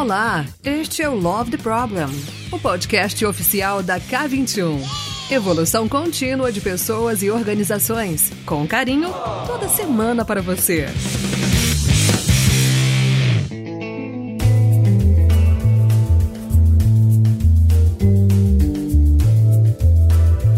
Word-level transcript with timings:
Olá, 0.00 0.46
este 0.64 1.02
é 1.02 1.10
o 1.10 1.14
Love 1.14 1.50
the 1.50 1.58
Problem, 1.58 2.06
o 2.50 2.58
podcast 2.58 3.22
oficial 3.26 3.82
da 3.82 4.00
K21. 4.00 4.80
Evolução 5.30 5.86
contínua 5.86 6.50
de 6.50 6.58
pessoas 6.58 7.22
e 7.22 7.30
organizações, 7.30 8.32
com 8.46 8.66
carinho, 8.66 9.10
toda 9.46 9.68
semana 9.68 10.24
para 10.24 10.40
você. 10.40 10.86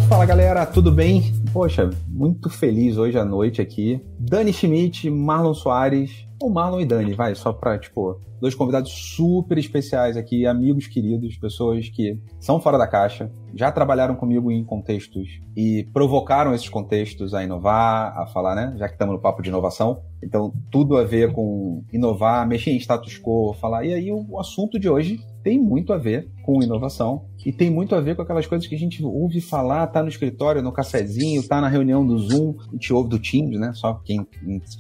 Fala 0.09 0.25
galera, 0.25 0.65
tudo 0.67 0.93
bem? 0.93 1.35
Poxa, 1.53 1.91
muito 2.07 2.49
feliz 2.49 2.97
hoje 2.97 3.19
à 3.19 3.25
noite 3.25 3.61
aqui. 3.61 4.01
Dani 4.21 4.53
Schmidt, 4.53 5.11
Marlon 5.11 5.53
Soares, 5.53 6.13
ou 6.43 6.51
Marlon 6.51 6.81
e 6.81 6.85
Dani, 6.85 7.15
vai, 7.15 7.35
só 7.35 7.53
pra, 7.53 7.79
tipo, 7.79 8.21
dois 8.41 8.55
convidados 8.55 8.91
super 8.91 9.57
especiais 9.57 10.17
aqui, 10.17 10.45
amigos 10.45 10.89
queridos, 10.89 11.37
pessoas 11.37 11.89
que 11.89 12.19
são 12.41 12.61
fora 12.61 12.77
da 12.77 12.89
caixa, 12.89 13.31
já 13.55 13.71
trabalharam 13.71 14.17
comigo 14.17 14.51
em 14.51 14.65
contextos 14.65 15.29
e 15.57 15.87
provocaram 15.93 16.53
esses 16.53 16.69
contextos 16.69 17.35
a 17.35 17.45
inovar, 17.45 18.19
a 18.19 18.27
falar, 18.27 18.55
né? 18.55 18.75
Já 18.77 18.89
que 18.89 18.95
estamos 18.95 19.15
no 19.15 19.21
papo 19.21 19.43
de 19.43 19.49
inovação. 19.49 20.03
Então, 20.23 20.53
tudo 20.71 20.97
a 20.97 21.05
ver 21.05 21.33
com 21.33 21.85
inovar, 21.93 22.47
mexer 22.47 22.71
em 22.71 22.77
status 22.79 23.19
quo, 23.19 23.55
falar. 23.61 23.85
E 23.85 23.93
aí, 23.93 24.11
o 24.13 24.39
assunto 24.41 24.79
de 24.79 24.89
hoje 24.89 25.21
tem 25.43 25.61
muito 25.61 25.93
a 25.93 25.99
ver 25.99 26.31
com 26.45 26.63
inovação 26.63 27.27
e 27.45 27.53
tem 27.53 27.71
muito 27.71 27.95
a 27.95 28.01
ver 28.01 28.15
com 28.15 28.23
aquelas 28.23 28.47
coisas 28.47 28.67
que 28.67 28.75
a 28.75 28.79
gente 28.79 29.05
ouve 29.05 29.41
falar, 29.41 29.87
tá 29.89 30.01
no 30.03 30.09
escritório, 30.09 30.63
no 30.63 30.73
cafezinho, 30.73 31.47
tá 31.47 31.61
na 31.61 31.69
reunião 31.69 32.07
do 32.07 32.17
Zoom, 32.17 32.55
a 32.69 32.73
gente 32.73 32.93
ouve 32.93 33.11
do 33.11 33.19
Teams, 33.19 33.59
né? 33.59 33.73
Só 33.75 33.95
quem 34.05 34.25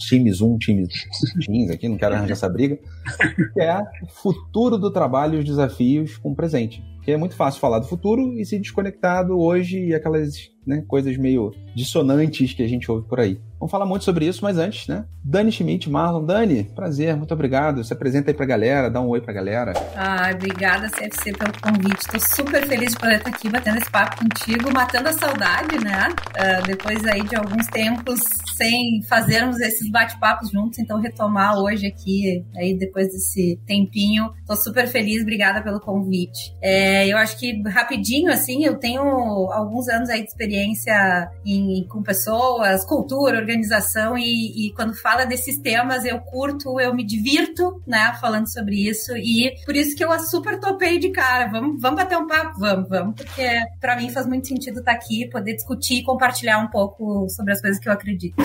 time 0.08 0.32
Zoom, 0.32 0.56
time 0.58 0.86
Aqui, 1.72 1.88
não 1.88 1.96
quero 1.96 2.14
arranjar 2.14 2.32
essa 2.32 2.48
briga, 2.48 2.78
que 3.52 3.60
é 3.60 3.78
o 4.02 4.06
futuro 4.08 4.78
do 4.78 4.90
trabalho 4.90 5.36
e 5.36 5.38
os 5.38 5.44
desafios 5.44 6.16
com 6.16 6.32
o 6.32 6.34
presente. 6.34 6.82
Porque 6.96 7.12
é 7.12 7.16
muito 7.16 7.34
fácil 7.34 7.60
falar 7.60 7.80
do 7.80 7.86
futuro 7.86 8.32
e 8.38 8.44
se 8.44 8.58
desconectar 8.58 9.26
do 9.26 9.38
hoje 9.38 9.86
e 9.86 9.94
aquelas 9.94 10.50
né, 10.66 10.84
coisas 10.86 11.16
meio 11.16 11.52
dissonantes 11.74 12.52
que 12.52 12.62
a 12.62 12.68
gente 12.68 12.90
ouve 12.90 13.06
por 13.08 13.20
aí. 13.20 13.40
Vamos 13.58 13.70
falar 13.70 13.86
muito 13.86 14.04
sobre 14.04 14.26
isso, 14.26 14.40
mas 14.42 14.58
antes, 14.58 14.88
né? 14.88 15.04
Dani 15.24 15.52
Schmidt, 15.52 15.88
Marlon. 15.88 16.24
Dani, 16.24 16.64
prazer, 16.74 17.16
muito 17.16 17.32
obrigado. 17.32 17.84
Se 17.84 17.92
apresenta 17.92 18.30
aí 18.30 18.34
pra 18.34 18.44
galera, 18.44 18.90
dá 18.90 19.00
um 19.00 19.06
oi 19.06 19.20
pra 19.20 19.32
galera. 19.32 19.72
Ah, 19.96 20.32
obrigada, 20.34 20.90
CFC, 20.90 21.32
pelo 21.32 21.52
convite. 21.62 22.08
Tô 22.08 22.18
super 22.18 22.66
feliz 22.66 22.92
de 22.92 22.98
poder 22.98 23.18
estar 23.18 23.30
aqui 23.30 23.48
batendo 23.48 23.78
esse 23.78 23.90
papo 23.90 24.16
contigo, 24.18 24.72
matando 24.72 25.08
a 25.08 25.12
saudade, 25.12 25.78
né? 25.78 26.08
Uh, 26.30 26.66
depois 26.66 27.04
aí 27.04 27.22
de 27.22 27.36
alguns 27.36 27.66
tempos 27.68 28.20
sem 28.56 29.00
fazermos 29.08 29.60
esses 29.60 29.88
bate-papos 29.90 30.50
juntos, 30.50 30.80
então 30.80 31.00
retomar 31.00 31.56
hoje 31.56 31.86
aqui, 31.86 32.44
aí 32.56 32.76
depois 32.76 33.06
desse 33.06 33.60
tempinho. 33.64 34.32
Tô 34.44 34.56
super 34.56 34.88
feliz, 34.88 35.22
obrigada 35.22 35.62
pelo 35.62 35.78
convite. 35.78 36.52
É, 36.60 37.06
eu 37.06 37.16
acho 37.16 37.38
que 37.38 37.62
rapidinho, 37.68 38.30
assim, 38.32 38.64
eu 38.64 38.76
tenho 38.76 39.02
alguns 39.52 39.88
anos 39.88 40.10
aí 40.10 40.22
de 40.22 40.28
experiência 40.28 40.51
em, 40.54 41.86
com 41.88 42.02
pessoas, 42.02 42.84
cultura, 42.84 43.38
organização 43.38 44.16
e, 44.16 44.66
e 44.66 44.72
quando 44.74 44.94
fala 44.94 45.24
desses 45.24 45.58
temas 45.58 46.04
eu 46.04 46.20
curto, 46.20 46.80
eu 46.80 46.94
me 46.94 47.04
divirto, 47.04 47.80
né, 47.86 48.16
falando 48.20 48.50
sobre 48.52 48.88
isso 48.88 49.16
e 49.16 49.54
por 49.64 49.76
isso 49.76 49.96
que 49.96 50.04
eu 50.04 50.12
super 50.20 50.58
topei 50.60 50.98
de 50.98 51.10
cara. 51.10 51.50
Vamos, 51.50 51.80
vamos 51.80 52.02
bater 52.02 52.18
um 52.18 52.26
papo? 52.26 52.58
Vamos, 52.58 52.88
vamos, 52.88 53.14
porque 53.14 53.46
para 53.80 53.96
mim 53.96 54.10
faz 54.10 54.26
muito 54.26 54.46
sentido 54.46 54.80
estar 54.80 54.92
aqui, 54.92 55.28
poder 55.28 55.54
discutir 55.54 55.98
e 55.98 56.02
compartilhar 56.02 56.58
um 56.58 56.68
pouco 56.68 57.28
sobre 57.28 57.52
as 57.52 57.60
coisas 57.60 57.78
que 57.78 57.88
eu 57.88 57.92
acredito, 57.92 58.36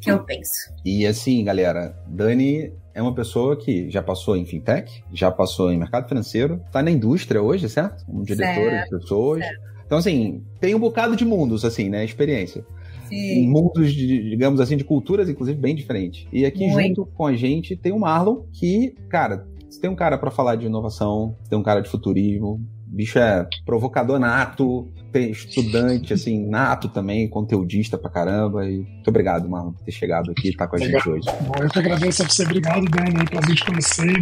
que 0.00 0.10
eu 0.10 0.24
penso. 0.24 0.72
E 0.84 1.06
assim, 1.06 1.44
galera, 1.44 1.96
Dani 2.06 2.72
é 2.94 3.02
uma 3.02 3.14
pessoa 3.14 3.56
que 3.56 3.90
já 3.90 4.02
passou 4.02 4.36
em 4.36 4.46
fintech, 4.46 5.04
já 5.12 5.30
passou 5.30 5.70
em 5.70 5.78
mercado 5.78 6.08
financeiro, 6.08 6.62
está 6.66 6.82
na 6.82 6.90
indústria 6.90 7.42
hoje, 7.42 7.68
certo? 7.68 8.06
Como 8.06 8.24
diretora 8.24 8.84
de 8.84 8.88
pessoas. 8.88 9.44
Certo. 9.44 9.75
Então, 9.86 9.98
assim, 9.98 10.42
tem 10.60 10.74
um 10.74 10.80
bocado 10.80 11.16
de 11.16 11.24
mundos, 11.24 11.64
assim, 11.64 11.88
né? 11.88 12.04
Experiência. 12.04 12.66
Sim. 13.08 13.48
mundos, 13.48 13.92
de, 13.92 14.30
digamos 14.30 14.60
assim, 14.60 14.76
de 14.76 14.82
culturas, 14.82 15.28
inclusive, 15.28 15.56
bem 15.58 15.76
diferentes. 15.76 16.26
E 16.32 16.44
aqui 16.44 16.66
Muito. 16.66 17.02
junto 17.02 17.06
com 17.06 17.24
a 17.24 17.36
gente 17.36 17.76
tem 17.76 17.92
o 17.92 18.00
Marlon, 18.00 18.42
que, 18.52 18.94
cara, 19.08 19.46
se 19.70 19.80
tem 19.80 19.88
um 19.88 19.94
cara 19.94 20.18
para 20.18 20.30
falar 20.30 20.56
de 20.56 20.66
inovação, 20.66 21.36
se 21.44 21.50
tem 21.50 21.58
um 21.58 21.62
cara 21.62 21.80
de 21.80 21.88
futurismo, 21.88 22.60
bicho 22.96 23.18
é 23.18 23.46
provocador 23.64 24.18
nato, 24.18 24.90
estudante, 25.14 26.12
assim, 26.12 26.46
nato 26.46 26.88
também, 26.88 27.28
conteudista 27.28 27.96
pra 27.96 28.10
caramba. 28.10 28.68
E 28.68 28.78
muito 28.78 29.08
obrigado, 29.08 29.48
Marlon, 29.48 29.72
por 29.72 29.82
ter 29.82 29.92
chegado 29.92 30.30
aqui 30.30 30.48
e 30.48 30.50
estar 30.50 30.66
tá 30.66 30.70
com 30.70 30.76
a 30.76 30.78
gente 30.78 31.08
hoje. 31.08 31.26
Bom, 31.42 31.54
eu 31.62 31.68
que 31.68 31.78
agradeço 31.78 32.22
a 32.22 32.28
você. 32.28 32.44
Obrigado, 32.44 32.84
Dani, 32.86 33.20
aí, 33.20 33.26
prazer 33.26 33.54
te 33.54 33.64
conhecer. 33.64 34.14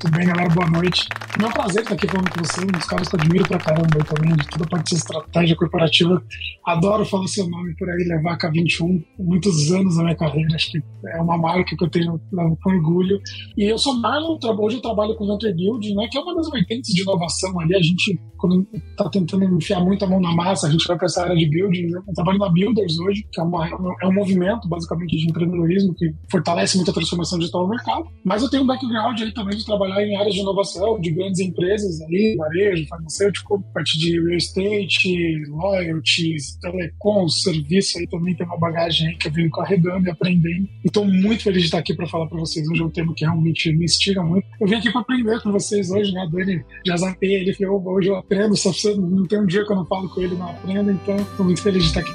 Tudo 0.00 0.16
bem, 0.16 0.26
galera? 0.26 0.48
Boa 0.50 0.68
noite. 0.70 1.06
É 1.40 1.46
um 1.46 1.50
prazer 1.50 1.82
estar 1.82 1.94
aqui 1.94 2.06
falando 2.06 2.30
com 2.30 2.44
você, 2.44 2.60
um 2.62 2.66
dos 2.66 2.84
caras 2.84 3.08
que 3.08 3.16
eu 3.16 3.20
admiro 3.20 3.48
pra 3.48 3.58
caramba 3.58 3.88
eu 3.98 4.04
também, 4.04 4.36
de 4.36 4.46
toda 4.48 4.64
a 4.64 4.68
parte 4.68 4.90
de 4.90 4.96
estratégia 4.96 5.56
corporativa. 5.56 6.22
Adoro 6.66 7.04
falar 7.04 7.26
seu 7.26 7.48
nome 7.48 7.74
por 7.76 7.88
aí, 7.88 8.04
levar 8.04 8.34
a 8.34 8.38
K21 8.38 9.04
muitos 9.18 9.70
anos 9.72 9.96
na 9.96 10.04
minha 10.04 10.16
carreira. 10.16 10.54
Acho 10.54 10.72
que 10.72 10.82
é 11.06 11.20
uma 11.20 11.36
marca 11.36 11.76
que 11.76 11.84
eu 11.84 11.90
tenho 11.90 12.20
com 12.30 12.70
orgulho. 12.70 13.20
E 13.56 13.64
eu 13.64 13.78
sou 13.78 13.94
Marlon, 14.00 14.38
hoje 14.58 14.76
eu 14.76 14.82
trabalho 14.82 15.14
com 15.16 15.26
Venture 15.26 15.54
Build, 15.54 15.94
né, 15.94 16.08
que 16.10 16.18
é 16.18 16.20
uma 16.20 16.34
das 16.34 16.50
vertentes 16.50 16.92
de 16.92 17.02
inovação 17.02 17.58
ali. 17.60 17.74
A 17.74 17.82
gente, 17.82 18.13
you. 18.14 18.33
Quando 18.44 18.66
está 18.90 19.08
tentando 19.08 19.56
enfiar 19.56 19.80
muita 19.80 20.06
mão 20.06 20.20
na 20.20 20.34
massa, 20.34 20.66
a 20.66 20.70
gente 20.70 20.86
vai 20.86 20.98
para 20.98 21.06
essa 21.06 21.22
área 21.22 21.34
de 21.34 21.48
building. 21.48 21.86
Né? 21.86 22.02
Eu 22.06 22.12
trabalho 22.12 22.38
na 22.38 22.50
Builders 22.50 22.98
hoje, 22.98 23.26
que 23.32 23.40
é, 23.40 23.42
uma, 23.42 23.66
é 24.02 24.06
um 24.06 24.12
movimento, 24.12 24.68
basicamente, 24.68 25.16
de 25.16 25.30
empreendedorismo 25.30 25.94
que 25.94 26.12
fortalece 26.30 26.76
muito 26.76 26.90
a 26.90 26.94
transformação 26.94 27.38
digital 27.38 27.62
no 27.62 27.70
mercado. 27.70 28.06
Mas 28.22 28.42
eu 28.42 28.50
tenho 28.50 28.64
um 28.64 28.66
background 28.66 29.18
aí 29.18 29.32
também 29.32 29.56
de 29.56 29.64
trabalhar 29.64 30.04
em 30.06 30.14
áreas 30.16 30.34
de 30.34 30.40
inovação, 30.40 31.00
de 31.00 31.10
grandes 31.10 31.40
empresas 31.40 32.02
aí, 32.02 32.36
varejo, 32.36 32.86
farmacêutico, 32.86 33.64
parte 33.72 33.98
de 33.98 34.20
real 34.20 34.36
estate, 34.36 35.42
loyalties, 35.48 36.58
telecom, 36.60 37.26
serviço 37.30 37.98
aí 37.98 38.06
também 38.08 38.34
tem 38.34 38.46
uma 38.46 38.58
bagagem 38.58 39.08
aí 39.08 39.16
que 39.16 39.28
eu 39.28 39.32
venho 39.32 39.50
carregando 39.50 40.06
e 40.06 40.10
aprendendo. 40.10 40.68
E 40.84 40.88
estou 40.88 41.06
muito 41.06 41.44
feliz 41.44 41.62
de 41.62 41.68
estar 41.68 41.78
aqui 41.78 41.94
para 41.94 42.06
falar 42.06 42.26
para 42.26 42.38
vocês. 42.38 42.68
Hoje 42.68 42.82
é 42.82 42.84
um 42.84 42.90
tema 42.90 43.14
que 43.14 43.24
realmente 43.24 43.72
me 43.72 43.86
instiga 43.86 44.22
muito. 44.22 44.46
Eu 44.60 44.66
vim 44.66 44.74
aqui 44.74 44.92
para 44.92 45.00
aprender 45.00 45.40
com 45.40 45.50
vocês 45.50 45.90
hoje, 45.90 46.12
né? 46.12 46.20
A 46.20 46.26
Dani 46.26 46.62
já 46.86 46.96
zapei 46.98 47.36
ele, 47.36 47.54
falou, 47.54 47.82
hoje 47.86 48.08
eu 48.08 48.16
só 48.56 48.72
você 48.72 48.94
não 48.94 49.26
tem 49.26 49.40
um 49.40 49.46
dia 49.46 49.64
que 49.64 49.72
eu 49.72 49.76
não 49.76 49.86
falo 49.86 50.08
com 50.08 50.20
ele, 50.20 50.34
não 50.36 50.48
aprendo, 50.48 50.90
então 50.90 51.16
estou 51.16 51.44
muito 51.44 51.62
feliz 51.62 51.82
de 51.82 51.88
estar 51.88 52.00
aqui. 52.00 52.12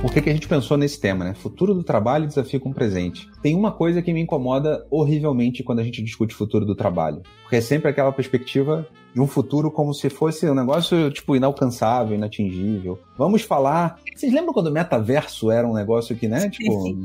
Por 0.00 0.12
que, 0.12 0.22
que 0.22 0.30
a 0.30 0.32
gente 0.32 0.46
pensou 0.46 0.76
nesse 0.76 1.00
tema, 1.00 1.24
né? 1.24 1.34
Futuro 1.34 1.74
do 1.74 1.82
trabalho 1.82 2.24
e 2.24 2.28
desafio 2.28 2.60
com 2.60 2.70
o 2.70 2.74
presente. 2.74 3.28
Tem 3.42 3.54
uma 3.54 3.72
coisa 3.72 4.00
que 4.00 4.12
me 4.12 4.20
incomoda 4.20 4.86
horrivelmente 4.90 5.62
quando 5.62 5.80
a 5.80 5.84
gente 5.84 6.02
discute 6.02 6.34
futuro 6.34 6.64
do 6.64 6.74
trabalho. 6.74 7.20
Porque 7.42 7.56
é 7.56 7.60
sempre 7.60 7.90
aquela 7.90 8.12
perspectiva 8.12 8.86
de 9.12 9.20
um 9.20 9.26
futuro 9.26 9.70
como 9.70 9.92
se 9.92 10.08
fosse 10.08 10.48
um 10.48 10.54
negócio, 10.54 11.10
tipo, 11.10 11.34
inalcançável, 11.34 12.16
inatingível. 12.16 12.98
Vamos 13.16 13.42
falar. 13.42 13.98
Vocês 14.14 14.32
lembram 14.32 14.54
quando 14.54 14.68
o 14.68 14.72
metaverso 14.72 15.50
era 15.50 15.66
um 15.66 15.74
negócio 15.74 16.16
que, 16.16 16.28
né? 16.28 16.48
Tipo, 16.48 16.96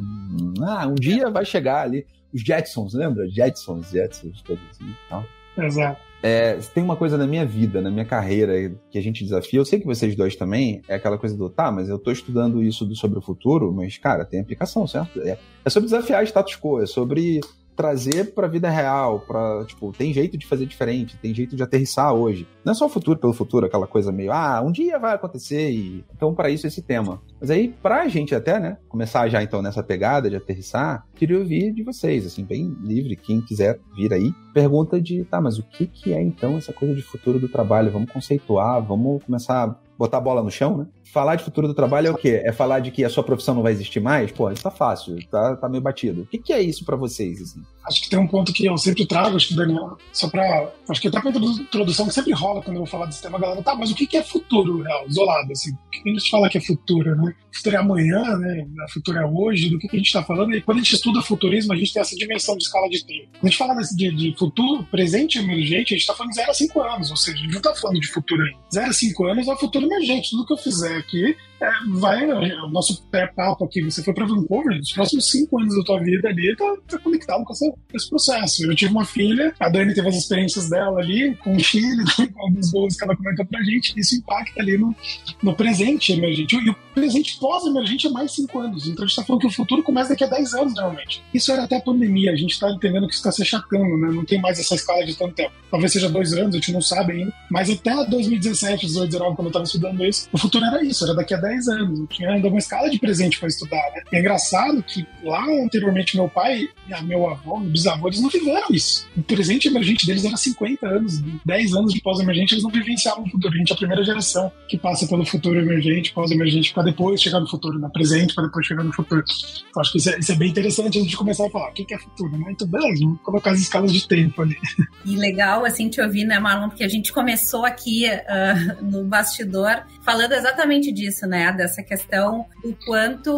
ah, 0.61 0.87
um 0.87 0.95
dia 0.95 1.29
vai 1.31 1.43
chegar 1.43 1.81
ali. 1.81 2.05
Os 2.33 2.41
Jetsons, 2.41 2.93
lembra? 2.93 3.29
Jetsons, 3.29 3.91
Jetsons, 3.91 4.41
todos 4.41 4.63
assim 4.71 4.89
e 4.89 5.09
tal. 5.09 5.25
Exato. 5.57 6.01
É, 6.25 6.53
tem 6.73 6.81
uma 6.81 6.95
coisa 6.95 7.17
na 7.17 7.27
minha 7.27 7.45
vida, 7.45 7.81
na 7.81 7.91
minha 7.91 8.05
carreira, 8.05 8.73
que 8.89 8.97
a 8.97 9.01
gente 9.01 9.25
desafia. 9.25 9.59
Eu 9.59 9.65
sei 9.65 9.79
que 9.79 9.85
vocês 9.85 10.15
dois 10.15 10.37
também, 10.37 10.81
é 10.87 10.95
aquela 10.95 11.17
coisa 11.17 11.35
do, 11.35 11.49
tá, 11.49 11.69
mas 11.69 11.89
eu 11.89 11.99
tô 11.99 12.11
estudando 12.11 12.63
isso 12.63 12.89
sobre 12.95 13.19
o 13.19 13.21
futuro, 13.21 13.73
mas, 13.73 13.97
cara, 13.97 14.23
tem 14.23 14.39
aplicação, 14.39 14.87
certo? 14.87 15.21
É, 15.21 15.37
é 15.65 15.69
sobre 15.69 15.89
desafiar 15.89 16.23
status 16.23 16.55
quo, 16.55 16.81
é 16.81 16.85
sobre 16.85 17.41
trazer 17.75 18.33
para 18.33 18.47
a 18.47 18.49
vida 18.49 18.69
real, 18.69 19.19
para 19.21 19.65
tipo, 19.65 19.91
tem 19.91 20.13
jeito 20.13 20.37
de 20.37 20.45
fazer 20.45 20.65
diferente, 20.65 21.17
tem 21.17 21.33
jeito 21.33 21.55
de 21.55 21.63
aterrissar 21.63 22.13
hoje. 22.13 22.47
Não 22.63 22.71
é 22.71 22.75
só 22.75 22.85
o 22.85 22.89
futuro 22.89 23.19
pelo 23.19 23.33
futuro, 23.33 23.65
aquela 23.65 23.87
coisa 23.87 24.11
meio, 24.11 24.31
ah, 24.31 24.61
um 24.61 24.71
dia 24.71 24.97
vai 24.99 25.13
acontecer 25.13 25.71
e 25.71 26.03
então 26.15 26.33
para 26.33 26.49
isso 26.49 26.67
esse 26.67 26.81
tema. 26.81 27.21
Mas 27.39 27.49
aí 27.49 27.73
pra 27.81 28.07
gente 28.07 28.33
até, 28.33 28.59
né, 28.59 28.77
começar 28.87 29.27
já 29.29 29.43
então 29.43 29.61
nessa 29.61 29.83
pegada 29.83 30.29
de 30.29 30.35
aterrissar, 30.35 31.05
queria 31.15 31.37
ouvir 31.37 31.73
de 31.73 31.83
vocês, 31.83 32.25
assim, 32.25 32.43
bem 32.43 32.75
livre, 32.81 33.15
quem 33.15 33.41
quiser 33.41 33.79
vir 33.95 34.13
aí, 34.13 34.31
pergunta 34.53 35.01
de, 35.01 35.23
tá, 35.25 35.41
mas 35.41 35.57
o 35.57 35.63
que 35.63 35.87
que 35.87 36.13
é 36.13 36.21
então 36.21 36.57
essa 36.57 36.71
coisa 36.71 36.93
de 36.95 37.01
futuro 37.01 37.39
do 37.39 37.49
trabalho? 37.49 37.91
Vamos 37.91 38.11
conceituar, 38.11 38.81
vamos 38.81 39.23
começar 39.23 39.79
botar 39.97 40.17
a 40.17 40.21
bola 40.21 40.43
no 40.43 40.51
chão, 40.51 40.77
né? 40.77 40.87
falar 41.13 41.35
de 41.35 41.43
futuro 41.43 41.67
do 41.67 41.75
trabalho 41.75 42.07
é 42.07 42.11
o 42.11 42.17
quê? 42.17 42.41
É 42.43 42.51
falar 42.51 42.79
de 42.79 42.89
que 42.89 43.05
a 43.05 43.09
sua 43.09 43.23
profissão 43.23 43.53
não 43.53 43.61
vai 43.61 43.71
existir 43.71 43.99
mais? 43.99 44.31
Pô, 44.31 44.49
isso 44.49 44.63
tá 44.63 44.71
fácil, 44.71 45.15
tá, 45.29 45.55
tá 45.55 45.69
meio 45.69 45.81
batido. 45.81 46.23
O 46.23 46.25
que, 46.25 46.39
que 46.39 46.51
é 46.51 46.59
isso 46.59 46.83
para 46.83 46.95
vocês? 46.95 47.39
Assim? 47.39 47.61
Acho 47.85 48.01
que 48.01 48.09
tem 48.09 48.19
um 48.19 48.27
ponto 48.27 48.53
que 48.53 48.65
eu 48.65 48.77
sempre 48.77 49.05
trago, 49.05 49.35
acho 49.35 49.49
que, 49.49 49.55
Daniel, 49.55 49.97
só 50.11 50.29
pra. 50.29 50.71
Acho 50.89 51.01
que 51.01 51.07
até 51.07 51.19
pra 51.19 51.31
introdução 51.31 52.07
que 52.07 52.13
sempre 52.13 52.33
rola 52.33 52.61
quando 52.61 52.77
eu 52.77 52.81
vou 52.81 52.87
falar 52.87 53.07
desse 53.07 53.21
tema, 53.21 53.37
a 53.37 53.41
galera, 53.41 53.61
tá, 53.61 53.75
mas 53.75 53.91
o 53.91 53.95
que, 53.95 54.15
é 54.15 54.23
futuro 54.23 54.81
real, 54.81 55.05
isolado? 55.07 55.51
Assim, 55.51 55.71
o 55.71 55.89
que 55.89 56.09
a 56.09 56.13
gente 56.13 56.29
fala 56.29 56.49
que 56.49 56.57
é 56.57 56.61
futuro, 56.61 57.15
né? 57.15 57.33
Futuro 57.53 57.75
é 57.75 57.79
amanhã, 57.79 58.37
né? 58.37 58.65
Futuro 58.93 59.17
é 59.17 59.25
hoje, 59.25 59.69
do 59.69 59.77
que, 59.77 59.87
a 59.91 59.97
gente 59.97 60.13
tá 60.13 60.23
falando. 60.23 60.55
E 60.55 60.61
quando 60.61 60.77
a 60.77 60.81
gente 60.81 60.95
estuda 60.95 61.21
futurismo, 61.21 61.73
a 61.73 61.75
gente 61.75 61.93
tem 61.93 62.01
essa 62.01 62.15
dimensão 62.15 62.57
de 62.57 62.63
escala 62.63 62.89
de 62.89 63.05
tempo. 63.05 63.27
Quando 63.33 63.43
a 63.43 63.47
gente 63.47 63.57
fala 63.57 63.75
de, 63.75 64.11
de 64.11 64.35
futuro, 64.37 64.83
presente 64.85 65.37
emergente, 65.39 65.93
a 65.93 65.97
gente 65.97 66.07
tá 66.07 66.13
falando 66.13 66.31
de 66.31 66.37
0 66.37 66.51
a 66.51 66.53
5 66.53 66.81
anos, 66.81 67.11
ou 67.11 67.17
seja, 67.17 67.37
a 67.37 67.41
gente 67.41 67.53
não 67.53 67.61
tá 67.61 67.75
falando 67.75 67.99
de 67.99 68.07
futuro 68.07 68.41
aí. 68.43 68.55
0 68.73 68.89
a 68.89 68.93
5 68.93 69.25
anos 69.25 69.47
é 69.47 69.53
o 69.53 69.57
futuro 69.57 69.85
emergente. 69.85 70.29
Tudo 70.29 70.45
que 70.45 70.53
eu 70.53 70.57
fizer 70.57 70.97
aqui 70.97 71.35
é, 71.63 71.71
vai, 71.99 72.25
o 72.29 72.69
nosso 72.69 73.03
pré-papo 73.09 73.63
aqui, 73.63 73.81
você 73.81 74.03
foi 74.03 74.13
para 74.13 74.25
Vancouver, 74.25 74.77
nos 74.77 74.91
próximos 74.91 75.29
cinco 75.29 75.59
anos 75.59 75.75
da 75.77 75.83
tua 75.83 75.99
vida 76.01 76.27
ali, 76.27 76.55
tá, 76.57 76.75
tá 76.89 76.97
conectado 76.99 77.43
com, 77.45 77.53
essa, 77.53 77.73
esse 77.93 78.09
processo. 78.09 78.65
Eu 78.65 78.75
tive 78.75 78.91
uma 78.91 79.05
filha, 79.05 79.53
a 79.59 79.69
Dani 79.69 79.93
teve 79.93 80.07
as 80.09 80.15
experiências 80.15 80.69
dela 80.69 80.99
ali, 80.99 81.35
com 81.37 81.55
o 81.55 81.59
Chile, 81.59 82.03
com 82.33 82.41
alguns 82.41 82.71
gols 82.71 82.95
que 82.97 83.03
ela 83.03 83.15
comentou 83.15 83.45
pra 83.45 83.63
gente, 83.63 83.93
isso 83.97 84.15
impacta 84.15 84.61
ali 84.61 84.77
no, 84.77 84.93
no 85.41 85.55
presente 85.55 86.11
emergente. 86.11 86.55
E 86.55 86.69
o 86.69 86.75
presente 86.93 87.37
pós-emergente 87.39 88.07
é 88.07 88.09
mais 88.09 88.33
cinco 88.33 88.59
anos. 88.59 88.87
Então 88.87 89.05
a 89.05 89.07
gente 89.07 89.15
tá 89.15 89.23
falando 89.23 89.41
que 89.41 89.47
o 89.47 89.51
futuro 89.51 89.81
começa 89.83 90.09
daqui 90.09 90.23
a 90.23 90.27
10 90.27 90.53
anos, 90.53 90.73
normalmente. 90.75 91.23
Isso 91.33 91.51
era 91.51 91.63
até 91.63 91.77
a 91.77 91.81
pandemia, 91.81 92.31
a 92.31 92.35
gente 92.35 92.59
tá 92.59 92.69
entendendo 92.69 93.07
que 93.07 93.13
isso 93.13 93.23
tá 93.23 93.31
se 93.31 93.41
achatando, 93.41 93.97
né? 93.97 94.09
Não 94.11 94.25
tem 94.25 94.41
mais 94.41 94.59
essa 94.59 94.75
escala 94.75 95.05
de 95.05 95.15
tanto 95.15 95.33
tempo. 95.33 95.53
Talvez 95.71 95.91
seja 95.93 96.09
dois 96.09 96.33
anos, 96.33 96.53
a 96.53 96.57
gente 96.57 96.71
não 96.71 96.81
sabe 96.81 97.13
ainda. 97.13 97.33
Mas 97.49 97.69
até 97.69 98.05
2017, 98.05 98.85
18, 98.85 99.09
19, 99.09 99.35
quando 99.35 99.47
eu 99.47 99.53
tava 99.53 99.65
estudando 99.65 100.03
isso, 100.05 100.27
o 100.31 100.37
futuro 100.37 100.65
era 100.65 100.83
isso, 100.83 101.03
era 101.03 101.15
daqui 101.15 101.33
a 101.33 101.37
10 101.53 101.67
anos. 101.67 101.99
Eu 101.99 102.07
tinha 102.07 102.29
ainda 102.29 102.47
uma 102.47 102.57
escala 102.57 102.89
de 102.89 102.99
presente 102.99 103.39
para 103.39 103.47
estudar, 103.47 103.91
né? 103.95 104.01
é 104.11 104.19
engraçado 104.19 104.81
que 104.83 105.05
lá 105.23 105.43
anteriormente 105.63 106.15
meu 106.15 106.27
pai, 106.27 106.67
meu 107.03 107.29
avô, 107.29 107.59
meu 107.59 107.69
bisavô, 107.69 108.07
eles 108.07 108.21
não 108.21 108.29
viveram 108.29 108.67
isso. 108.71 109.07
O 109.15 109.23
presente 109.23 109.67
emergente 109.67 110.05
deles 110.05 110.25
era 110.25 110.35
50 110.35 110.87
anos, 110.87 111.21
10 111.45 111.73
anos 111.73 111.93
de 111.93 112.01
pós-emergente, 112.01 112.53
eles 112.53 112.63
não 112.63 112.71
vivenciavam 112.71 113.23
o 113.23 113.29
futuro. 113.29 113.53
A 113.53 113.57
gente 113.57 113.71
é 113.71 113.73
a 113.73 113.77
primeira 113.77 114.03
geração 114.03 114.51
que 114.67 114.77
passa 114.77 115.07
pelo 115.07 115.25
futuro 115.25 115.59
emergente, 115.59 116.13
pós-emergente, 116.13 116.73
para 116.73 116.83
depois 116.83 117.21
chegar 117.21 117.39
no 117.39 117.49
futuro, 117.49 117.79
na 117.79 117.89
presente, 117.89 118.33
para 118.33 118.45
depois 118.45 118.65
chegar 118.65 118.83
no 118.83 118.93
futuro. 118.93 119.23
Então, 119.69 119.81
acho 119.81 119.91
que 119.91 119.97
isso 119.97 120.09
é, 120.09 120.19
isso 120.19 120.31
é, 120.31 120.35
bem 120.35 120.49
interessante 120.49 120.97
a 120.97 121.01
gente 121.01 121.15
começar 121.15 121.47
a 121.47 121.49
falar 121.49 121.69
o 121.69 121.73
que 121.73 121.93
é 121.93 121.97
futuro, 121.97 122.37
né? 122.37 122.51
Então, 122.51 122.67
beleza, 122.67 123.03
vamos 123.03 123.21
colocar 123.21 123.51
as 123.51 123.59
escalas 123.59 123.91
de 123.91 124.07
tempo 124.07 124.41
ali. 124.41 124.57
E 125.05 125.17
legal, 125.17 125.65
assim, 125.65 125.89
te 125.89 125.99
ouvir, 125.99 126.23
né, 126.23 126.39
Marlon, 126.39 126.69
porque 126.69 126.83
a 126.83 126.87
gente 126.87 127.11
começou 127.11 127.65
aqui 127.65 128.05
uh, 128.07 128.83
no 128.83 129.03
bastidor 129.03 129.83
falando 130.01 130.31
exatamente 130.31 130.93
disso, 130.93 131.27
né? 131.27 131.32
Dessa 131.51 131.83
questão 131.83 132.45
do 132.63 132.75
quanto 132.85 133.31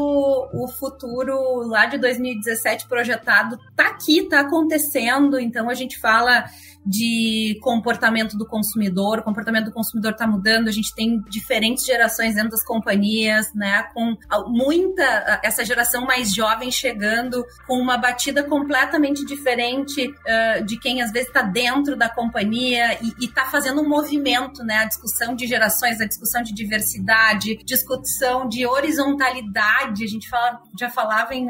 o 0.53 0.67
futuro 0.67 1.67
lá 1.67 1.85
de 1.85 1.97
2017 1.97 2.87
projetado 2.87 3.57
tá 3.75 3.87
aqui, 3.87 4.27
tá 4.29 4.41
acontecendo. 4.41 5.39
Então 5.39 5.69
a 5.69 5.73
gente 5.73 5.99
fala 5.99 6.45
de 6.85 7.57
comportamento 7.61 8.37
do 8.37 8.45
consumidor, 8.45 9.19
o 9.19 9.23
comportamento 9.23 9.65
do 9.65 9.71
consumidor 9.71 10.11
está 10.11 10.27
mudando, 10.27 10.67
a 10.67 10.71
gente 10.71 10.93
tem 10.93 11.19
diferentes 11.29 11.83
gerações 11.83 12.35
dentro 12.35 12.51
das 12.51 12.63
companhias, 12.63 13.51
né, 13.53 13.87
com 13.93 14.15
muita, 14.47 15.39
essa 15.43 15.65
geração 15.65 16.05
mais 16.05 16.33
jovem 16.33 16.69
chegando 16.69 17.43
com 17.65 17.79
uma 17.79 17.97
batida 17.97 18.43
completamente 18.43 19.25
diferente 19.25 20.07
uh, 20.07 20.63
de 20.63 20.77
quem 20.77 21.01
às 21.01 21.11
vezes 21.11 21.29
está 21.29 21.41
dentro 21.41 21.95
da 21.95 22.07
companhia 22.07 22.99
e 23.01 23.25
está 23.25 23.45
fazendo 23.45 23.81
um 23.81 23.89
movimento, 23.89 24.63
né, 24.63 24.77
a 24.77 24.85
discussão 24.85 25.35
de 25.35 25.47
gerações, 25.47 25.99
a 25.99 26.05
discussão 26.05 26.43
de 26.43 26.53
diversidade, 26.53 27.57
discussão 27.65 28.47
de 28.47 28.65
horizontalidade, 28.65 30.03
a 30.03 30.07
gente 30.07 30.29
fala, 30.29 30.61
já 30.79 30.89
falava 30.89 31.33
em 31.33 31.47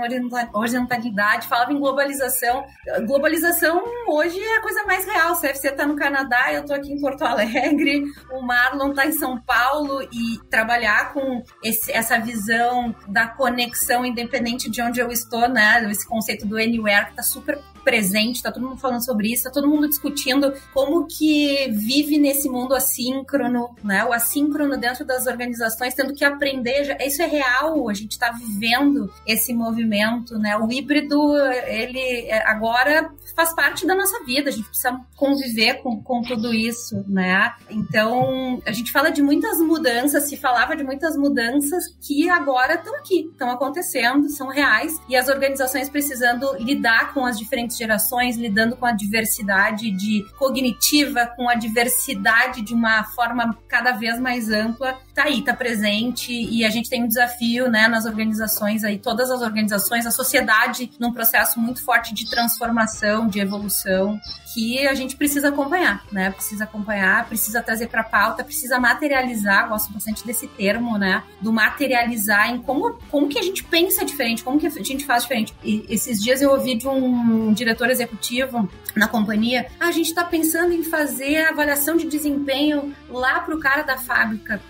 horizontalidade, 0.53 1.47
falava 1.47 1.73
em 1.73 1.79
globalização, 1.79 2.63
globalização 3.05 3.83
hoje 4.07 4.39
é 4.39 4.57
a 4.57 4.61
coisa 4.61 4.83
mais 4.85 5.05
real 5.05 5.24
legal, 5.25 5.33
o 5.33 5.39
CFC 5.39 5.69
está 5.69 5.85
no 5.85 5.95
Canadá, 5.95 6.53
eu 6.53 6.61
estou 6.61 6.75
aqui 6.75 6.91
em 6.91 6.99
Porto 6.99 7.23
Alegre, 7.23 8.03
o 8.31 8.41
Marlon 8.41 8.89
está 8.89 9.05
em 9.05 9.11
São 9.11 9.39
Paulo 9.41 10.01
e 10.03 10.39
trabalhar 10.49 11.13
com 11.13 11.43
esse, 11.63 11.91
essa 11.91 12.19
visão 12.19 12.95
da 13.07 13.27
conexão 13.27 14.05
independente 14.05 14.69
de 14.69 14.81
onde 14.81 14.99
eu 14.99 15.11
estou, 15.11 15.47
né? 15.49 15.83
Esse 15.89 16.07
conceito 16.07 16.45
do 16.45 16.57
anywhere 16.57 17.05
que 17.05 17.11
está 17.11 17.23
super 17.23 17.59
presente, 17.85 18.41
tá 18.41 18.51
todo 18.51 18.67
mundo 18.67 18.79
falando 18.81 19.05
sobre 19.05 19.31
isso, 19.31 19.43
tá 19.43 19.51
todo 19.51 19.67
mundo 19.67 19.87
discutindo 19.87 20.51
como 20.73 21.05
que 21.05 21.69
vive 21.71 22.17
nesse 22.17 22.49
mundo 22.49 22.73
assíncrono, 22.73 23.75
né? 23.83 24.03
O 24.03 24.11
assíncrono 24.11 24.75
dentro 24.75 25.05
das 25.05 25.27
organizações, 25.27 25.93
tendo 25.93 26.13
que 26.13 26.25
aprender, 26.25 26.97
isso 27.05 27.21
é 27.21 27.27
real, 27.27 27.87
a 27.87 27.93
gente 27.93 28.17
tá 28.17 28.31
vivendo 28.31 29.13
esse 29.25 29.53
movimento, 29.53 30.37
né? 30.39 30.57
O 30.57 30.69
híbrido, 30.71 31.37
ele 31.67 32.25
é, 32.27 32.43
agora 32.49 33.11
faz 33.35 33.53
parte 33.53 33.85
da 33.85 33.93
nossa 33.93 34.23
vida, 34.23 34.49
a 34.49 34.53
gente 34.53 34.67
precisa 34.67 34.99
conviver 35.15 35.75
com, 35.83 36.01
com 36.01 36.21
tudo 36.23 36.53
isso, 36.53 37.05
né? 37.07 37.53
Então, 37.69 38.61
a 38.65 38.71
gente 38.71 38.91
fala 38.91 39.11
de 39.11 39.21
muitas 39.21 39.59
mudanças, 39.59 40.27
se 40.27 40.37
falava 40.37 40.75
de 40.75 40.83
muitas 40.83 41.15
mudanças 41.15 41.83
que 42.01 42.27
agora 42.29 42.75
estão 42.75 42.95
aqui, 42.95 43.29
estão 43.31 43.51
acontecendo, 43.51 44.27
são 44.29 44.47
reais, 44.47 44.99
e 45.07 45.15
as 45.15 45.27
organizações 45.27 45.87
precisando 45.87 46.55
lidar 46.57 47.13
com 47.13 47.25
as 47.25 47.37
diferentes 47.37 47.74
gerações, 47.77 48.37
lidando 48.37 48.75
com 48.75 48.85
a 48.85 48.91
diversidade 48.91 49.91
de 49.91 50.25
cognitiva, 50.37 51.25
com 51.25 51.49
a 51.49 51.55
diversidade 51.55 52.61
de 52.61 52.73
uma 52.73 53.03
forma 53.03 53.57
cada 53.67 53.91
vez 53.91 54.19
mais 54.19 54.49
ampla, 54.49 54.97
tá 55.15 55.23
aí, 55.23 55.41
tá 55.41 55.53
presente 55.53 56.31
e 56.31 56.65
a 56.65 56.69
gente 56.69 56.89
tem 56.89 57.03
um 57.03 57.07
desafio, 57.07 57.71
né, 57.71 57.87
nas 57.87 58.05
organizações 58.05 58.83
aí, 58.83 58.99
todas 58.99 59.31
as 59.31 59.41
organizações, 59.41 60.05
a 60.05 60.11
sociedade 60.11 60.91
num 60.99 61.13
processo 61.13 61.59
muito 61.59 61.81
forte 61.83 62.13
de 62.13 62.29
transformação, 62.29 63.27
de 63.27 63.39
evolução, 63.39 64.19
que 64.53 64.87
a 64.87 64.93
gente 64.93 65.17
precisa 65.17 65.49
acompanhar, 65.49 66.05
né? 66.09 66.31
Precisa 66.31 66.63
acompanhar, 66.63 67.27
precisa 67.27 67.61
trazer 67.61 67.87
para 67.87 68.03
pauta, 68.03 68.41
precisa 68.41 68.79
materializar, 68.79 69.67
gosto 69.67 69.91
bastante 69.91 70.25
desse 70.25 70.47
termo, 70.47 70.97
né? 70.97 71.23
Do 71.41 71.51
materializar 71.51 72.49
em 72.49 72.59
como, 72.59 72.97
como 73.11 73.27
que 73.27 73.37
a 73.37 73.41
gente 73.41 73.65
pensa 73.65 74.05
diferente, 74.05 74.45
como 74.45 74.57
que 74.57 74.67
a 74.67 74.69
gente 74.69 75.05
faz 75.05 75.23
diferente. 75.23 75.53
E 75.61 75.85
esses 75.89 76.21
dias 76.21 76.41
eu 76.41 76.51
ouvi 76.51 76.75
de 76.75 76.87
um 76.87 77.51
diretor 77.51 77.89
executivo 77.89 78.69
na 78.95 79.09
companhia, 79.09 79.67
ah, 79.77 79.87
a 79.87 79.91
gente 79.91 80.07
está 80.07 80.23
pensando 80.23 80.71
em 80.71 80.83
fazer 80.83 81.37
a 81.37 81.49
avaliação 81.49 81.97
de 81.97 82.07
desempenho 82.07 82.95
lá 83.09 83.41
pro 83.41 83.59
cara 83.59 83.83
da 83.83 83.97
fábrica. 83.97 84.61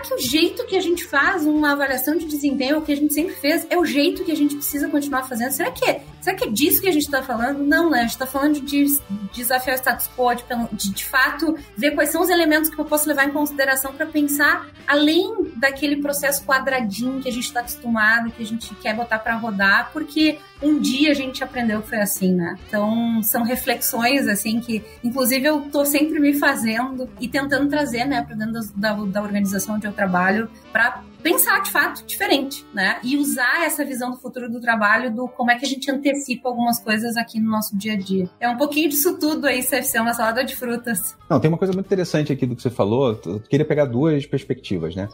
Que 0.00 0.14
o 0.14 0.18
jeito 0.18 0.66
que 0.66 0.76
a 0.76 0.80
gente 0.80 1.04
faz 1.04 1.46
uma 1.46 1.72
avaliação 1.72 2.16
de 2.16 2.26
desempenho, 2.26 2.78
o 2.78 2.82
que 2.82 2.92
a 2.92 2.96
gente 2.96 3.12
sempre 3.14 3.34
fez, 3.34 3.66
é 3.70 3.78
o 3.78 3.84
jeito 3.84 4.24
que 4.24 4.32
a 4.32 4.36
gente 4.36 4.56
precisa 4.56 4.88
continuar 4.88 5.24
fazendo? 5.24 5.50
Será 5.50 5.70
que 5.70 5.84
é, 5.84 6.02
será 6.20 6.36
que 6.36 6.44
é 6.44 6.50
disso 6.50 6.80
que 6.80 6.88
a 6.88 6.92
gente 6.92 7.04
está 7.04 7.22
falando? 7.22 7.64
Não, 7.64 7.90
né? 7.90 7.98
A 7.98 8.02
gente 8.02 8.10
está 8.10 8.26
falando 8.26 8.60
de 8.60 8.86
desafiar 9.34 9.76
o 9.76 9.78
status 9.78 10.08
quo, 10.16 10.34
de, 10.34 10.44
de, 10.72 10.92
de 10.92 11.04
fato 11.04 11.56
ver 11.76 11.92
quais 11.92 12.10
são 12.10 12.22
os 12.22 12.28
elementos 12.28 12.70
que 12.70 12.78
eu 12.78 12.84
posso 12.84 13.08
levar 13.08 13.26
em 13.26 13.32
consideração 13.32 13.92
para 13.92 14.06
pensar 14.06 14.68
além 14.86 15.52
daquele 15.56 15.96
processo 15.96 16.44
quadradinho 16.44 17.20
que 17.20 17.28
a 17.28 17.32
gente 17.32 17.44
está 17.44 17.60
acostumado, 17.60 18.30
que 18.30 18.42
a 18.42 18.46
gente 18.46 18.74
quer 18.76 18.94
botar 18.94 19.18
para 19.18 19.36
rodar, 19.36 19.90
porque 19.92 20.38
um 20.62 20.78
dia 20.78 21.10
a 21.10 21.14
gente 21.14 21.42
aprendeu 21.44 21.80
que 21.82 21.88
foi 21.88 22.00
assim, 22.00 22.34
né? 22.34 22.56
Então, 22.66 23.22
são 23.22 23.42
reflexões, 23.44 24.26
assim, 24.26 24.60
que 24.60 24.84
inclusive 25.04 25.46
eu 25.46 25.60
tô 25.72 25.84
sempre 25.84 26.18
me 26.18 26.34
fazendo 26.34 27.08
e 27.20 27.28
tentando 27.28 27.68
trazer, 27.68 28.04
né, 28.04 28.22
para 28.22 28.34
dentro 28.34 28.60
da, 28.74 28.92
da 28.92 29.22
organização 29.22 29.77
onde 29.78 29.86
eu 29.86 29.92
trabalho, 29.92 30.50
para 30.72 31.02
pensar 31.22 31.62
de 31.62 31.70
fato 31.70 32.04
diferente, 32.04 32.64
né? 32.72 32.98
E 33.02 33.16
usar 33.16 33.64
essa 33.64 33.84
visão 33.84 34.10
do 34.10 34.16
futuro 34.16 34.50
do 34.50 34.60
trabalho, 34.60 35.12
do 35.12 35.28
como 35.28 35.50
é 35.50 35.58
que 35.58 35.64
a 35.64 35.68
gente 35.68 35.90
antecipa 35.90 36.48
algumas 36.48 36.78
coisas 36.78 37.16
aqui 37.16 37.40
no 37.40 37.50
nosso 37.50 37.76
dia 37.76 37.94
a 37.94 37.96
dia. 37.96 38.28
É 38.38 38.48
um 38.48 38.56
pouquinho 38.56 38.88
disso 38.88 39.18
tudo 39.18 39.46
aí, 39.46 39.62
CFC, 39.62 39.98
uma 40.00 40.14
salada 40.14 40.44
de 40.44 40.54
frutas. 40.54 41.16
Não, 41.28 41.40
tem 41.40 41.48
uma 41.48 41.58
coisa 41.58 41.72
muito 41.72 41.86
interessante 41.86 42.32
aqui 42.32 42.46
do 42.46 42.54
que 42.54 42.62
você 42.62 42.70
falou. 42.70 43.20
Eu 43.24 43.40
queria 43.40 43.66
pegar 43.66 43.86
duas 43.86 44.26
perspectivas, 44.26 44.94
né? 44.94 45.08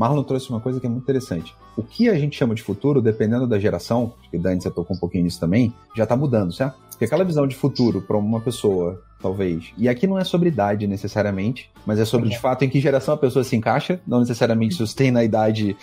Marlon 0.00 0.22
trouxe 0.22 0.48
uma 0.48 0.60
coisa 0.60 0.80
que 0.80 0.86
é 0.86 0.88
muito 0.88 1.02
interessante. 1.02 1.54
O 1.76 1.82
que 1.82 2.08
a 2.08 2.18
gente 2.18 2.34
chama 2.34 2.54
de 2.54 2.62
futuro, 2.62 3.02
dependendo 3.02 3.46
da 3.46 3.58
geração, 3.58 4.14
que 4.30 4.38
Dani 4.38 4.58
você 4.58 4.70
tocou 4.70 4.96
um 4.96 4.98
pouquinho 4.98 5.24
nisso 5.24 5.38
também, 5.38 5.74
já 5.94 6.04
está 6.04 6.16
mudando, 6.16 6.54
certo? 6.54 6.78
Porque 6.88 7.04
aquela 7.04 7.22
visão 7.22 7.46
de 7.46 7.54
futuro 7.54 8.00
para 8.00 8.16
uma 8.16 8.40
pessoa, 8.40 9.02
talvez, 9.20 9.74
e 9.76 9.90
aqui 9.90 10.06
não 10.06 10.18
é 10.18 10.24
sobre 10.24 10.48
idade 10.48 10.86
necessariamente, 10.86 11.70
mas 11.84 11.98
é 11.98 12.06
sobre 12.06 12.30
de 12.30 12.38
fato 12.38 12.64
em 12.64 12.70
que 12.70 12.80
geração 12.80 13.12
a 13.12 13.18
pessoa 13.18 13.44
se 13.44 13.54
encaixa, 13.54 14.00
não 14.06 14.20
necessariamente 14.20 14.74
se 14.74 14.96
tem 14.96 15.10
na 15.10 15.22
idade. 15.22 15.76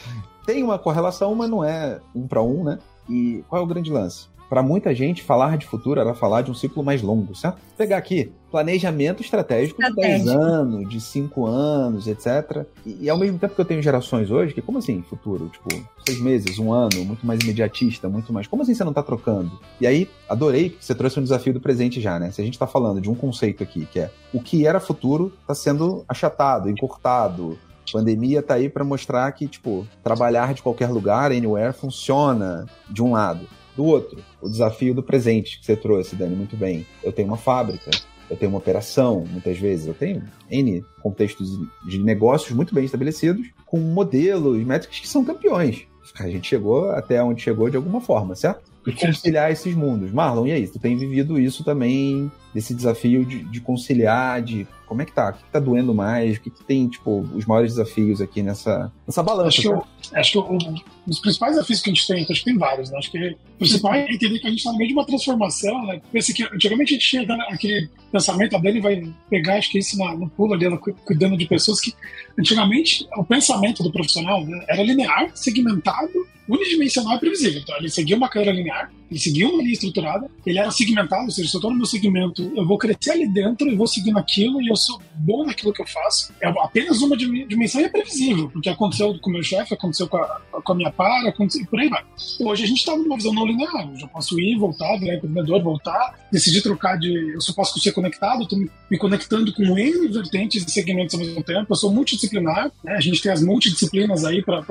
Tem 0.48 0.64
uma 0.64 0.80
correlação, 0.80 1.36
mas 1.36 1.48
não 1.48 1.64
é 1.64 2.00
um 2.16 2.28
para 2.28 2.42
um, 2.42 2.64
né? 2.64 2.80
E 3.08 3.44
qual 3.48 3.62
é 3.62 3.64
o 3.64 3.68
grande 3.68 3.92
lance? 3.92 4.30
Para 4.50 4.64
muita 4.64 4.94
gente, 4.96 5.24
falar 5.24 5.58
de 5.58 5.66
futuro 5.66 6.00
era 6.00 6.14
falar 6.14 6.42
de 6.42 6.52
um 6.52 6.54
ciclo 6.54 6.84
mais 6.84 7.02
longo, 7.02 7.36
certo? 7.36 7.58
Vou 7.58 7.78
pegar 7.78 7.98
aqui, 7.98 8.32
planejamento 8.50 9.22
estratégico, 9.22 9.82
estratégico. 9.82 10.20
de 10.20 10.26
10 10.26 10.28
anos, 10.28 10.90
de 10.90 11.02
5 11.02 11.46
anos, 11.46 12.08
etc. 12.08 12.66
E, 12.86 13.06
e, 13.06 13.10
ao 13.10 13.18
mesmo 13.18 13.38
tempo 13.38 13.56
que 13.56 13.62
eu 13.62 13.66
tenho 13.66 13.82
gerações 13.82 14.32
hoje, 14.32 14.54
que 14.54 14.62
como 14.62 14.78
assim 14.78 15.02
futuro? 15.02 15.50
Tipo, 15.50 15.68
seis 16.06 16.20
meses, 16.22 16.58
um 16.58 16.72
ano, 16.72 17.04
muito 17.04 17.26
mais 17.26 17.42
imediatista, 17.42 18.08
muito 18.08 18.32
mais. 18.32 18.48
Como 18.48 18.62
assim 18.62 18.74
você 18.74 18.84
não 18.84 18.94
tá 18.94 19.04
trocando? 19.04 19.60
E 19.82 19.88
aí, 19.88 20.10
adorei 20.30 20.70
que 20.70 20.84
você 20.84 20.96
trouxe 20.96 21.20
um 21.20 21.24
desafio 21.24 21.54
do 21.54 21.62
presente 21.62 22.00
já, 22.00 22.18
né? 22.20 22.32
Se 22.32 22.42
a 22.42 22.46
gente 22.46 22.58
tá 22.58 22.68
falando 22.68 23.02
de 23.02 23.10
um 23.10 23.16
conceito 23.16 23.64
aqui, 23.64 23.86
que 23.86 24.00
é 24.00 24.12
o 24.34 24.42
que 24.42 24.66
era 24.66 24.80
futuro 24.80 25.34
tá 25.46 25.54
sendo 25.54 26.06
achatado, 26.08 26.70
encurtado, 26.70 27.58
pandemia 27.92 28.42
tá 28.42 28.56
aí 28.56 28.70
para 28.70 28.84
mostrar 28.84 29.32
que, 29.32 29.48
tipo, 29.48 29.88
trabalhar 30.04 30.54
de 30.54 30.62
qualquer 30.62 30.90
lugar, 30.90 31.32
anywhere, 31.32 31.74
funciona 31.74 32.66
de 32.90 33.02
um 33.02 33.12
lado 33.12 33.48
do 33.78 33.86
outro. 33.86 34.20
O 34.42 34.50
desafio 34.50 34.94
do 34.94 35.02
presente 35.02 35.60
que 35.60 35.66
você 35.66 35.76
trouxe, 35.76 36.16
Dani, 36.16 36.36
muito 36.36 36.58
bem. 36.58 36.86
Eu 37.02 37.14
tenho 37.14 37.30
uma 37.30 37.38
fábrica, 37.38 37.92
eu 38.30 38.36
tenho 38.36 38.52
uma 38.52 38.58
operação, 38.58 39.24
muitas 39.32 39.58
vezes, 39.58 39.88
eu 39.88 39.94
tenho 39.94 40.24
N 40.52 40.84
contextos 41.02 41.58
de 41.86 42.00
negócios 42.00 42.52
muito 42.52 42.74
bem 42.74 42.84
estabelecidos, 42.84 43.48
com 43.66 43.78
modelos, 43.80 44.62
métricas 44.66 45.00
que 45.00 45.08
são 45.08 45.24
campeões. 45.24 45.88
A 46.20 46.30
gente 46.30 46.48
chegou 46.48 46.90
até 46.92 47.22
onde 47.24 47.42
chegou 47.42 47.70
de 47.70 47.78
alguma 47.78 48.02
forma, 48.02 48.36
certo? 48.36 48.64
e 48.88 48.94
conciliar 48.94 49.52
esses 49.52 49.76
mundos. 49.76 50.14
Marlon, 50.14 50.48
e 50.48 50.54
aí? 50.54 50.66
Tu 50.66 50.80
tem 50.80 50.96
vivido 50.96 51.38
isso 51.38 51.62
também, 51.64 52.32
esse 52.56 52.74
desafio 52.74 53.26
de, 53.26 53.44
de 53.44 53.62
conciliar, 53.62 54.42
de 54.42 54.68
como 54.88 55.02
é 55.02 55.06
que 55.06 55.12
tá? 55.12 55.30
O 55.30 55.34
que, 55.34 55.44
que 55.44 55.52
tá 55.52 55.60
doendo 55.60 55.94
mais? 55.94 56.38
O 56.38 56.42
que, 56.42 56.50
que 56.50 56.64
tem, 56.64 56.88
tipo, 56.88 57.20
os 57.36 57.46
maiores 57.46 57.74
desafios 57.74 58.22
aqui 58.22 58.42
nessa, 58.42 58.92
nessa 59.06 59.22
balança? 59.22 59.50
Acho 59.50 59.62
que, 59.62 59.68
eu, 59.68 59.84
acho 60.14 60.32
que 60.32 60.40
um 60.40 60.58
dos 61.06 61.20
principais 61.20 61.54
desafios 61.54 61.82
que 61.82 61.90
a 61.90 61.94
gente 61.94 62.08
tem, 62.08 62.24
acho 62.24 62.40
que 62.40 62.46
tem 62.46 62.58
vários, 62.58 62.90
né? 62.90 62.98
Acho 62.98 63.12
que 63.12 63.18
o 63.18 63.58
principal 63.60 63.94
é 63.94 64.10
entender 64.10 64.40
que 64.40 64.48
a 64.48 64.50
gente 64.50 64.60
está 64.60 64.72
no 64.72 64.78
meio 64.78 64.88
de 64.88 64.94
uma 64.94 65.06
transformação, 65.06 65.86
né? 65.86 66.02
Que 66.12 66.44
antigamente 66.44 66.94
a 66.94 66.98
gente 66.98 67.10
tinha 67.10 67.28
aquele 67.50 67.90
pensamento, 68.12 68.56
a 68.56 68.60
Dani 68.60 68.80
vai 68.80 69.14
pegar, 69.30 69.58
acho 69.58 69.70
que 69.70 69.80
isso 69.80 69.98
no, 69.98 70.18
no 70.18 70.30
pulo 70.30 70.54
ali, 70.54 70.66
ela 70.66 70.78
cuidando 70.78 71.36
de 71.36 71.46
pessoas 71.46 71.82
que 71.82 71.94
antigamente 72.40 73.06
o 73.18 73.26
pensamento 73.26 73.84
do 73.84 73.92
profissional 73.92 74.46
né, 74.46 74.64
era 74.70 74.82
linear, 74.82 75.30
segmentado 75.36 76.26
unidimensional 76.48 77.18
e 77.18 77.20
previsível. 77.20 77.62
Então, 77.62 77.76
ele 77.78 77.90
seguia 77.90 78.16
uma 78.16 78.30
carreira 78.30 78.54
linear, 78.54 78.92
ele 79.12 79.20
seguia 79.20 79.48
uma 79.48 79.62
linha 79.62 79.74
estruturada, 79.74 80.30
ele 80.46 80.58
era 80.58 80.72
segmentado, 80.72 81.26
ou 81.26 81.32
seja, 81.32 81.50
se 81.50 81.56
eu 81.56 81.60
estou 81.60 81.72
no 81.72 81.78
meu 81.78 81.86
segmento, 81.86 82.37
eu 82.40 82.66
vou 82.66 82.78
crescer 82.78 83.12
ali 83.12 83.28
dentro 83.28 83.68
e 83.68 83.76
vou 83.76 83.88
seguir 83.88 84.12
naquilo 84.12 84.62
e 84.62 84.68
eu 84.68 84.76
sou 84.76 85.02
bom 85.16 85.46
naquilo 85.46 85.74
que 85.74 85.82
eu 85.82 85.88
faço. 85.88 86.34
É 86.42 86.48
apenas 86.48 87.02
uma 87.02 87.16
dimensão 87.18 87.82
é 87.82 87.90
previsível, 87.90 88.50
porque 88.50 88.70
aconteceu 88.70 89.18
com 89.20 89.30
o 89.30 89.34
meu 89.34 89.44
chefe, 89.44 89.74
aconteceu 89.74 90.08
com 90.08 90.18
a, 90.18 90.42
com 90.64 90.72
a 90.74 90.76
minha 90.76 90.92
para, 90.92 91.30
aconteceu, 91.30 91.66
por 91.68 91.80
aí 91.80 91.90
vai. 91.90 92.04
Hoje 92.40 92.64
a 92.64 92.68
gente 92.68 92.80
está 92.80 92.96
numa 92.96 93.16
visão 93.16 93.34
não 93.34 93.46
linear, 93.46 93.90
eu 93.92 93.98
já 93.98 94.08
posso 94.08 94.40
ir, 94.40 94.58
voltar, 94.58 94.98
virar 94.98 95.16
empreendedor, 95.16 95.62
voltar, 95.62 96.16
decidir 96.32 96.62
trocar 96.62 96.98
de. 96.98 97.34
Eu 97.34 97.42
só 97.42 97.54
posso 97.54 97.80
ser 97.80 97.92
conectado, 97.92 98.44
estou 98.44 98.58
me, 98.58 98.70
me, 98.90 98.98
conectando 98.98 99.54
com 99.54 99.78
N 99.78 100.08
vertentes 100.08 100.66
e 100.66 100.72
segmentos 100.72 101.16
ao 101.16 101.22
mesmo 101.22 101.44
tempo, 101.44 101.68
eu 101.70 101.76
sou 101.76 101.92
multidisciplinar, 101.94 102.72
né? 102.84 102.96
a 102.96 103.02
gente 103.02 103.22
tem 103.22 103.32
as 103.32 103.42
multidisciplinas 103.42 104.26
aí 104.26 104.44
para 104.44 104.64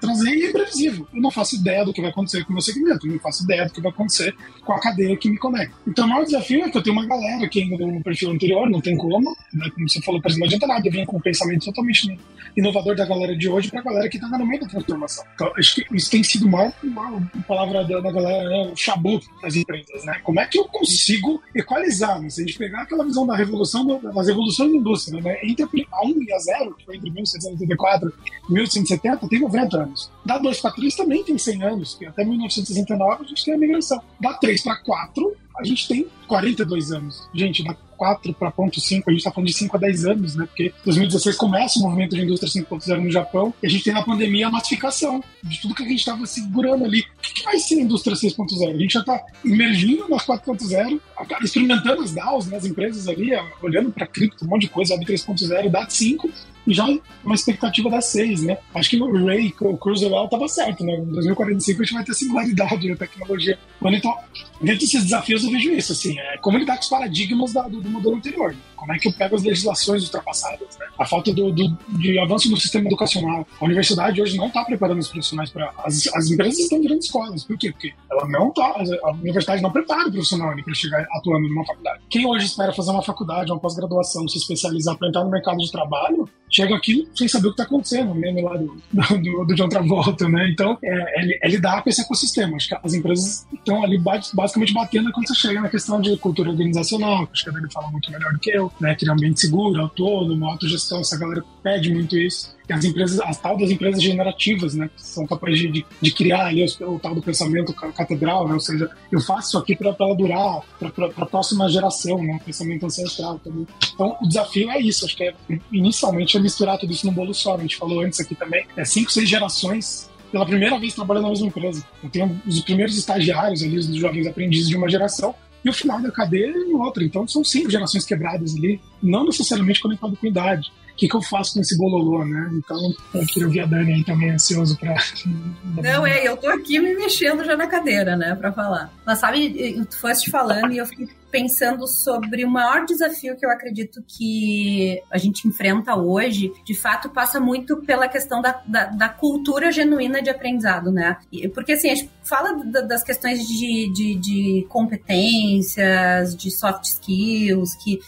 trazer 0.00 0.34
e 0.34 0.46
é 0.46 0.52
previsível 0.52 1.06
eu 1.12 1.20
não 1.20 1.30
faço 1.30 1.56
ideia 1.56 1.84
do 1.84 1.92
que 1.92 2.00
vai 2.00 2.10
acontecer 2.10 2.44
com 2.44 2.50
o 2.50 2.52
meu 2.52 2.62
segmento, 2.62 3.06
eu 3.06 3.12
não 3.12 3.20
faço 3.20 3.44
ideia 3.44 3.66
do 3.66 3.72
que 3.72 3.80
vai 3.80 3.90
acontecer 3.90 4.34
com 4.64 4.72
a 4.72 4.80
cadeia 4.80 5.16
que 5.16 5.28
me 5.28 5.38
conecta. 5.38 5.74
Então, 5.86 6.06
o 6.06 6.08
maior 6.08 6.24
desafio 6.24 6.64
é 6.64 6.70
que 6.70 6.78
eu 6.78 6.82
tenho 6.84 6.96
uma 6.96 7.06
galera 7.06 7.48
que 7.48 7.62
ainda 7.62 7.86
no 7.86 8.02
perfil 8.02 8.30
anterior, 8.30 8.68
não 8.68 8.80
tem 8.80 8.96
como, 8.96 9.36
né? 9.52 9.70
como 9.74 9.88
você 9.88 10.00
falou, 10.02 10.20
não 10.38 10.46
adianta 10.46 10.66
nada, 10.66 10.90
venho 10.90 11.06
com 11.06 11.16
um 11.16 11.20
pensamento 11.20 11.64
totalmente 11.64 12.16
inovador 12.56 12.94
da 12.94 13.04
galera 13.04 13.36
de 13.36 13.48
hoje 13.48 13.70
para 13.70 13.80
a 13.80 13.82
galera 13.82 14.08
que 14.08 14.16
está 14.16 14.28
no 14.28 14.46
meio 14.46 14.60
da 14.60 14.68
transformação. 14.68 15.24
Então, 15.34 15.52
acho 15.58 15.74
que 15.74 15.96
isso 15.96 16.10
tem 16.10 16.22
sido 16.22 16.46
uma, 16.46 16.72
uma 16.82 17.20
palavra 17.48 17.84
da, 17.84 18.00
da 18.00 18.12
galera, 18.12 18.48
né? 18.48 18.70
o 18.72 18.76
chabu 18.76 19.20
das 19.42 19.56
empresas, 19.56 20.04
né? 20.04 20.20
Como 20.22 20.38
é 20.38 20.46
que 20.46 20.58
eu 20.58 20.64
consigo 20.66 21.42
equalizar, 21.54 22.20
né? 22.20 22.28
Se 22.30 22.42
a 22.42 22.46
gente 22.46 22.58
pegar 22.58 22.82
aquela 22.82 23.04
visão 23.04 23.26
da 23.26 23.34
revolução, 23.34 23.86
das 24.00 24.26
revoluções 24.28 24.70
da 24.70 24.76
indústria, 24.76 25.20
né? 25.20 25.38
Entre 25.42 25.64
a 25.90 26.06
1 26.06 26.22
e 26.22 26.32
a 26.32 26.38
0, 26.38 26.74
que 26.74 26.84
foi 26.84 26.96
entre 26.96 27.10
1784 27.10 28.12
e 28.48 28.52
1870, 28.52 29.28
tem 29.28 29.40
90 29.40 29.76
anos. 29.76 30.10
Dá 30.24 30.38
2 30.38 30.60
para 30.60 30.70
3 30.72 30.94
também 30.94 31.24
tem 31.24 31.38
100 31.38 31.62
anos, 31.62 31.94
que 31.94 32.06
até 32.06 32.24
1969 32.24 33.24
a 33.24 33.26
gente 33.26 33.44
tem 33.44 33.54
a 33.54 33.58
migração. 33.58 34.00
Da 34.20 34.34
3 34.34 34.62
para 34.62 34.76
4, 34.76 35.36
a 35.56 35.64
gente 35.64 35.86
tem 35.86 36.06
42 36.26 36.92
anos. 36.92 37.28
Gente, 37.32 37.62
da 37.62 37.74
4 37.96 38.34
para 38.34 38.50
ponto 38.50 38.80
5, 38.80 39.08
a 39.08 39.12
gente 39.12 39.20
está 39.20 39.30
falando 39.30 39.48
de 39.48 39.54
5 39.54 39.76
a 39.76 39.80
10 39.80 40.04
anos, 40.06 40.34
né? 40.34 40.46
Porque 40.46 40.72
2016 40.84 41.36
começa 41.36 41.78
o 41.78 41.82
movimento 41.82 42.16
de 42.16 42.22
indústria 42.22 42.50
5.0 42.64 43.00
no 43.00 43.10
Japão 43.10 43.54
e 43.62 43.66
a 43.66 43.70
gente 43.70 43.84
tem 43.84 43.94
na 43.94 44.02
pandemia 44.02 44.48
a 44.48 44.50
massificação 44.50 45.22
de 45.42 45.60
tudo 45.60 45.74
que 45.74 45.82
a 45.82 45.88
gente 45.88 46.00
estava 46.00 46.26
segurando 46.26 46.84
ali. 46.84 47.00
O 47.00 47.22
que, 47.22 47.42
vai 47.44 47.58
ser 47.58 47.76
a 47.76 47.82
indústria 47.82 48.16
6.0? 48.16 48.74
A 48.74 48.78
gente 48.78 48.92
já 48.94 49.00
está 49.00 49.20
emergindo 49.44 50.08
nas 50.08 50.26
4.0, 50.26 51.00
experimentando 51.42 52.02
as 52.02 52.12
DAOs, 52.12 52.46
né, 52.46 52.56
as 52.56 52.64
empresas 52.64 53.08
ali, 53.08 53.30
olhando 53.62 53.90
para 53.90 54.06
cripto, 54.06 54.44
um 54.44 54.48
monte 54.48 54.62
de 54.62 54.68
coisa, 54.68 54.94
Web 54.94 55.06
3.0, 55.06 55.70
DAT 55.70 55.92
5, 55.92 56.30
e 56.66 56.72
já 56.72 56.86
uma 57.24 57.34
expectativa 57.34 57.90
das 57.90 58.06
seis, 58.06 58.42
né? 58.42 58.58
Acho 58.74 58.90
que 58.90 58.96
o 59.00 59.26
Ray, 59.26 59.54
o 59.60 59.76
Kurzweil 59.76 60.24
estava 60.24 60.48
certo, 60.48 60.84
né? 60.84 60.94
Em 60.96 61.04
2045 61.04 61.80
a 61.80 61.84
gente 61.84 61.94
vai 61.94 62.04
ter 62.04 62.14
singularidade 62.14 62.88
na 62.88 62.96
tecnologia. 62.96 63.58
Então, 63.84 64.16
dentro 64.60 64.80
desses 64.80 65.02
desafios 65.04 65.44
eu 65.44 65.50
vejo 65.50 65.70
isso, 65.72 65.92
assim, 65.92 66.18
é 66.18 66.38
como 66.38 66.58
lidar 66.58 66.76
com 66.76 66.82
os 66.82 66.88
paradigmas 66.88 67.52
da, 67.52 67.62
do, 67.62 67.80
do, 67.80 67.90
modelo 67.90 68.16
anterior. 68.16 68.54
Como 68.84 68.92
é 68.92 68.98
que 68.98 69.08
eu 69.08 69.12
pego 69.14 69.34
as 69.34 69.42
legislações 69.42 70.04
ultrapassadas, 70.04 70.76
né? 70.78 70.86
A 70.98 71.06
falta 71.06 71.32
do, 71.32 71.50
do, 71.50 71.78
de 71.98 72.18
avanço 72.18 72.50
no 72.50 72.56
sistema 72.58 72.86
educacional. 72.86 73.46
A 73.58 73.64
universidade 73.64 74.20
hoje 74.20 74.36
não 74.36 74.48
está 74.48 74.62
preparando 74.62 74.98
os 74.98 75.08
profissionais 75.08 75.48
para... 75.48 75.72
As, 75.78 76.06
as 76.14 76.30
empresas 76.30 76.58
estão 76.58 76.80
virando 76.80 77.00
escolas. 77.00 77.44
Por 77.44 77.56
quê? 77.56 77.72
Porque 77.72 77.94
ela 78.10 78.28
não 78.28 78.50
tá... 78.52 78.74
A 79.04 79.12
universidade 79.12 79.62
não 79.62 79.72
prepara 79.72 80.08
o 80.08 80.12
profissional 80.12 80.54
para 80.62 80.74
chegar 80.74 81.06
atuando 81.12 81.48
numa 81.48 81.64
faculdade. 81.64 82.00
Quem 82.10 82.26
hoje 82.26 82.44
espera 82.44 82.74
fazer 82.74 82.90
uma 82.90 83.02
faculdade, 83.02 83.50
uma 83.50 83.58
pós-graduação, 83.58 84.28
se 84.28 84.36
especializar 84.36 84.96
para 84.98 85.08
entrar 85.08 85.24
no 85.24 85.30
mercado 85.30 85.56
de 85.56 85.72
trabalho, 85.72 86.28
chega 86.50 86.76
aqui 86.76 87.08
sem 87.14 87.26
saber 87.26 87.48
o 87.48 87.50
que 87.50 87.62
está 87.62 87.64
acontecendo, 87.64 88.12
o 88.12 88.14
meme 88.14 88.42
lá 88.42 88.56
do, 88.56 88.76
do, 88.92 89.44
do 89.46 89.54
John 89.54 89.68
Travolta, 89.68 90.28
né? 90.28 90.48
Então, 90.50 90.78
é, 90.84 90.90
é, 90.90 91.38
é, 91.42 91.48
lidar 91.48 91.82
com 91.82 91.88
esse 91.88 92.02
ecossistema. 92.02 92.56
Acho 92.56 92.68
que 92.68 92.76
as 92.82 92.94
empresas 92.94 93.46
estão 93.52 93.82
ali 93.82 93.98
basicamente 93.98 94.72
batendo 94.72 95.10
quando 95.10 95.26
você 95.26 95.34
chega 95.34 95.60
na 95.60 95.68
questão 95.68 96.00
de 96.00 96.16
cultura 96.18 96.50
organizacional, 96.50 97.28
acho 97.32 97.44
que 97.44 97.50
a 97.50 97.52
Dani 97.52 97.72
fala 97.72 97.88
muito 97.90 98.10
melhor 98.10 98.32
do 98.32 98.38
que 98.38 98.50
eu, 98.50 98.70
né? 98.80 98.94
Criar 98.94 99.12
um 99.12 99.16
ambiente 99.16 99.40
seguro, 99.40 99.80
autônomo, 99.80 100.46
autogestão, 100.46 101.00
essa 101.00 101.18
galera 101.18 101.44
pede 101.62 101.92
muito 101.92 102.16
isso 102.16 102.54
as 102.72 102.84
empresas, 102.84 103.20
as 103.20 103.38
tal 103.38 103.58
das 103.58 103.70
empresas 103.70 104.02
generativas, 104.02 104.74
né, 104.74 104.88
que 104.94 105.02
são 105.02 105.26
capazes 105.26 105.58
de, 105.58 105.68
de, 105.70 105.86
de 106.00 106.10
criar 106.12 106.46
ali 106.46 106.64
o, 106.64 106.94
o, 106.94 106.98
tal 106.98 107.14
do 107.14 107.22
pensamento 107.22 107.74
catedral, 107.74 108.48
né, 108.48 108.54
ou 108.54 108.60
seja, 108.60 108.90
eu 109.12 109.20
faço 109.20 109.48
isso 109.48 109.58
aqui 109.58 109.76
para 109.76 109.94
ela 109.98 110.16
durar 110.16 110.62
para 110.78 111.06
a 111.24 111.26
próxima 111.26 111.68
geração, 111.68 112.22
né, 112.22 112.40
pensamento 112.44 112.86
ancestral 112.86 113.38
também. 113.38 113.66
Então, 113.92 114.16
o 114.20 114.26
desafio 114.26 114.70
é 114.70 114.80
isso, 114.80 115.04
acho 115.04 115.16
que 115.16 115.24
é, 115.24 115.34
inicialmente 115.70 116.36
é 116.36 116.40
misturar 116.40 116.78
tudo 116.78 116.92
isso 116.92 117.06
num 117.06 117.12
bolo 117.12 117.34
só, 117.34 117.56
a 117.56 117.60
gente 117.60 117.76
falou 117.76 118.00
antes 118.00 118.18
aqui 118.20 118.34
também, 118.34 118.66
é 118.76 118.84
cinco, 118.84 119.12
seis 119.12 119.28
gerações 119.28 120.08
pela 120.32 120.46
primeira 120.46 120.76
vez 120.80 120.92
trabalhando 120.92 121.24
na 121.24 121.28
mesma 121.28 121.46
empresa. 121.46 121.86
Eu 122.02 122.10
tenho 122.10 122.42
os 122.44 122.60
primeiros 122.60 122.98
estagiários 122.98 123.62
ali, 123.62 123.78
os 123.78 123.86
jovens 123.94 124.26
aprendizes 124.26 124.68
de 124.68 124.76
uma 124.76 124.88
geração, 124.88 125.32
e 125.64 125.68
o 125.68 125.72
final 125.72 126.00
da 126.00 126.10
cadeia 126.10 126.50
em 126.50 126.74
outra. 126.74 127.02
Então 127.02 127.26
são 127.26 127.42
cinco 127.42 127.70
gerações 127.70 128.04
quebradas 128.04 128.54
ali, 128.54 128.80
não 129.02 129.24
necessariamente 129.24 129.80
conectado 129.80 130.16
com 130.16 130.26
idade 130.26 130.70
o 130.94 130.96
que, 130.96 131.08
que 131.08 131.16
eu 131.16 131.22
faço 131.22 131.54
com 131.54 131.60
esse 131.60 131.76
bololô, 131.76 132.24
né? 132.24 132.50
Então, 132.52 132.78
eu 133.14 133.26
queria 133.26 133.46
ouvir 133.46 133.60
a 133.60 133.66
Dani 133.66 133.94
aí 133.94 134.04
também 134.04 134.30
ansioso 134.30 134.78
para. 134.78 134.94
Não, 135.82 136.06
é, 136.06 136.26
eu 136.26 136.36
tô 136.36 136.48
aqui 136.48 136.78
me 136.78 136.94
mexendo 136.94 137.44
já 137.44 137.56
na 137.56 137.66
cadeira, 137.66 138.16
né, 138.16 138.34
para 138.36 138.52
falar. 138.52 138.92
Mas 139.04 139.18
sabe, 139.18 139.84
tu 139.90 139.98
foste 139.98 140.30
falando 140.30 140.72
e 140.72 140.78
eu 140.78 140.86
fiquei 140.86 141.08
pensando 141.34 141.88
sobre 141.88 142.44
o 142.44 142.48
maior 142.48 142.86
desafio 142.86 143.36
que 143.36 143.44
eu 143.44 143.50
acredito 143.50 144.00
que 144.06 145.02
a 145.10 145.18
gente 145.18 145.48
enfrenta 145.48 145.96
hoje, 145.96 146.52
de 146.64 146.74
fato, 146.76 147.10
passa 147.10 147.40
muito 147.40 147.78
pela 147.78 148.06
questão 148.06 148.40
da, 148.40 148.62
da, 148.64 148.84
da 148.84 149.08
cultura 149.08 149.72
genuína 149.72 150.22
de 150.22 150.30
aprendizado, 150.30 150.92
né? 150.92 151.16
Porque, 151.52 151.72
assim, 151.72 151.90
a 151.90 151.94
gente 151.96 152.08
fala 152.22 152.64
das 152.86 153.02
questões 153.02 153.48
de, 153.48 153.92
de, 153.92 154.14
de 154.14 154.66
competências, 154.68 156.36
de 156.36 156.52
soft 156.52 156.84
skills, 156.84 157.74
que 157.82 157.98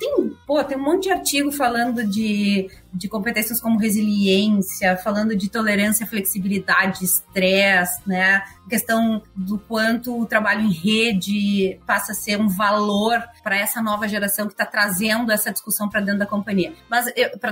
tem, 0.00 0.34
pô, 0.46 0.64
tem 0.64 0.78
um 0.78 0.82
monte 0.82 1.04
de 1.04 1.10
artigo 1.10 1.52
falando 1.52 2.02
de, 2.02 2.70
de 2.90 3.06
competências 3.06 3.60
como 3.60 3.78
resiliência, 3.78 4.96
falando 4.96 5.36
de 5.36 5.50
tolerância, 5.50 6.06
flexibilidade, 6.06 7.04
estresse, 7.04 8.00
né? 8.06 8.42
questão 8.70 9.20
do 9.34 9.58
quanto 9.58 10.18
o 10.18 10.24
trabalho 10.24 10.62
em 10.62 10.72
rede 10.72 11.78
passa 11.84 12.12
a 12.12 12.14
ser 12.14 12.40
um 12.40 12.48
valor 12.48 13.20
para 13.42 13.58
essa 13.58 13.82
nova 13.82 14.06
geração 14.06 14.46
que 14.46 14.52
está 14.52 14.64
trazendo 14.64 15.32
essa 15.32 15.50
discussão 15.50 15.88
para 15.88 16.00
dentro 16.00 16.20
da 16.20 16.26
companhia, 16.26 16.72
mas 16.88 17.06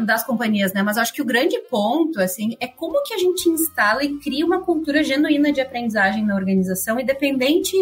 das 0.06 0.24
companhias, 0.24 0.72
né? 0.72 0.82
Mas 0.82 0.96
acho 0.96 1.12
que 1.12 1.20
o 1.20 1.24
grande 1.24 1.58
ponto, 1.68 2.20
assim, 2.20 2.56
é 2.60 2.68
como 2.68 3.02
que 3.02 3.12
a 3.12 3.18
gente 3.18 3.48
instala 3.48 4.04
e 4.04 4.16
cria 4.18 4.46
uma 4.46 4.60
cultura 4.60 5.02
genuína 5.02 5.52
de 5.52 5.60
aprendizagem 5.60 6.24
na 6.24 6.36
organização, 6.36 7.00
independente 7.00 7.76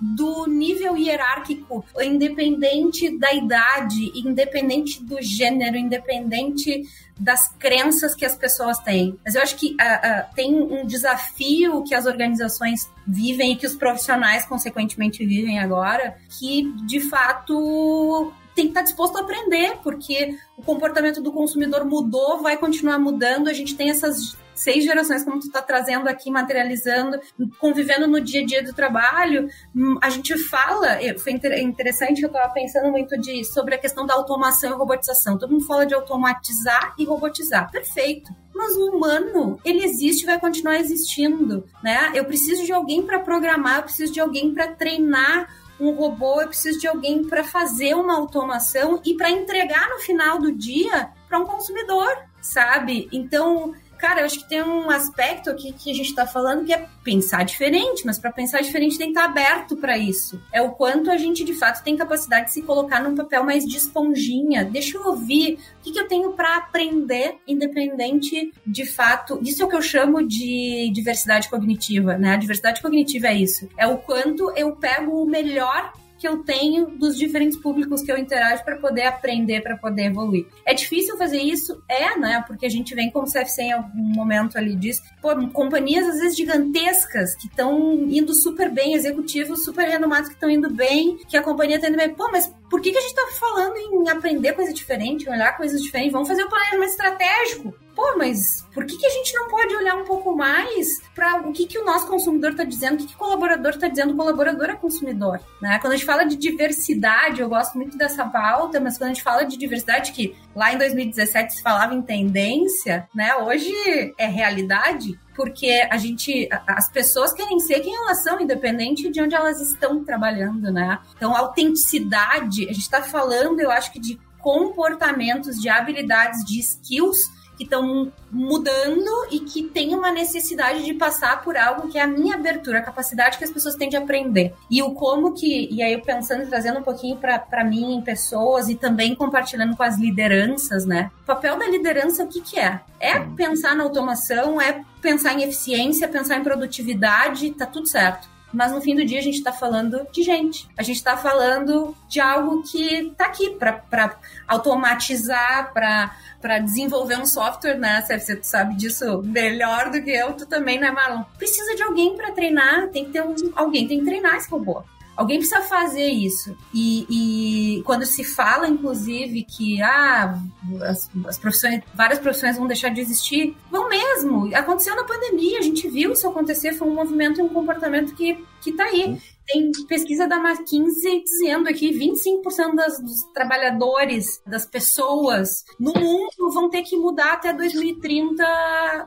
do 0.00 0.46
nível 0.46 0.96
hierárquico, 0.96 1.84
independente 2.00 3.16
da 3.16 3.32
idade, 3.32 4.09
independente 4.14 5.02
do 5.02 5.20
gênero, 5.20 5.76
independente 5.76 6.82
das 7.18 7.48
crenças 7.58 8.14
que 8.14 8.24
as 8.24 8.34
pessoas 8.34 8.78
têm. 8.78 9.18
Mas 9.24 9.34
eu 9.34 9.42
acho 9.42 9.56
que 9.56 9.72
uh, 9.72 9.74
uh, 9.74 10.34
tem 10.34 10.54
um 10.54 10.86
desafio 10.86 11.82
que 11.82 11.94
as 11.94 12.06
organizações 12.06 12.90
vivem 13.06 13.52
e 13.52 13.56
que 13.56 13.66
os 13.66 13.74
profissionais, 13.74 14.46
consequentemente, 14.46 15.24
vivem 15.24 15.58
agora, 15.58 16.16
que 16.38 16.72
de 16.86 17.00
fato 17.00 18.32
tem 18.54 18.64
que 18.64 18.70
estar 18.70 18.82
disposto 18.82 19.16
a 19.16 19.20
aprender, 19.20 19.78
porque 19.82 20.36
o 20.56 20.62
comportamento 20.62 21.22
do 21.22 21.32
consumidor 21.32 21.84
mudou, 21.84 22.42
vai 22.42 22.56
continuar 22.56 22.98
mudando. 22.98 23.48
A 23.48 23.52
gente 23.52 23.74
tem 23.74 23.90
essas 23.90 24.36
seis 24.60 24.84
gerações, 24.84 25.24
como 25.24 25.40
tu 25.40 25.46
está 25.46 25.62
trazendo 25.62 26.08
aqui, 26.08 26.30
materializando, 26.30 27.18
convivendo 27.58 28.06
no 28.06 28.20
dia 28.20 28.42
a 28.42 28.46
dia 28.46 28.62
do 28.62 28.74
trabalho, 28.74 29.48
hum, 29.74 29.98
a 30.02 30.10
gente 30.10 30.36
fala, 30.36 30.98
foi 31.18 31.32
interessante, 31.32 32.22
eu 32.22 32.26
estava 32.26 32.52
pensando 32.52 32.90
muito 32.90 33.18
de, 33.18 33.44
sobre 33.44 33.74
a 33.74 33.78
questão 33.78 34.04
da 34.04 34.14
automação 34.14 34.70
e 34.70 34.74
robotização. 34.74 35.38
Todo 35.38 35.50
mundo 35.50 35.64
fala 35.64 35.86
de 35.86 35.94
automatizar 35.94 36.94
e 36.98 37.04
robotizar. 37.04 37.70
Perfeito. 37.70 38.34
Mas 38.54 38.76
o 38.76 38.90
humano, 38.90 39.58
ele 39.64 39.82
existe 39.82 40.24
e 40.24 40.26
vai 40.26 40.38
continuar 40.38 40.76
existindo, 40.76 41.64
né? 41.82 42.12
Eu 42.14 42.26
preciso 42.26 42.64
de 42.64 42.72
alguém 42.72 43.02
para 43.02 43.18
programar, 43.18 43.78
eu 43.78 43.82
preciso 43.84 44.12
de 44.12 44.20
alguém 44.20 44.52
para 44.52 44.68
treinar 44.68 45.48
um 45.80 45.92
robô, 45.92 46.42
eu 46.42 46.48
preciso 46.48 46.78
de 46.78 46.86
alguém 46.86 47.24
para 47.24 47.42
fazer 47.42 47.94
uma 47.94 48.14
automação 48.14 49.00
e 49.04 49.14
para 49.14 49.30
entregar 49.30 49.88
no 49.88 49.98
final 50.00 50.38
do 50.38 50.52
dia 50.52 51.10
para 51.26 51.38
um 51.38 51.46
consumidor, 51.46 52.10
sabe? 52.42 53.08
Então, 53.10 53.74
cara, 54.00 54.20
eu 54.20 54.26
acho 54.26 54.38
que 54.38 54.48
tem 54.48 54.62
um 54.62 54.90
aspecto 54.90 55.50
aqui 55.50 55.72
que 55.72 55.90
a 55.90 55.94
gente 55.94 56.08
está 56.08 56.26
falando 56.26 56.64
que 56.64 56.72
é 56.72 56.88
pensar 57.04 57.44
diferente, 57.44 58.04
mas 58.06 58.18
para 58.18 58.32
pensar 58.32 58.62
diferente 58.62 58.96
tem 58.96 59.12
que 59.12 59.18
estar 59.18 59.24
tá 59.24 59.30
aberto 59.30 59.76
para 59.76 59.98
isso. 59.98 60.40
É 60.52 60.62
o 60.62 60.70
quanto 60.70 61.10
a 61.10 61.16
gente 61.16 61.44
de 61.44 61.52
fato 61.54 61.84
tem 61.84 61.96
capacidade 61.96 62.46
de 62.46 62.52
se 62.52 62.62
colocar 62.62 63.02
num 63.02 63.14
papel 63.14 63.44
mais 63.44 63.64
de 63.64 63.76
esponjinha. 63.76 64.64
Deixa 64.64 64.96
eu 64.96 65.06
ouvir 65.06 65.58
o 65.80 65.82
que, 65.82 65.92
que 65.92 66.00
eu 66.00 66.08
tenho 66.08 66.32
para 66.32 66.56
aprender, 66.56 67.36
independente 67.46 68.52
de 68.66 68.86
fato. 68.86 69.38
Isso 69.42 69.62
é 69.62 69.66
o 69.66 69.68
que 69.68 69.76
eu 69.76 69.82
chamo 69.82 70.26
de 70.26 70.90
diversidade 70.92 71.48
cognitiva, 71.48 72.16
né? 72.16 72.34
A 72.34 72.36
diversidade 72.36 72.80
cognitiva 72.80 73.28
é 73.28 73.34
isso. 73.34 73.68
É 73.76 73.86
o 73.86 73.98
quanto 73.98 74.50
eu 74.56 74.74
pego 74.76 75.22
o 75.22 75.26
melhor 75.26 75.92
que 76.20 76.28
eu 76.28 76.44
tenho 76.44 76.86
dos 76.86 77.16
diferentes 77.16 77.56
públicos 77.56 78.02
que 78.02 78.12
eu 78.12 78.18
interajo 78.18 78.62
para 78.62 78.76
poder 78.76 79.04
aprender, 79.06 79.62
para 79.62 79.76
poder 79.78 80.04
evoluir. 80.04 80.46
É 80.66 80.74
difícil 80.74 81.16
fazer 81.16 81.38
isso? 81.38 81.82
É, 81.88 82.18
né? 82.18 82.44
Porque 82.46 82.66
a 82.66 82.68
gente 82.68 82.94
vem 82.94 83.10
como 83.10 83.26
CFC 83.26 83.62
em 83.62 83.72
algum 83.72 84.02
momento 84.14 84.58
ali 84.58 84.76
diz, 84.76 85.02
pô, 85.22 85.30
companhias 85.48 86.06
às 86.06 86.20
vezes 86.20 86.36
gigantescas 86.36 87.34
que 87.34 87.46
estão 87.46 87.94
indo 88.10 88.34
super 88.34 88.70
bem, 88.70 88.92
executivos 88.92 89.64
super 89.64 89.88
renomados 89.88 90.28
que 90.28 90.34
estão 90.34 90.50
indo 90.50 90.70
bem, 90.70 91.16
que 91.26 91.38
a 91.38 91.42
companhia 91.42 91.76
está 91.76 91.88
indo 91.88 91.96
bem. 91.96 92.10
Pô, 92.10 92.28
mas 92.30 92.52
por 92.70 92.80
que, 92.80 92.92
que 92.92 92.98
a 92.98 93.00
gente 93.00 93.10
está 93.10 93.26
falando 93.38 93.76
em 93.76 94.08
aprender 94.08 94.52
coisa 94.52 94.72
diferente, 94.72 95.28
olhar 95.28 95.56
coisas 95.56 95.82
diferentes? 95.82 96.12
Vamos 96.12 96.28
fazer 96.28 96.44
o 96.44 96.46
um 96.46 96.48
planejamento 96.48 96.90
estratégico 96.90 97.74
pô, 98.00 98.16
mas 98.16 98.66
por 98.72 98.86
que, 98.86 98.96
que 98.96 99.06
a 99.06 99.10
gente 99.10 99.34
não 99.34 99.48
pode 99.48 99.74
olhar 99.76 99.94
um 99.94 100.04
pouco 100.04 100.34
mais 100.34 100.86
para 101.14 101.40
o 101.46 101.52
que, 101.52 101.66
que 101.66 101.78
o 101.78 101.84
nosso 101.84 102.06
consumidor 102.06 102.52
está 102.52 102.64
dizendo, 102.64 102.94
o 102.94 102.96
que, 102.98 103.06
que 103.06 103.14
o 103.14 103.18
colaborador 103.18 103.72
está 103.72 103.88
dizendo? 103.88 104.14
O 104.14 104.16
colaborador 104.16 104.70
é 104.70 104.74
consumidor, 104.74 105.40
né? 105.60 105.78
Quando 105.80 105.92
a 105.92 105.96
gente 105.96 106.06
fala 106.06 106.24
de 106.24 106.36
diversidade, 106.36 107.40
eu 107.40 107.48
gosto 107.48 107.76
muito 107.76 107.98
dessa 107.98 108.24
pauta, 108.24 108.80
mas 108.80 108.96
quando 108.96 109.10
a 109.10 109.14
gente 109.14 109.22
fala 109.22 109.44
de 109.44 109.56
diversidade, 109.58 110.12
que 110.12 110.34
lá 110.56 110.72
em 110.72 110.78
2017 110.78 111.54
se 111.54 111.62
falava 111.62 111.94
em 111.94 112.02
tendência, 112.02 113.08
né? 113.14 113.34
Hoje 113.36 113.72
é 114.16 114.26
realidade 114.26 115.18
porque 115.34 115.86
a 115.90 115.96
gente, 115.96 116.48
as 116.66 116.90
pessoas 116.90 117.32
querem 117.32 117.58
ser 117.60 117.80
quem 117.80 117.94
elas 117.94 118.22
são, 118.22 118.40
independente 118.40 119.10
de 119.10 119.20
onde 119.20 119.34
elas 119.34 119.60
estão 119.60 120.04
trabalhando, 120.04 120.70
né? 120.70 120.98
Então, 121.16 121.36
autenticidade, 121.36 122.64
a 122.64 122.72
gente 122.72 122.82
está 122.82 123.02
falando, 123.02 123.60
eu 123.60 123.70
acho 123.70 123.92
que 123.92 124.00
de 124.00 124.18
comportamentos, 124.38 125.60
de 125.60 125.68
habilidades, 125.68 126.44
de 126.44 126.58
skills 126.58 127.30
que 127.60 127.64
estão 127.64 128.10
mudando 128.32 129.10
e 129.30 129.40
que 129.40 129.64
tem 129.64 129.94
uma 129.94 130.10
necessidade 130.10 130.82
de 130.82 130.94
passar 130.94 131.44
por 131.44 131.58
algo 131.58 131.88
que 131.88 131.98
é 131.98 132.02
a 132.02 132.06
minha 132.06 132.34
abertura, 132.36 132.78
a 132.78 132.82
capacidade 132.82 133.36
que 133.36 133.44
as 133.44 133.50
pessoas 133.50 133.74
têm 133.74 133.90
de 133.90 133.98
aprender. 133.98 134.54
E 134.70 134.82
o 134.82 134.92
como 134.94 135.34
que, 135.34 135.68
e 135.70 135.82
aí 135.82 135.92
eu 135.92 136.00
pensando, 136.00 136.48
trazendo 136.48 136.78
um 136.78 136.82
pouquinho 136.82 137.18
para 137.18 137.62
mim, 137.62 137.96
em 137.96 138.00
pessoas 138.00 138.70
e 138.70 138.74
também 138.74 139.14
compartilhando 139.14 139.76
com 139.76 139.82
as 139.82 139.98
lideranças, 139.98 140.86
né? 140.86 141.10
O 141.22 141.26
papel 141.26 141.58
da 141.58 141.68
liderança, 141.68 142.24
o 142.24 142.28
que 142.28 142.40
que 142.40 142.58
é? 142.58 142.80
É 142.98 143.20
pensar 143.36 143.76
na 143.76 143.84
automação, 143.84 144.58
é 144.58 144.82
pensar 145.02 145.34
em 145.34 145.42
eficiência, 145.42 146.08
pensar 146.08 146.38
em 146.38 146.42
produtividade, 146.42 147.50
tá 147.50 147.66
tudo 147.66 147.86
certo 147.86 148.39
mas 148.52 148.72
no 148.72 148.80
fim 148.80 148.94
do 148.94 149.04
dia 149.04 149.18
a 149.18 149.22
gente 149.22 149.38
está 149.38 149.52
falando 149.52 150.06
de 150.12 150.22
gente. 150.22 150.68
A 150.76 150.82
gente 150.82 150.96
está 150.96 151.16
falando 151.16 151.96
de 152.08 152.20
algo 152.20 152.62
que 152.62 153.10
está 153.10 153.26
aqui 153.26 153.50
para 153.50 154.16
automatizar, 154.46 155.72
para 155.72 156.58
desenvolver 156.58 157.18
um 157.18 157.26
software, 157.26 157.78
né? 157.78 158.02
Você 158.02 158.38
sabe 158.42 158.74
disso 158.74 159.22
melhor 159.22 159.90
do 159.90 160.02
que 160.02 160.10
eu, 160.10 160.32
tu 160.32 160.46
também, 160.46 160.78
né, 160.78 160.90
Marlon? 160.90 161.22
Precisa 161.38 161.74
de 161.74 161.82
alguém 161.82 162.16
para 162.16 162.32
treinar, 162.32 162.88
tem 162.88 163.04
que 163.04 163.12
ter 163.12 163.22
um, 163.22 163.34
alguém 163.54 163.86
tem 163.86 164.00
que 164.00 164.06
treinar 164.06 164.36
esse 164.36 164.50
robô. 164.50 164.82
Alguém 165.20 165.36
precisa 165.36 165.60
fazer 165.60 166.06
isso. 166.06 166.56
E, 166.72 167.04
e, 167.10 167.82
quando 167.82 168.06
se 168.06 168.24
fala, 168.24 168.66
inclusive, 168.66 169.42
que 169.42 169.82
ah, 169.82 170.34
as, 170.80 171.10
as, 171.26 171.38
profissões, 171.38 171.82
várias 171.92 172.18
profissões 172.18 172.56
vão 172.56 172.66
deixar 172.66 172.88
de 172.88 173.02
existir, 173.02 173.54
vão 173.70 173.86
mesmo. 173.86 174.48
Aconteceu 174.56 174.96
na 174.96 175.04
pandemia, 175.04 175.58
a 175.58 175.62
gente 175.62 175.86
viu 175.90 176.14
isso 176.14 176.26
acontecer, 176.26 176.72
foi 176.72 176.88
um 176.88 176.94
movimento 176.94 177.38
e 177.38 177.42
um 177.42 177.50
comportamento 177.50 178.14
que, 178.14 178.42
que 178.60 178.72
tá 178.72 178.84
aí. 178.84 179.18
Tem 179.46 179.70
pesquisa 179.88 180.28
da 180.28 180.36
McKinsey 180.36 181.24
dizendo 181.24 181.68
aqui 181.68 181.90
25% 181.90 182.74
das, 182.74 183.00
dos 183.00 183.24
trabalhadores, 183.34 184.40
das 184.46 184.64
pessoas 184.64 185.64
no 185.78 185.92
mundo 185.92 186.52
vão 186.52 186.70
ter 186.70 186.82
que 186.82 186.96
mudar 186.96 187.32
até 187.32 187.52
2030 187.52 188.44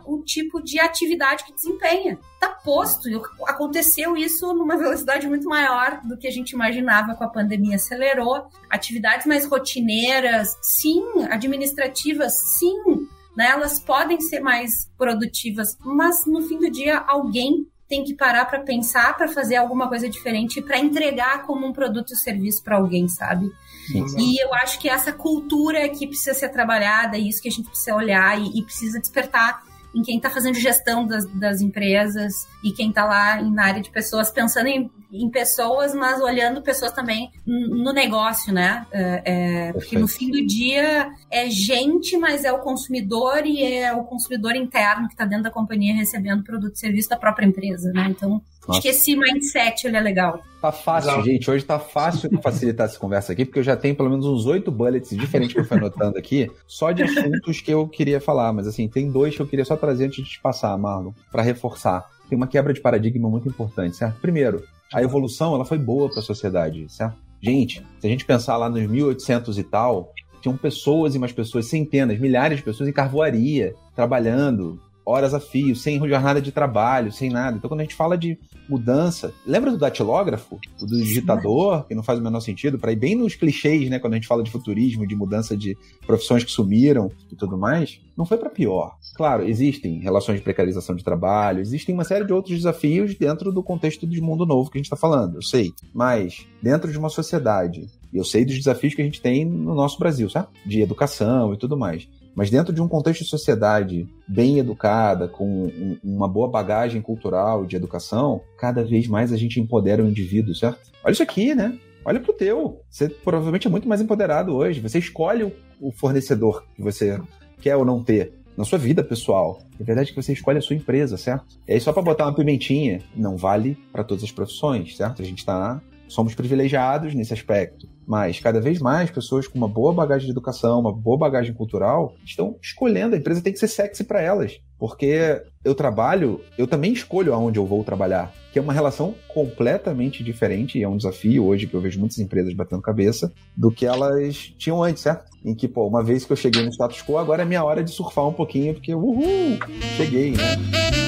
o 0.05 0.21
tipo 0.23 0.61
de 0.61 0.79
atividade 0.79 1.45
que 1.45 1.53
desempenha. 1.53 2.19
Tá 2.41 2.49
posto, 2.49 3.07
aconteceu 3.45 4.17
isso 4.17 4.53
numa 4.53 4.75
velocidade 4.75 5.27
muito 5.27 5.47
maior 5.47 6.01
do 6.03 6.17
que 6.17 6.27
a 6.27 6.31
gente 6.31 6.51
imaginava 6.51 7.15
com 7.15 7.23
a 7.23 7.29
pandemia, 7.29 7.77
acelerou. 7.77 8.47
Atividades 8.69 9.25
mais 9.25 9.45
rotineiras, 9.45 10.57
sim, 10.61 11.03
administrativas, 11.29 12.33
sim, 12.33 13.07
né, 13.35 13.47
elas 13.49 13.79
podem 13.79 14.19
ser 14.21 14.39
mais 14.39 14.89
produtivas, 14.97 15.77
mas 15.79 16.25
no 16.25 16.41
fim 16.41 16.59
do 16.59 16.69
dia 16.69 16.97
alguém 16.99 17.67
tem 17.93 18.03
que 18.03 18.15
parar 18.15 18.45
para 18.45 18.59
pensar, 18.59 19.15
para 19.15 19.27
fazer 19.27 19.55
alguma 19.55 19.87
coisa 19.87 20.09
diferente, 20.09 20.63
para 20.63 20.79
entregar 20.79 21.43
como 21.43 21.67
um 21.67 21.71
produto 21.71 22.09
ou 22.09 22.15
serviço 22.15 22.63
para 22.63 22.77
alguém, 22.77 23.07
sabe? 23.07 23.51
Sim. 23.85 24.05
E 24.17 24.43
eu 24.43 24.51
acho 24.55 24.79
que 24.79 24.89
essa 24.89 25.13
cultura 25.13 25.87
que 25.89 26.07
precisa 26.07 26.33
ser 26.33 26.49
trabalhada, 26.49 27.17
é 27.17 27.19
isso 27.19 27.39
que 27.39 27.49
a 27.49 27.51
gente 27.51 27.69
precisa 27.69 27.95
olhar 27.95 28.41
e, 28.41 28.59
e 28.59 28.63
precisa 28.63 28.99
despertar 28.99 29.61
em 29.93 30.01
quem 30.01 30.17
está 30.17 30.29
fazendo 30.29 30.55
gestão 30.55 31.05
das, 31.05 31.25
das, 31.33 31.61
empresas 31.61 32.47
e 32.63 32.71
quem 32.71 32.89
está 32.89 33.05
lá 33.05 33.41
na 33.41 33.65
área 33.65 33.81
de 33.81 33.91
pessoas, 33.91 34.31
pensando 34.31 34.67
em, 34.67 34.89
em, 35.11 35.29
pessoas, 35.29 35.93
mas 35.93 36.19
olhando 36.21 36.61
pessoas 36.61 36.91
também 36.91 37.31
no 37.45 37.93
negócio, 37.93 38.53
né? 38.53 38.85
É, 38.91 39.21
é, 39.25 39.73
porque 39.73 39.97
no 39.97 40.07
fim 40.07 40.31
do 40.31 40.45
dia 40.45 41.11
é 41.29 41.49
gente, 41.49 42.17
mas 42.17 42.43
é 42.43 42.51
o 42.51 42.59
consumidor 42.59 43.45
e 43.45 43.63
é 43.63 43.93
o 43.93 44.03
consumidor 44.03 44.55
interno 44.55 45.07
que 45.07 45.13
está 45.13 45.25
dentro 45.25 45.43
da 45.43 45.51
companhia 45.51 45.93
recebendo 45.93 46.43
produto 46.43 46.75
e 46.75 46.79
serviço 46.79 47.09
da 47.09 47.17
própria 47.17 47.45
empresa, 47.45 47.91
né? 47.93 48.07
Então, 48.09 48.41
nossa. 48.67 48.79
Acho 48.79 48.81
que 48.81 48.87
esse 48.87 49.15
mindset 49.15 49.87
ele 49.87 49.97
é 49.97 50.01
legal. 50.01 50.41
Tá 50.61 50.71
fácil, 50.71 51.09
Exato. 51.09 51.25
gente. 51.25 51.51
Hoje 51.51 51.65
tá 51.65 51.79
fácil 51.79 52.29
facilitar 52.41 52.85
essa 52.85 52.97
conversa 52.97 53.33
aqui, 53.33 53.45
porque 53.45 53.59
eu 53.59 53.63
já 53.63 53.75
tenho 53.75 53.95
pelo 53.95 54.09
menos 54.09 54.25
uns 54.25 54.45
oito 54.45 54.71
bullets 54.71 55.09
diferentes 55.09 55.53
que 55.53 55.59
eu 55.59 55.65
fui 55.65 55.77
anotando 55.77 56.17
aqui, 56.17 56.49
só 56.65 56.91
de 56.91 57.03
assuntos 57.03 57.59
que 57.59 57.71
eu 57.71 57.87
queria 57.87 58.21
falar. 58.21 58.53
Mas 58.53 58.67
assim, 58.67 58.87
tem 58.87 59.11
dois 59.11 59.35
que 59.35 59.41
eu 59.41 59.47
queria 59.47 59.65
só 59.65 59.75
trazer 59.75 60.05
antes 60.05 60.23
de 60.23 60.31
te 60.31 60.41
passar, 60.41 60.77
Marlon, 60.77 61.11
para 61.31 61.41
reforçar. 61.41 62.05
Tem 62.29 62.37
uma 62.37 62.47
quebra 62.47 62.73
de 62.73 62.79
paradigma 62.79 63.29
muito 63.29 63.49
importante, 63.49 63.97
certo? 63.97 64.19
Primeiro, 64.21 64.63
a 64.93 65.01
evolução 65.01 65.53
ela 65.53 65.65
foi 65.65 65.77
boa 65.77 66.09
para 66.09 66.19
a 66.19 66.23
sociedade, 66.23 66.85
certo? 66.87 67.17
Gente, 67.41 67.85
se 67.99 68.07
a 68.07 68.09
gente 68.09 68.23
pensar 68.23 68.55
lá 68.55 68.69
nos 68.69 68.81
1800 68.87 69.57
e 69.57 69.63
tal, 69.63 70.13
tinham 70.41 70.55
pessoas 70.55 71.13
e 71.13 71.19
mais 71.19 71.33
pessoas, 71.33 71.65
centenas, 71.65 72.17
milhares 72.19 72.57
de 72.59 72.63
pessoas 72.63 72.87
em 72.87 72.93
carvoaria, 72.93 73.75
trabalhando, 73.93 74.79
horas 75.05 75.33
a 75.33 75.39
fio, 75.39 75.75
sem 75.75 75.97
jornada 75.99 76.41
de 76.41 76.51
trabalho, 76.51 77.11
sem 77.11 77.29
nada. 77.29 77.57
Então, 77.57 77.69
quando 77.69 77.81
a 77.81 77.83
gente 77.83 77.95
fala 77.95 78.17
de 78.17 78.37
mudança, 78.69 79.33
lembra 79.45 79.71
do 79.71 79.77
datilógrafo, 79.77 80.59
o 80.81 80.85
do 80.85 80.97
digitador, 80.97 81.85
que 81.85 81.95
não 81.95 82.03
faz 82.03 82.19
o 82.19 82.21
menor 82.21 82.39
sentido, 82.39 82.79
para 82.79 82.91
ir 82.91 82.95
bem 82.95 83.15
nos 83.15 83.35
clichês, 83.35 83.89
né, 83.89 83.99
quando 83.99 84.13
a 84.13 84.15
gente 84.15 84.27
fala 84.27 84.43
de 84.43 84.51
futurismo, 84.51 85.05
de 85.05 85.15
mudança 85.15 85.55
de 85.55 85.77
profissões 86.05 86.43
que 86.43 86.51
sumiram 86.51 87.11
e 87.31 87.35
tudo 87.35 87.57
mais, 87.57 87.99
não 88.17 88.25
foi 88.25 88.37
para 88.37 88.49
pior. 88.49 88.95
Claro, 89.15 89.47
existem 89.47 89.99
relações 89.99 90.37
de 90.37 90.43
precarização 90.43 90.95
de 90.95 91.03
trabalho, 91.03 91.59
existem 91.59 91.93
uma 91.93 92.03
série 92.03 92.25
de 92.25 92.33
outros 92.33 92.55
desafios 92.55 93.15
dentro 93.15 93.51
do 93.51 93.61
contexto 93.61 94.05
do 94.05 94.23
mundo 94.23 94.45
novo 94.45 94.69
que 94.69 94.77
a 94.77 94.79
gente 94.79 94.85
está 94.85 94.95
falando, 94.95 95.35
eu 95.35 95.41
sei. 95.41 95.73
Mas, 95.93 96.47
dentro 96.61 96.91
de 96.91 96.97
uma 96.97 97.09
sociedade, 97.09 97.89
e 98.13 98.17
eu 98.17 98.23
sei 98.23 98.45
dos 98.45 98.55
desafios 98.55 98.93
que 98.93 99.01
a 99.01 99.05
gente 99.05 99.19
tem 99.19 99.43
no 99.43 99.73
nosso 99.73 99.97
Brasil, 99.97 100.29
sabe? 100.29 100.47
De 100.65 100.81
educação 100.81 101.53
e 101.53 101.57
tudo 101.57 101.75
mais. 101.75 102.07
Mas 102.35 102.49
dentro 102.49 102.73
de 102.73 102.81
um 102.81 102.87
contexto 102.87 103.23
de 103.23 103.29
sociedade 103.29 104.07
bem 104.27 104.59
educada, 104.59 105.27
com 105.27 105.97
uma 106.03 106.27
boa 106.27 106.49
bagagem 106.49 107.01
cultural 107.01 107.65
de 107.65 107.75
educação, 107.75 108.41
cada 108.57 108.83
vez 108.83 109.07
mais 109.07 109.31
a 109.31 109.37
gente 109.37 109.59
empodera 109.59 110.03
o 110.03 110.07
indivíduo, 110.07 110.55
certo? 110.55 110.91
Olha 111.03 111.13
isso 111.13 111.23
aqui, 111.23 111.53
né? 111.53 111.77
Olha 112.05 112.19
pro 112.19 112.33
teu. 112.33 112.81
Você 112.89 113.07
provavelmente 113.07 113.67
é 113.67 113.69
muito 113.69 113.87
mais 113.87 114.01
empoderado 114.01 114.53
hoje. 114.53 114.79
Você 114.81 114.99
escolhe 114.99 115.53
o 115.79 115.91
fornecedor 115.91 116.65
que 116.75 116.81
você 116.81 117.19
quer 117.61 117.75
ou 117.75 117.85
não 117.85 118.03
ter 118.03 118.33
na 118.57 118.63
sua 118.63 118.77
vida 118.77 119.03
pessoal. 119.03 119.61
É 119.79 119.83
verdade 119.83 120.11
que 120.11 120.21
você 120.21 120.33
escolhe 120.33 120.57
a 120.57 120.61
sua 120.61 120.75
empresa, 120.75 121.17
certo? 121.17 121.45
E 121.67 121.73
aí, 121.73 121.79
só 121.79 121.91
para 121.91 122.01
botar 122.01 122.25
uma 122.25 122.35
pimentinha, 122.35 123.01
não 123.15 123.35
vale 123.35 123.77
para 123.91 124.03
todas 124.03 124.23
as 124.23 124.31
profissões, 124.31 124.95
certo? 124.95 125.21
A 125.21 125.25
gente 125.25 125.45
tá. 125.45 125.81
Somos 126.13 126.35
privilegiados 126.35 127.15
nesse 127.15 127.33
aspecto. 127.33 127.87
Mas 128.05 128.39
cada 128.39 128.61
vez 128.61 128.79
mais 128.79 129.09
pessoas 129.09 129.47
com 129.47 129.57
uma 129.57 129.67
boa 129.67 129.91
bagagem 129.91 130.27
de 130.27 130.31
educação, 130.31 130.79
uma 130.79 130.93
boa 130.93 131.17
bagagem 131.17 131.55
cultural, 131.55 132.13
estão 132.23 132.55
escolhendo. 132.61 133.15
A 133.15 133.17
empresa 133.17 133.41
tem 133.41 133.51
que 133.51 133.57
ser 133.57 133.67
sexy 133.67 134.03
para 134.03 134.21
elas. 134.21 134.59
Porque 134.77 135.41
eu 135.65 135.73
trabalho, 135.73 136.39
eu 136.55 136.67
também 136.67 136.93
escolho 136.93 137.33
aonde 137.33 137.57
eu 137.57 137.65
vou 137.65 137.83
trabalhar. 137.83 138.31
Que 138.51 138.59
é 138.59 138.61
uma 138.61 138.73
relação 138.73 139.15
completamente 139.27 140.23
diferente, 140.23 140.77
e 140.77 140.83
é 140.83 140.87
um 140.87 140.97
desafio 140.97 141.45
hoje 141.45 141.65
que 141.65 141.73
eu 141.73 141.81
vejo 141.81 141.99
muitas 141.99 142.19
empresas 142.19 142.53
batendo 142.53 142.81
cabeça, 142.83 143.33
do 143.57 143.71
que 143.71 143.83
elas 143.83 144.53
tinham 144.55 144.83
antes, 144.83 145.01
certo? 145.01 145.25
Em 145.43 145.55
que, 145.55 145.67
pô, 145.67 145.87
uma 145.87 146.03
vez 146.03 146.25
que 146.25 146.31
eu 146.31 146.37
cheguei 146.37 146.61
no 146.61 146.69
status 146.69 147.01
quo, 147.01 147.17
agora 147.17 147.41
é 147.41 147.45
minha 147.45 147.63
hora 147.63 147.83
de 147.83 147.89
surfar 147.89 148.27
um 148.27 148.33
pouquinho, 148.33 148.75
porque, 148.75 148.93
uhul, 148.93 149.57
cheguei, 149.97 150.31
né? 150.31 151.02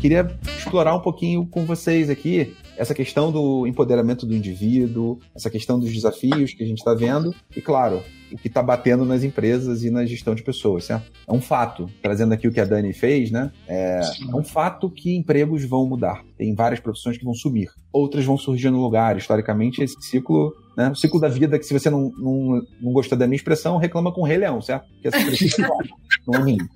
Queria 0.00 0.34
explorar 0.56 0.94
um 0.96 1.00
pouquinho 1.00 1.46
com 1.46 1.66
vocês 1.66 2.08
aqui 2.08 2.56
essa 2.80 2.94
questão 2.94 3.30
do 3.30 3.66
empoderamento 3.66 4.24
do 4.24 4.34
indivíduo, 4.34 5.18
essa 5.34 5.50
questão 5.50 5.78
dos 5.78 5.92
desafios 5.92 6.54
que 6.54 6.64
a 6.64 6.66
gente 6.66 6.78
está 6.78 6.94
vendo. 6.94 7.34
E 7.54 7.60
claro, 7.60 8.02
o 8.32 8.38
que 8.38 8.48
está 8.48 8.62
batendo 8.62 9.04
nas 9.04 9.22
empresas 9.22 9.84
e 9.84 9.90
na 9.90 10.06
gestão 10.06 10.34
de 10.34 10.42
pessoas, 10.42 10.84
certo? 10.84 11.12
É 11.28 11.32
um 11.32 11.42
fato, 11.42 11.90
trazendo 12.00 12.32
aqui 12.32 12.48
o 12.48 12.52
que 12.52 12.58
a 12.58 12.64
Dani 12.64 12.94
fez, 12.94 13.30
né? 13.30 13.52
É, 13.68 14.00
é 14.00 14.34
um 14.34 14.42
fato 14.42 14.88
que 14.88 15.14
empregos 15.14 15.62
vão 15.64 15.86
mudar. 15.86 16.24
Tem 16.38 16.54
várias 16.54 16.80
profissões 16.80 17.18
que 17.18 17.24
vão 17.24 17.34
sumir, 17.34 17.68
outras 17.92 18.24
vão 18.24 18.38
surgir 18.38 18.70
no 18.70 18.80
lugar. 18.80 19.18
Historicamente, 19.18 19.82
esse 19.82 20.00
ciclo 20.00 20.54
né? 20.80 20.90
O 20.90 20.94
ciclo 20.94 21.20
da 21.20 21.28
vida, 21.28 21.58
que 21.58 21.66
se 21.66 21.74
você 21.74 21.90
não, 21.90 22.10
não, 22.16 22.62
não 22.80 22.92
gostou 22.92 23.16
da 23.16 23.26
minha 23.26 23.36
expressão, 23.36 23.76
reclama 23.76 24.10
com 24.10 24.22
o 24.22 24.24
Rei 24.24 24.38
Leão, 24.38 24.62
certo? 24.62 24.86
Que 25.02 25.08
essa 25.08 25.18
expressão 25.18 25.68
não 26.26 26.40
é 26.40 26.42
minha. 26.42 26.68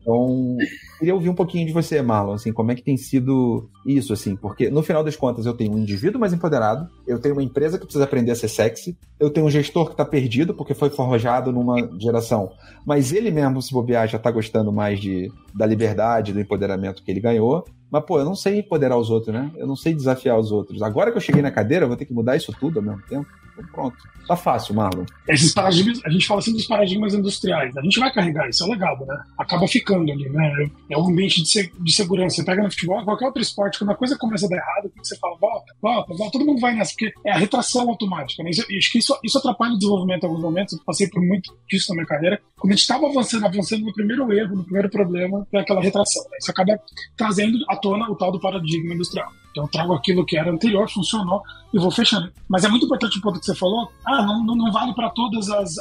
Então, 0.00 0.56
queria 0.98 1.14
ouvir 1.14 1.28
um 1.28 1.34
pouquinho 1.34 1.66
de 1.66 1.72
você, 1.72 2.00
Marlon, 2.00 2.32
assim, 2.32 2.52
como 2.54 2.72
é 2.72 2.74
que 2.74 2.82
tem 2.82 2.96
sido 2.96 3.68
isso, 3.84 4.14
assim, 4.14 4.34
porque 4.34 4.70
no 4.70 4.82
final 4.82 5.04
das 5.04 5.14
contas 5.14 5.44
eu 5.44 5.52
tenho 5.52 5.74
um 5.74 5.78
indivíduo 5.78 6.18
mais 6.18 6.32
empoderado, 6.32 6.88
eu 7.06 7.18
tenho 7.18 7.34
uma 7.34 7.42
empresa 7.42 7.78
que 7.78 7.84
precisa 7.84 8.04
aprender 8.04 8.30
a 8.30 8.36
ser 8.36 8.48
sexy, 8.48 8.96
eu 9.20 9.28
tenho 9.28 9.46
um 9.46 9.50
gestor 9.50 9.86
que 9.86 9.92
está 9.92 10.06
perdido 10.06 10.54
porque 10.54 10.72
foi 10.72 10.88
forjado 10.88 11.52
numa 11.52 11.76
geração, 12.00 12.50
mas 12.86 13.12
ele 13.12 13.30
mesmo, 13.30 13.60
se 13.60 13.72
bobear, 13.72 14.08
já 14.08 14.16
está 14.16 14.30
gostando 14.30 14.72
mais 14.72 14.98
de, 14.98 15.30
da 15.54 15.66
liberdade, 15.66 16.32
do 16.32 16.40
empoderamento 16.40 17.02
que 17.02 17.10
ele 17.10 17.20
ganhou, 17.20 17.64
mas, 17.94 18.04
pô, 18.06 18.18
eu 18.18 18.24
não 18.24 18.34
sei 18.34 18.58
empoderar 18.58 18.98
os 18.98 19.08
outros, 19.08 19.32
né? 19.32 19.52
Eu 19.54 19.68
não 19.68 19.76
sei 19.76 19.94
desafiar 19.94 20.36
os 20.36 20.50
outros. 20.50 20.82
Agora 20.82 21.12
que 21.12 21.16
eu 21.16 21.20
cheguei 21.20 21.40
na 21.40 21.52
cadeira, 21.52 21.84
eu 21.84 21.88
vou 21.88 21.96
ter 21.96 22.04
que 22.04 22.12
mudar 22.12 22.34
isso 22.34 22.52
tudo 22.58 22.80
ao 22.80 22.84
mesmo 22.84 23.00
tempo. 23.02 23.28
Pronto. 23.72 23.96
Tá 24.26 24.36
fácil, 24.36 24.74
Marlon. 24.74 25.04
Esses 25.28 25.52
paradigmas, 25.52 26.00
a 26.04 26.10
gente 26.10 26.26
fala 26.26 26.40
assim 26.40 26.52
dos 26.52 26.66
paradigmas 26.66 27.12
industriais. 27.12 27.76
A 27.76 27.82
gente 27.82 28.00
vai 28.00 28.12
carregar, 28.12 28.48
isso 28.48 28.64
é 28.64 28.68
legal, 28.68 28.98
né? 29.06 29.22
Acaba 29.38 29.68
ficando 29.68 30.10
ali, 30.10 30.28
né? 30.30 30.70
É 30.90 30.96
um 30.96 31.08
ambiente 31.08 31.42
de, 31.42 31.72
de 31.78 31.92
segurança. 31.92 32.36
Você 32.36 32.44
pega 32.44 32.62
no 32.62 32.70
futebol, 32.70 33.04
qualquer 33.04 33.26
outro 33.26 33.42
esporte, 33.42 33.78
quando 33.78 33.90
a 33.90 33.94
coisa 33.94 34.16
começa 34.16 34.46
a 34.46 34.48
dar 34.48 34.56
errado, 34.56 34.90
você 34.96 35.16
fala, 35.18 35.36
volta, 35.38 35.74
volta, 35.80 36.14
volta, 36.14 36.32
todo 36.32 36.46
mundo 36.46 36.60
vai 36.60 36.74
nessa, 36.74 36.92
porque 36.92 37.12
é 37.24 37.32
a 37.32 37.36
retração 37.36 37.88
automática, 37.88 38.42
né? 38.42 38.50
Isso, 38.50 38.62
acho 38.62 38.92
que 38.92 38.98
isso, 38.98 39.18
isso 39.22 39.38
atrapalha 39.38 39.74
o 39.74 39.78
desenvolvimento 39.78 40.24
em 40.24 40.26
alguns 40.26 40.42
momentos. 40.42 40.72
Eu 40.72 40.84
passei 40.84 41.08
por 41.08 41.22
muito 41.22 41.54
disso 41.68 41.90
na 41.90 41.96
minha 41.96 42.06
carreira. 42.06 42.40
Quando 42.56 42.72
a 42.72 42.76
gente 42.76 42.82
estava 42.82 43.06
avançando, 43.06 43.44
avançando 43.44 43.84
no 43.84 43.92
primeiro 43.92 44.32
erro, 44.32 44.56
no 44.56 44.64
primeiro 44.64 44.88
problema, 44.88 45.46
é 45.52 45.58
aquela 45.58 45.82
retração. 45.82 46.22
Né? 46.30 46.38
Isso 46.40 46.50
acaba 46.50 46.78
trazendo 47.16 47.58
à 47.68 47.76
tona 47.76 48.10
o 48.10 48.16
tal 48.16 48.32
do 48.32 48.40
paradigma 48.40 48.94
industrial. 48.94 49.30
Então 49.54 49.64
eu 49.64 49.68
trago 49.68 49.94
aquilo 49.94 50.26
que 50.26 50.36
era 50.36 50.50
anterior, 50.50 50.90
funcionou 50.90 51.40
e 51.72 51.78
vou 51.78 51.92
fechando. 51.92 52.28
Mas 52.48 52.64
é 52.64 52.68
muito 52.68 52.86
importante 52.86 53.18
o 53.18 53.22
ponto 53.22 53.38
que 53.38 53.46
você 53.46 53.54
falou. 53.54 53.88
Ah, 54.04 54.20
não, 54.20 54.44
não, 54.44 54.56
não 54.56 54.72
vale 54.72 54.92
para 54.92 55.08
todas 55.10 55.48
as, 55.48 55.76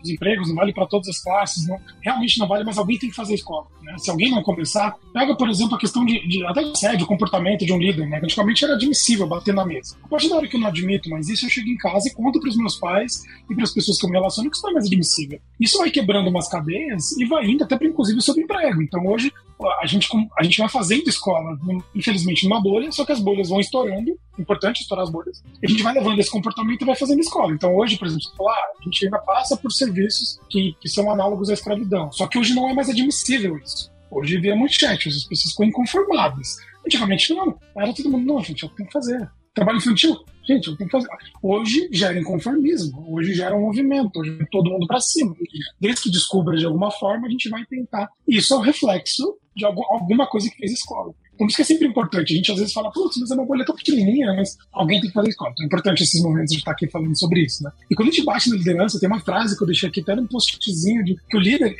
os 0.00 0.08
empregos, 0.08 0.48
não 0.48 0.54
vale 0.54 0.72
para 0.72 0.86
todas 0.86 1.08
as 1.08 1.20
classes, 1.20 1.66
não, 1.66 1.78
realmente 2.00 2.38
não 2.38 2.46
vale, 2.46 2.62
mas 2.62 2.78
alguém 2.78 2.96
tem 2.96 3.10
que 3.10 3.16
fazer 3.16 3.32
a 3.32 3.34
escola. 3.34 3.66
Né? 3.82 3.96
Se 3.98 4.08
alguém 4.08 4.30
não 4.30 4.40
começar, 4.40 4.96
pega, 5.12 5.34
por 5.34 5.48
exemplo, 5.48 5.74
a 5.74 5.78
questão 5.80 6.04
de, 6.04 6.26
de 6.28 6.46
até 6.46 6.62
de 6.62 6.78
sede, 6.78 7.02
o 7.02 7.06
comportamento 7.06 7.66
de 7.66 7.72
um 7.72 7.78
líder. 7.78 8.08
Né? 8.08 8.20
Antigamente 8.22 8.64
era 8.64 8.74
admissível 8.74 9.26
bater 9.26 9.52
na 9.52 9.64
mesa. 9.64 9.96
A 10.04 10.08
partir 10.08 10.28
da 10.28 10.36
hora 10.36 10.46
que 10.46 10.56
eu 10.56 10.60
não 10.60 10.68
admito, 10.68 11.10
mas 11.10 11.28
isso 11.28 11.46
eu 11.46 11.50
chego 11.50 11.68
em 11.68 11.76
casa 11.76 12.08
e 12.08 12.14
conto 12.14 12.38
para 12.38 12.50
os 12.50 12.56
meus 12.56 12.76
pais 12.76 13.24
e 13.50 13.54
para 13.54 13.64
as 13.64 13.72
pessoas 13.72 13.98
que 13.98 14.06
eu 14.06 14.10
me 14.10 14.16
relaciono 14.16 14.48
que 14.48 14.56
isso 14.56 14.64
não 14.64 14.70
é 14.70 14.74
mais 14.74 14.86
admissível. 14.86 15.40
Isso 15.58 15.78
vai 15.78 15.90
quebrando 15.90 16.28
umas 16.28 16.48
cadeias 16.48 17.12
e 17.18 17.24
vai 17.24 17.46
indo 17.46 17.64
até, 17.64 17.76
para 17.76 17.88
inclusive, 17.88 18.20
sobre 18.20 18.42
emprego. 18.42 18.80
Então, 18.80 19.04
hoje, 19.06 19.32
a 19.80 19.86
gente, 19.86 20.08
a 20.38 20.42
gente 20.42 20.58
vai 20.58 20.68
fazendo 20.68 21.08
escola, 21.08 21.58
infelizmente, 21.94 22.44
numa 22.44 22.60
bolha, 22.60 22.90
só 22.92 23.04
que 23.04 23.12
as 23.12 23.20
bolhas 23.20 23.48
vão 23.48 23.60
estourando, 23.60 24.18
importante 24.38 24.82
estourar 24.82 25.04
as 25.04 25.10
bolhas, 25.10 25.42
e 25.62 25.66
a 25.66 25.68
gente 25.68 25.82
vai 25.82 25.94
levando 25.94 26.18
esse 26.18 26.30
comportamento 26.30 26.82
e 26.82 26.84
vai 26.84 26.96
fazendo 26.96 27.20
escola. 27.20 27.52
Então, 27.52 27.74
hoje, 27.76 27.98
por 27.98 28.06
exemplo, 28.06 28.24
fala, 28.36 28.52
ah, 28.52 28.72
a 28.80 28.84
gente 28.84 29.04
ainda 29.04 29.18
passa 29.18 29.56
por 29.56 29.70
serviços 29.70 30.38
que, 30.48 30.76
que 30.80 30.88
são 30.88 31.10
análogos 31.10 31.50
à 31.50 31.54
escravidão. 31.54 32.10
Só 32.12 32.26
que 32.26 32.38
hoje 32.38 32.54
não 32.54 32.68
é 32.68 32.74
mais 32.74 32.88
admissível 32.88 33.56
isso. 33.58 33.90
Hoje 34.10 34.38
via 34.38 34.54
manchete, 34.54 35.08
as 35.08 35.24
pessoas 35.24 35.52
ficam 35.52 35.66
inconformadas. 35.66 36.56
Antigamente 36.86 37.34
não. 37.34 37.58
Era 37.76 37.94
todo 37.94 38.10
mundo, 38.10 38.26
não, 38.26 38.42
gente, 38.42 38.62
eu 38.62 38.68
tenho 38.70 38.86
que 38.86 38.92
fazer. 38.92 39.30
Trabalho 39.54 39.78
infantil, 39.78 40.16
gente, 40.44 40.68
eu 40.68 40.76
tenho 40.76 40.88
que 40.88 40.96
fazer. 40.96 41.08
Hoje 41.42 41.88
gera 41.92 42.18
inconformismo, 42.18 43.04
hoje 43.08 43.34
gera 43.34 43.56
um 43.56 43.62
movimento, 43.62 44.20
hoje 44.20 44.30
vem 44.30 44.46
todo 44.50 44.70
mundo 44.70 44.86
para 44.86 45.00
cima. 45.00 45.34
Desde 45.80 46.02
que 46.02 46.10
descubra 46.10 46.56
de 46.56 46.64
alguma 46.64 46.90
forma, 46.90 47.26
a 47.26 47.30
gente 47.30 47.48
vai 47.48 47.64
tentar. 47.66 48.08
Isso 48.26 48.54
é 48.54 48.56
o 48.56 48.60
reflexo 48.60 49.36
de 49.54 49.64
alguma 49.64 50.26
coisa 50.26 50.50
que 50.50 50.56
fez 50.56 50.72
escola. 50.72 51.14
Por 51.36 51.46
isso 51.46 51.56
que 51.56 51.62
é 51.62 51.64
sempre 51.64 51.88
importante. 51.88 52.32
A 52.32 52.36
gente 52.36 52.52
às 52.52 52.58
vezes 52.58 52.72
fala, 52.72 52.90
putz, 52.92 53.16
mas 53.18 53.30
é 53.30 53.34
uma 53.34 53.44
bolha 53.44 53.64
tão 53.64 53.74
pequenininha, 53.74 54.32
mas 54.34 54.56
alguém 54.72 55.00
tem 55.00 55.08
que 55.08 55.14
fazer 55.14 55.30
escola. 55.30 55.50
Então 55.52 55.64
é 55.64 55.66
importante 55.66 56.02
esses 56.02 56.22
momentos 56.22 56.52
de 56.52 56.58
estar 56.58 56.72
aqui 56.72 56.86
falando 56.88 57.18
sobre 57.18 57.40
isso, 57.40 57.64
né? 57.64 57.70
E 57.90 57.94
quando 57.94 58.08
a 58.08 58.12
gente 58.12 58.24
bate 58.24 58.50
na 58.50 58.56
liderança, 58.56 59.00
tem 59.00 59.08
uma 59.08 59.20
frase 59.20 59.56
que 59.56 59.62
eu 59.62 59.66
deixei 59.66 59.88
aqui 59.88 60.00
até 60.00 60.14
num 60.14 60.26
postzinho 60.26 61.04
de 61.04 61.16
que 61.28 61.36
o 61.36 61.40
líder, 61.40 61.74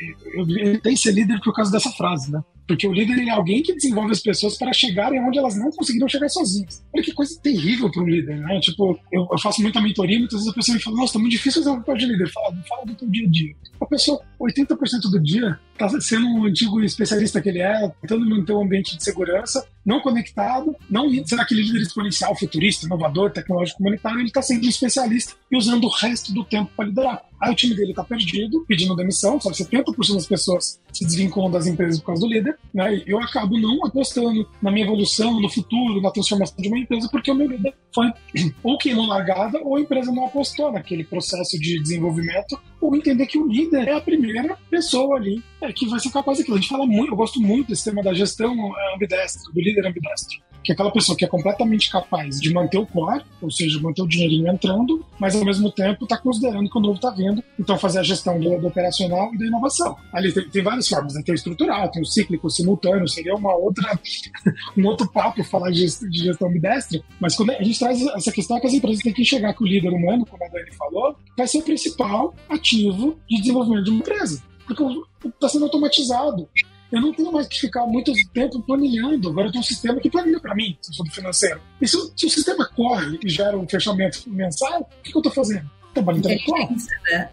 tem 0.83 0.95
que 0.95 1.01
ser 1.01 1.13
líder 1.13 1.41
por 1.41 1.55
causa 1.55 1.71
dessa 1.71 1.91
frase, 1.91 2.33
né? 2.33 2.43
Porque 2.67 2.87
o 2.87 2.93
líder 2.93 3.27
é 3.27 3.31
alguém 3.31 3.63
que 3.63 3.75
desenvolve 3.75 4.13
as 4.13 4.21
pessoas 4.21 4.57
para 4.57 4.73
chegarem 4.73 5.21
onde 5.21 5.39
elas 5.39 5.57
não 5.57 5.71
conseguiram 5.71 6.09
chegar 6.09 6.29
sozinhas. 6.29 6.83
Olha 6.93 7.03
que 7.03 7.13
coisa 7.13 7.39
terrível 7.41 7.91
para 7.91 8.03
um 8.03 8.07
líder, 8.07 8.37
né? 8.39 8.61
Tipo, 8.61 8.99
eu, 9.11 9.27
eu, 9.31 9.39
faço 9.39 9.61
muita 9.61 9.81
mentoria, 9.81 10.19
muitas 10.19 10.39
vezes 10.39 10.53
a 10.53 10.55
pessoa 10.55 10.77
me 10.77 10.83
fala, 10.83 10.97
nossa, 10.97 11.15
tá 11.15 11.19
muito 11.19 11.33
difícil 11.33 11.63
fazer 11.63 11.75
um 11.75 11.79
papel 11.81 11.97
de 11.97 12.07
líder. 12.07 12.31
Fala, 12.31 12.55
fala 12.69 12.87
do 12.87 12.95
teu 12.95 13.09
dia 13.09 13.27
a 13.27 13.31
dia. 13.31 13.55
A 13.81 13.87
pessoa, 13.87 14.21
80% 14.41 14.77
do 15.11 15.21
dia, 15.21 15.59
tá 15.77 15.89
sendo 16.01 16.27
um 16.27 16.45
antigo 16.45 16.83
especialista 16.83 17.41
que 17.41 17.49
ele 17.49 17.61
é, 17.61 17.93
tentando 18.01 18.29
manter 18.29 18.53
um 18.53 18.63
ambiente 18.63 18.97
de 18.97 19.03
segurança, 19.03 19.67
não 19.85 20.01
conectado, 20.01 20.75
não 20.89 21.09
sendo 21.25 21.43
aquele 21.43 21.63
líder 21.63 21.83
exponencial, 21.83 22.37
futurista, 22.37 22.87
inovador, 22.87 23.31
tecnológico 23.31 23.79
comunitário, 23.79 24.21
ele 24.21 24.29
está 24.29 24.43
sendo 24.43 24.65
um 24.65 24.69
especialista 24.69 25.35
e 25.51 25.57
usando 25.57 25.85
o 25.85 25.91
resto 25.91 26.33
do 26.33 26.45
tempo 26.45 26.71
para 26.77 26.87
liderar. 26.87 27.23
Aí 27.41 27.51
o 27.51 27.57
time 27.57 27.75
dele 27.75 27.91
está 27.91 28.05
perdido, 28.05 28.65
pedindo 28.69 28.95
demissão, 28.95 29.41
só 29.41 29.51
70% 29.51 30.15
das 30.15 30.27
pessoas 30.27 30.81
se 30.93 31.05
desvinculam 31.05 31.51
das 31.51 31.67
empresas 31.67 31.99
por 31.99 32.07
causa 32.07 32.23
do 32.23 32.33
líder, 32.33 32.57
né? 32.73 32.95
E 32.95 33.05
eu 33.07 33.19
acabo 33.19 33.59
não 33.59 33.85
apostando 33.85 34.49
na 34.63 34.71
minha 34.71 34.87
evolução, 34.87 35.41
no 35.41 35.51
futuro, 35.51 36.01
na 36.01 36.13
transformação 36.13 36.57
de 36.57 36.69
uma 36.69 36.79
empresa, 36.79 37.09
porque 37.11 37.33
o 37.33 37.35
meu 37.35 37.49
líder 37.49 37.75
foi 37.93 38.13
ou 38.63 38.79
queimou 38.79 39.07
largada, 39.07 39.59
ou 39.65 39.75
a 39.77 39.81
empresa 39.81 40.13
não 40.13 40.27
apostou 40.27 40.71
naquele 40.71 41.03
processo 41.03 41.59
de 41.59 41.83
desenvolvimento, 41.83 42.57
ou 42.81 42.95
entender 42.95 43.27
que 43.27 43.39
o 43.39 43.49
líder 43.49 43.89
é 43.89 43.95
a 43.95 44.01
primeira 44.01 44.57
pessoa 44.71 45.17
ali 45.17 45.43
é, 45.63 45.73
que 45.73 45.87
vai 45.87 46.01
ser 46.01 46.11
capaz 46.11 46.39
daquilo. 46.39 46.57
A 46.57 46.61
gente 46.61 46.71
fala 46.71 46.87
muito, 46.87 47.13
eu 47.13 47.17
gosto 47.17 47.41
muito 47.41 47.69
desse 47.69 47.85
tema 47.85 48.03
da 48.03 48.13
gestão 48.13 48.53
é, 48.53 48.95
ambidestra, 48.95 49.53
do 49.53 49.61
líder 49.61 49.87
ambidestro 49.87 50.41
que 50.63 50.71
é 50.71 50.75
aquela 50.75 50.91
pessoa 50.91 51.17
que 51.17 51.25
é 51.25 51.29
completamente 51.29 51.91
capaz 51.91 52.41
de 52.41 52.53
manter 52.53 52.79
o 52.79 52.87
core, 52.87 53.23
ou 53.41 53.51
seja, 53.51 53.81
manter 53.81 54.03
o 54.03 54.07
dinheirinho 54.07 54.49
entrando, 54.49 55.05
mas 55.19 55.35
ao 55.35 55.45
mesmo 55.45 55.71
tempo 55.71 56.05
está 56.05 56.17
considerando 56.17 56.71
que 56.71 56.79
o 56.79 56.81
novo 56.81 56.95
está 56.95 57.11
vindo, 57.11 57.43
então 57.59 57.79
fazer 57.79 57.99
a 57.99 58.03
gestão 58.03 58.39
do, 58.39 58.59
do, 58.59 58.69
operacional 58.69 59.35
e 59.35 59.39
da 59.39 59.47
inovação. 59.47 59.97
Ali 60.13 60.33
tem, 60.33 60.49
tem 60.49 60.63
várias 60.63 60.89
formas, 60.89 61.15
né? 61.15 61.23
tem 61.25 61.35
o 61.35 61.37
estrutural, 61.37 61.91
tem 61.91 62.03
o 62.03 62.07
cíclico, 62.07 62.47
o 62.47 62.51
simultâneo, 62.51 63.09
seria 63.09 63.35
uma 63.35 63.55
outra, 63.55 63.99
um 64.77 64.87
outro 64.87 65.11
papo 65.11 65.43
falar 65.45 65.71
de, 65.71 65.85
de 65.85 66.19
gestão 66.19 66.49
ambidestra, 66.49 67.03
mas 67.21 67.35
quando 67.35 67.51
a 67.51 67.63
gente 67.63 67.79
traz 67.79 68.01
essa 68.01 68.31
questão 68.31 68.57
é 68.57 68.61
que 68.61 68.67
as 68.67 68.75
empresas 68.75 69.03
têm 69.03 69.13
que 69.13 69.23
enxergar 69.23 69.55
que 69.55 69.65
o 69.65 69.67
líder 69.67 69.91
humano, 69.91 70.25
como 70.27 70.45
a 70.45 70.49
Dani 70.49 70.73
falou, 70.77 71.17
vai 71.37 71.47
ser 71.47 71.59
o 71.59 71.63
principal 71.63 72.35
ativo 72.49 73.19
de 73.29 73.41
desenvolvimento 73.41 73.85
de 73.85 73.91
uma 73.91 73.99
empresa, 74.01 74.43
porque 74.67 74.85
está 75.29 75.49
sendo 75.49 75.65
automatizado 75.65 76.49
eu 76.93 77.01
não 77.01 77.13
tenho 77.13 77.33
mais 77.33 77.49
que 77.49 77.59
ficar 77.59 77.87
muito 77.87 78.13
tempo 78.35 78.61
planilhando. 78.61 79.31
Agora 79.31 79.49
eu 79.49 79.53
tenho 79.53 79.63
um 79.63 79.67
sistema 79.67 79.99
que 79.99 80.11
planilha 80.11 80.39
para 80.39 80.55
mim, 80.55 80.77
se 80.83 80.91
eu 80.91 80.95
sou 80.95 81.07
do 81.07 81.11
financeiro. 81.11 81.59
E 81.81 81.89
se, 81.89 81.97
se, 82.15 82.27
o 82.27 82.31
sistema 82.31 82.69
corre 82.77 83.19
e 83.25 83.31
gera 83.31 83.57
um 83.57 83.67
fechamento 83.67 84.23
mensal, 84.27 84.83
o 84.83 85.03
que, 85.03 85.11
que 85.11 85.17
eu 85.17 85.21
estou 85.21 85.33
fazendo? 85.33 85.69
Trabalho 85.95 86.19
intelectual. 86.19 86.69
Né? 87.11 87.31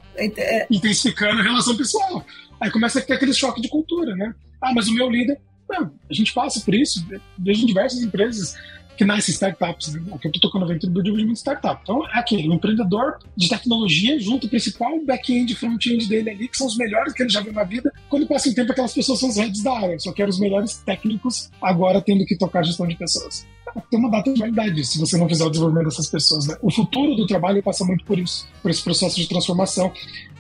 Intensificando 0.72 1.42
a 1.42 1.44
relação 1.44 1.76
pessoal. 1.76 2.26
Aí 2.62 2.72
começa 2.72 3.00
a 3.00 3.02
ter 3.02 3.14
aquele 3.14 3.34
choque 3.34 3.60
de 3.60 3.68
cultura, 3.68 4.16
né? 4.16 4.34
Ah, 4.62 4.74
mas 4.74 4.88
o 4.88 4.94
meu 4.94 5.10
líder. 5.10 5.38
Não, 5.70 5.92
a 6.10 6.14
gente 6.14 6.34
passa 6.34 6.62
por 6.62 6.74
isso, 6.74 7.06
desde 7.38 7.66
diversas 7.66 8.02
empresas 8.02 8.56
que 9.00 9.06
nasce 9.06 9.32
startups. 9.32 9.94
Né? 9.94 10.02
Eu 10.10 10.16
estou 10.18 10.42
tocando 10.42 10.66
do 10.66 10.78
desenvolvimento 10.78 11.32
de 11.32 11.40
startup. 11.40 11.80
Então, 11.82 12.06
é 12.10 12.20
aquele, 12.20 12.50
um 12.50 12.56
empreendedor 12.56 13.20
de 13.34 13.48
tecnologia 13.48 14.20
junto 14.20 14.46
o 14.46 14.50
principal 14.50 15.00
back-end 15.06 15.54
e 15.54 15.56
front-end 15.56 16.06
dele 16.10 16.30
ali, 16.32 16.50
que 16.50 16.58
são 16.58 16.68
os 16.68 16.76
melhores 16.76 17.14
que 17.14 17.24
ele 17.24 17.30
já 17.30 17.40
viu 17.40 17.54
na 17.54 17.64
vida. 17.64 17.94
Quando 18.10 18.28
passa 18.28 18.50
um 18.50 18.54
tempo, 18.54 18.74
aquelas 18.74 18.94
pessoas 18.94 19.22
são 19.22 19.30
os 19.30 19.38
heads 19.38 19.64
da 19.64 19.72
área. 19.72 19.98
Só 20.00 20.12
quero 20.12 20.30
os 20.30 20.38
melhores 20.38 20.80
técnicos 20.86 21.50
agora 21.62 22.02
tendo 22.02 22.26
que 22.26 22.38
tocar 22.38 22.62
gestão 22.62 22.86
de 22.86 22.98
pessoas. 22.98 23.48
Tem 23.90 24.00
uma 24.00 24.10
data 24.10 24.34
de 24.34 24.40
validade 24.40 24.84
se 24.84 25.00
você 25.00 25.16
não 25.16 25.30
fizer 25.30 25.46
o 25.46 25.50
desenvolvimento 25.50 25.86
dessas 25.86 26.08
pessoas. 26.08 26.48
Né? 26.48 26.58
O 26.62 26.70
futuro 26.70 27.16
do 27.16 27.26
trabalho 27.26 27.64
passa 27.64 27.86
muito 27.86 28.04
por 28.04 28.20
isso, 28.20 28.50
por 28.62 28.70
esse 28.70 28.84
processo 28.84 29.16
de 29.16 29.30
transformação. 29.30 29.94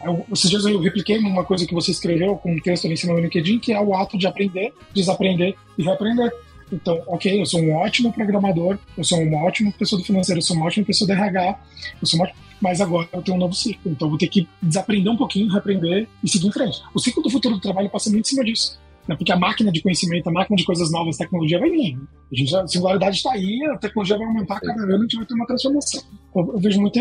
Eu, 0.04 0.26
esses 0.34 0.50
dias 0.50 0.66
eu 0.66 0.82
repliquei 0.82 1.18
uma 1.18 1.46
coisa 1.46 1.66
que 1.66 1.74
você 1.74 1.92
escreveu 1.92 2.36
com 2.36 2.52
um 2.52 2.60
texto 2.60 2.86
ali 2.86 2.96
em 2.96 2.98
cima 2.98 3.14
do 3.14 3.22
LinkedIn, 3.22 3.60
que 3.60 3.72
é 3.72 3.80
o 3.80 3.94
ato 3.96 4.18
de 4.18 4.28
aprender, 4.28 4.74
desaprender 4.94 5.56
e 5.78 5.84
reaprender. 5.84 6.34
Então, 6.72 7.02
ok, 7.08 7.42
eu 7.42 7.46
sou 7.46 7.62
um 7.62 7.74
ótimo 7.76 8.14
programador, 8.14 8.78
eu 8.98 9.04
sou 9.04 9.20
uma 9.22 9.44
ótima 9.44 9.72
pessoa 9.72 10.00
do 10.00 10.06
financeiro, 10.06 10.40
eu 10.40 10.44
sou 10.44 10.56
uma 10.56 10.66
ótima 10.66 10.86
pessoa 10.86 11.08
do 11.08 11.14
RH, 11.14 11.60
eu 12.02 12.08
sou 12.08 12.20
uma 12.20 12.26
ótima... 12.26 12.40
mas 12.62 12.80
agora 12.82 13.08
eu 13.12 13.22
tenho 13.22 13.38
um 13.38 13.40
novo 13.40 13.54
ciclo. 13.54 13.92
Então, 13.92 14.10
vou 14.10 14.18
ter 14.18 14.28
que 14.28 14.48
desaprender 14.62 15.12
um 15.12 15.18
pouquinho, 15.18 15.52
reaprender 15.52 16.08
e 16.24 16.30
seguir 16.30 16.48
em 16.48 16.52
frente. 16.52 16.82
O 16.94 17.00
ciclo 17.00 17.24
do 17.24 17.30
futuro 17.30 17.56
do 17.56 17.62
trabalho 17.62 17.90
passa 17.90 18.10
muito 18.10 18.26
em 18.26 18.30
cima 18.30 18.44
disso. 18.44 18.80
Né? 19.08 19.16
Porque 19.16 19.32
a 19.32 19.38
máquina 19.38 19.72
de 19.72 19.82
conhecimento, 19.82 20.28
a 20.28 20.32
máquina 20.32 20.56
de 20.56 20.64
coisas 20.64 20.92
novas, 20.92 21.16
a 21.16 21.20
tecnologia 21.20 21.60
vai 21.60 21.72
vir. 21.72 21.98
A, 22.32 22.36
gente, 22.36 22.56
a 22.56 22.68
singularidade 22.68 23.18
está 23.18 23.32
aí, 23.32 23.60
a 23.74 23.78
tecnologia 23.78 24.18
vai 24.18 24.28
aumentar 24.28 24.60
cada 24.60 24.84
ano, 24.84 24.96
a 24.96 25.02
gente 25.02 25.16
vai 25.16 25.26
ter 25.26 25.34
uma 25.34 25.48
transformação. 25.48 26.04
Eu, 26.36 26.54
eu 26.54 26.60
vejo 26.60 26.80
muito 26.80 27.00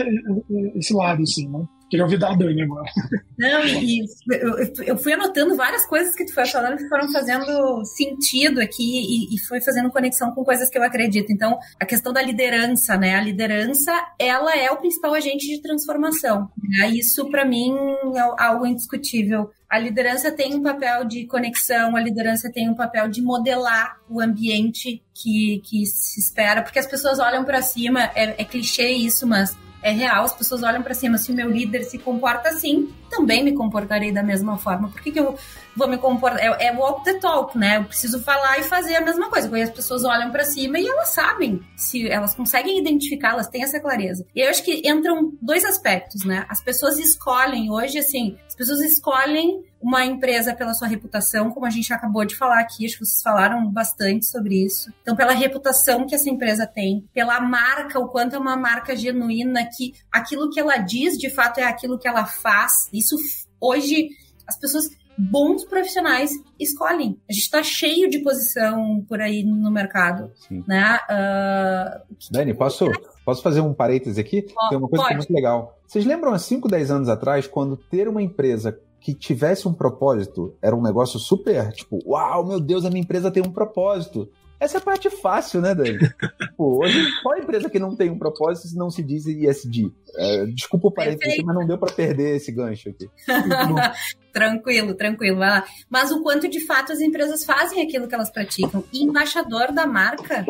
esse 0.76 0.94
lado, 0.94 1.22
assim, 1.22 1.46
né? 1.48 1.64
Queria 1.88 2.04
ouvir 2.04 2.18
da 2.18 2.34
Dani 2.34 2.62
agora. 2.62 2.90
Não, 3.38 3.64
e 3.64 4.04
eu, 4.30 4.84
eu, 4.84 4.98
fui 4.98 5.12
anotando 5.12 5.56
várias 5.56 5.86
coisas 5.86 6.14
que 6.14 6.26
tu 6.26 6.34
foi 6.34 6.46
falando 6.46 6.76
que 6.76 6.88
foram 6.88 7.10
fazendo 7.10 7.84
sentido 7.84 8.60
aqui 8.60 8.82
e, 8.82 9.34
e 9.34 9.38
foi 9.38 9.60
fazendo 9.60 9.90
conexão 9.90 10.32
com 10.32 10.44
coisas 10.44 10.68
que 10.68 10.76
eu 10.76 10.82
acredito. 10.82 11.32
Então, 11.32 11.58
a 11.80 11.86
questão 11.86 12.12
da 12.12 12.20
liderança, 12.20 12.96
né? 12.96 13.14
A 13.14 13.20
liderança, 13.20 13.92
ela 14.18 14.54
é 14.54 14.70
o 14.70 14.76
principal 14.76 15.14
agente 15.14 15.46
de 15.46 15.62
transformação. 15.62 16.50
Né? 16.62 16.90
Isso, 16.90 17.30
para 17.30 17.44
mim, 17.44 17.74
é 18.14 18.44
algo 18.44 18.66
indiscutível. 18.66 19.50
A 19.68 19.78
liderança 19.78 20.32
tem 20.32 20.54
um 20.54 20.62
papel 20.62 21.04
de 21.04 21.26
conexão, 21.26 21.94
a 21.94 22.00
liderança 22.00 22.50
tem 22.50 22.68
um 22.68 22.74
papel 22.74 23.08
de 23.08 23.22
modelar 23.22 23.98
o 24.08 24.20
ambiente 24.20 25.02
que, 25.14 25.60
que 25.64 25.84
se 25.84 26.20
espera, 26.20 26.62
porque 26.62 26.78
as 26.78 26.86
pessoas 26.86 27.18
olham 27.18 27.44
para 27.44 27.60
cima, 27.60 28.10
é, 28.14 28.40
é 28.40 28.44
clichê 28.44 28.88
isso, 28.88 29.26
mas 29.26 29.54
é 29.82 29.90
real, 29.90 30.24
as 30.24 30.34
pessoas 30.34 30.62
olham 30.62 30.82
para 30.82 30.94
cima, 30.94 31.18
se 31.18 31.30
o 31.30 31.34
meu 31.34 31.50
líder 31.50 31.84
se 31.84 31.98
comporta 31.98 32.48
assim, 32.48 32.92
também 33.08 33.44
me 33.44 33.52
comportarei 33.54 34.12
da 34.12 34.22
mesma 34.22 34.58
forma. 34.58 34.88
Por 34.88 35.00
que, 35.00 35.12
que 35.12 35.20
eu 35.20 35.36
vou 35.76 35.88
me 35.88 35.96
comportar? 35.96 36.40
É, 36.40 36.66
é 36.66 36.72
walk 36.72 37.04
the 37.04 37.14
talk, 37.14 37.56
né? 37.56 37.78
Eu 37.78 37.84
preciso 37.84 38.22
falar 38.22 38.58
e 38.58 38.64
fazer 38.64 38.96
a 38.96 39.00
mesma 39.00 39.28
coisa. 39.30 39.48
Porque 39.48 39.62
as 39.62 39.70
pessoas 39.70 40.04
olham 40.04 40.30
para 40.30 40.44
cima 40.44 40.78
e 40.78 40.86
elas 40.86 41.10
sabem, 41.10 41.60
se 41.76 42.08
elas 42.08 42.34
conseguem 42.34 42.78
identificar, 42.78 43.30
elas 43.30 43.48
têm 43.48 43.62
essa 43.62 43.80
clareza. 43.80 44.26
E 44.34 44.40
eu 44.40 44.50
acho 44.50 44.62
que 44.62 44.82
entram 44.88 45.32
dois 45.40 45.64
aspectos, 45.64 46.24
né? 46.24 46.44
As 46.48 46.62
pessoas 46.62 46.98
escolhem 46.98 47.70
hoje, 47.70 47.98
assim, 47.98 48.36
as 48.46 48.54
pessoas 48.54 48.80
escolhem 48.80 49.62
uma 49.80 50.04
empresa 50.04 50.54
pela 50.54 50.74
sua 50.74 50.88
reputação, 50.88 51.50
como 51.50 51.66
a 51.66 51.70
gente 51.70 51.92
acabou 51.92 52.24
de 52.24 52.36
falar 52.36 52.60
aqui, 52.60 52.84
acho 52.84 52.98
que 52.98 53.06
vocês 53.06 53.22
falaram 53.22 53.70
bastante 53.70 54.26
sobre 54.26 54.64
isso. 54.64 54.92
Então, 55.02 55.14
pela 55.14 55.32
reputação 55.32 56.06
que 56.06 56.14
essa 56.14 56.28
empresa 56.28 56.66
tem, 56.66 57.04
pela 57.14 57.40
marca, 57.40 57.98
o 57.98 58.08
quanto 58.08 58.34
é 58.34 58.38
uma 58.38 58.56
marca 58.56 58.96
genuína, 58.96 59.68
que 59.76 59.94
aquilo 60.10 60.50
que 60.50 60.58
ela 60.58 60.78
diz 60.78 61.16
de 61.16 61.30
fato 61.30 61.58
é 61.58 61.64
aquilo 61.64 61.98
que 61.98 62.08
ela 62.08 62.26
faz. 62.26 62.88
Isso 62.92 63.16
hoje 63.60 64.08
as 64.46 64.58
pessoas 64.58 64.88
bons 65.18 65.64
profissionais 65.64 66.30
escolhem. 66.58 67.18
A 67.28 67.32
gente 67.32 67.42
está 67.42 67.62
cheio 67.62 68.08
de 68.08 68.20
posição 68.20 69.04
por 69.08 69.20
aí 69.20 69.42
no 69.42 69.70
mercado. 69.70 70.30
Sim. 70.36 70.64
Né? 70.66 70.98
Uh, 71.10 72.16
Dani, 72.30 72.54
posso, 72.54 72.86
posso 73.24 73.42
fazer 73.42 73.60
um 73.60 73.74
parêntese 73.74 74.20
aqui? 74.20 74.42
Tem 74.68 74.78
uma 74.78 74.88
coisa 74.88 75.06
que 75.06 75.12
é 75.12 75.16
muito 75.16 75.32
legal. 75.32 75.76
Vocês 75.86 76.04
lembram 76.04 76.32
há 76.32 76.38
5, 76.38 76.68
10 76.68 76.90
anos 76.90 77.08
atrás, 77.08 77.48
quando 77.48 77.76
ter 77.76 78.08
uma 78.08 78.22
empresa 78.22 78.78
que 79.00 79.14
tivesse 79.14 79.66
um 79.68 79.72
propósito 79.72 80.54
era 80.60 80.74
um 80.74 80.82
negócio 80.82 81.18
super, 81.18 81.72
tipo, 81.72 81.98
uau, 82.06 82.46
meu 82.46 82.60
Deus, 82.60 82.84
a 82.84 82.90
minha 82.90 83.02
empresa 83.02 83.30
tem 83.30 83.42
um 83.42 83.52
propósito. 83.52 84.28
Essa 84.60 84.78
é 84.78 84.80
a 84.80 84.84
parte 84.84 85.08
fácil, 85.08 85.60
né, 85.60 85.72
Dani? 85.72 85.98
Pô, 86.56 86.82
hoje, 86.82 87.08
qual 87.22 87.38
empresa 87.38 87.70
que 87.70 87.78
não 87.78 87.94
tem 87.94 88.10
um 88.10 88.18
propósito 88.18 88.66
se 88.66 88.76
não 88.76 88.90
se 88.90 89.04
diz 89.04 89.24
ISD? 89.26 89.92
É, 90.16 90.46
desculpa 90.46 90.88
o 90.88 90.92
parênteses, 90.92 91.44
mas 91.44 91.54
não 91.54 91.64
deu 91.64 91.78
para 91.78 91.92
perder 91.92 92.36
esse 92.36 92.50
gancho 92.50 92.88
aqui. 92.88 93.08
tranquilo, 94.32 94.94
tranquilo, 94.94 95.38
vai 95.38 95.48
lá. 95.48 95.64
Mas 95.88 96.10
o 96.10 96.22
quanto 96.22 96.48
de 96.48 96.58
fato 96.66 96.92
as 96.92 97.00
empresas 97.00 97.44
fazem 97.44 97.82
aquilo 97.82 98.08
que 98.08 98.14
elas 98.14 98.30
praticam. 98.30 98.82
E 98.92 99.04
embaixador 99.04 99.72
da 99.72 99.86
marca 99.86 100.44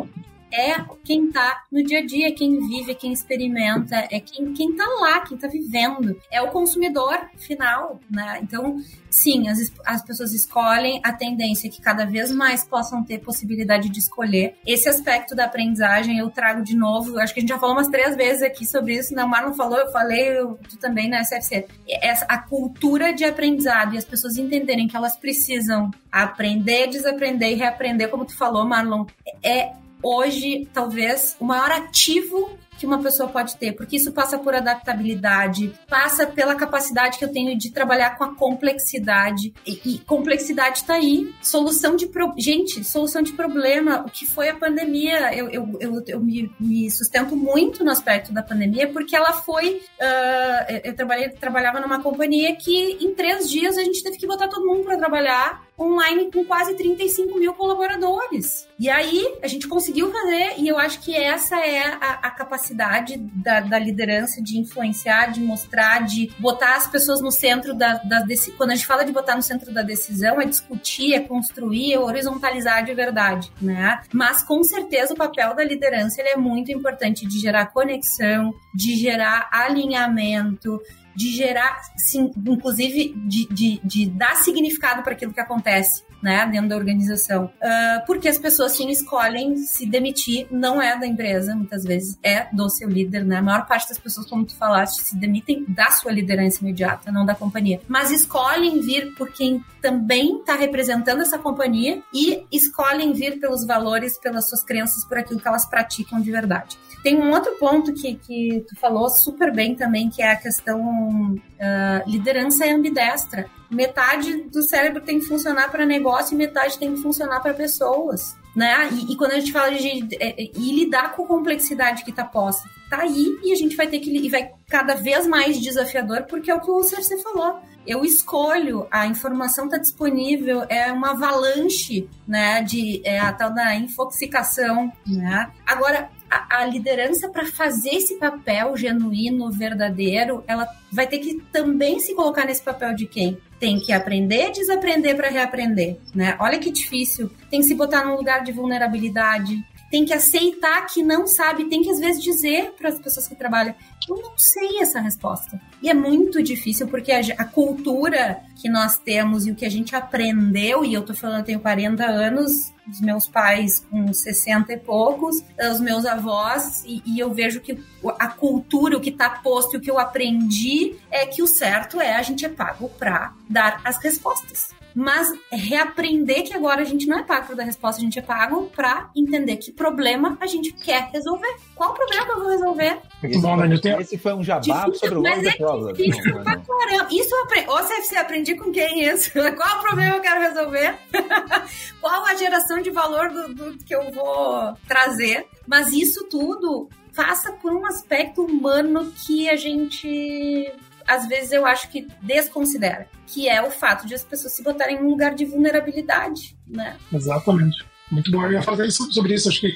é 0.53 0.85
quem 1.05 1.27
está 1.27 1.65
no 1.71 1.83
dia 1.83 2.01
a 2.01 2.07
dia, 2.07 2.35
quem 2.35 2.59
vive, 2.67 2.95
quem 2.95 3.13
experimenta, 3.13 3.97
é 4.11 4.21
quem, 4.21 4.53
quem 4.53 4.75
tá 4.75 4.87
lá, 5.01 5.21
quem 5.21 5.37
está 5.37 5.49
vivendo. 5.49 6.21
É 6.31 6.41
o 6.43 6.49
consumidor 6.49 7.19
final, 7.37 8.01
né? 8.11 8.39
Então, 8.43 8.77
sim, 9.11 9.49
as, 9.49 9.73
as 9.85 10.03
pessoas 10.03 10.33
escolhem 10.33 11.01
a 11.05 11.13
tendência 11.13 11.71
que 11.71 11.81
cada 11.81 12.05
vez 12.05 12.33
mais 12.33 12.65
possam 12.65 13.05
ter 13.05 13.19
possibilidade 13.19 13.89
de 13.89 13.99
escolher. 13.99 14.55
Esse 14.67 14.89
aspecto 14.89 15.35
da 15.35 15.45
aprendizagem 15.45 16.19
eu 16.19 16.31
trago 16.31 16.63
de 16.63 16.77
novo, 16.77 17.19
acho 17.19 17.33
que 17.33 17.41
a 17.41 17.43
gente 17.43 17.51
já 17.51 17.59
falou 17.59 17.77
umas 17.77 17.89
três 17.89 18.17
vezes 18.17 18.43
aqui 18.43 18.67
sobre 18.67 18.95
isso, 18.95 19.15
né? 19.15 19.25
O 19.25 19.29
Marlon 19.29 19.55
falou, 19.55 19.79
eu 19.79 19.91
falei, 19.91 20.39
eu, 20.39 20.59
tu 20.69 20.79
também 20.79 21.09
na 21.09 21.23
SFC. 21.23 21.67
Essa, 22.03 22.25
a 22.27 22.39
cultura 22.39 23.13
de 23.13 23.25
aprendizado 23.25 23.95
e 23.95 23.99
as 23.99 24.05
pessoas 24.05 24.37
entenderem 24.37 24.89
que 24.89 24.97
elas 24.97 25.17
precisam 25.17 25.91
aprender, 26.11 26.89
desaprender 26.89 27.53
e 27.53 27.55
reaprender, 27.55 28.09
como 28.09 28.25
tu 28.25 28.37
falou, 28.37 28.65
Marlon, 28.65 29.05
é 29.43 29.73
hoje, 30.03 30.67
talvez, 30.73 31.37
o 31.41 31.45
maior 31.45 31.71
ativo 31.71 32.59
que 32.79 32.87
uma 32.87 33.03
pessoa 33.03 33.29
pode 33.29 33.57
ter, 33.57 33.73
porque 33.73 33.97
isso 33.97 34.13
passa 34.13 34.39
por 34.39 34.55
adaptabilidade, 34.55 35.75
passa 35.89 36.27
pela 36.27 36.55
capacidade 36.55 37.19
que 37.19 37.25
eu 37.25 37.33
tenho 37.33 37.59
de 37.59 37.73
trabalhar 37.73 38.17
com 38.17 38.25
a 38.25 38.35
complexidade. 38.35 39.53
E, 39.67 39.81
e 39.85 39.99
complexidade 39.99 40.79
está 40.79 40.95
aí. 40.95 41.35
Solução 41.43 41.97
de 41.97 42.07
pro... 42.07 42.33
gente, 42.39 42.85
solução 42.85 43.21
de 43.21 43.33
problema. 43.33 44.05
O 44.07 44.11
que 44.11 44.25
foi 44.25 44.49
a 44.49 44.55
pandemia? 44.55 45.35
Eu, 45.35 45.49
eu, 45.49 45.77
eu, 45.81 46.05
eu 46.07 46.21
me, 46.21 46.51
me, 46.61 46.91
sustento 46.91 47.35
muito 47.35 47.85
no 47.85 47.91
aspecto 47.91 48.33
da 48.33 48.43
pandemia, 48.43 48.89
porque 48.89 49.17
ela 49.17 49.33
foi. 49.33 49.83
Uh, 50.01 50.81
eu 50.85 50.95
trabalhei, 50.95 51.29
trabalhava 51.31 51.81
numa 51.81 52.01
companhia 52.01 52.55
que 52.55 52.99
em 53.01 53.13
três 53.15 53.51
dias 53.51 53.77
a 53.77 53.83
gente 53.83 54.03
teve 54.03 54.17
que 54.17 54.27
botar 54.27 54.49
todo 54.49 54.67
mundo 54.67 54.85
para 54.85 54.97
trabalhar 54.97 55.67
online 55.79 56.31
com 56.33 56.45
quase 56.45 56.75
35 56.75 57.39
mil 57.39 57.55
colaboradores. 57.55 58.69
E 58.79 58.89
aí 58.89 59.39
a 59.43 59.47
gente 59.47 59.69
conseguiu 59.69 60.11
fazer, 60.11 60.55
e 60.59 60.69
eu 60.69 60.79
acho 60.79 61.01
que 61.01 61.15
essa 61.15 61.57
é 61.57 61.87
a, 61.87 62.21
a 62.23 62.31
capacidade 62.31 62.68
da, 62.75 63.61
da, 63.61 63.79
liderança 63.79 64.43
de 64.43 64.59
influenciar, 64.59 65.33
de 65.33 65.41
mostrar, 65.41 66.05
de 66.05 66.31
botar 66.39 66.77
as 66.77 66.87
pessoas 66.87 67.21
no 67.21 67.31
centro 67.31 67.75
da, 67.75 67.95
da 67.95 68.25
Quando 68.57 68.71
a 68.71 68.75
gente 68.75 68.87
fala 68.87 69.05
de 69.05 69.13
botar 69.13 69.37
no 69.37 69.43
centro 69.43 69.73
da 69.73 69.83
decisão, 69.83 70.41
é 70.41 70.45
discutir, 70.45 71.15
é 71.15 71.21
construir, 71.21 71.95
é 71.95 71.99
horizontalizar 71.99 72.85
de 72.85 72.95
verdade, 72.95 73.51
né? 73.61 74.01
Mas 74.13 74.43
com 74.43 74.63
certeza 74.63 75.15
o 75.15 75.17
papel 75.17 75.55
da 75.55 75.65
liderança 75.65 76.21
ele 76.21 76.31
é 76.31 76.37
muito 76.37 76.71
importante 76.73 77.27
de 77.27 77.39
gerar 77.39 77.67
conexão, 77.67 78.53
de 78.75 78.97
gerar 78.97 79.49
alinhamento, 79.53 80.81
de 81.15 81.35
gerar, 81.35 81.81
sim, 81.97 82.31
inclusive, 82.47 83.13
de, 83.27 83.49
de, 83.49 83.81
de 83.83 84.07
dar 84.07 84.37
significado 84.37 85.03
para 85.03 85.13
aquilo 85.13 85.33
que 85.33 85.41
acontece 85.41 86.08
né, 86.23 86.47
dentro 86.51 86.69
da 86.69 86.77
organização. 86.77 87.45
Uh, 87.45 88.07
porque 88.07 88.29
as 88.29 88.39
pessoas 88.39 88.73
sim 88.73 88.91
escolhem 88.91 89.57
se 89.57 89.87
demitir, 89.87 90.47
não 90.51 90.81
é 90.81 90.99
da 90.99 91.07
empresa, 91.07 91.55
muitas 91.55 91.85
vezes 91.85 92.19
é 92.23 92.47
do 92.53 92.69
seu 92.69 92.89
líder, 92.89 93.25
né? 93.25 93.37
A 93.37 93.43
maior 93.43 93.67
parte 93.67 93.89
das 93.89 93.99
pessoas, 93.99 94.29
como 94.29 94.45
tu 94.45 94.57
falaste, 94.57 95.03
se 95.03 95.17
demitem 95.17 95.65
da 95.69 95.91
sua 95.91 96.13
liderança 96.13 96.61
imediata, 96.61 97.13
não 97.13 97.25
da 97.25 97.35
companhia. 97.35 97.81
Mas 97.89 98.11
escolhem 98.11 98.81
vir 98.81 99.15
por 99.15 99.31
quem 99.31 99.65
também 99.81 100.39
está 100.39 100.55
representando 100.55 101.23
essa 101.23 101.39
companhia 101.39 102.03
e 102.13 102.45
escolhem 102.51 103.13
vir 103.13 103.39
pelos 103.39 103.65
valores, 103.67 104.19
pelas 104.19 104.49
suas 104.49 104.65
crenças, 104.65 105.05
por 105.05 105.19
aquilo 105.19 105.41
que 105.41 105.49
elas 105.49 105.69
praticam 105.69 106.21
de 106.21 106.31
verdade. 106.31 106.79
Tem 107.03 107.17
um 107.17 107.31
outro 107.31 107.53
ponto 107.59 107.93
que, 107.93 108.15
que 108.17 108.65
tu 108.69 108.79
falou 108.81 109.09
super 109.09 109.55
bem 109.55 109.75
também, 109.75 110.11
que 110.11 110.21
é 110.21 110.33
a 110.33 110.37
questão 110.37 110.81
uh, 110.81 112.11
liderança 112.11 112.67
é 112.67 112.73
ambidestra 112.73 113.47
metade 113.71 114.43
do 114.45 114.63
cérebro 114.63 115.03
tem 115.03 115.19
que 115.19 115.27
funcionar 115.27 115.71
para 115.71 115.85
negócio 115.85 116.35
e 116.35 116.37
metade 116.37 116.79
tem 116.79 116.95
que 116.95 117.03
funcionar 117.03 117.41
para 117.41 117.55
pessoas. 117.55 118.37
Né? 118.57 118.89
E, 118.93 119.13
e, 119.13 119.17
quando 119.17 119.33
a 119.33 119.39
gente 119.39 119.53
fala 119.53 119.71
de 119.71 120.09
é, 120.19 120.31
é, 120.31 120.51
e 120.57 120.75
lidar 120.75 121.15
com 121.15 121.23
a 121.23 121.27
complexidade 121.27 122.03
que 122.03 122.11
está 122.11 122.25
posta, 122.25 122.69
tá 122.91 123.03
aí 123.03 123.39
e 123.45 123.53
a 123.53 123.55
gente 123.55 123.77
vai 123.77 123.87
ter 123.87 124.01
que 124.01 124.11
e 124.11 124.29
vai 124.29 124.51
cada 124.69 124.95
vez 124.95 125.29
mais 125.29 125.61
desafiador 125.61 126.25
porque 126.25 126.51
é 126.51 126.55
o 126.55 126.61
que 126.61 126.71
o 126.71 126.81
CFC 126.81 127.19
falou. 127.19 127.61
Eu 127.87 128.05
escolho, 128.05 128.87
a 128.91 129.07
informação 129.07 129.67
está 129.67 129.79
disponível, 129.79 130.65
é 130.69 130.91
uma 130.93 131.13
avalanche, 131.13 132.09
né, 132.27 132.61
de 132.63 133.01
é, 133.05 133.19
a 133.19 133.33
tal 133.33 133.55
da 133.55 133.75
infoxicação, 133.77 134.93
né? 135.07 135.51
Agora, 135.65 136.11
a, 136.31 136.61
a 136.61 136.67
liderança 136.67 137.29
para 137.29 137.47
fazer 137.47 137.91
esse 137.91 138.17
papel 138.17 138.77
genuíno, 138.77 139.51
verdadeiro, 139.51 140.45
ela 140.47 140.69
vai 140.93 141.07
ter 141.07 141.19
que 141.19 141.41
também 141.53 141.99
se 142.01 142.15
colocar 142.15 142.45
nesse 142.45 142.63
papel 142.63 142.95
de 142.95 143.07
quem 143.07 143.39
tem 143.59 143.81
que 143.81 143.93
aprender, 143.93 144.53
desaprender 144.53 145.17
para 145.17 145.29
reaprender, 145.29 145.99
né? 146.15 146.37
Olha 146.39 146.59
que 146.59 146.71
difícil. 146.71 147.31
Tem 147.51 147.61
que 147.61 147.67
se 147.67 147.75
botar 147.75 148.05
num 148.05 148.15
lugar 148.15 148.45
de 148.45 148.53
vulnerabilidade, 148.53 149.65
tem 149.91 150.05
que 150.05 150.13
aceitar 150.13 150.87
que 150.87 151.03
não 151.03 151.27
sabe, 151.27 151.65
tem 151.67 151.83
que 151.83 151.91
às 151.91 151.99
vezes 151.99 152.23
dizer 152.23 152.73
para 152.77 152.89
as 152.89 152.99
pessoas 152.99 153.27
que 153.27 153.35
trabalham, 153.35 153.75
eu 154.09 154.17
não 154.17 154.33
sei 154.37 154.81
essa 154.81 155.01
resposta. 155.01 155.61
E 155.83 155.89
é 155.89 155.95
muito 155.95 156.43
difícil 156.43 156.89
porque 156.89 157.13
a, 157.13 157.21
a, 157.39 157.45
cultura 157.45 158.41
que 158.61 158.69
nós 158.69 158.99
temos 158.99 159.47
e 159.47 159.51
o 159.51 159.55
que 159.55 159.65
a 159.65 159.71
gente 159.71 159.95
aprendeu, 159.95 160.85
e 160.85 160.95
eu 160.95 161.03
tô 161.03 161.15
falando, 161.15 161.41
eu 161.41 161.45
tenho 161.45 161.61
40 161.61 162.05
anos, 162.05 162.73
os 162.91 163.01
meus 163.01 163.29
pais 163.29 163.81
com 163.91 164.13
60 164.13 164.73
e 164.73 164.79
poucos, 164.79 165.43
os 165.71 165.81
meus 165.81 166.07
avós, 166.07 166.83
e, 166.87 167.03
e 167.05 167.19
eu 167.19 167.33
vejo 167.33 167.61
que 167.61 167.79
a 168.19 168.29
cultura, 168.29 168.97
o 168.97 169.01
que 169.01 169.11
está 169.11 169.29
posto 169.31 169.77
o 169.77 169.81
que 169.81 169.91
eu 169.91 169.99
aprendi 169.99 170.97
é 171.11 171.27
que 171.27 171.43
o 171.43 171.47
certo 171.47 172.01
é 172.01 172.17
a 172.17 172.23
gente 172.23 172.45
é 172.45 172.49
pago 172.49 172.89
para 172.99 173.35
dar 173.49 173.81
as 173.85 174.03
respostas 174.03 174.78
mas 174.95 175.33
reaprender 175.51 176.45
que 176.45 176.55
agora 176.55 176.83
a 176.83 176.85
gente 176.85 177.07
não 177.07 177.19
é 177.19 177.23
pago 177.23 177.47
para 177.47 177.57
dar 177.57 177.65
resposta, 177.65 178.01
a 178.01 178.05
gente 178.05 178.19
é 178.19 178.23
pago 178.23 178.71
para 178.75 179.11
entender 179.15 179.57
que 179.57 179.73
problema 179.73 180.37
a 180.41 180.47
gente 180.47 180.73
quer 180.73 181.11
resolver. 181.13 181.55
Qual 181.75 181.91
o 181.91 181.95
problema 181.95 182.25
que 182.25 182.33
eu 182.33 182.39
vou 182.39 182.49
resolver? 182.49 182.99
Muito 183.23 183.41
bom, 183.41 183.57
Dani. 183.57 183.81
Tenho... 183.81 184.01
Esse 184.01 184.19
foi 184.19 184.35
um 184.35 184.43
jabá 184.43 184.61
difícil, 184.61 184.95
sobre 184.95 185.19
o 185.19 185.23
Love 185.23 185.49
é 185.49 185.57
Problem. 185.57 185.95
Difícil 185.95 186.25
não, 186.25 186.45
não. 186.45 186.45
Caramba. 186.45 187.09
Isso 187.11 187.35
eu 187.35 187.43
aprendi. 187.43 187.69
Ô, 187.69 187.77
CFC, 187.77 188.17
aprendi 188.17 188.55
com 188.55 188.73
quem 188.73 189.05
isso? 189.05 189.31
Qual 189.57 189.79
o 189.79 189.83
problema 189.83 190.17
eu 190.17 190.21
quero 190.21 190.41
resolver? 190.41 190.99
Qual 192.01 192.25
a 192.27 192.35
geração 192.35 192.81
de 192.81 192.91
valor 192.91 193.31
do, 193.31 193.55
do 193.55 193.79
que 193.85 193.95
eu 193.95 194.11
vou 194.13 194.75
trazer? 194.87 195.47
Mas 195.67 195.93
isso 195.93 196.25
tudo 196.29 196.89
passa 197.15 197.53
por 197.53 197.73
um 197.73 197.85
aspecto 197.85 198.45
humano 198.45 199.13
que 199.27 199.49
a 199.51 199.57
gente 199.57 200.73
às 201.09 201.27
vezes 201.27 201.53
eu 201.53 201.65
acho 201.65 201.89
que 201.89 202.07
desconsidera, 202.21 203.09
que 203.27 203.49
é 203.49 203.63
o 203.63 203.71
fato 203.71 204.07
de 204.07 204.15
as 204.15 204.23
pessoas 204.23 204.53
se 204.53 204.63
botarem 204.63 204.97
em 204.97 205.01
um 205.01 205.09
lugar 205.09 205.35
de 205.35 205.45
vulnerabilidade, 205.47 206.57
né? 206.67 206.97
Exatamente. 207.13 207.85
Muito 208.11 208.31
bom. 208.31 208.45
Eu 208.45 208.53
ia 208.53 208.63
falar 208.63 208.89
sobre 208.91 209.35
isso. 209.35 209.49
Acho 209.49 209.61
que 209.61 209.75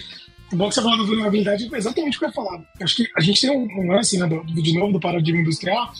o 0.52 0.56
bom 0.56 0.68
que 0.68 0.74
você 0.74 0.82
falou 0.82 0.98
da 0.98 1.04
vulnerabilidade 1.04 1.70
é 1.72 1.76
exatamente 1.76 2.16
o 2.16 2.20
que 2.20 2.26
eu 2.26 2.28
ia 2.28 2.34
falar. 2.34 2.62
Acho 2.82 2.96
que 2.96 3.10
a 3.16 3.20
gente 3.20 3.40
tem 3.40 3.50
um 3.50 3.88
lance, 3.90 4.18
né, 4.18 4.26
do, 4.26 4.44
de 4.44 4.78
novo, 4.78 4.92
do 4.92 5.00
paradigma 5.00 5.40
industrial, 5.40 5.90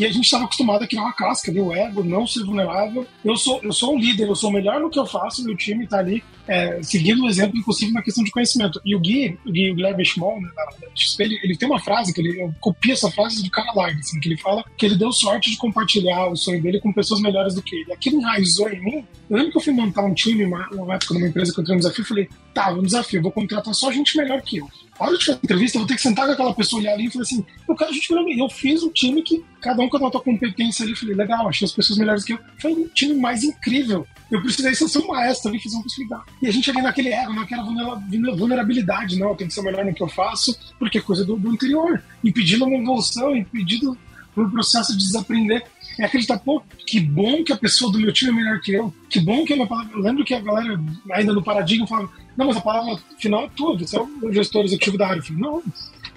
que 0.00 0.06
a 0.06 0.12
gente 0.12 0.24
estava 0.24 0.44
acostumado 0.44 0.82
a 0.82 0.86
criar 0.86 1.02
uma 1.02 1.12
casca, 1.12 1.52
viu? 1.52 1.66
O 1.66 1.74
ego, 1.74 2.02
não 2.02 2.26
ser 2.26 2.42
vulnerável. 2.42 3.06
Eu 3.22 3.36
sou, 3.36 3.60
eu 3.62 3.70
sou 3.70 3.94
um 3.94 3.98
líder, 3.98 4.26
eu 4.26 4.34
sou 4.34 4.50
melhor 4.50 4.80
no 4.80 4.88
que 4.88 4.98
eu 4.98 5.04
faço, 5.04 5.44
meu 5.44 5.54
time 5.54 5.84
está 5.84 5.98
ali 5.98 6.24
é, 6.48 6.82
seguindo 6.82 7.22
o 7.22 7.28
exemplo, 7.28 7.58
inclusive 7.58 7.92
na 7.92 8.00
questão 8.00 8.24
de 8.24 8.30
conhecimento. 8.30 8.80
E 8.82 8.96
o 8.96 8.98
Gui, 8.98 9.38
o 9.44 9.52
Gui 9.52 9.74
Gleb 9.74 10.02
Schmall, 10.02 10.40
né, 10.40 10.48
da 10.56 10.88
XP, 10.96 11.22
ele, 11.22 11.40
ele, 11.42 11.56
tem 11.56 11.68
uma 11.68 11.78
frase 11.78 12.14
que 12.14 12.20
ele 12.22 12.50
copia 12.60 12.94
essa 12.94 13.10
frase 13.10 13.42
do 13.42 13.50
cara 13.50 13.70
larga, 13.74 13.98
assim, 13.98 14.18
que 14.20 14.28
ele 14.30 14.38
fala 14.38 14.64
que 14.74 14.86
ele 14.86 14.96
deu 14.96 15.12
sorte 15.12 15.50
de 15.50 15.58
compartilhar 15.58 16.28
o 16.28 16.36
sonho 16.36 16.62
dele 16.62 16.80
com 16.80 16.90
pessoas 16.94 17.20
melhores 17.20 17.54
do 17.54 17.60
que 17.60 17.76
ele. 17.76 17.92
Aquilo 17.92 18.20
enraizou 18.20 18.70
em 18.70 18.82
mim. 18.82 19.04
Eu 19.28 19.36
lembro 19.36 19.52
que 19.52 19.58
eu 19.58 19.62
fui 19.62 19.74
montar 19.74 20.02
um 20.02 20.14
time, 20.14 20.46
uma, 20.46 20.66
uma 20.72 20.94
época 20.94 21.12
numa 21.12 21.28
empresa 21.28 21.52
que 21.52 21.60
eu 21.60 21.64
tenho 21.64 21.76
um 21.76 21.80
desafio, 21.80 22.02
eu 22.02 22.08
falei, 22.08 22.28
tá, 22.54 22.72
um 22.72 22.82
desafio, 22.82 23.20
vou 23.20 23.32
contratar 23.32 23.74
só 23.74 23.92
gente 23.92 24.16
melhor 24.16 24.40
que 24.40 24.56
eu 24.56 24.68
hora 25.04 25.16
de 25.16 25.24
fazer 25.24 25.38
entrevista, 25.42 25.76
eu 25.76 25.80
vou 25.80 25.88
ter 25.88 25.94
que 25.94 26.02
sentar 26.02 26.26
com 26.26 26.32
aquela 26.32 26.54
pessoa, 26.54 26.80
olhar 26.80 26.92
ali 26.92 27.06
e 27.06 27.10
falar 27.10 27.22
assim: 27.22 27.44
eu 27.68 27.74
quero 27.74 27.92
gente 27.92 28.12
melhor. 28.12 28.38
Eu 28.38 28.48
fiz 28.48 28.82
um 28.82 28.90
time 28.90 29.22
que 29.22 29.44
cada 29.60 29.82
um 29.82 29.88
com 29.88 29.96
a 29.96 30.10
sua 30.10 30.20
competência 30.20 30.84
ali. 30.84 30.94
Falei, 30.94 31.14
legal, 31.14 31.48
achei 31.48 31.64
as 31.64 31.72
pessoas 31.72 31.98
melhores 31.98 32.24
que 32.24 32.34
eu. 32.34 32.38
Foi 32.58 32.72
um 32.72 32.88
time 32.88 33.14
mais 33.14 33.42
incrível. 33.42 34.06
Eu 34.30 34.40
precisei 34.42 34.74
ser 34.74 34.98
um 34.98 35.08
maestro 35.08 35.48
ali, 35.48 35.58
fiz 35.58 35.74
um 35.74 35.82
legal. 35.98 36.24
E 36.40 36.46
a 36.46 36.52
gente 36.52 36.70
ali 36.70 36.82
naquele 36.82 37.08
ego, 37.08 37.32
naquela 37.32 37.64
vulnerabilidade, 37.64 39.18
não, 39.18 39.30
eu 39.30 39.34
tenho 39.36 39.48
que 39.48 39.54
ser 39.54 39.62
melhor 39.62 39.84
no 39.84 39.92
que 39.92 40.02
eu 40.02 40.08
faço, 40.08 40.56
porque 40.78 40.98
é 40.98 41.00
coisa 41.00 41.24
do, 41.24 41.36
do 41.36 41.50
anterior. 41.50 42.02
Impedindo 42.22 42.64
uma 42.64 42.76
evolução, 42.76 43.34
impedindo 43.34 43.96
um 44.36 44.50
processo 44.50 44.92
de 44.96 44.98
desaprender 44.98 45.64
é 45.98 46.04
acreditar, 46.04 46.38
pô, 46.38 46.62
que 46.86 47.00
bom 47.00 47.44
que 47.44 47.52
a 47.52 47.56
pessoa 47.56 47.92
do 47.92 48.00
meu 48.00 48.12
time 48.12 48.30
é 48.30 48.34
melhor 48.34 48.60
que 48.60 48.72
eu, 48.72 48.92
que 49.08 49.20
bom 49.20 49.44
que 49.44 49.52
a 49.52 49.56
minha 49.56 49.68
palavra. 49.68 49.92
Eu 49.92 50.00
lembro 50.00 50.24
que 50.24 50.34
a 50.34 50.40
galera, 50.40 50.80
ainda 51.12 51.32
no 51.32 51.42
paradigma, 51.42 51.86
falava: 51.86 52.10
não, 52.36 52.46
mas 52.46 52.56
a 52.56 52.60
palavra 52.60 52.98
final 53.18 53.44
é 53.44 53.50
tua, 53.54 53.76
você 53.76 53.96
é 53.96 54.00
o 54.00 54.32
gestor 54.32 54.64
executivo 54.64 54.96
da 54.96 55.08
área. 55.08 55.20
Eu 55.20 55.24
falei, 55.24 55.42
não, 55.42 55.62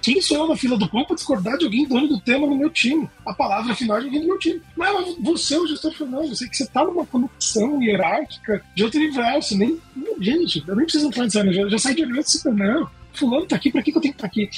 quem 0.01 0.21
sou 0.21 0.38
eu 0.38 0.47
na 0.47 0.57
fila 0.57 0.77
do 0.77 0.88
pão 0.89 1.05
para 1.05 1.15
discordar 1.15 1.57
de 1.57 1.65
alguém 1.65 1.88
dono 1.88 2.07
do 2.07 2.19
tema 2.19 2.45
no 2.45 2.55
meu 2.55 2.69
time? 2.69 3.09
A 3.25 3.33
palavra 3.33 3.73
final 3.73 3.97
é 3.97 4.01
de 4.01 4.05
alguém 4.07 4.21
do 4.21 4.27
meu 4.27 4.39
time. 4.39 4.62
Mas 4.75 5.15
você 5.19 5.55
é 5.55 5.59
o 5.59 5.67
gestor 5.67 5.93
final, 5.93 6.23
eu 6.23 6.36
sei 6.36 6.47
que 6.49 6.57
você 6.57 6.63
está 6.63 6.83
numa 6.83 7.05
conexão 7.05 7.81
hierárquica 7.81 8.63
de 8.75 8.83
outro 8.83 8.99
universo. 8.99 9.57
Nem, 9.57 9.79
gente, 10.19 10.63
eu 10.67 10.75
nem 10.75 10.86
preciso 10.86 11.07
entrar 11.07 11.25
nisso, 11.25 11.39
eu 11.39 11.69
já, 11.69 11.77
saí 11.77 11.95
de 11.95 12.03
e 12.03 12.51
não, 12.51 12.89
fulano 13.13 13.45
tá 13.45 13.55
aqui, 13.55 13.71
para 13.71 13.81
que, 13.81 13.91
que 13.91 13.97
eu 13.97 14.01
tenho 14.01 14.13
que 14.13 14.17
estar 14.17 14.27
tá 14.27 14.27
aqui? 14.27 14.49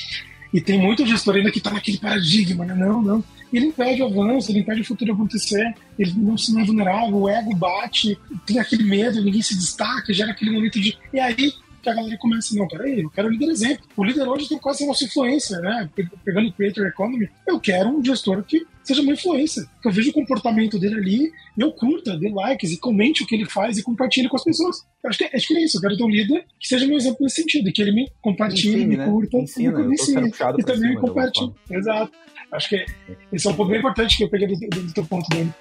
E 0.56 0.62
tem 0.62 0.80
muito 0.80 1.06
gestor 1.06 1.36
ainda 1.36 1.52
que 1.52 1.58
está 1.58 1.70
naquele 1.70 1.98
paradigma, 1.98 2.63
né? 2.63 2.74
Não, 2.74 3.02
não 3.02 3.22
ele 3.54 3.68
impede 3.68 4.02
o 4.02 4.06
avanço, 4.06 4.52
ele 4.52 4.60
impede 4.60 4.82
o 4.82 4.86
futuro 4.86 5.13
acontecer, 5.13 5.74
ele 6.00 6.13
não 6.18 6.38
se 6.38 6.54
não 6.54 6.62
é 6.62 6.65
vulnerável, 6.65 7.15
o 7.15 7.30
ego 7.30 7.56
bate, 7.56 8.18
tem 8.46 8.60
aquele 8.60 8.84
medo, 8.84 9.24
ninguém 9.24 9.41
se 9.41 9.56
destaca, 9.56 10.13
gera 10.13 10.32
aquele 10.32 10.52
momento 10.52 10.80
de. 10.80 10.98
E 11.13 11.20
aí 11.20 11.54
que 11.86 11.89
a 11.89 11.93
galera 11.93 12.17
começa, 12.17 12.56
não, 12.56 12.67
peraí, 12.67 13.02
eu 13.02 13.10
quero 13.12 13.28
um 13.28 13.32
líder 13.32 13.50
exemplo. 13.50 13.86
O 13.95 14.04
líder 14.04 14.28
hoje 14.28 14.50
tem 14.50 14.58
quase 14.58 14.84
a 14.84 14.88
nossa 14.88 15.06
influência, 15.06 15.60
né? 15.60 15.89
Pegando 16.24 16.50
o 16.50 16.54
Creator 16.54 16.88
Economy, 16.88 17.30
eu 17.48 17.60
quero 17.60 17.89
um 17.89 18.04
gestor 18.04 18.43
que 18.43 18.65
seja 18.84 19.02
uma 19.02 19.13
influência. 19.13 19.63
Que 19.82 19.88
eu 19.88 19.91
vejo 19.91 20.10
o 20.10 20.13
comportamento 20.13 20.80
dele 20.80 20.95
ali, 20.95 21.32
eu 21.58 21.71
curta, 21.71 22.17
dê 22.17 22.30
likes 22.30 22.71
e 22.71 22.80
comente 22.80 23.24
o 23.24 23.28
que 23.28 23.36
ele 23.36 23.45
faz 23.45 23.78
e 23.78 23.84
compartilhe 23.84 24.28
com 24.28 24.36
as 24.36 24.43
pessoas. 24.43 24.84
Eu 25.04 25.10
acho 25.10 25.19
que, 25.19 25.36
acho 25.36 25.48
que 25.48 25.54
é 25.56 25.63
isso. 25.63 25.78
Eu 25.78 25.82
quero 25.82 25.98
ter 25.98 26.04
um 26.04 26.10
líder 26.10 26.45
que 26.60 26.67
seja 26.67 26.88
meu 26.88 26.98
exemplo 26.98 27.17
nesse 27.21 27.41
sentido, 27.41 27.71
que 27.71 27.82
ele 27.82 27.91
me 27.91 28.12
compartilhe, 28.21 28.78
Ensine, 28.78 28.86
me 28.88 28.98
né? 28.98 29.06
curta, 29.06 29.38
Ensina, 29.38 29.80
me, 29.80 29.93
ensine, 29.93 30.32
e 30.58 30.63
também 30.63 30.89
me 30.89 30.98
compartilhe. 30.98 31.54
Exato. 31.69 32.12
Acho 32.52 32.69
que 32.69 32.86
esse 33.32 33.48
é 33.48 33.52
um 33.52 33.56
ponto 33.56 33.69
bem 33.69 33.80
importante 33.80 34.17
que 34.17 34.24
eu 34.24 34.30
peguei 34.30 34.48
do, 34.48 34.56
do, 34.56 34.82
do 34.84 34.93
teu 34.93 35.06
ponto 35.06 35.28
dele. 35.30 35.52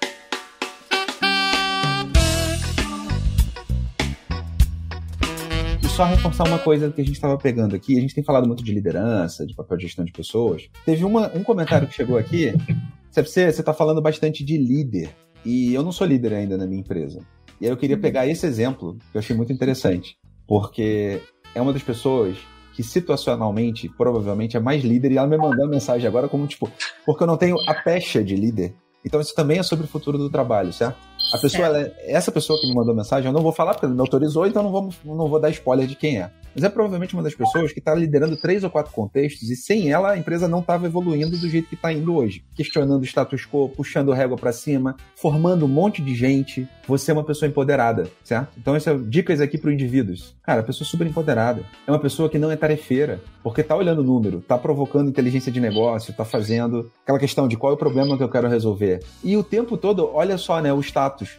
Só 5.95 6.03
reforçar 6.03 6.45
uma 6.45 6.59
coisa 6.59 6.91
que 6.91 6.99
a 6.99 7.05
gente 7.05 7.15
estava 7.15 7.37
pegando 7.37 7.73
aqui, 7.73 7.97
a 7.97 8.01
gente 8.01 8.13
tem 8.13 8.21
falado 8.21 8.45
muito 8.45 8.61
de 8.61 8.73
liderança, 8.73 9.47
de 9.47 9.55
papel 9.55 9.77
de 9.77 9.83
gestão 9.83 10.03
de 10.03 10.11
pessoas. 10.11 10.67
Teve 10.85 11.05
uma, 11.05 11.31
um 11.33 11.41
comentário 11.41 11.87
que 11.87 11.93
chegou 11.93 12.17
aqui, 12.17 12.53
você 13.09 13.45
está 13.45 13.73
falando 13.73 14.01
bastante 14.01 14.43
de 14.43 14.57
líder, 14.57 15.15
e 15.45 15.73
eu 15.73 15.81
não 15.81 15.93
sou 15.93 16.05
líder 16.05 16.33
ainda 16.33 16.57
na 16.57 16.67
minha 16.67 16.81
empresa. 16.81 17.21
E 17.61 17.65
aí 17.65 17.71
eu 17.71 17.77
queria 17.77 17.97
pegar 17.97 18.27
esse 18.27 18.45
exemplo, 18.45 18.97
que 19.09 19.17
eu 19.17 19.19
achei 19.19 19.33
muito 19.33 19.53
interessante, 19.53 20.17
porque 20.45 21.21
é 21.55 21.61
uma 21.61 21.71
das 21.71 21.81
pessoas 21.81 22.35
que 22.73 22.83
situacionalmente, 22.83 23.87
provavelmente, 23.87 24.57
é 24.57 24.59
mais 24.59 24.83
líder, 24.83 25.13
e 25.13 25.17
ela 25.17 25.27
me 25.27 25.37
mandou 25.37 25.63
uma 25.63 25.71
mensagem 25.71 26.05
agora 26.05 26.27
como, 26.27 26.45
tipo, 26.45 26.69
porque 27.05 27.23
eu 27.23 27.27
não 27.27 27.37
tenho 27.37 27.55
a 27.69 27.73
pecha 27.73 28.21
de 28.21 28.35
líder. 28.35 28.75
Então 29.05 29.21
isso 29.21 29.33
também 29.33 29.59
é 29.59 29.63
sobre 29.63 29.85
o 29.85 29.87
futuro 29.87 30.17
do 30.17 30.29
trabalho, 30.29 30.73
certo? 30.73 30.97
A 31.33 31.37
pessoa, 31.37 31.65
ela, 31.65 31.81
é, 31.81 31.93
essa 32.07 32.31
pessoa 32.31 32.59
que 32.59 32.67
me 32.67 32.73
mandou 32.73 32.95
mensagem, 32.95 33.27
eu 33.27 33.33
não 33.33 33.41
vou 33.41 33.51
falar 33.51 33.73
porque 33.73 33.85
ele 33.85 33.93
me 33.93 34.01
autorizou, 34.01 34.45
então 34.45 34.63
não 34.63 34.71
vou, 34.71 34.89
não 35.03 35.27
vou 35.27 35.39
dar 35.39 35.49
spoiler 35.49 35.87
de 35.87 35.95
quem 35.95 36.21
é. 36.21 36.31
Mas 36.55 36.63
é 36.63 36.69
provavelmente 36.69 37.13
uma 37.13 37.21
das 37.21 37.35
pessoas 37.35 37.73
que 37.73 37.79
está 37.79 37.93
liderando 37.93 38.37
três 38.37 38.63
ou 38.63 38.69
quatro 38.69 38.93
contextos 38.93 39.49
e 39.49 39.57
sem 39.57 39.91
ela 39.91 40.11
a 40.11 40.17
empresa 40.17 40.47
não 40.47 40.59
estava 40.59 40.85
evoluindo 40.85 41.37
do 41.37 41.49
jeito 41.49 41.67
que 41.67 41.75
está 41.75 41.91
indo 41.91 42.15
hoje. 42.15 42.45
Questionando 42.55 43.01
o 43.01 43.05
status 43.05 43.45
quo, 43.45 43.67
puxando 43.67 44.13
régua 44.13 44.37
para 44.37 44.53
cima, 44.53 44.95
formando 45.17 45.65
um 45.65 45.67
monte 45.67 46.01
de 46.01 46.15
gente. 46.15 46.65
Você 46.87 47.11
é 47.11 47.13
uma 47.13 47.25
pessoa 47.25 47.49
empoderada, 47.49 48.09
certo? 48.23 48.53
Então, 48.57 48.73
essas 48.73 49.07
dicas 49.09 49.41
aqui 49.41 49.57
para 49.57 49.73
indivíduos. 49.73 50.33
Cara, 50.43 50.61
a 50.61 50.63
pessoa 50.63 50.87
super 50.87 51.05
empoderada. 51.05 51.63
É 51.85 51.91
uma 51.91 51.99
pessoa 51.99 52.29
que 52.29 52.39
não 52.39 52.49
é 52.49 52.55
tarefeira, 52.55 53.19
porque 53.43 53.61
tá 53.61 53.75
olhando 53.75 53.99
o 53.99 54.03
número, 54.03 54.39
tá 54.39 54.57
provocando 54.57 55.09
inteligência 55.09 55.51
de 55.51 55.59
negócio, 55.59 56.13
tá 56.13 56.23
fazendo 56.23 56.89
aquela 57.03 57.19
questão 57.19 57.47
de 57.47 57.57
qual 57.57 57.73
é 57.73 57.75
o 57.75 57.77
problema 57.77 58.15
que 58.15 58.23
eu 58.23 58.29
quero 58.29 58.47
resolver. 58.47 59.03
E 59.23 59.35
o 59.35 59.43
tempo 59.43 59.75
todo, 59.75 60.09
olha 60.13 60.37
só, 60.37 60.61
né, 60.61 60.71
o 60.71 60.79
status 60.79 61.37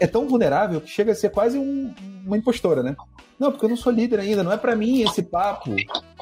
é 0.00 0.06
tão 0.06 0.28
vulnerável 0.28 0.80
que 0.80 0.88
chega 0.88 1.12
a 1.12 1.14
ser 1.14 1.30
quase 1.30 1.58
um, 1.58 1.92
uma 2.26 2.36
impostora, 2.36 2.82
né? 2.82 2.96
Não, 3.38 3.50
porque 3.50 3.64
eu 3.64 3.68
não 3.68 3.76
sou 3.76 3.92
líder 3.92 4.20
ainda, 4.20 4.42
não 4.42 4.52
é 4.52 4.56
para 4.56 4.76
mim 4.76 5.02
esse 5.02 5.22
papo. 5.22 5.74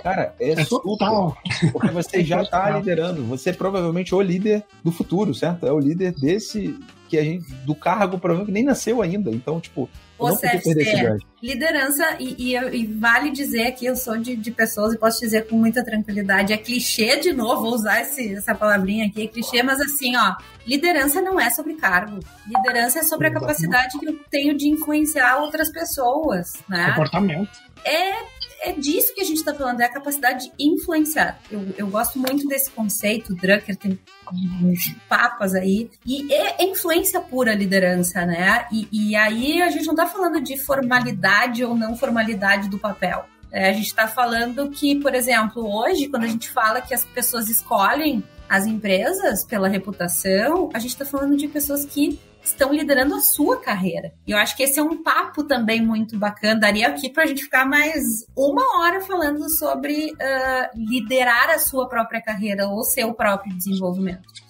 Cara, 0.02 0.34
é, 0.40 0.52
é 0.52 0.64
total. 0.64 1.36
Porque 1.70 1.88
você 1.88 2.24
já 2.24 2.44
tá 2.44 2.70
liderando, 2.70 3.22
você 3.24 3.50
é 3.50 3.52
provavelmente 3.52 4.14
o 4.14 4.20
líder 4.20 4.64
do 4.82 4.90
futuro, 4.90 5.34
certo? 5.34 5.66
É 5.66 5.72
o 5.72 5.78
líder 5.78 6.12
desse 6.12 6.78
que 7.08 7.18
a 7.18 7.22
gente 7.22 7.52
do 7.66 7.74
cargo 7.74 8.18
provavelmente 8.18 8.54
nem 8.54 8.64
nasceu 8.64 9.02
ainda. 9.02 9.30
Então, 9.30 9.60
tipo, 9.60 9.88
o 10.30 10.36
CFC, 10.36 11.16
liderança, 11.42 12.16
e, 12.20 12.52
e, 12.52 12.56
e, 12.56 12.86
vale 12.86 13.30
dizer 13.30 13.72
que 13.72 13.84
eu 13.84 13.96
sou 13.96 14.16
de, 14.16 14.36
de, 14.36 14.50
pessoas 14.50 14.94
e 14.94 14.98
posso 14.98 15.20
dizer 15.20 15.48
com 15.48 15.56
muita 15.56 15.84
tranquilidade, 15.84 16.52
é 16.52 16.56
clichê 16.56 17.18
de 17.18 17.32
novo, 17.32 17.62
vou 17.62 17.74
usar 17.74 18.00
esse, 18.00 18.34
essa 18.34 18.54
palavrinha 18.54 19.06
aqui, 19.06 19.24
é 19.24 19.26
clichê, 19.26 19.62
mas 19.62 19.80
assim, 19.80 20.16
ó, 20.16 20.36
liderança 20.66 21.20
não 21.20 21.40
é 21.40 21.50
sobre 21.50 21.74
cargo. 21.74 22.20
Liderança 22.46 23.00
é 23.00 23.02
sobre 23.02 23.28
a 23.28 23.32
capacidade 23.32 23.98
que 23.98 24.06
eu 24.06 24.18
tenho 24.30 24.56
de 24.56 24.68
influenciar 24.68 25.38
outras 25.38 25.70
pessoas, 25.70 26.52
né? 26.68 26.90
Comportamento. 26.90 27.50
É 27.84 28.12
é 28.62 28.72
disso 28.72 29.14
que 29.14 29.20
a 29.20 29.24
gente 29.24 29.38
está 29.38 29.52
falando, 29.52 29.80
é 29.80 29.84
a 29.84 29.92
capacidade 29.92 30.46
de 30.46 30.52
influenciar. 30.58 31.38
Eu, 31.50 31.66
eu 31.76 31.86
gosto 31.88 32.18
muito 32.18 32.46
desse 32.46 32.70
conceito, 32.70 33.32
o 33.32 33.36
Drucker 33.36 33.76
tem 33.76 33.98
uns 34.32 34.94
papas 35.08 35.54
aí, 35.54 35.90
e 36.06 36.32
é, 36.32 36.64
influência 36.64 37.20
pura 37.20 37.52
a 37.52 37.54
liderança, 37.54 38.24
né? 38.24 38.66
E, 38.72 38.88
e 38.92 39.16
aí 39.16 39.60
a 39.60 39.70
gente 39.70 39.84
não 39.86 39.94
está 39.94 40.06
falando 40.06 40.40
de 40.40 40.56
formalidade 40.56 41.64
ou 41.64 41.76
não 41.76 41.96
formalidade 41.96 42.68
do 42.68 42.78
papel. 42.78 43.26
É, 43.50 43.68
a 43.68 43.72
gente 43.72 43.86
está 43.86 44.08
falando 44.08 44.70
que, 44.70 44.98
por 45.00 45.14
exemplo, 45.14 45.62
hoje, 45.62 46.08
quando 46.08 46.24
a 46.24 46.28
gente 46.28 46.48
fala 46.50 46.80
que 46.80 46.94
as 46.94 47.04
pessoas 47.04 47.50
escolhem 47.50 48.24
as 48.48 48.66
empresas 48.66 49.44
pela 49.44 49.68
reputação, 49.68 50.70
a 50.72 50.78
gente 50.78 50.92
está 50.92 51.04
falando 51.04 51.36
de 51.36 51.48
pessoas 51.48 51.84
que 51.84 52.18
estão 52.42 52.72
liderando 52.72 53.14
a 53.14 53.20
sua 53.20 53.60
carreira. 53.60 54.12
E 54.26 54.32
eu 54.32 54.38
acho 54.38 54.56
que 54.56 54.62
esse 54.62 54.78
é 54.78 54.82
um 54.82 55.02
papo 55.02 55.44
também 55.44 55.84
muito 55.84 56.18
bacana. 56.18 56.60
Daria 56.60 56.88
aqui 56.88 57.08
para 57.08 57.24
a 57.24 57.26
gente 57.26 57.44
ficar 57.44 57.64
mais 57.64 58.26
uma 58.36 58.80
hora 58.80 59.00
falando 59.00 59.48
sobre 59.48 60.12
uh, 60.12 60.70
liderar 60.74 61.50
a 61.50 61.58
sua 61.58 61.88
própria 61.88 62.20
carreira 62.20 62.66
ou 62.66 62.82
seu 62.84 63.14
próprio 63.14 63.56
desenvolvimento. 63.56 64.41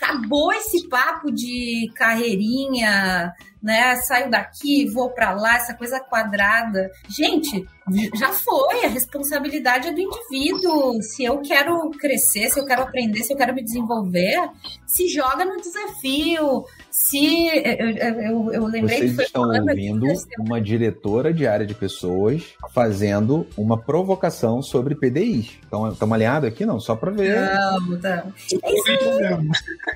Acabou 0.00 0.52
esse 0.52 0.88
papo 0.88 1.30
de 1.32 1.90
carreirinha, 1.96 3.32
né? 3.62 3.96
Saio 3.96 4.30
daqui, 4.30 4.88
vou 4.88 5.10
para 5.10 5.32
lá, 5.32 5.56
essa 5.56 5.74
coisa 5.74 5.98
quadrada. 6.00 6.90
Gente, 7.08 7.66
já 8.14 8.28
foi, 8.32 8.84
a 8.84 8.88
responsabilidade 8.88 9.88
é 9.88 9.92
do 9.92 10.00
indivíduo. 10.00 11.02
Se 11.02 11.24
eu 11.24 11.40
quero 11.40 11.90
crescer, 11.90 12.48
se 12.48 12.60
eu 12.60 12.64
quero 12.64 12.82
aprender, 12.82 13.22
se 13.22 13.32
eu 13.32 13.36
quero 13.36 13.54
me 13.54 13.62
desenvolver, 13.62 14.48
se 14.86 15.08
joga 15.08 15.44
no 15.44 15.56
desafio. 15.60 16.64
Se 16.90 17.48
eu, 17.48 17.90
eu, 17.90 18.52
eu 18.52 18.66
lembrei 18.66 18.98
Vocês 18.98 19.16
que 19.16 19.22
estão 19.22 19.42
ouvindo 19.42 20.06
uma 20.38 20.60
diretora 20.60 21.32
de 21.32 21.46
área 21.46 21.66
de 21.66 21.74
pessoas 21.74 22.54
fazendo 22.72 23.46
uma 23.56 23.78
provocação 23.78 24.62
sobre 24.62 24.94
PDIs. 24.94 25.58
Então, 25.66 25.90
estamos 25.90 26.14
alinhados 26.14 26.48
aqui, 26.48 26.64
não? 26.64 26.78
Só 26.78 26.94
para 26.94 27.10
ver. 27.10 27.36
Não, 27.36 27.80
não. 27.80 28.32
É 28.62 28.72
isso 28.72 28.90
aí. 28.90 28.98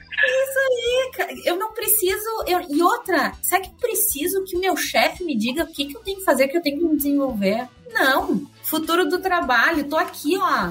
Eu 1.44 1.56
não 1.56 1.72
preciso. 1.72 2.44
Eu... 2.46 2.60
E 2.68 2.82
outra, 2.82 3.32
será 3.42 3.60
que 3.60 3.68
eu 3.68 3.74
preciso 3.74 4.44
que 4.44 4.56
o 4.56 4.60
meu 4.60 4.76
chefe 4.76 5.24
me 5.24 5.36
diga 5.36 5.64
o 5.64 5.66
que, 5.66 5.86
que 5.86 5.96
eu 5.96 6.00
tenho 6.00 6.18
que 6.18 6.24
fazer, 6.24 6.48
que 6.48 6.56
eu 6.56 6.62
tenho 6.62 6.78
que 6.78 6.84
me 6.84 6.96
desenvolver? 6.96 7.68
Não. 7.92 8.46
Futuro 8.62 9.08
do 9.08 9.18
trabalho, 9.18 9.84
tô 9.84 9.96
aqui, 9.96 10.36
ó 10.38 10.68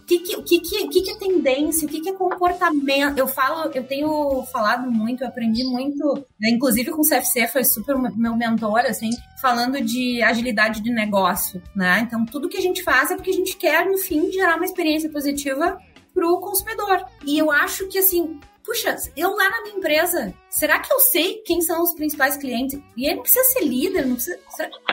O 0.00 0.06
que, 0.06 0.18
que, 0.18 0.42
que, 0.42 0.88
que, 0.88 1.02
que 1.02 1.10
é 1.10 1.18
tendência? 1.18 1.86
O 1.86 1.90
que, 1.90 2.00
que 2.00 2.08
é 2.08 2.12
comportamento? 2.12 3.16
Eu 3.16 3.28
falo, 3.28 3.70
eu 3.72 3.84
tenho 3.84 4.42
falado 4.52 4.90
muito, 4.90 5.22
eu 5.22 5.28
aprendi 5.28 5.64
muito, 5.64 6.26
né, 6.38 6.50
inclusive 6.50 6.90
com 6.90 7.00
o 7.00 7.08
CFC, 7.08 7.46
foi 7.48 7.64
super 7.64 7.96
meu 7.96 8.36
mentor, 8.36 8.80
assim, 8.80 9.10
falando 9.40 9.80
de 9.80 10.20
agilidade 10.22 10.82
de 10.82 10.90
negócio, 10.90 11.62
né? 11.74 12.00
Então, 12.00 12.26
tudo 12.26 12.48
que 12.48 12.58
a 12.58 12.62
gente 12.62 12.82
faz 12.82 13.10
é 13.10 13.14
porque 13.14 13.30
a 13.30 13.34
gente 13.34 13.56
quer, 13.56 13.86
no 13.86 13.96
fim, 13.96 14.30
gerar 14.32 14.56
uma 14.56 14.64
experiência 14.64 15.08
positiva 15.08 15.78
para 16.12 16.28
o 16.28 16.38
consumidor. 16.38 17.04
E 17.24 17.38
eu 17.38 17.50
acho 17.50 17.88
que, 17.88 17.98
assim, 17.98 18.38
puxa, 18.64 18.96
eu 19.16 19.30
lá 19.36 19.50
na 19.50 19.62
minha 19.62 19.76
empresa, 19.76 20.34
será 20.48 20.78
que 20.78 20.92
eu 20.92 20.98
sei 20.98 21.42
quem 21.44 21.60
são 21.60 21.82
os 21.82 21.92
principais 21.94 22.36
clientes? 22.36 22.80
E 22.96 23.06
ele 23.06 23.16
não 23.16 23.22
precisa 23.22 23.44
ser 23.44 23.64
líder, 23.64 24.06
não 24.06 24.14
precisa. 24.14 24.38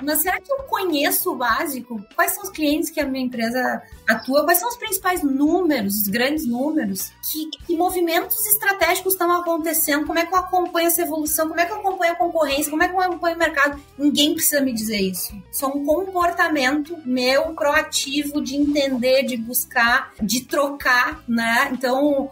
Mas 0.03 0.19
será 0.19 0.39
que 0.41 0.51
eu 0.51 0.57
conheço 0.63 1.31
o 1.31 1.35
básico? 1.35 2.03
Quais 2.13 2.33
são 2.33 2.43
os 2.43 2.49
clientes 2.49 2.89
que 2.89 2.99
a 2.99 3.05
minha 3.05 3.25
empresa 3.25 3.81
atua? 4.07 4.43
Quais 4.43 4.59
são 4.59 4.67
os 4.67 4.75
principais 4.75 5.23
números, 5.23 6.01
os 6.01 6.07
grandes 6.09 6.45
números? 6.45 7.11
Que, 7.31 7.49
que 7.65 7.77
movimentos 7.77 8.45
estratégicos 8.45 9.13
estão 9.13 9.31
acontecendo? 9.31 10.05
Como 10.05 10.19
é 10.19 10.25
que 10.25 10.33
eu 10.33 10.39
acompanho 10.39 10.87
essa 10.87 11.01
evolução? 11.01 11.47
Como 11.47 11.59
é 11.59 11.65
que 11.65 11.71
eu 11.71 11.77
acompanho 11.77 12.11
a 12.11 12.15
concorrência? 12.15 12.69
Como 12.69 12.83
é 12.83 12.89
que 12.89 12.93
eu 12.93 12.99
acompanho 12.99 13.35
o 13.35 13.39
mercado? 13.39 13.81
Ninguém 13.97 14.33
precisa 14.33 14.59
me 14.61 14.73
dizer 14.73 14.99
isso. 14.99 15.33
É 15.61 15.65
um 15.65 15.85
comportamento 15.85 16.97
meu 17.05 17.53
proativo 17.53 18.41
de 18.41 18.55
entender, 18.55 19.23
de 19.23 19.37
buscar, 19.37 20.11
de 20.21 20.41
trocar, 20.41 21.23
né? 21.27 21.69
Então, 21.71 22.29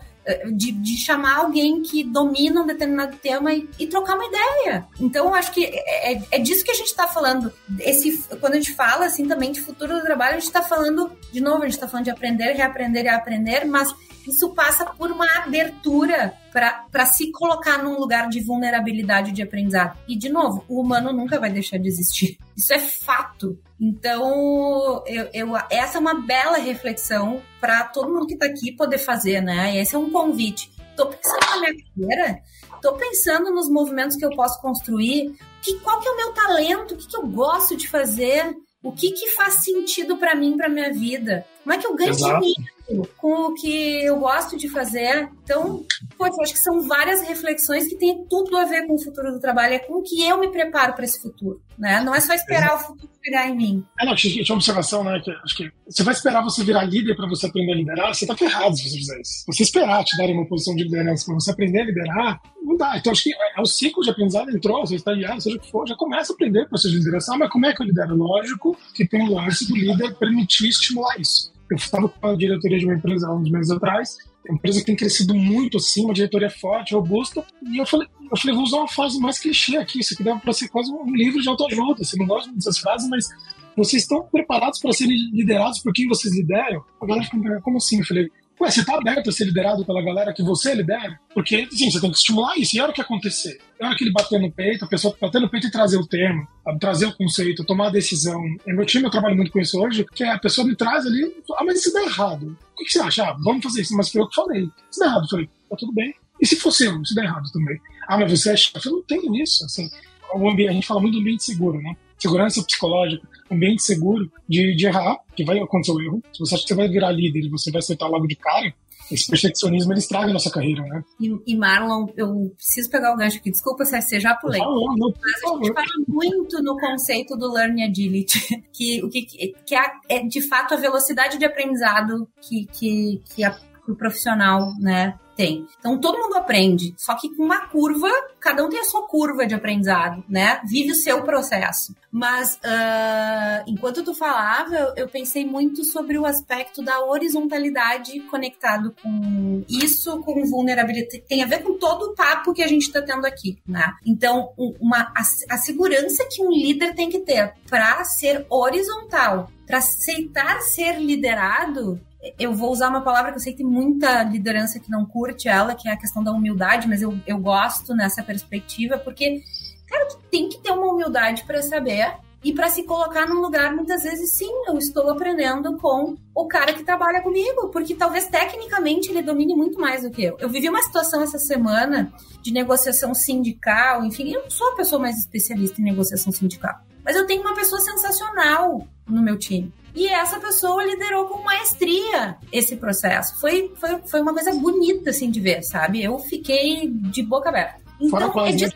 de, 0.52 0.72
de, 0.72 0.98
chamar 0.98 1.38
alguém 1.38 1.82
que 1.82 2.04
domina 2.04 2.62
um 2.62 2.66
determinado 2.66 3.18
tema 3.18 3.54
e, 3.54 3.68
e 3.80 3.88
trocar 3.88 4.16
uma 4.16 4.26
ideia. 4.26 4.86
Então, 5.00 5.28
eu 5.28 5.34
acho 5.34 5.52
que 5.52 5.66
é, 5.66 6.14
é, 6.14 6.22
é 6.32 6.40
disso 6.40 6.64
que 6.64 6.72
a 6.72 6.76
gente 6.76 6.88
está 6.88 7.08
falando. 7.08 7.52
Esse, 7.80 8.24
quando 8.40 8.54
a 8.54 8.58
gente 8.58 8.74
fala 8.74 9.06
assim 9.06 9.28
também 9.28 9.52
de 9.52 9.62
futuro 9.62 9.96
do 9.96 10.02
trabalho, 10.02 10.36
a 10.36 10.40
gente 10.40 10.48
está 10.48 10.62
falando, 10.62 11.12
de 11.32 11.42
novo, 11.42 11.64
a 11.64 11.66
gente 11.66 11.74
está 11.74 11.88
falando 11.88 12.06
de 12.06 12.12
aprender, 12.12 12.54
reaprender 12.54 13.06
e 13.06 13.10
aprender, 13.10 13.66
mas 13.66 13.94
isso 14.28 14.50
passa 14.50 14.86
por 14.86 15.12
uma 15.12 15.26
abertura 15.38 16.34
para 16.52 17.06
se 17.06 17.32
colocar 17.32 17.84
num 17.84 18.00
lugar 18.00 18.30
de 18.30 18.42
vulnerabilidade 18.42 19.32
de 19.32 19.42
aprendizado. 19.42 19.98
E, 20.08 20.18
de 20.18 20.30
novo, 20.30 20.64
o 20.68 20.82
humano 20.82 21.14
nunca 21.14 21.40
vai 21.40 21.52
deixar 21.52 21.78
de 21.78 21.88
existir. 21.88 22.38
Isso 22.58 22.74
é 22.74 22.80
fato. 22.80 23.58
Então, 23.80 25.04
eu, 25.08 25.30
eu, 25.34 25.58
essa 25.70 25.98
é 25.98 26.02
uma 26.02 26.16
bela 26.16 26.58
reflexão 26.58 27.42
para 27.62 27.84
todo 27.86 28.12
mundo 28.12 28.28
que 28.28 28.34
está 28.34 28.46
aqui 28.46 28.72
poder 28.72 28.98
fazer, 28.98 29.42
né? 29.42 29.78
Esse 29.78 29.96
é 29.96 30.00
um 30.00 30.10
convite. 30.10 30.72
Estou 30.90 31.08
pensando 31.08 31.50
na 31.50 31.60
minha 31.60 31.74
carreira, 31.74 32.42
estou 32.76 32.94
pensando 32.94 33.52
nos 33.52 33.70
movimentos 33.70 34.18
que 34.18 34.26
eu 34.26 34.32
posso 34.32 34.62
construir, 34.62 35.34
que, 35.62 35.80
qual 35.80 36.02
que 36.02 36.10
é 36.10 36.12
o 36.12 36.18
meu 36.18 36.34
talento, 36.34 36.94
o 36.94 36.98
que, 36.98 37.08
que 37.08 37.16
eu 37.16 37.26
gosto 37.26 37.78
de 37.78 37.88
fazer, 37.88 38.54
o 38.84 38.92
que, 38.92 39.12
que 39.12 39.32
faz 39.32 39.64
sentido 39.64 40.18
para 40.18 40.36
mim, 40.36 40.58
para 40.58 40.70
minha 40.70 40.92
vida. 40.92 41.46
Como 41.70 41.78
é 41.78 41.82
que 41.82 41.86
eu 41.86 41.96
ganho 41.96 42.10
Exato. 42.10 42.42
dinheiro 42.42 42.80
com 43.18 43.48
o 43.48 43.54
que 43.54 44.04
eu 44.04 44.20
gosto 44.20 44.58
de 44.58 44.68
fazer. 44.68 45.30
Então, 45.44 45.86
poxa, 46.18 46.42
acho 46.42 46.54
que 46.54 46.60
são 46.60 46.88
várias 46.88 47.22
reflexões 47.22 47.88
que 47.88 47.96
têm 47.96 48.26
tudo 48.30 48.58
a 48.58 48.66
ver 48.66 48.88
com 48.88 48.96
o 48.96 49.04
futuro 49.04 49.32
do 49.32 49.40
trabalho, 49.40 49.76
é 49.76 49.80
com 49.80 50.00
o 50.00 50.02
que 50.02 50.24
eu 50.24 50.40
me 50.40 50.50
preparo 50.50 50.94
para 50.94 51.06
esse 51.06 51.22
futuro, 51.22 51.62
né? 51.78 52.02
Não 52.02 52.16
é 52.16 52.20
só 52.20 52.34
esperar 52.34 52.74
Exato. 52.74 52.84
o 52.84 52.88
futuro 52.88 53.12
chegar 53.24 53.48
em 53.48 53.56
mim. 53.56 53.86
É, 54.00 54.06
não, 54.06 54.16
tinha 54.16 54.44
uma 54.50 54.56
observação, 54.56 55.04
né? 55.04 55.20
Que 55.24 55.32
acho 55.32 55.56
que 55.56 55.72
você 55.88 56.04
vai 56.04 56.14
esperar 56.14 56.44
você 56.44 56.64
virar 56.64 56.84
líder 56.84 57.16
para 57.16 57.28
você 57.28 57.46
aprender 57.46 57.74
a 57.74 57.76
liderar, 57.76 58.16
você 58.16 58.26
tá 58.26 58.36
ferrado 58.36 58.76
se 58.76 58.90
você 58.90 58.98
fizer 58.98 59.22
isso. 59.22 59.44
Você 59.48 59.64
esperar 59.64 60.04
te 60.04 60.18
darem 60.18 60.36
uma 60.36 60.48
posição 60.48 60.76
de 60.76 60.84
liderança 60.84 61.26
para 61.26 61.36
você 61.36 61.52
aprender 61.52 61.82
a 61.82 61.86
liderar, 61.86 62.42
não 62.64 62.76
dá. 62.76 62.98
Então, 62.98 63.12
acho 63.12 63.24
que 63.24 63.34
é, 63.34 63.60
é 63.60 63.62
o 63.62 63.66
ciclo 63.66 64.04
de 64.04 64.10
aprendizado 64.10 64.50
entrou, 64.50 64.86
você 64.86 64.96
está 64.96 65.14
guiado, 65.14 65.42
seja 65.42 65.58
o 65.58 65.60
que 65.60 65.70
for, 65.70 65.88
já 65.88 65.96
começa 65.96 66.34
a 66.34 66.36
aprender 66.36 66.68
com 66.68 66.76
de 66.76 66.88
liderança. 66.88 67.34
Ah, 67.34 67.38
mas 67.38 67.52
como 67.52 67.66
é 67.66 67.74
que 67.74 67.82
eu 67.82 67.86
lidero? 67.86 68.16
Lógico 68.16 68.76
que 68.96 69.06
tem 69.06 69.28
o 69.28 69.36
lance 69.36 69.68
do 69.68 69.76
líder 69.76 70.16
permitir 70.16 70.70
estimular 70.70 71.20
isso. 71.20 71.59
Eu 71.70 71.78
estava 71.78 72.10
com 72.10 72.28
a 72.28 72.36
diretoria 72.36 72.80
de 72.80 72.86
uma 72.86 72.96
empresa 72.96 73.28
há 73.28 73.36
uns 73.36 73.50
meses 73.50 73.72
atrás, 73.72 74.18
uma 74.48 74.56
empresa 74.56 74.80
que 74.80 74.86
tem 74.86 74.96
crescido 74.96 75.36
muito 75.36 75.78
assim, 75.78 76.04
uma 76.04 76.14
diretoria 76.14 76.50
forte, 76.50 76.96
robusta, 76.96 77.46
e 77.62 77.78
eu 77.78 77.86
falei, 77.86 78.08
eu 78.32 78.38
falei, 78.38 78.56
vou 78.56 78.64
usar 78.64 78.78
uma 78.78 78.88
frase 78.88 79.20
mais 79.20 79.38
clichê 79.38 79.78
aqui, 79.78 80.00
isso 80.00 80.14
aqui 80.14 80.24
deve 80.24 80.40
para 80.40 80.54
ser 80.54 80.68
quase 80.70 80.92
um 80.92 81.16
livro 81.16 81.42
de 81.42 81.48
autoajuda, 81.48 82.04
você 82.04 82.18
não 82.18 82.26
gosta 82.26 82.52
dessas 82.52 82.80
frases, 82.80 83.08
mas 83.10 83.30
vocês 83.78 84.02
estão 84.02 84.24
preparados 84.24 84.80
para 84.80 84.92
serem 84.92 85.30
liderados 85.32 85.80
por 85.80 85.94
quem 85.94 86.08
vocês 86.08 86.36
lideram? 86.36 86.84
A 87.00 87.06
galera 87.06 87.26
ficou, 87.26 87.62
como 87.62 87.78
assim? 87.78 88.00
Eu 88.00 88.06
falei, 88.06 88.30
Ué, 88.62 88.70
você 88.70 88.84
tá 88.84 88.96
aberto 88.96 89.30
a 89.30 89.32
ser 89.32 89.46
liderado 89.46 89.86
pela 89.86 90.02
galera 90.02 90.34
que 90.34 90.44
você 90.44 90.76
lidera? 90.76 91.18
Porque, 91.34 91.68
sim, 91.72 91.90
você 91.90 92.02
tem 92.02 92.12
que 92.12 92.18
estimular 92.18 92.58
isso. 92.58 92.76
E 92.76 92.80
a 92.80 92.84
hora 92.84 92.94
que 92.94 93.00
acontecer? 93.00 93.58
A 93.80 93.88
hora 93.88 93.96
que 93.96 94.04
ele 94.04 94.12
bater 94.12 94.40
no 94.40 94.52
peito, 94.52 94.84
a 94.84 94.88
pessoa 94.88 95.16
bater 95.20 95.40
no 95.40 95.50
peito 95.50 95.68
e 95.68 95.72
trazer 95.72 95.98
o 95.98 96.06
termo, 96.06 96.46
trazer 96.80 97.06
o 97.06 97.16
conceito, 97.16 97.64
tomar 97.64 97.88
a 97.88 97.92
decisão. 97.92 98.42
No 98.68 98.76
meu 98.76 98.86
time 98.86 99.06
eu 99.06 99.12
trabalho 99.12 99.36
muito 99.36 99.52
com 99.52 99.60
isso 99.60 99.80
hoje, 99.82 100.06
que 100.14 100.24
é 100.24 100.32
a 100.32 100.40
pessoa 100.40 100.68
me 100.68 100.76
traz 100.76 101.06
ali, 101.06 101.34
ah, 101.58 101.64
mas 101.64 101.80
isso 101.80 101.94
dá 101.94 102.04
errado. 102.04 102.58
O 102.78 102.84
que 102.84 102.92
você 102.92 103.00
acha? 103.00 103.24
Ah, 103.24 103.38
vamos 103.40 103.64
fazer 103.64 103.82
isso. 103.82 103.96
Mas 103.96 104.10
foi 104.10 104.22
eu 104.22 104.28
que 104.28 104.36
falei. 104.36 104.70
Isso 104.92 105.00
dá 105.00 105.06
errado. 105.06 105.24
Eu 105.24 105.30
falei, 105.30 105.50
tá 105.70 105.76
tudo 105.78 105.94
bem. 105.94 106.14
E 106.42 106.46
se 106.46 106.58
fosse 106.58 106.86
eu? 106.86 107.02
Isso 107.02 107.16
dá 107.16 107.24
errado 107.24 107.50
também. 107.54 107.80
Ah, 108.08 108.18
mas 108.18 108.32
você 108.32 108.52
é 108.52 108.58
chefe? 108.58 108.88
Eu 108.88 108.94
não 108.94 109.04
tenho 109.04 109.36
isso. 109.38 109.64
Assim, 109.64 109.90
ambiente, 110.36 110.70
a 110.70 110.74
gente 110.74 110.88
fala 110.88 111.02
muito 111.02 111.14
do 111.14 111.22
ambiente 111.22 111.44
seguro, 111.44 111.82
né? 111.82 111.96
Segurança 112.20 112.64
psicológica 112.64 113.28
ambiente 113.52 113.82
seguro 113.82 114.32
de, 114.48 114.76
de 114.76 114.86
errar, 114.86 115.18
que 115.36 115.44
vai 115.44 115.60
acontecer 115.60 115.92
o 115.92 116.02
erro. 116.02 116.24
Se 116.32 116.40
você 116.40 116.56
acha 116.56 116.64
que 116.64 116.70
você 116.70 116.76
vai 116.76 116.88
virar 116.88 117.12
líder 117.12 117.46
e 117.46 117.50
você 117.50 117.72
vai 117.72 117.80
acertar 117.80 118.10
logo 118.10 118.28
de 118.28 118.36
cara, 118.36 118.74
esse 119.12 119.28
perfeccionismo 119.28 119.92
ele 119.92 120.00
estraga 120.00 120.30
a 120.30 120.34
nossa 120.34 120.52
carreira, 120.52 120.84
né? 120.84 121.04
E, 121.20 121.36
e, 121.48 121.58
Marlon, 121.58 122.08
eu 122.16 122.54
preciso 122.56 122.92
pegar 122.92 123.12
o 123.12 123.18
gancho 123.18 123.38
aqui. 123.38 123.50
Desculpa 123.50 123.84
se 123.84 124.00
você 124.00 124.20
já 124.20 124.36
pulei. 124.36 124.62
Não, 124.62 124.76
não, 124.96 125.14
mas 125.20 125.44
a 125.44 125.56
gente 125.56 125.74
fala 125.74 125.88
muito 126.08 126.62
no 126.62 126.78
conceito 126.78 127.36
do 127.36 127.52
Learning 127.52 127.90
Agility, 127.90 128.64
que 128.72 129.04
o 129.04 129.10
que, 129.10 129.24
que 129.24 129.76
é, 129.76 129.86
é, 130.10 130.28
de 130.28 130.48
fato 130.48 130.76
a 130.76 130.78
velocidade 130.78 131.40
de 131.40 131.46
aprendizado 131.46 132.28
que, 132.40 132.68
que, 132.68 133.22
que 133.34 133.44
a, 133.44 133.58
o 133.88 133.96
profissional, 133.96 134.74
né, 134.80 135.18
tem. 135.40 135.66
Então 135.80 135.98
todo 135.98 136.20
mundo 136.20 136.36
aprende, 136.36 136.94
só 136.98 137.16
que 137.16 137.34
com 137.34 137.46
uma 137.46 137.68
curva, 137.68 138.10
cada 138.42 138.62
um 138.62 138.68
tem 138.68 138.78
a 138.78 138.84
sua 138.84 139.08
curva 139.08 139.48
de 139.48 139.56
aprendizado, 139.56 140.22
né? 140.28 140.60
Vive 140.66 140.92
o 140.92 140.96
seu 140.96 141.24
processo. 141.24 141.96
Mas 142.12 142.56
uh, 142.56 143.64
enquanto 143.66 144.04
tu 144.04 144.14
falava, 144.14 144.76
eu, 144.76 144.94
eu 144.98 145.08
pensei 145.08 145.46
muito 145.46 145.86
sobre 145.86 146.18
o 146.18 146.26
aspecto 146.26 146.84
da 146.84 147.06
horizontalidade 147.06 148.20
conectado 148.22 148.94
com 149.02 149.64
isso, 149.70 150.20
com 150.24 150.44
vulnerabilidade. 150.44 151.24
Tem 151.26 151.42
a 151.42 151.48
ver 151.48 151.64
com 151.64 151.76
todo 151.76 152.08
o 152.08 152.16
papo 152.16 152.54
que 152.54 152.62
a 152.62 152.68
gente 152.68 152.88
está 152.88 153.02
tendo 153.02 153.26
aqui, 153.26 153.58
né? 153.66 153.94
Então, 154.06 154.52
uma, 154.58 155.14
a, 155.16 155.22
a 155.22 155.58
segurança 155.58 156.28
que 156.30 156.44
um 156.44 156.52
líder 156.52 156.94
tem 156.96 157.10
que 157.10 157.20
ter 157.20 157.54
para 157.70 158.04
ser 158.04 158.46
horizontal, 158.50 159.50
para 159.66 159.78
aceitar 159.78 160.60
ser 160.64 161.00
liderado, 161.00 161.98
eu 162.38 162.54
vou 162.54 162.72
usar 162.72 162.90
uma 162.90 163.02
palavra 163.02 163.32
que 163.32 163.38
eu 163.38 163.42
sei 163.42 163.54
que 163.54 163.60
tem 163.60 163.66
muita 163.66 164.24
liderança 164.24 164.80
que 164.80 164.92
não 164.92 165.06
curte 165.06 165.48
ela, 165.48 165.76
que 165.76 165.88
é 165.88 165.92
a 165.92 165.98
questão 165.98 166.24
da 166.24 166.32
humildade, 166.32 166.88
mas 166.88 167.02
eu, 167.02 167.18
eu 167.26 167.38
gosto 167.38 167.96
nessa 167.96 168.22
perspectiva, 168.22 168.98
porque, 168.98 169.42
cara, 169.88 170.06
tu 170.08 170.18
tem 170.30 170.50
que 170.50 170.60
ter 170.60 170.72
uma 170.72 170.92
humildade 170.92 171.44
para 171.46 171.62
saber 171.62 172.14
e 172.44 172.54
para 172.54 172.70
se 172.70 172.84
colocar 172.84 173.28
num 173.28 173.42
lugar, 173.42 173.74
muitas 173.76 174.04
vezes, 174.04 174.32
sim, 174.32 174.52
eu 174.68 174.78
estou 174.78 175.10
aprendendo 175.10 175.78
com 175.78 176.16
o 176.34 176.48
cara 176.48 176.74
que 176.74 176.84
trabalha 176.84 177.22
comigo, 177.22 177.68
porque 177.68 177.96
talvez 177.96 178.28
tecnicamente 178.28 179.10
ele 179.10 179.22
domine 179.22 179.54
muito 179.54 179.80
mais 179.80 180.04
do 180.04 180.10
que 180.10 180.24
eu. 180.24 180.38
Eu 180.40 180.50
vivi 180.50 180.70
uma 180.70 180.82
situação 180.82 181.22
essa 181.22 181.38
semana 181.38 182.14
de 182.42 182.52
negociação 182.52 183.14
sindical, 183.14 184.06
enfim, 184.06 184.34
eu 184.34 184.44
não 184.44 184.50
sou 184.50 184.72
a 184.72 184.76
pessoa 184.76 185.02
mais 185.02 185.18
especialista 185.18 185.82
em 185.82 185.84
negociação 185.84 186.32
sindical, 186.32 186.80
mas 187.04 187.16
eu 187.16 187.28
tenho 187.28 187.42
uma 187.42 187.56
pessoa 187.56 187.82
sensacional 187.82 188.88
no 189.06 189.22
meu 189.22 189.38
time. 189.38 189.74
E 189.96 190.08
essa 190.08 190.40
pessoa 190.40 190.84
liderou 190.84 191.26
com 191.26 191.44
maestria 191.44 192.38
esse 192.52 192.76
processo. 192.76 193.40
Foi, 193.40 193.72
foi, 193.76 193.98
foi 194.08 194.22
uma 194.22 194.34
coisa 194.34 194.54
bonita, 194.54 195.10
assim, 195.10 195.30
de 195.30 195.40
ver, 195.40 195.64
sabe? 195.64 196.04
Eu 196.04 196.20
fiquei 196.20 196.88
de 196.88 197.24
boca 197.24 197.50
aberta. 197.50 197.82
Então, 198.00 198.46
é 198.46 198.52
disso, 198.52 198.76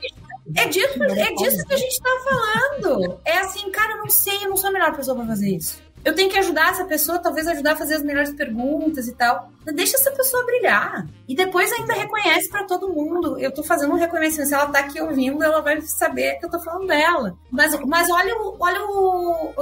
é, 0.55 0.65
disso, 0.67 1.03
é 1.03 1.33
disso 1.33 1.65
que 1.65 1.73
a 1.73 1.77
gente 1.77 2.01
tá 2.01 2.09
falando. 2.23 3.19
É 3.23 3.37
assim, 3.37 3.69
cara, 3.71 3.93
eu 3.93 3.97
não 3.99 4.09
sei, 4.09 4.43
eu 4.43 4.49
não 4.49 4.57
sou 4.57 4.69
a 4.69 4.73
melhor 4.73 4.95
pessoa 4.95 5.15
pra 5.15 5.25
fazer 5.27 5.55
isso 5.55 5.81
eu 6.03 6.13
tenho 6.13 6.29
que 6.29 6.37
ajudar 6.37 6.71
essa 6.71 6.83
pessoa, 6.83 7.19
talvez 7.19 7.47
ajudar 7.47 7.73
a 7.73 7.75
fazer 7.75 7.95
as 7.95 8.03
melhores 8.03 8.33
perguntas 8.33 9.07
e 9.07 9.13
tal. 9.13 9.49
Deixa 9.65 9.95
essa 9.95 10.11
pessoa 10.11 10.45
brilhar. 10.45 11.07
E 11.27 11.35
depois 11.35 11.71
ainda 11.71 11.93
reconhece 11.93 12.49
para 12.49 12.65
todo 12.65 12.89
mundo. 12.89 13.39
Eu 13.39 13.53
tô 13.53 13.63
fazendo 13.63 13.93
um 13.93 13.97
reconhecimento. 13.97 14.49
Se 14.49 14.53
ela 14.53 14.67
tá 14.67 14.79
aqui 14.79 14.99
ouvindo, 15.01 15.41
ela 15.41 15.61
vai 15.61 15.79
saber 15.81 16.37
que 16.39 16.45
eu 16.45 16.49
tô 16.49 16.59
falando 16.59 16.87
dela. 16.87 17.37
Mas, 17.49 17.73
mas 17.85 18.09
olha 18.09 18.35
o. 18.35 18.57
Olha 18.59 18.83
o 18.85 19.53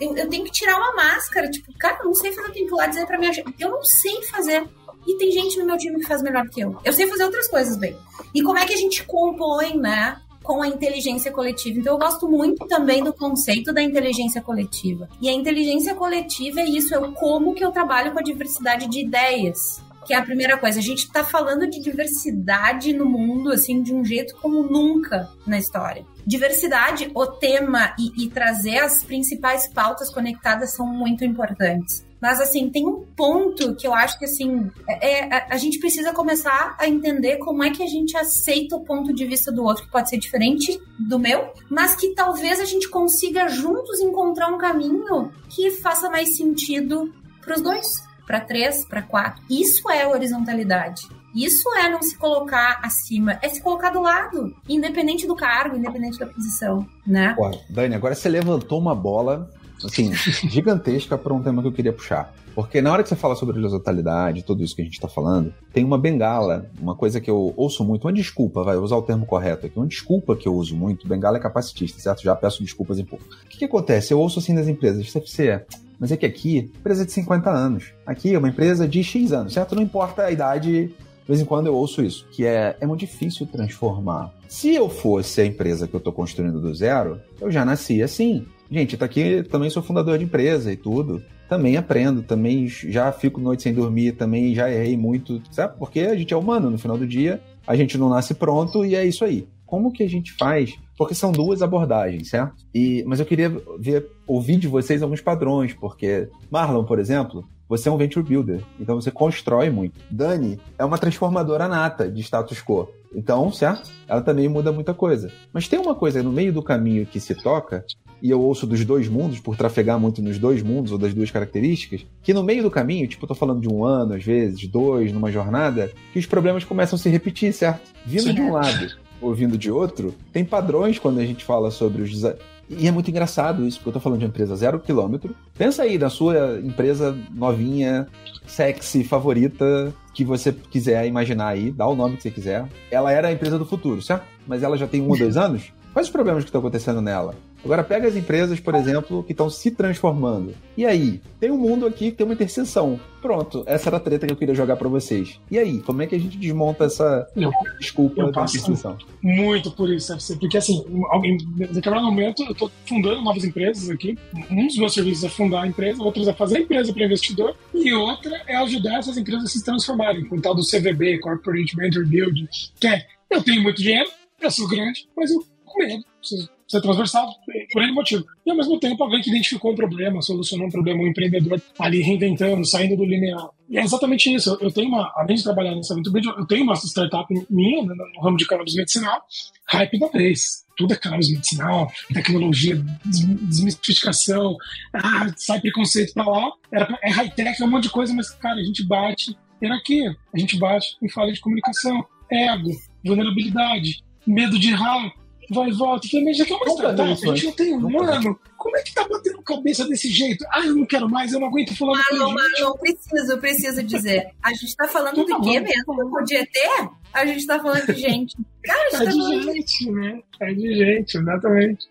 eu, 0.00 0.16
eu 0.16 0.28
tenho 0.30 0.44
que 0.44 0.50
tirar 0.50 0.78
uma 0.78 0.94
máscara. 0.94 1.50
Tipo, 1.50 1.76
cara, 1.78 1.98
eu 2.00 2.06
não 2.06 2.14
sei 2.14 2.32
fazer, 2.32 2.52
tenho 2.52 2.66
que 2.66 2.74
lá 2.74 2.86
dizer 2.86 3.06
pra 3.06 3.18
minha 3.18 3.32
gente. 3.32 3.54
Eu 3.58 3.70
não 3.70 3.84
sei 3.84 4.22
fazer. 4.22 4.66
E 5.06 5.18
tem 5.18 5.30
gente 5.30 5.58
no 5.58 5.66
meu 5.66 5.76
time 5.76 5.98
que 5.98 6.06
faz 6.06 6.22
melhor 6.22 6.48
que 6.48 6.60
eu. 6.60 6.78
Eu 6.84 6.92
sei 6.92 7.06
fazer 7.06 7.24
outras 7.24 7.48
coisas 7.48 7.76
bem. 7.76 7.96
E 8.34 8.42
como 8.42 8.58
é 8.58 8.64
que 8.64 8.72
a 8.72 8.78
gente 8.78 9.04
compõe, 9.04 9.76
né? 9.76 10.16
Com 10.42 10.62
a 10.62 10.68
inteligência 10.68 11.30
coletiva. 11.30 11.78
Então, 11.78 11.94
eu 11.94 11.98
gosto 11.98 12.28
muito 12.28 12.66
também 12.66 13.02
do 13.02 13.12
conceito 13.12 13.72
da 13.72 13.82
inteligência 13.82 14.42
coletiva. 14.42 15.08
E 15.20 15.28
a 15.28 15.32
inteligência 15.32 15.94
coletiva 15.94 16.60
é 16.60 16.64
isso, 16.64 16.94
é 16.94 16.98
o 16.98 17.12
como 17.12 17.54
que 17.54 17.64
eu 17.64 17.70
trabalho 17.70 18.12
com 18.12 18.18
a 18.18 18.22
diversidade 18.22 18.88
de 18.88 19.00
ideias. 19.00 19.82
Que 20.04 20.14
é 20.14 20.16
a 20.16 20.22
primeira 20.22 20.58
coisa. 20.58 20.80
A 20.80 20.82
gente 20.82 21.04
está 21.04 21.22
falando 21.22 21.68
de 21.68 21.80
diversidade 21.80 22.92
no 22.92 23.04
mundo, 23.04 23.52
assim, 23.52 23.82
de 23.82 23.94
um 23.94 24.04
jeito 24.04 24.34
como 24.36 24.64
nunca 24.64 25.28
na 25.46 25.58
história. 25.58 26.04
Diversidade, 26.26 27.10
o 27.14 27.26
tema 27.26 27.94
e, 27.96 28.24
e 28.24 28.28
trazer 28.28 28.78
as 28.78 29.04
principais 29.04 29.68
pautas 29.68 30.12
conectadas 30.12 30.74
são 30.74 30.86
muito 30.86 31.24
importantes. 31.24 32.04
Mas, 32.22 32.40
assim, 32.40 32.70
tem 32.70 32.86
um 32.86 33.04
ponto 33.16 33.74
que 33.74 33.84
eu 33.84 33.92
acho 33.92 34.16
que, 34.16 34.26
assim, 34.26 34.70
é, 34.88 35.24
é, 35.24 35.46
a, 35.50 35.56
gente 35.56 35.80
precisa 35.80 36.12
começar 36.12 36.76
a 36.78 36.86
entender 36.86 37.38
como 37.38 37.64
é 37.64 37.70
que 37.70 37.82
a 37.82 37.86
gente 37.86 38.16
aceita 38.16 38.76
o 38.76 38.84
ponto 38.84 39.12
de 39.12 39.26
vista 39.26 39.50
do 39.50 39.64
outro, 39.64 39.84
que 39.84 39.90
pode 39.90 40.08
ser 40.08 40.18
diferente 40.18 40.80
do 41.00 41.18
meu, 41.18 41.52
mas 41.68 41.96
que 41.96 42.14
talvez 42.14 42.60
a 42.60 42.64
gente 42.64 42.88
consiga 42.88 43.48
juntos 43.48 43.98
encontrar 43.98 44.54
um 44.54 44.56
caminho 44.56 45.32
que 45.50 45.72
faça 45.72 46.08
mais 46.08 46.36
sentido 46.36 47.12
para 47.40 47.56
os 47.56 47.60
dois, 47.60 47.88
para 48.24 48.38
três, 48.38 48.84
para 48.84 49.02
quatro. 49.02 49.42
Isso 49.50 49.90
é 49.90 50.06
horizontalidade. 50.06 51.02
Isso 51.34 51.68
é 51.76 51.88
não 51.88 52.02
se 52.02 52.16
colocar 52.16 52.78
acima, 52.84 53.36
é 53.42 53.48
se 53.48 53.60
colocar 53.60 53.90
do 53.90 54.00
lado, 54.00 54.54
independente 54.68 55.26
do 55.26 55.34
cargo, 55.34 55.76
independente 55.76 56.20
da 56.20 56.26
posição, 56.26 56.86
né? 57.04 57.34
Pô, 57.34 57.50
Dani, 57.68 57.96
agora 57.96 58.14
você 58.14 58.28
levantou 58.28 58.78
uma 58.78 58.94
bola, 58.94 59.50
assim, 59.84 60.12
gigantesca 60.48 61.16
para 61.16 61.32
um 61.32 61.42
tema 61.42 61.62
que 61.62 61.68
eu 61.68 61.72
queria 61.72 61.92
puxar. 61.92 62.32
Porque 62.54 62.82
na 62.82 62.92
hora 62.92 63.02
que 63.02 63.08
você 63.08 63.16
fala 63.16 63.34
sobre 63.34 63.58
horizontalidade, 63.58 64.42
tudo 64.42 64.62
isso 64.62 64.76
que 64.76 64.82
a 64.82 64.84
gente 64.84 64.94
está 64.94 65.08
falando, 65.08 65.54
tem 65.72 65.84
uma 65.84 65.96
bengala, 65.96 66.66
uma 66.78 66.94
coisa 66.94 67.20
que 67.20 67.30
eu 67.30 67.54
ouço 67.56 67.82
muito, 67.82 68.06
uma 68.06 68.12
desculpa, 68.12 68.62
vai 68.62 68.76
usar 68.76 68.96
o 68.96 69.02
termo 69.02 69.24
correto 69.24 69.66
aqui, 69.66 69.78
uma 69.78 69.86
desculpa 69.86 70.36
que 70.36 70.46
eu 70.46 70.54
uso 70.54 70.76
muito, 70.76 71.08
bengala 71.08 71.38
é 71.38 71.40
capacitista, 71.40 71.98
certo? 71.98 72.22
Já 72.22 72.34
peço 72.36 72.62
desculpas 72.62 72.98
em 72.98 73.04
pouco. 73.04 73.24
O 73.24 73.48
que, 73.48 73.58
que 73.58 73.64
acontece? 73.64 74.12
Eu 74.12 74.20
ouço 74.20 74.38
assim 74.38 74.54
das 74.54 74.68
empresas, 74.68 75.10
CFC, 75.10 75.64
mas 75.98 76.12
é 76.12 76.16
que 76.16 76.26
aqui, 76.26 76.58
empresa 76.58 77.06
de 77.06 77.12
50 77.12 77.50
anos, 77.50 77.92
aqui 78.04 78.34
é 78.34 78.38
uma 78.38 78.48
empresa 78.48 78.86
de 78.86 79.02
X 79.02 79.32
anos, 79.32 79.54
certo? 79.54 79.74
Não 79.74 79.82
importa 79.82 80.24
a 80.24 80.30
idade 80.30 80.88
de 80.88 81.28
vez 81.28 81.40
em 81.40 81.44
quando 81.44 81.68
eu 81.68 81.74
ouço 81.74 82.02
isso, 82.02 82.26
que 82.32 82.44
é, 82.44 82.76
é 82.80 82.86
muito 82.86 83.00
difícil 83.00 83.46
transformar. 83.46 84.34
Se 84.48 84.74
eu 84.74 84.88
fosse 84.88 85.40
a 85.40 85.46
empresa 85.46 85.86
que 85.86 85.94
eu 85.94 85.98
estou 85.98 86.12
construindo 86.12 86.60
do 86.60 86.74
zero, 86.74 87.20
eu 87.40 87.50
já 87.50 87.64
nasci 87.64 88.02
assim. 88.02 88.44
Gente, 88.72 88.96
tá 88.96 89.04
aqui, 89.04 89.42
também 89.42 89.68
sou 89.68 89.82
fundador 89.82 90.16
de 90.16 90.24
empresa 90.24 90.72
e 90.72 90.76
tudo. 90.78 91.22
Também 91.46 91.76
aprendo, 91.76 92.22
também 92.22 92.66
já 92.66 93.12
fico 93.12 93.38
noite 93.38 93.62
sem 93.62 93.74
dormir, 93.74 94.12
também 94.12 94.54
já 94.54 94.70
errei 94.70 94.96
muito, 94.96 95.42
sabe? 95.50 95.76
Porque 95.78 96.00
a 96.00 96.16
gente 96.16 96.32
é 96.32 96.36
humano, 96.36 96.70
no 96.70 96.78
final 96.78 96.96
do 96.96 97.06
dia, 97.06 97.38
a 97.66 97.76
gente 97.76 97.98
não 97.98 98.08
nasce 98.08 98.32
pronto 98.32 98.82
e 98.82 98.94
é 98.94 99.04
isso 99.04 99.26
aí. 99.26 99.46
Como 99.66 99.92
que 99.92 100.02
a 100.02 100.08
gente 100.08 100.32
faz? 100.32 100.74
Porque 100.96 101.14
são 101.14 101.32
duas 101.32 101.60
abordagens, 101.60 102.30
certo? 102.30 102.64
E, 102.74 103.04
mas 103.06 103.20
eu 103.20 103.26
queria 103.26 103.50
ver, 103.78 104.06
ouvir 104.26 104.56
de 104.56 104.68
vocês 104.68 105.02
alguns 105.02 105.20
padrões, 105.20 105.74
porque 105.74 106.30
Marlon, 106.50 106.84
por 106.84 106.98
exemplo, 106.98 107.44
você 107.68 107.90
é 107.90 107.92
um 107.92 107.98
venture 107.98 108.24
builder, 108.24 108.62
então 108.80 108.98
você 108.98 109.10
constrói 109.10 109.68
muito. 109.68 110.00
Dani 110.10 110.58
é 110.78 110.84
uma 110.84 110.96
transformadora 110.96 111.68
nata 111.68 112.10
de 112.10 112.22
status 112.22 112.62
quo. 112.62 112.88
Então, 113.14 113.52
certo? 113.52 113.90
Ela 114.08 114.22
também 114.22 114.48
muda 114.48 114.72
muita 114.72 114.94
coisa. 114.94 115.30
Mas 115.52 115.68
tem 115.68 115.78
uma 115.78 115.94
coisa 115.94 116.22
no 116.22 116.32
meio 116.32 116.52
do 116.52 116.62
caminho 116.62 117.06
que 117.06 117.20
se 117.20 117.34
toca, 117.34 117.84
e 118.22 118.30
eu 118.30 118.40
ouço 118.40 118.66
dos 118.66 118.84
dois 118.84 119.08
mundos, 119.08 119.40
por 119.40 119.56
trafegar 119.56 119.98
muito 119.98 120.22
nos 120.22 120.38
dois 120.38 120.62
mundos 120.62 120.92
ou 120.92 120.98
das 120.98 121.12
duas 121.12 121.30
características, 121.30 122.06
que 122.22 122.32
no 122.32 122.44
meio 122.44 122.62
do 122.62 122.70
caminho, 122.70 123.08
tipo, 123.08 123.24
eu 123.24 123.28
tô 123.28 123.34
falando 123.34 123.60
de 123.60 123.68
um 123.68 123.84
ano, 123.84 124.14
às 124.14 124.22
vezes, 124.22 124.66
dois, 124.68 125.12
numa 125.12 125.32
jornada, 125.32 125.90
que 126.12 126.18
os 126.18 126.26
problemas 126.26 126.64
começam 126.64 126.96
a 126.96 126.98
se 127.00 127.08
repetir, 127.08 127.52
certo? 127.52 127.90
Vindo 128.06 128.22
Sim. 128.22 128.34
de 128.34 128.40
um 128.40 128.52
lado 128.52 129.02
ou 129.20 129.34
vindo 129.34 129.58
de 129.58 129.70
outro, 129.70 130.14
tem 130.32 130.44
padrões 130.44 130.98
quando 130.98 131.20
a 131.20 131.24
gente 131.24 131.44
fala 131.44 131.70
sobre 131.70 132.02
os 132.02 132.10
desafios 132.10 132.52
e 132.68 132.88
é 132.88 132.90
muito 132.90 133.10
engraçado 133.10 133.66
isso, 133.66 133.78
porque 133.78 133.90
eu 133.90 133.92
tô 133.94 134.00
falando 134.00 134.20
de 134.20 134.24
uma 134.24 134.30
empresa 134.30 134.56
zero 134.56 134.80
quilômetro. 134.80 135.34
Pensa 135.56 135.82
aí 135.82 135.98
na 135.98 136.08
sua 136.08 136.58
empresa 136.60 137.16
novinha, 137.30 138.06
sexy, 138.46 139.04
favorita, 139.04 139.92
que 140.14 140.24
você 140.24 140.52
quiser 140.52 141.06
imaginar 141.06 141.48
aí, 141.48 141.70
dá 141.70 141.86
o 141.86 141.94
nome 141.94 142.16
que 142.16 142.22
você 142.22 142.30
quiser. 142.30 142.66
Ela 142.90 143.12
era 143.12 143.28
a 143.28 143.32
empresa 143.32 143.58
do 143.58 143.66
futuro, 143.66 144.00
certo? 144.00 144.24
Mas 144.46 144.62
ela 144.62 144.76
já 144.76 144.86
tem 144.86 145.02
um 145.02 145.08
ou 145.08 145.18
dois 145.18 145.36
anos? 145.38 145.72
Quais 145.92 146.06
os 146.06 146.12
problemas 146.12 146.44
que 146.44 146.48
estão 146.48 146.60
acontecendo 146.60 147.02
nela? 147.02 147.34
Agora 147.64 147.84
pega 147.84 148.08
as 148.08 148.16
empresas, 148.16 148.58
por 148.58 148.74
exemplo, 148.74 149.22
que 149.22 149.32
estão 149.32 149.48
se 149.48 149.70
transformando. 149.70 150.54
E 150.76 150.84
aí? 150.84 151.20
Tem 151.38 151.50
um 151.50 151.58
mundo 151.58 151.86
aqui 151.86 152.10
que 152.10 152.16
tem 152.16 152.26
uma 152.26 152.34
interseção. 152.34 152.98
Pronto, 153.20 153.62
essa 153.66 153.88
era 153.88 153.98
a 153.98 154.00
treta 154.00 154.26
que 154.26 154.32
eu 154.32 154.36
queria 154.36 154.54
jogar 154.54 154.76
para 154.76 154.88
vocês. 154.88 155.38
E 155.48 155.58
aí, 155.58 155.80
como 155.80 156.02
é 156.02 156.06
que 156.06 156.14
a 156.14 156.18
gente 156.18 156.36
desmonta 156.36 156.84
essa 156.84 157.28
eu, 157.36 157.52
desculpa 157.78 158.20
eu 158.20 158.32
da 158.32 158.42
interseção? 158.42 158.98
Muito 159.22 159.70
por 159.70 159.88
isso, 159.88 160.12
FC, 160.12 160.36
porque 160.36 160.56
assim, 160.56 160.84
em 161.22 161.36
determinado 161.72 162.04
momento 162.04 162.42
eu 162.42 162.50
estou 162.50 162.70
fundando 162.84 163.22
novas 163.22 163.44
empresas 163.44 163.88
aqui. 163.90 164.18
Um 164.50 164.66
dos 164.66 164.76
meus 164.76 164.92
serviços 164.92 165.22
é 165.24 165.28
fundar 165.28 165.62
a 165.62 165.66
empresa, 165.68 166.02
outro 166.02 166.28
é 166.28 166.32
fazer 166.32 166.58
a 166.58 166.60
empresa 166.60 166.92
para 166.92 167.04
investidor, 167.04 167.54
e 167.72 167.92
outra 167.92 168.42
é 168.48 168.56
ajudar 168.56 168.98
essas 168.98 169.16
empresas 169.16 169.44
a 169.44 169.48
se 169.48 169.64
transformarem, 169.64 170.24
com 170.24 170.36
o 170.36 170.40
tal 170.40 170.54
do 170.54 170.62
CVB, 170.62 171.20
Corporate 171.20 171.76
Venture 171.76 172.04
Building, 172.04 172.48
que 172.80 172.88
é, 172.88 173.06
eu 173.30 173.42
tenho 173.42 173.62
muito 173.62 173.80
dinheiro, 173.80 174.10
eu 174.40 174.50
sou 174.50 174.66
grande, 174.66 175.08
mas 175.16 175.30
eu 175.30 175.44
com 175.64 175.78
medo, 175.78 176.04
preciso 176.18 176.50
ser 176.72 176.80
transversal 176.80 177.28
por 177.70 177.82
ele 177.82 177.92
motivo. 177.92 178.24
E 178.46 178.50
ao 178.50 178.56
mesmo 178.56 178.80
tempo, 178.80 179.04
alguém 179.04 179.20
que 179.20 179.28
identificou 179.28 179.72
um 179.72 179.74
problema, 179.74 180.22
solucionou 180.22 180.66
um 180.66 180.70
problema, 180.70 181.02
um 181.02 181.06
empreendedor 181.06 181.60
ali 181.78 182.00
reinventando, 182.00 182.64
saindo 182.64 182.96
do 182.96 183.04
linear. 183.04 183.50
E 183.68 183.78
é 183.78 183.82
exatamente 183.82 184.32
isso. 184.34 184.56
Eu 184.58 184.72
tenho 184.72 184.88
uma, 184.88 185.12
além 185.16 185.36
de 185.36 185.42
trabalhar 185.42 185.74
nessa 185.74 185.94
Venture 185.94 186.34
eu 186.38 186.46
tenho 186.46 186.64
uma 186.64 186.74
startup 186.74 187.26
minha 187.50 187.82
né, 187.84 187.94
no 188.14 188.22
ramo 188.22 188.38
de 188.38 188.46
cannabis 188.46 188.74
medicinal, 188.74 189.20
hype 189.68 189.98
da 189.98 190.08
vez. 190.08 190.64
Tudo 190.74 190.94
é 190.94 190.96
cannabis 190.96 191.30
medicinal, 191.30 191.92
tecnologia, 192.14 192.82
desmistificação, 193.04 194.56
ah, 194.94 195.30
sai 195.36 195.60
preconceito 195.60 196.14
pra 196.14 196.24
lá. 196.24 196.52
Era, 196.72 196.98
é 197.02 197.10
high-tech, 197.10 197.62
é 197.62 197.66
um 197.66 197.70
monte 197.70 197.84
de 197.84 197.90
coisa, 197.90 198.14
mas, 198.14 198.30
cara, 198.30 198.58
a 198.58 198.64
gente 198.64 198.82
bate. 198.86 199.36
Era 199.62 199.76
aqui, 199.76 200.02
a 200.34 200.38
gente 200.38 200.58
bate 200.58 200.96
em 201.02 201.08
falha 201.10 201.32
de 201.32 201.40
comunicação, 201.40 202.04
ego, 202.30 202.70
vulnerabilidade, 203.04 204.02
medo 204.26 204.58
de 204.58 204.70
errar, 204.70 205.12
vai 205.50 205.68
e 205.68 205.72
volta. 205.72 206.06
mas 206.24 206.36
já 206.36 206.44
que 206.44 206.52
é 206.52 206.56
uma 206.56 206.70
startup, 206.70 207.10
a 207.10 207.34
gente 207.34 207.44
não 207.44 207.52
tem 207.52 207.74
um 207.74 208.02
ano. 208.02 208.38
Como 208.56 208.76
é 208.76 208.82
que 208.82 208.94
tá 208.94 209.06
batendo 209.08 209.42
cabeça 209.42 209.84
desse 209.86 210.08
jeito? 210.08 210.44
Ah, 210.52 210.64
eu 210.64 210.76
não 210.76 210.86
quero 210.86 211.08
mais, 211.08 211.32
eu 211.32 211.40
não 211.40 211.48
aguento 211.48 211.76
falar 211.76 211.98
Marlon, 211.98 212.32
Marlon, 212.32 212.78
preciso, 212.78 213.38
preciso 213.38 213.82
dizer. 213.82 214.30
A 214.42 214.52
gente 214.54 214.76
tá 214.76 214.86
falando 214.86 215.16
do 215.16 215.40
quê 215.40 215.60
mesmo? 215.60 216.10
Podia 216.10 216.46
ter? 216.46 216.88
A 217.12 217.26
gente 217.26 217.46
tá 217.46 217.60
falando 217.60 217.86
de 217.86 218.00
gente. 218.00 218.36
Cara, 218.62 218.88
é 218.88 218.90
tá 218.90 219.04
de 219.04 219.42
gente, 219.42 219.90
né? 219.90 220.20
É 220.40 220.54
de 220.54 220.74
gente, 220.74 221.18
exatamente. 221.18 221.86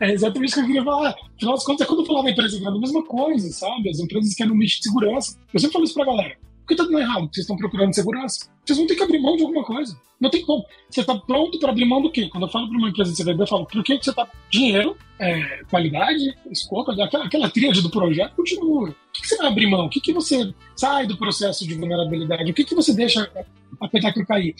É 0.00 0.12
exatamente 0.12 0.48
isso 0.48 0.54
que 0.54 0.60
eu 0.62 0.66
queria 0.66 0.84
falar. 0.84 1.14
Afinal 1.36 1.54
das 1.54 1.64
contas, 1.64 1.86
quando 1.86 2.00
eu 2.00 2.06
falava 2.06 2.30
empresa 2.30 2.58
grande, 2.58 2.78
a 2.78 2.80
mesma 2.80 3.04
coisa, 3.04 3.52
sabe? 3.52 3.90
As 3.90 4.00
empresas 4.00 4.34
querem 4.34 4.52
um 4.52 4.56
nicho 4.56 4.78
de 4.78 4.88
segurança. 4.88 5.38
Eu 5.52 5.60
sempre 5.60 5.74
falo 5.74 5.84
isso 5.84 5.94
pra 5.94 6.06
galera. 6.06 6.36
Por 6.64 6.68
que 6.68 6.76
tá 6.76 6.84
dando 6.84 6.98
errado? 6.98 7.28
Vocês 7.30 7.44
estão 7.44 7.56
procurando 7.56 7.94
segurança. 7.94 8.50
Vocês 8.64 8.78
vão 8.78 8.86
ter 8.86 8.96
que 8.96 9.02
abrir 9.02 9.18
mão 9.20 9.36
de 9.36 9.42
alguma 9.42 9.62
coisa. 9.62 9.94
Não 10.18 10.30
tem 10.30 10.42
como. 10.44 10.64
Você 10.88 11.02
está 11.02 11.14
pronto 11.14 11.58
para 11.58 11.70
abrir 11.70 11.84
mão 11.84 12.00
do 12.00 12.10
quê? 12.10 12.28
Quando 12.30 12.44
eu 12.44 12.48
falo 12.48 12.68
para 12.68 12.78
uma 12.78 12.88
empresa 12.88 13.12
de 13.12 13.22
CVB, 13.22 13.42
eu 13.42 13.46
falo, 13.46 13.66
por 13.66 13.84
que 13.84 14.02
você 14.02 14.08
está. 14.08 14.26
Dinheiro, 14.50 14.96
é, 15.18 15.62
qualidade, 15.70 16.34
escopo, 16.50 16.90
aquela, 16.90 17.26
aquela 17.26 17.50
tríade 17.50 17.82
do 17.82 17.90
projeto 17.90 18.34
continua. 18.34 18.88
O 18.88 18.94
que, 19.12 19.20
que, 19.20 19.28
você 19.28 19.36
vai 19.36 19.48
abrir 19.48 19.66
mão? 19.66 19.84
O 19.84 19.90
que, 19.90 20.00
que 20.00 20.14
você 20.14 20.54
sai 20.74 21.06
do 21.06 21.18
processo 21.18 21.68
de 21.68 21.74
vulnerabilidade? 21.74 22.50
O 22.50 22.54
que, 22.54 22.64
que 22.64 22.74
você 22.74 22.94
deixa 22.94 23.30
a 23.78 23.88
peteca 23.88 24.24
cair? 24.24 24.54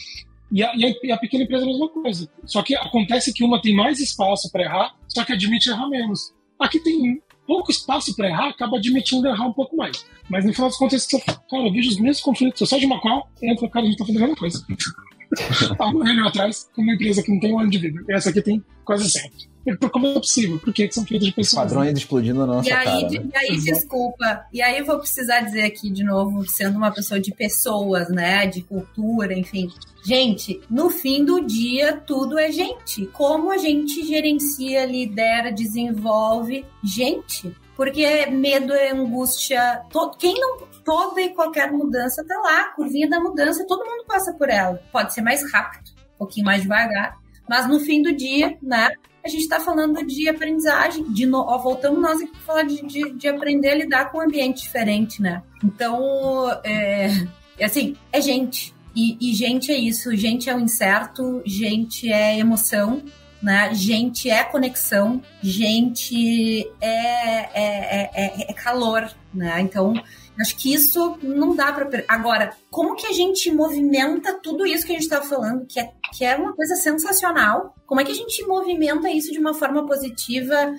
E 0.53 0.63
a, 0.63 0.77
e, 0.77 0.85
a, 0.85 0.95
e 1.03 1.13
a, 1.13 1.17
pequena 1.17 1.45
empresa 1.45 1.65
é 1.65 1.67
a 1.67 1.71
mesma 1.71 1.89
coisa. 1.89 2.29
Só 2.45 2.63
que 2.63 2.75
acontece 2.77 3.33
que 3.33 3.43
uma 3.43 3.61
tem 3.63 3.75
mais 3.75 3.99
espaço 4.01 4.53
para 4.53 4.65
errar, 4.65 4.95
só 5.09 5.25
que 5.25 5.33
admite 5.33 5.71
errar 5.71 5.89
menos. 5.89 6.35
Aqui 6.61 6.79
tem 6.79 7.23
pouco 7.47 7.71
espaço 7.71 8.15
para 8.17 8.29
errar, 8.29 8.49
acaba 8.49 8.77
admitindo 8.79 9.27
errar 9.27 9.47
um 9.47 9.53
pouco 9.53 9.77
mais. 9.77 10.05
Mas 10.29 10.45
no 10.45 10.53
final 10.53 10.69
das 10.69 10.79
contas, 10.79 11.03
você, 11.05 11.21
cara, 11.21 11.67
eu 11.67 11.73
vejo 11.73 11.91
os 11.91 11.99
mesmos 11.99 12.21
conflitos. 12.21 12.61
Eu 12.61 12.67
saio 12.67 12.81
de 12.81 12.87
Macau 12.87 13.29
e 13.43 13.51
entro, 13.51 13.69
cara, 13.69 13.85
a 13.85 13.89
gente 13.89 13.99
tá 13.99 14.05
fazendo 14.05 14.25
a 14.25 14.27
mesma 14.27 14.37
coisa. 14.37 14.65
Há 15.79 15.89
um 15.89 16.03
ano 16.03 16.29
atrás, 16.29 16.69
com 16.75 16.83
uma 16.83 16.95
empresa 16.95 17.23
que 17.23 17.31
não 17.33 17.41
tem 17.41 17.53
um 17.53 17.59
ano 17.59 17.71
de 17.71 17.79
vida. 17.79 18.01
E 18.09 18.13
essa 18.13 18.31
aqui 18.31 18.41
tem 18.43 18.65
quase 18.85 19.11
sete. 19.11 19.49
Como 19.91 20.07
é 20.07 20.15
possível? 20.15 20.59
Porque 20.59 20.91
são 20.93 21.07
feitas 21.07 21.27
de 21.27 21.35
pessoas. 21.35 21.73
Padrões 21.73 21.99
explodindo 21.99 22.41
na 22.41 22.47
nossa 22.47 22.69
e 22.69 22.73
aí, 22.73 22.85
cara. 22.85 23.09
Né? 23.09 23.31
E 23.33 23.37
aí, 23.37 23.61
desculpa. 23.61 24.47
E 24.53 24.61
aí, 24.61 24.79
eu 24.79 24.85
vou 24.85 24.99
precisar 24.99 25.41
dizer 25.41 25.63
aqui 25.63 25.91
de 25.91 26.05
novo, 26.05 26.47
sendo 26.49 26.77
uma 26.77 26.91
pessoa 26.91 27.19
de 27.19 27.33
pessoas, 27.35 28.11
né? 28.11 28.47
De 28.47 28.63
cultura, 28.63 29.33
enfim. 29.33 29.69
Gente, 30.05 30.61
no 30.69 30.91
fim 30.91 31.25
do 31.25 31.41
dia, 31.41 31.97
tudo 31.97 32.39
é 32.39 32.53
gente. 32.53 33.07
Como 33.07 33.51
a 33.51 33.57
gente 33.57 34.05
gerencia, 34.05 34.85
lidera, 34.85 35.51
desenvolve 35.51 36.65
gente. 36.83 37.55
Porque 37.75 38.27
medo 38.27 38.75
é 38.75 38.91
angústia. 38.91 39.83
Quem 40.19 40.35
não. 40.35 40.75
Toda 40.85 41.23
e 41.23 41.31
qualquer 41.31 41.73
mudança 41.73 42.23
tá 42.29 42.39
lá, 42.39 42.65
curvinha 42.75 43.09
da 43.09 43.19
mudança, 43.19 43.67
todo 43.67 43.87
mundo 43.87 44.05
passa 44.07 44.35
por 44.35 44.51
ela. 44.51 44.79
Pode 44.93 45.15
ser 45.15 45.23
mais 45.23 45.51
rápido, 45.51 45.91
um 46.15 46.19
pouquinho 46.19 46.45
mais 46.45 46.61
devagar, 46.61 47.17
mas 47.49 47.67
no 47.67 47.81
fim 47.81 48.03
do 48.03 48.15
dia, 48.15 48.59
né? 48.63 48.91
A 49.25 49.29
gente 49.29 49.45
está 49.45 49.59
falando 49.59 50.07
de 50.07 50.29
aprendizagem, 50.29 51.11
de 51.11 51.25
no... 51.25 51.39
Ó, 51.39 51.57
voltamos 51.57 52.03
nós 52.03 52.21
aqui 52.21 52.31
para 52.31 52.41
falar 52.41 52.63
de, 52.65 52.87
de, 52.87 53.13
de, 53.13 53.27
aprender 53.27 53.71
a 53.71 53.75
lidar 53.77 54.13
com 54.13 54.19
um 54.19 54.21
ambiente 54.21 54.61
diferente, 54.61 55.23
né? 55.23 55.43
Então, 55.65 56.51
é, 56.63 57.07
é 57.59 57.65
assim, 57.65 57.97
é 58.13 58.21
gente. 58.21 58.75
E, 58.95 59.17
e 59.21 59.35
gente 59.35 59.73
é 59.73 59.77
isso, 59.77 60.15
gente 60.17 60.49
é 60.49 60.55
o 60.55 60.61
incerto, 60.61 61.43
gente 61.45 62.11
é 62.13 62.39
emoção, 62.39 63.03
né? 63.45 63.75
Gente 63.75 64.31
é 64.31 64.43
conexão, 64.43 65.21
gente 65.43 66.67
é, 66.81 66.89
é, 66.89 68.11
é, 68.15 68.51
é 68.51 68.53
calor, 68.55 69.07
né? 69.35 69.61
Então, 69.61 69.93
acho 70.41 70.57
que 70.57 70.73
isso 70.73 71.19
não 71.23 71.55
dá 71.55 71.71
para. 71.71 72.05
Agora, 72.09 72.57
como 72.71 72.97
que 72.97 73.07
a 73.07 73.13
gente 73.13 73.51
movimenta 73.51 74.41
tudo 74.43 74.67
isso 74.67 74.87
que 74.87 74.93
a 74.93 74.95
gente 74.95 75.05
está 75.05 75.21
falando, 75.21 75.67
que 75.67 75.79
é, 75.79 75.91
que 76.17 76.25
é 76.25 76.37
uma 76.37 76.55
coisa 76.55 76.75
sensacional? 76.77 77.75
Como 77.87 78.01
é 78.01 78.05
que 78.05 78.13
a 78.13 78.15
gente 78.15 78.43
movimenta 78.47 79.11
isso 79.11 79.31
de 79.31 79.39
uma 79.39 79.53
forma 79.53 79.87
positiva? 79.87 80.73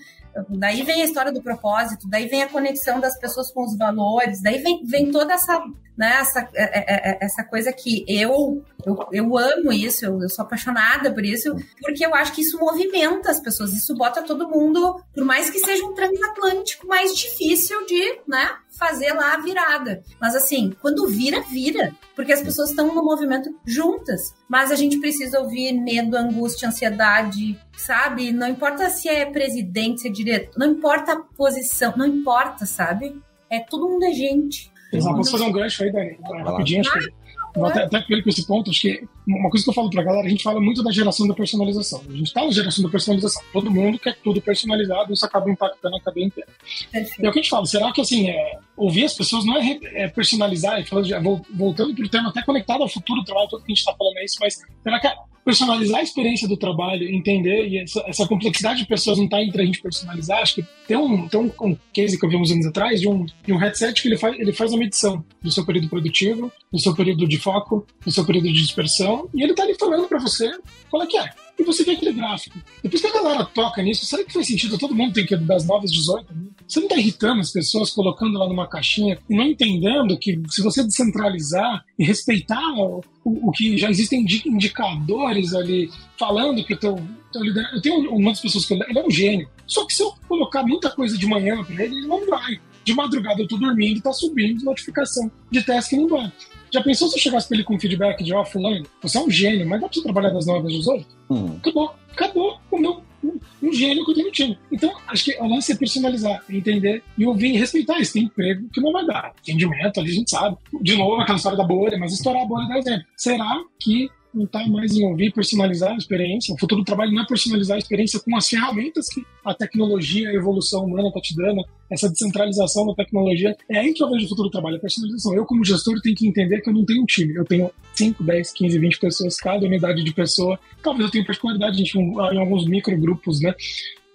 Daí 0.50 0.84
vem 0.84 1.02
a 1.02 1.06
história 1.06 1.32
do 1.32 1.42
propósito, 1.42 2.08
daí 2.10 2.28
vem 2.28 2.44
a 2.44 2.50
conexão 2.50 3.00
das 3.00 3.18
pessoas 3.20 3.52
com 3.52 3.64
os 3.64 3.78
valores, 3.78 4.42
daí 4.42 4.62
vem, 4.62 4.86
vem 4.86 5.12
toda 5.12 5.34
essa, 5.34 5.64
né, 5.98 6.18
essa, 6.20 6.50
é, 6.54 6.64
é, 6.64 7.12
é, 7.12 7.18
essa 7.22 7.44
coisa 7.44 7.72
que 7.72 8.04
eu, 8.08 8.64
eu, 8.86 9.08
eu 9.12 9.38
amo 9.38 9.72
isso, 9.72 10.06
eu, 10.06 10.22
eu, 10.22 10.30
sou 10.30 10.44
apaixonada 10.44 11.14
por 11.14 11.24
isso, 11.24 11.56
porque 11.82 12.06
eu 12.06 12.14
acho 12.14 12.34
que 12.34 12.42
isso 12.42 12.60
movimenta 12.60 13.32
as 13.32 13.40
pessoas, 13.40 13.74
isso 13.74 13.96
bota 13.96 14.24
todo 14.24 14.50
mundo, 14.50 15.02
por 15.14 15.24
mais 15.24 15.50
que 15.50 15.60
seja 15.60 15.86
um 15.86 15.94
transatlântico 15.94 16.88
mais 16.88 17.16
difícil 17.16 17.86
de, 17.86 18.20
né, 18.28 18.50
fazer 18.78 19.14
lá 19.14 19.34
a 19.34 19.42
virada. 19.42 20.04
Mas 20.20 20.36
assim, 20.36 20.74
quando 20.82 21.08
vira, 21.08 21.42
vira. 21.42 21.94
Porque 22.16 22.32
as 22.32 22.42
pessoas 22.42 22.70
estão 22.70 22.94
no 22.94 23.04
movimento 23.04 23.54
juntas. 23.66 24.34
Mas 24.48 24.72
a 24.72 24.76
gente 24.76 25.00
precisa 25.00 25.40
ouvir 25.40 25.74
medo, 25.74 26.16
angústia, 26.16 26.68
ansiedade, 26.68 27.60
sabe? 27.78 28.32
Não 28.32 28.48
importa 28.48 28.90
se 28.90 29.10
é 29.10 29.26
presidente, 29.26 30.02
se 30.02 30.08
é 30.08 30.12
diretor, 30.12 30.58
não 30.58 30.68
importa 30.68 31.14
a 31.14 31.22
posição, 31.36 31.94
não 31.98 32.06
importa, 32.06 32.66
sabe? 32.66 33.22
É 33.50 33.60
todo 33.60 33.90
mundo 33.90 34.04
é 34.06 34.12
gente. 34.12 34.72
Exato, 34.92 35.16
posso 35.16 35.32
fazer 35.32 35.44
um 35.44 35.52
gancho 35.52 35.84
aí, 35.84 35.92
Dani? 35.92 36.18
Rapidinho, 36.44 36.82
acho 36.82 36.94
que 36.94 37.26
até, 37.64 37.84
até 37.84 38.02
com 38.02 38.30
esse 38.30 38.46
ponto, 38.46 38.70
acho 38.70 38.82
que 38.82 39.08
uma 39.28 39.50
coisa 39.50 39.64
que 39.64 39.70
eu 39.70 39.74
falo 39.74 39.90
pra 39.90 40.04
galera, 40.04 40.26
a 40.26 40.30
gente 40.30 40.44
fala 40.44 40.62
muito 40.62 40.84
da 40.84 40.92
geração 40.92 41.28
da 41.28 41.34
personalização. 41.34 42.02
A 42.08 42.16
gente 42.16 42.34
tá 42.34 42.44
na 42.44 42.52
geração 42.52 42.84
da 42.84 42.90
personalização. 42.90 43.42
Todo 43.52 43.72
mundo 43.72 43.98
quer 43.98 44.16
tudo 44.24 44.42
personalizado, 44.42 45.14
isso 45.14 45.26
acaba 45.26 45.50
impactando 45.50 45.96
a 45.96 46.02
cadeia 46.02 46.26
inteira. 46.26 46.50
E 46.94 47.26
é 47.26 47.30
o 47.30 47.32
que 47.32 47.40
a 47.40 47.42
gente 47.42 47.50
fala, 47.50 47.66
será 47.66 47.92
que 47.92 48.02
assim, 48.02 48.30
é, 48.30 48.60
ouvir 48.78 49.06
as 49.06 49.14
pessoas 49.14 49.46
não 49.46 49.58
é, 49.58 49.80
é 49.94 50.08
personalizar, 50.08 50.80
é 50.80 50.86
falando, 50.86 51.46
voltando 51.54 51.96
pro 51.96 52.10
tema 52.10 52.30
até 52.30 52.44
conectado 52.44 52.82
ao 52.82 52.90
futuro 52.90 53.22
do 53.22 53.26
trabalho, 53.26 53.50
todo 53.50 53.64
que 53.64 53.72
a 53.72 53.76
gente 53.76 53.86
tá 53.86 53.96
falando 53.98 54.18
é 54.18 54.26
isso, 54.26 54.38
mas 54.40 54.56
será 54.84 55.00
que 55.00 55.08
é 55.08 55.16
personalizar 55.46 56.00
a 56.00 56.04
experiência 56.04 56.48
do 56.48 56.58
trabalho, 56.58 57.08
entender, 57.08 57.68
e 57.68 57.78
essa, 57.78 58.04
essa 58.08 58.28
complexidade 58.28 58.80
de 58.80 58.88
pessoas 58.88 59.20
não 59.20 59.26
está 59.26 59.42
entre 59.44 59.62
a 59.62 59.66
gente 59.66 59.80
personalizar. 59.80 60.40
Acho 60.40 60.56
que 60.56 60.66
tem 60.88 60.98
um, 60.98 61.28
tem 61.28 61.40
um, 61.40 61.52
um 61.62 61.78
case 61.94 62.20
que 62.20 62.26
eu 62.26 62.30
vi 62.30 62.36
uns 62.36 62.52
anos 62.52 62.66
atrás 62.66 63.00
de 63.00 63.08
um, 63.08 63.26
de 63.26 63.54
um 63.54 63.58
headset 63.58 64.02
que 64.02 64.08
ele 64.08 64.18
faz, 64.18 64.38
ele 64.40 64.52
faz 64.52 64.74
a 64.74 64.78
medição 64.78 65.24
do 65.42 65.52
seu 65.52 65.64
período 65.64 65.88
produtivo, 65.88 66.52
do 66.74 66.80
seu 66.80 66.96
período 66.96 67.28
de 67.28 67.38
foco, 67.38 67.86
do 68.04 68.12
seu 68.12 68.26
período 68.26 68.48
de 68.48 68.54
dispersão, 68.54 69.30
e 69.36 69.44
ele 69.44 69.52
está 69.52 69.64
ali 69.64 69.76
falando 69.76 70.08
para 70.08 70.20
você 70.20 70.52
qual 70.90 71.04
é 71.04 71.06
que 71.06 71.18
é 71.18 71.45
e 71.58 71.64
você 71.64 71.84
vê 71.84 71.92
aquele 71.92 72.14
gráfico. 72.14 72.58
Depois 72.84 73.02
que 73.02 73.08
a 73.08 73.14
galera 73.14 73.46
toca 73.46 73.82
nisso, 73.82 74.06
será 74.06 74.24
que 74.24 74.34
faz 74.34 74.48
sentido? 74.48 74.78
Todo 74.78 74.96
mundo 74.96 75.14
tem 75.14 75.26
que 75.26 75.36
das 75.36 75.66
9 75.66 75.86
às 75.86 75.92
18? 75.92 76.34
Né? 76.34 76.42
Você 76.68 76.80
não 76.80 76.88
está 76.88 76.98
irritando 76.98 77.42
as 77.42 77.52
pessoas 77.52 77.92
colocando 77.92 78.38
lá 78.38 78.48
numa 78.48 78.68
caixinha 78.68 79.18
e 79.30 79.36
não 79.36 79.46
entendendo 79.46 80.18
que 80.18 80.42
se 80.50 80.62
você 80.62 80.84
descentralizar 80.84 81.86
e 81.98 82.04
respeitar 82.04 82.74
o, 82.78 83.02
o, 83.24 83.50
o 83.50 83.52
que 83.52 83.78
já 83.78 83.90
existem 83.90 84.26
indicadores 84.46 85.54
ali 85.54 85.90
falando 86.18 86.64
que 86.64 86.74
o 86.74 86.78
teu, 86.78 86.96
teu. 87.32 87.46
Eu 87.46 87.82
tenho 87.82 88.12
uma 88.12 88.32
das 88.32 88.42
pessoas 88.42 88.66
que 88.66 88.74
ele 88.74 88.84
é 89.00 89.06
um 89.06 89.12
gênio. 89.12 89.48
Só 89.66 89.86
que 89.86 89.94
se 89.94 90.04
eu 90.04 90.14
colocar 90.28 90.64
muita 90.64 90.90
coisa 90.90 91.18
de 91.18 91.26
manhã 91.26 91.64
para 91.64 91.84
ele, 91.84 91.96
ele 91.96 92.08
não 92.08 92.26
vai. 92.28 92.60
De 92.84 92.94
madrugada 92.94 93.42
eu 93.42 93.48
tô 93.48 93.58
dormindo 93.58 93.98
e 93.98 94.02
tá 94.02 94.14
subindo 94.14 94.64
notificação 94.64 95.32
de 95.50 95.64
que 95.64 95.98
não 95.98 96.08
vai. 96.08 96.32
Já 96.76 96.84
pensou 96.84 97.08
se 97.08 97.16
eu 97.16 97.22
chegasse 97.22 97.48
pra 97.48 97.56
ele 97.56 97.64
com 97.64 97.80
feedback 97.80 98.22
de, 98.22 98.34
ó, 98.34 98.42
oh, 98.42 98.46
fulano, 98.46 98.86
você 99.02 99.18
é 99.18 99.22
um 99.22 99.30
gênio, 99.32 99.66
mas 99.66 99.80
dá 99.80 99.88
pra 99.88 99.96
você 99.96 100.04
trabalhar 100.04 100.30
das 100.32 100.46
9 100.46 100.68
às 100.68 100.74
18? 100.74 101.08
Hum. 101.30 101.56
Acabou. 101.56 101.96
Acabou 102.12 102.60
o 102.70 102.78
meu 102.78 103.02
um, 103.24 103.40
um 103.64 103.72
gênio 103.72 104.04
que 104.04 104.12
eu 104.12 104.16
tenho 104.16 104.28
no 104.28 104.34
time. 104.34 104.60
Então, 104.70 104.92
acho 105.08 105.24
que 105.24 105.38
o 105.40 105.48
lance 105.48 105.72
é 105.72 105.76
personalizar, 105.78 106.44
entender 106.50 107.02
e 107.18 107.26
ouvir 107.26 107.54
e 107.54 107.58
respeitar. 107.58 107.98
Isso 107.98 108.12
tem 108.12 108.24
emprego 108.24 108.68
que 108.74 108.82
não 108.82 108.92
vai 108.92 109.06
dar. 109.06 109.34
Rendimento, 109.48 110.02
ali 110.02 110.10
a 110.10 110.14
gente 110.14 110.30
sabe. 110.30 110.58
De 110.82 110.98
novo, 110.98 111.22
aquela 111.22 111.38
história 111.38 111.58
da 111.58 111.64
bolha, 111.64 111.98
mas 111.98 112.12
estourar 112.12 112.44
a 112.44 112.46
bolha 112.46 112.68
dá 112.68 112.78
exemplo. 112.78 113.06
Será 113.16 113.64
que 113.80 114.10
não 114.36 114.46
está 114.46 114.68
mais 114.68 114.96
em 114.96 115.06
ouvir 115.06 115.32
personalizar 115.32 115.94
a 115.94 115.98
experiência. 115.98 116.54
O 116.54 116.60
futuro 116.60 116.82
do 116.82 116.86
trabalho 116.86 117.12
não 117.12 117.24
é 117.24 117.26
personalizar 117.26 117.76
a 117.76 117.80
experiência 117.80 118.20
com 118.20 118.36
as 118.36 118.50
ferramentas 118.50 119.08
que 119.08 119.26
a 119.44 119.54
tecnologia, 119.54 120.30
a 120.30 120.34
evolução 120.34 120.86
humana 120.86 121.08
está 121.08 121.22
te 121.22 121.36
dando, 121.36 121.64
essa 121.90 122.10
descentralização 122.10 122.86
da 122.88 122.94
tecnologia. 122.94 123.56
É 123.70 123.80
aí 123.80 123.94
que 123.94 124.04
eu 124.04 124.10
vejo 124.10 124.26
o 124.26 124.30
futuro 124.30 124.50
do 124.50 124.52
trabalho, 124.52 124.78
a 124.78 124.80
personalização. 124.80 125.34
Eu, 125.34 125.46
como 125.46 125.64
gestor, 125.64 126.02
tenho 126.02 126.16
que 126.16 126.28
entender 126.28 126.62
que 126.62 126.70
eu 126.70 126.74
não 126.74 126.86
tenho 126.86 127.04
um 127.04 127.06
time. 127.06 127.34
Eu 127.36 127.46
tenho 127.46 127.72
5, 127.94 128.24
10, 128.24 128.52
15, 128.54 128.80
20 128.80 129.00
pessoas, 129.00 129.38
cada 129.38 129.66
unidade 129.66 130.04
de 130.04 130.14
pessoa. 130.14 130.60
Talvez 130.84 131.06
eu 131.06 131.12
tenha 131.12 131.26
particularidade 131.26 131.78
gente, 131.78 131.98
em 131.98 132.38
alguns 132.38 132.66
microgrupos, 132.66 133.40
né? 133.40 133.54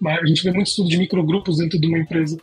Mas 0.00 0.22
a 0.22 0.26
gente 0.26 0.42
vê 0.42 0.50
muito 0.50 0.68
estudo 0.68 0.88
de 0.88 0.98
microgrupos 0.98 1.58
dentro 1.58 1.78
de 1.78 1.86
uma 1.86 1.98
empresa. 1.98 2.38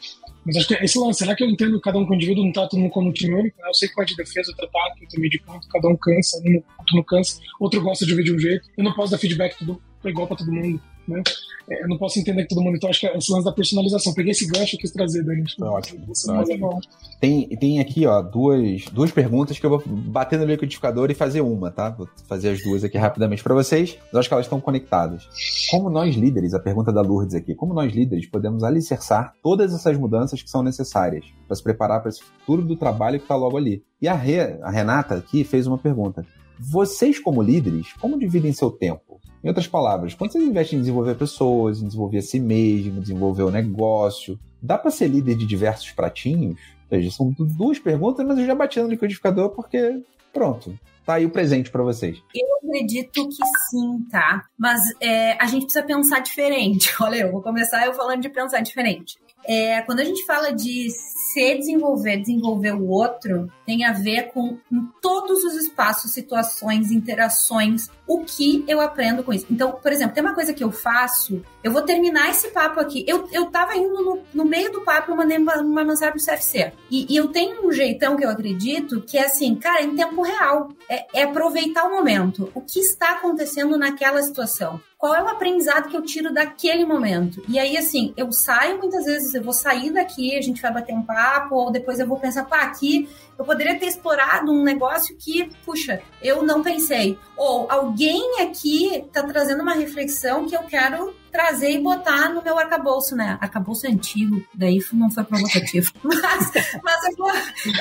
Mas 0.47 0.55
acho 0.55 0.67
que 0.69 0.75
é 0.75 0.85
esse 0.85 0.97
lance, 0.97 1.19
será 1.19 1.35
que 1.35 1.43
eu 1.43 1.49
entendo 1.49 1.77
cada 1.81 1.99
um 1.99 2.05
com 2.05 2.13
o 2.13 2.15
indivíduo, 2.15 2.45
não 2.45 2.53
tá 2.53 2.65
todo 2.65 2.79
mundo 2.79 2.91
como 2.91 3.11
time 3.11 3.35
único? 3.35 3.61
Né? 3.61 3.67
Eu 3.67 3.73
sei 3.73 3.89
que 3.89 3.95
vai 3.95 4.05
de 4.05 4.15
defesa, 4.15 4.49
outro 4.49 4.65
ataque, 4.65 5.01
outro 5.01 5.19
meio 5.19 5.29
de 5.29 5.39
campo, 5.39 5.67
cada 5.67 5.89
um 5.89 5.97
cansa, 5.97 6.37
um 6.37 6.55
outro 6.55 6.95
não 6.95 7.03
cansa, 7.03 7.41
outro 7.59 7.81
gosta 7.81 8.05
de 8.05 8.15
ver 8.15 8.23
de 8.23 8.33
um 8.33 8.39
jeito. 8.39 8.69
Eu 8.77 8.83
não 8.85 8.93
posso 8.93 9.11
dar 9.11 9.17
feedback 9.17 9.57
tudo 9.57 9.81
igual 10.05 10.25
para 10.25 10.37
todo 10.37 10.49
mundo. 10.49 10.81
Né? 11.07 11.23
É, 11.69 11.83
eu 11.83 11.87
não 11.87 11.97
posso 11.97 12.17
entender 12.19 12.43
que 12.43 12.49
todo 12.49 12.63
mundo. 12.63 12.77
Então, 12.77 12.89
acho 12.89 13.01
que 13.01 13.07
é 13.07 13.17
esse 13.17 13.31
lance 13.31 13.45
da 13.45 13.51
personalização. 13.51 14.13
Peguei 14.13 14.31
esse 14.31 14.47
gancho 14.47 14.75
e 14.75 14.79
quis 14.79 14.91
trazer, 14.91 15.23
Dani. 15.23 15.43
Ótimo. 15.61 16.05
ótimo. 16.29 16.79
Tem, 17.19 17.47
tem 17.49 17.79
aqui, 17.79 18.05
ó, 18.05 18.21
duas, 18.21 18.85
duas 18.85 19.11
perguntas 19.11 19.59
que 19.59 19.65
eu 19.65 19.69
vou 19.69 19.83
bater 19.85 20.39
no 20.39 20.45
liquidificador 20.45 21.11
e 21.11 21.13
fazer 21.13 21.41
uma, 21.41 21.69
tá? 21.69 21.89
Vou 21.89 22.07
fazer 22.27 22.49
as 22.49 22.63
duas 22.63 22.83
aqui 22.83 22.97
rapidamente 22.97 23.43
para 23.43 23.53
vocês. 23.53 23.97
Mas 24.07 24.19
acho 24.19 24.29
que 24.29 24.33
elas 24.33 24.45
estão 24.45 24.61
conectadas. 24.61 25.27
Como 25.69 25.89
nós 25.89 26.15
líderes, 26.15 26.53
a 26.53 26.59
pergunta 26.59 26.91
da 26.91 27.01
Lourdes 27.01 27.35
aqui, 27.35 27.53
como 27.53 27.73
nós 27.73 27.93
líderes 27.93 28.25
podemos 28.27 28.63
alicerçar 28.63 29.33
todas 29.43 29.73
essas 29.73 29.97
mudanças 29.97 30.41
que 30.41 30.49
são 30.49 30.63
necessárias 30.63 31.25
para 31.47 31.55
se 31.55 31.63
preparar 31.63 32.01
para 32.01 32.09
esse 32.09 32.21
futuro 32.21 32.63
do 32.63 32.75
trabalho 32.77 33.19
que 33.19 33.25
está 33.25 33.35
logo 33.35 33.57
ali? 33.57 33.83
E 34.01 34.07
a, 34.07 34.13
Rê, 34.13 34.39
a 34.61 34.69
Renata 34.69 35.15
aqui 35.15 35.43
fez 35.43 35.67
uma 35.67 35.77
pergunta. 35.77 36.25
Vocês, 36.59 37.19
como 37.19 37.41
líderes, 37.41 37.93
como 37.93 38.17
dividem 38.17 38.51
seu 38.51 38.71
tempo? 38.71 39.06
Em 39.43 39.47
outras 39.47 39.67
palavras, 39.67 40.13
quando 40.13 40.31
você 40.31 40.39
investe 40.39 40.75
em 40.75 40.79
desenvolver 40.79 41.15
pessoas, 41.15 41.81
em 41.81 41.85
desenvolver 41.85 42.17
a 42.17 42.21
si 42.21 42.39
mesmo, 42.39 43.01
desenvolver 43.01 43.43
o 43.43 43.51
negócio, 43.51 44.39
dá 44.61 44.77
para 44.77 44.91
ser 44.91 45.07
líder 45.07 45.35
de 45.35 45.45
diversos 45.45 45.91
pratinhos? 45.91 46.59
Ou 46.89 46.97
seja, 46.97 47.11
são 47.11 47.35
duas 47.37 47.79
perguntas, 47.79 48.25
mas 48.25 48.37
eu 48.39 48.45
já 48.45 48.55
bati 48.55 48.79
no 48.79 48.87
liquidificador 48.87 49.49
porque, 49.49 50.01
pronto, 50.33 50.77
tá 51.05 51.15
aí 51.15 51.25
o 51.25 51.29
presente 51.29 51.69
para 51.69 51.83
vocês. 51.83 52.21
Eu 52.33 52.47
acredito 52.57 53.27
que 53.29 53.45
sim, 53.69 54.05
tá? 54.11 54.43
Mas 54.57 54.81
é, 54.99 55.41
a 55.41 55.45
gente 55.45 55.63
precisa 55.63 55.85
pensar 55.85 56.19
diferente. 56.19 56.93
Olha, 57.01 57.21
eu 57.21 57.31
vou 57.31 57.41
começar 57.41 57.85
eu 57.85 57.93
falando 57.93 58.21
de 58.21 58.29
pensar 58.29 58.61
diferente. 58.61 59.17
É, 59.45 59.81
quando 59.83 60.01
a 60.01 60.03
gente 60.03 60.25
fala 60.25 60.51
de 60.51 60.89
se 60.89 61.55
desenvolver, 61.55 62.17
desenvolver 62.17 62.73
o 62.73 62.89
outro, 62.89 63.49
tem 63.67 63.83
a 63.83 63.91
ver 63.91 64.31
com 64.31 64.57
todos 65.01 65.43
os 65.43 65.55
espaços, 65.55 66.13
situações, 66.13 66.89
interações, 66.89 67.89
o 68.07 68.23
que 68.23 68.63
eu 68.65 68.79
aprendo 68.79 69.25
com 69.25 69.33
isso. 69.33 69.45
Então, 69.51 69.73
por 69.73 69.91
exemplo, 69.91 70.13
tem 70.13 70.23
uma 70.23 70.33
coisa 70.33 70.53
que 70.53 70.63
eu 70.63 70.71
faço, 70.71 71.43
eu 71.61 71.69
vou 71.69 71.81
terminar 71.81 72.29
esse 72.29 72.47
papo 72.47 72.79
aqui. 72.79 73.03
Eu, 73.05 73.27
eu 73.33 73.47
tava 73.47 73.75
indo 73.75 74.01
no, 74.01 74.23
no 74.33 74.45
meio 74.45 74.71
do 74.71 74.81
papo, 74.81 75.11
eu 75.11 75.17
mandei 75.17 75.37
uma, 75.37 75.57
uma 75.57 75.83
mensagem 75.83 76.13
pro 76.13 76.25
CFC. 76.25 76.71
E, 76.89 77.13
e, 77.13 77.17
eu 77.17 77.27
tenho 77.27 77.67
um 77.67 77.71
jeitão 77.71 78.15
que 78.15 78.23
eu 78.23 78.29
acredito 78.29 79.01
que 79.01 79.17
é 79.17 79.25
assim, 79.25 79.53
cara, 79.55 79.83
em 79.83 79.93
tempo 79.93 80.21
real. 80.21 80.69
É, 80.89 81.05
é 81.19 81.23
aproveitar 81.23 81.83
o 81.83 81.91
momento. 81.91 82.49
O 82.55 82.61
que 82.61 82.79
está 82.79 83.11
acontecendo 83.11 83.77
naquela 83.77 84.23
situação? 84.23 84.79
Qual 84.97 85.13
é 85.13 85.21
o 85.21 85.27
aprendizado 85.27 85.89
que 85.89 85.95
eu 85.95 86.01
tiro 86.01 86.33
daquele 86.33 86.83
momento? 86.83 87.43
E 87.47 87.59
aí, 87.59 87.77
assim, 87.77 88.13
eu 88.17 88.31
saio 88.31 88.79
muitas 88.79 89.05
vezes, 89.05 89.31
eu 89.33 89.43
vou 89.43 89.53
sair 89.53 89.91
daqui, 89.91 90.35
a 90.35 90.41
gente 90.41 90.59
vai 90.59 90.73
bater 90.73 90.95
um 90.95 91.03
papo, 91.03 91.53
ou 91.53 91.71
depois 91.71 91.99
eu 91.99 92.07
vou 92.07 92.17
pensar, 92.17 92.45
pá, 92.45 92.61
aqui 92.61 93.07
eu 93.37 93.45
poderia 93.45 93.79
ter 93.79 93.85
explorado 93.85 94.51
um 94.51 94.63
negócio 94.63 95.15
que, 95.17 95.49
puxa, 95.65 96.01
eu 96.21 96.43
não 96.43 96.63
pensei. 96.63 97.17
Ou 97.35 97.71
alguém 97.71 98.41
aqui 98.41 98.95
está 98.95 99.23
trazendo 99.23 99.61
uma 99.61 99.73
reflexão 99.73 100.47
que 100.47 100.55
eu 100.55 100.63
quero 100.63 101.15
trazer 101.31 101.71
e 101.71 101.79
botar 101.79 102.33
no 102.33 102.41
meu 102.41 102.57
arcabouço, 102.57 103.15
né? 103.15 103.37
Arcabouço 103.39 103.85
é 103.85 103.91
antigo, 103.91 104.43
daí 104.55 104.79
não 104.91 105.11
foi 105.11 105.23
provocativo. 105.23 105.91
mas, 106.01 106.51
mas 106.83 107.03
eu, 107.05 107.15
vou, 107.15 107.31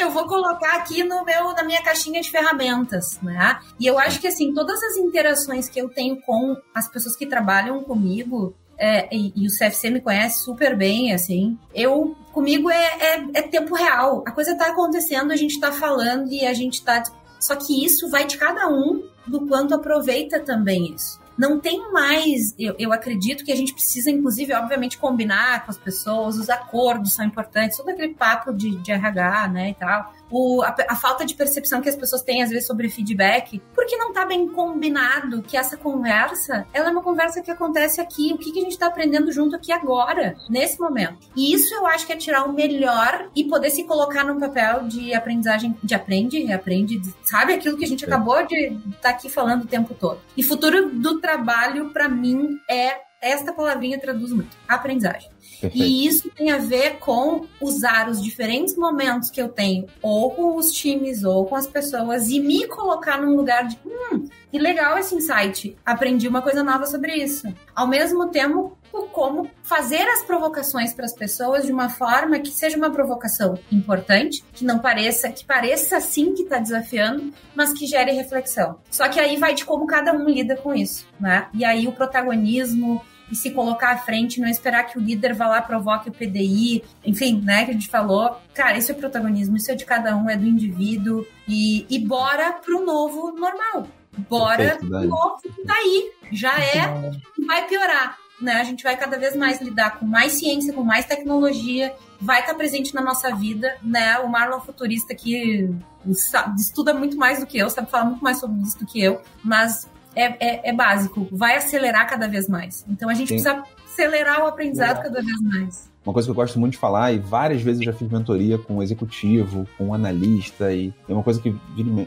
eu 0.00 0.10
vou 0.10 0.26
colocar 0.26 0.76
aqui 0.76 1.02
no 1.02 1.24
meu, 1.24 1.54
na 1.54 1.64
minha 1.64 1.82
caixinha 1.82 2.20
de 2.20 2.30
ferramentas, 2.30 3.18
né? 3.22 3.58
E 3.80 3.86
eu 3.86 3.98
acho 3.98 4.20
que, 4.20 4.26
assim, 4.26 4.52
todas 4.52 4.82
as 4.82 4.96
interações 4.96 5.68
que 5.70 5.80
eu 5.80 5.88
tenho 5.88 6.20
com 6.20 6.54
as 6.74 6.88
pessoas 6.88 7.16
que 7.16 7.26
trabalham 7.26 7.82
comigo, 7.82 8.54
é, 8.78 9.08
e, 9.14 9.32
e, 9.34 9.46
o 9.46 9.50
CFC 9.50 9.90
me 9.90 10.00
conhece 10.00 10.40
super 10.40 10.76
bem, 10.76 11.12
assim. 11.12 11.58
Eu, 11.74 12.16
comigo 12.32 12.70
é, 12.70 12.84
é, 13.00 13.24
é 13.34 13.42
tempo 13.42 13.74
real. 13.74 14.22
A 14.26 14.30
coisa 14.30 14.56
tá 14.56 14.68
acontecendo, 14.68 15.32
a 15.32 15.36
gente 15.36 15.58
tá 15.58 15.72
falando 15.72 16.30
e 16.30 16.46
a 16.46 16.52
gente 16.52 16.82
tá. 16.82 17.02
Só 17.40 17.56
que 17.56 17.84
isso 17.84 18.08
vai 18.08 18.26
de 18.26 18.36
cada 18.36 18.68
um 18.68 19.02
do 19.26 19.46
quanto 19.46 19.74
aproveita 19.74 20.40
também 20.40 20.94
isso. 20.94 21.20
Não 21.36 21.60
tem 21.60 21.92
mais, 21.92 22.54
eu, 22.58 22.74
eu 22.78 22.92
acredito 22.92 23.44
que 23.44 23.52
a 23.52 23.56
gente 23.56 23.74
precisa, 23.74 24.10
inclusive, 24.10 24.54
obviamente, 24.54 24.96
combinar 24.96 25.66
com 25.66 25.70
as 25.70 25.76
pessoas, 25.76 26.38
os 26.38 26.48
acordos 26.48 27.12
são 27.12 27.26
importantes, 27.26 27.76
todo 27.76 27.90
aquele 27.90 28.14
papo 28.14 28.54
de, 28.54 28.74
de 28.76 28.90
RH, 28.90 29.48
né, 29.48 29.70
e 29.70 29.74
tal 29.74 30.14
o, 30.30 30.62
a, 30.62 30.74
a, 30.88 30.96
falta 30.96 31.24
de 31.24 31.34
percepção 31.34 31.80
que 31.80 31.88
as 31.88 31.96
pessoas 31.96 32.22
têm 32.22 32.42
às 32.42 32.50
vezes 32.50 32.66
sobre 32.66 32.88
feedback, 32.88 33.62
porque 33.74 33.96
não 33.96 34.12
tá 34.12 34.24
bem 34.24 34.48
combinado 34.48 35.42
que 35.42 35.56
essa 35.56 35.76
conversa, 35.76 36.66
ela 36.72 36.88
é 36.88 36.90
uma 36.90 37.02
conversa 37.02 37.40
que 37.40 37.50
acontece 37.50 38.00
aqui, 38.00 38.32
o 38.32 38.38
que, 38.38 38.52
que 38.52 38.60
a 38.60 38.62
gente 38.62 38.78
tá 38.78 38.86
aprendendo 38.86 39.30
junto 39.32 39.56
aqui 39.56 39.72
agora, 39.72 40.36
nesse 40.48 40.80
momento. 40.80 41.18
E 41.36 41.54
isso 41.54 41.74
eu 41.74 41.86
acho 41.86 42.06
que 42.06 42.12
é 42.12 42.16
tirar 42.16 42.44
o 42.44 42.52
melhor 42.52 43.28
e 43.34 43.44
poder 43.44 43.70
se 43.70 43.84
colocar 43.84 44.24
num 44.24 44.38
papel 44.38 44.84
de 44.84 45.14
aprendizagem, 45.14 45.76
de 45.82 45.94
aprende, 45.94 46.42
reaprende, 46.42 47.00
sabe 47.22 47.54
aquilo 47.54 47.76
que 47.76 47.84
a 47.84 47.88
gente 47.88 48.04
é. 48.04 48.06
acabou 48.06 48.46
de 48.46 48.56
estar 48.56 49.00
tá 49.00 49.10
aqui 49.10 49.28
falando 49.28 49.64
o 49.64 49.66
tempo 49.66 49.94
todo. 49.94 50.20
E 50.36 50.42
futuro 50.42 50.90
do 50.90 51.20
trabalho, 51.20 51.90
para 51.90 52.08
mim, 52.08 52.58
é 52.68 53.06
esta 53.20 53.52
palavrinha 53.52 53.98
traduz 53.98 54.32
muito: 54.32 54.56
aprendizagem. 54.68 55.30
Perfeito. 55.60 55.76
E 55.76 56.06
isso 56.06 56.30
tem 56.30 56.50
a 56.50 56.58
ver 56.58 56.98
com 56.98 57.46
usar 57.60 58.08
os 58.08 58.22
diferentes 58.22 58.76
momentos 58.76 59.30
que 59.30 59.40
eu 59.40 59.48
tenho, 59.48 59.86
ou 60.02 60.30
com 60.30 60.56
os 60.56 60.72
times, 60.72 61.24
ou 61.24 61.46
com 61.46 61.56
as 61.56 61.66
pessoas, 61.66 62.28
e 62.28 62.40
me 62.40 62.66
colocar 62.66 63.20
num 63.20 63.34
lugar 63.34 63.66
de, 63.66 63.78
hum, 63.86 64.26
que 64.50 64.58
legal 64.58 64.98
esse 64.98 65.14
insight. 65.14 65.76
Aprendi 65.84 66.28
uma 66.28 66.42
coisa 66.42 66.62
nova 66.62 66.86
sobre 66.86 67.14
isso. 67.14 67.46
Ao 67.74 67.86
mesmo 67.86 68.28
tempo, 68.28 68.76
como 69.12 69.50
fazer 69.62 70.02
as 70.08 70.22
provocações 70.22 70.92
para 70.92 71.04
as 71.04 71.12
pessoas 71.12 71.66
de 71.66 71.72
uma 71.72 71.88
forma 71.88 72.38
que 72.38 72.50
seja 72.50 72.76
uma 72.76 72.90
provocação 72.90 73.58
importante, 73.70 74.44
que 74.52 74.64
não 74.64 74.78
pareça, 74.78 75.28
que 75.30 75.44
pareça 75.44 76.00
sim 76.00 76.34
que 76.34 76.42
está 76.42 76.58
desafiando, 76.58 77.32
mas 77.54 77.72
que 77.72 77.86
gere 77.86 78.12
reflexão. 78.12 78.78
Só 78.90 79.08
que 79.08 79.20
aí 79.20 79.36
vai 79.36 79.54
de 79.54 79.64
como 79.64 79.86
cada 79.86 80.12
um 80.12 80.24
lida 80.24 80.56
com 80.56 80.74
isso, 80.74 81.06
né? 81.20 81.48
E 81.52 81.64
aí 81.64 81.86
o 81.86 81.92
protagonismo, 81.92 83.02
e 83.30 83.34
se 83.34 83.50
colocar 83.50 83.92
à 83.92 83.98
frente, 83.98 84.40
não 84.40 84.48
esperar 84.48 84.84
que 84.84 84.98
o 84.98 85.00
líder 85.00 85.34
vá 85.34 85.46
lá 85.48 85.60
provoque 85.62 86.08
o 86.08 86.12
PDI, 86.12 86.84
enfim, 87.04 87.40
né, 87.42 87.64
que 87.64 87.70
a 87.70 87.74
gente 87.74 87.88
falou. 87.88 88.40
Cara, 88.54 88.78
isso 88.78 88.90
é 88.92 88.94
protagonismo, 88.94 89.56
isso 89.56 89.70
é 89.70 89.74
de 89.74 89.84
cada 89.84 90.16
um, 90.16 90.30
é 90.30 90.36
do 90.36 90.46
indivíduo 90.46 91.26
e, 91.48 91.84
e 91.90 91.98
bora 91.98 92.52
pro 92.52 92.84
novo 92.84 93.32
normal. 93.32 93.88
Bora 94.28 94.56
Perfeito, 94.56 94.88
pro 94.88 95.04
novo 95.04 95.38
que 95.42 95.64
tá 95.64 95.74
aí. 95.74 96.10
Já 96.32 96.58
é, 96.58 97.10
vai 97.46 97.66
piorar. 97.66 98.16
Né? 98.40 98.52
A 98.52 98.64
gente 98.64 98.82
vai 98.84 98.94
cada 98.96 99.18
vez 99.18 99.34
mais 99.34 99.62
lidar 99.62 99.98
com 99.98 100.04
mais 100.04 100.32
ciência, 100.34 100.72
com 100.72 100.82
mais 100.82 101.06
tecnologia, 101.06 101.94
vai 102.20 102.40
estar 102.40 102.54
presente 102.54 102.94
na 102.94 103.00
nossa 103.00 103.34
vida, 103.34 103.76
né? 103.82 104.18
O 104.18 104.28
Marlon 104.28 104.60
futurista 104.60 105.14
que 105.14 105.70
sa- 106.12 106.54
estuda 106.58 106.92
muito 106.92 107.16
mais 107.16 107.40
do 107.40 107.46
que 107.46 107.56
eu, 107.56 107.70
sabe 107.70 107.90
falar 107.90 108.04
muito 108.04 108.22
mais 108.22 108.38
sobre 108.38 108.60
isso 108.60 108.78
do 108.78 108.84
que 108.84 109.02
eu, 109.02 109.22
mas 109.42 109.88
é, 110.16 110.24
é, 110.40 110.70
é 110.70 110.72
básico, 110.72 111.28
vai 111.30 111.56
acelerar 111.56 112.08
cada 112.08 112.26
vez 112.26 112.48
mais. 112.48 112.84
Então 112.88 113.08
a 113.08 113.14
gente 113.14 113.28
Sim. 113.28 113.34
precisa 113.34 113.62
acelerar 113.84 114.42
o 114.42 114.46
aprendizado 114.46 115.02
cada 115.02 115.22
vez 115.22 115.40
mais. 115.42 115.94
Uma 116.04 116.12
coisa 116.12 116.26
que 116.26 116.30
eu 116.30 116.36
gosto 116.36 116.60
muito 116.60 116.74
de 116.74 116.78
falar, 116.78 117.12
e 117.12 117.18
várias 117.18 117.62
vezes 117.62 117.80
eu 117.80 117.86
já 117.86 117.92
fiz 117.92 118.08
mentoria 118.08 118.56
com 118.56 118.76
um 118.76 118.82
executivo, 118.82 119.66
com 119.76 119.86
um 119.86 119.94
analista, 119.94 120.72
e 120.72 120.94
é 121.08 121.12
uma 121.12 121.22
coisa 121.22 121.40
que. 121.40 121.52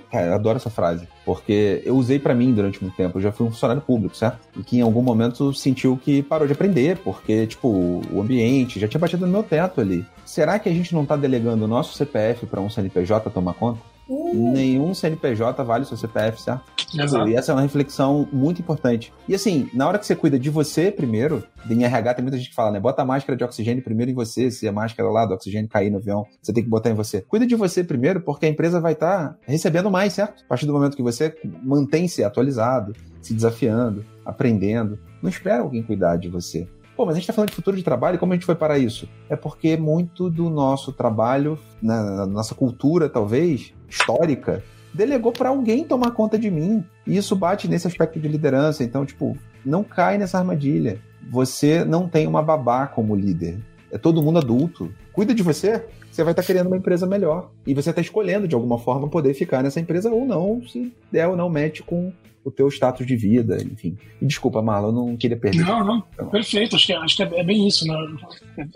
Cara, 0.10 0.28
eu 0.28 0.34
adoro 0.36 0.56
essa 0.56 0.70
frase, 0.70 1.06
porque 1.26 1.82
eu 1.84 1.98
usei 1.98 2.18
pra 2.18 2.34
mim 2.34 2.54
durante 2.54 2.82
muito 2.82 2.96
tempo. 2.96 3.18
Eu 3.18 3.22
já 3.22 3.32
fui 3.34 3.46
um 3.46 3.52
funcionário 3.52 3.82
público, 3.82 4.16
certo? 4.16 4.40
E 4.58 4.64
que 4.64 4.78
em 4.78 4.82
algum 4.82 5.02
momento 5.02 5.54
sentiu 5.54 5.98
que 5.98 6.24
parou 6.24 6.48
de 6.48 6.54
aprender, 6.54 6.98
porque, 7.00 7.46
tipo, 7.46 7.68
o 8.10 8.22
ambiente 8.22 8.80
já 8.80 8.88
tinha 8.88 9.02
batido 9.02 9.26
no 9.26 9.32
meu 9.34 9.44
teto 9.44 9.82
ali. 9.82 10.06
Será 10.26 10.58
que 10.60 10.70
a 10.70 10.74
gente 10.74 10.96
não 10.96 11.06
tá 11.06 11.18
delegando 11.18 11.66
o 11.66 11.68
nosso 11.68 11.94
CPF 11.98 12.46
pra 12.46 12.62
um 12.62 12.70
CNPJ 12.70 13.30
tomar 13.32 13.54
conta? 13.54 13.82
Uh, 14.10 14.52
Nenhum 14.52 14.94
CNPJ 14.94 15.64
vale 15.64 15.86
seu 15.86 15.96
CPF, 15.96 16.42
certo? 16.42 16.64
Exato. 16.98 17.30
E 17.30 17.36
essa 17.36 17.52
é 17.52 17.56
uma 17.56 17.62
reflexão 17.62 18.28
muito 18.32 18.62
importante. 18.62 19.14
E 19.28 19.36
assim, 19.36 19.70
na 19.74 19.88
hora 19.88 20.00
que 20.00 20.06
você 20.06 20.16
cuida 20.16 20.40
de 20.40 20.50
você 20.50 20.92
primeiro, 20.92 21.44
em 21.70 21.84
RH 21.84 22.16
tem 22.16 22.24
muita 22.24 22.38
gente 22.38 22.50
que 22.50 22.56
fala, 22.56 22.72
né? 22.72 22.80
Bota 22.80 23.04
a 23.04 23.06
máscara 23.06 23.38
de 23.38 23.44
oxigênio 23.44 23.84
primeiro 23.84 24.12
em 24.12 24.16
você, 24.16 24.50
se 24.50 24.68
a 24.68 24.72
máscara 24.72 25.10
lá 25.10 25.26
do 25.26 25.34
oxigênio 25.36 25.70
cair 25.70 25.92
no 25.92 25.98
avião, 25.98 26.26
você 26.42 26.52
tem 26.52 26.64
que 26.64 26.70
botar 26.70 26.90
em 26.90 26.96
você. 26.96 27.22
Cuida 27.22 27.46
de 27.46 27.56
você 27.56 27.84
primeiro, 27.84 28.22
porque 28.22 28.48
a 28.48 28.50
empresa 28.50 28.80
vai 28.80 28.94
estar 28.94 29.38
recebendo 29.42 29.92
mais, 29.92 30.14
certo? 30.14 30.44
A 30.44 30.48
partir 30.48 30.66
do 30.66 30.74
momento 30.74 30.98
que 30.98 31.04
você 31.04 31.36
mantém-se 31.64 32.24
atualizado, 32.24 32.94
se 33.22 33.34
desafiando, 33.34 34.04
aprendendo. 34.26 34.98
Não 35.22 35.30
espera 35.30 35.62
alguém 35.62 35.84
cuidar 35.84 36.16
de 36.16 36.30
você. 36.30 36.68
Pô, 36.96 37.06
mas 37.06 37.14
a 37.14 37.16
gente 37.16 37.24
está 37.24 37.34
falando 37.34 37.50
de 37.50 37.56
futuro 37.56 37.78
de 37.78 37.84
trabalho, 37.84 38.20
como 38.20 38.34
a 38.34 38.36
gente 38.36 38.46
foi 38.46 38.56
para 38.56 38.78
isso? 38.78 39.08
É 39.30 39.36
porque 39.36 39.78
muito 39.78 40.30
do 40.30 40.50
nosso 40.50 40.92
trabalho, 40.92 41.58
na, 41.82 42.04
na 42.04 42.26
nossa 42.26 42.54
cultura, 42.54 43.08
talvez, 43.08 43.74
histórica, 43.90 44.64
delegou 44.94 45.32
para 45.32 45.50
alguém 45.50 45.84
tomar 45.84 46.12
conta 46.12 46.38
de 46.38 46.50
mim. 46.50 46.84
E 47.06 47.18
isso 47.18 47.36
bate 47.36 47.68
nesse 47.68 47.88
aspecto 47.88 48.20
de 48.20 48.28
liderança. 48.28 48.84
Então, 48.84 49.06
tipo, 49.06 49.38
não 49.66 49.84
cai 49.84 50.18
nessa 50.18 50.38
armadilha. 50.38 51.00
Você 51.30 51.84
não 51.84 52.08
tem 52.08 52.28
uma 52.28 52.42
babá 52.42 52.88
como 52.88 53.16
líder. 53.16 53.58
É 53.92 53.98
todo 53.98 54.22
mundo 54.22 54.40
adulto. 54.40 54.92
Cuida 55.12 55.34
de 55.34 55.44
você, 55.44 55.84
você 56.12 56.24
vai 56.24 56.32
estar 56.32 56.44
criando 56.44 56.68
uma 56.68 56.78
empresa 56.78 57.06
melhor. 57.06 57.52
E 57.66 57.74
você 57.74 57.90
está 57.90 58.02
escolhendo, 58.02 58.48
de 58.48 58.56
alguma 58.56 58.78
forma, 58.78 59.08
poder 59.08 59.34
ficar 59.34 59.64
nessa 59.64 59.80
empresa 59.80 60.10
ou 60.10 60.26
não, 60.26 60.62
se 60.68 60.94
der 61.12 61.28
ou 61.28 61.36
não 61.36 61.50
match 61.50 61.82
com 61.82 62.12
o 62.44 62.50
teu 62.52 62.68
status 62.70 63.06
de 63.06 63.16
vida, 63.16 63.58
enfim. 63.62 63.98
Desculpa, 64.22 64.62
Marlon, 64.62 64.88
eu 64.88 64.92
não 64.94 65.18
queria 65.18 65.38
perder. 65.38 65.64
Não, 65.66 65.84
não, 65.84 66.02
perfeito. 66.30 66.76
Acho 66.76 66.88
que, 66.88 66.94
acho 66.94 67.16
que 67.18 67.24
é, 67.24 67.40
é 67.40 67.44
bem 67.44 67.68
isso. 67.68 67.86
Né? 67.86 67.94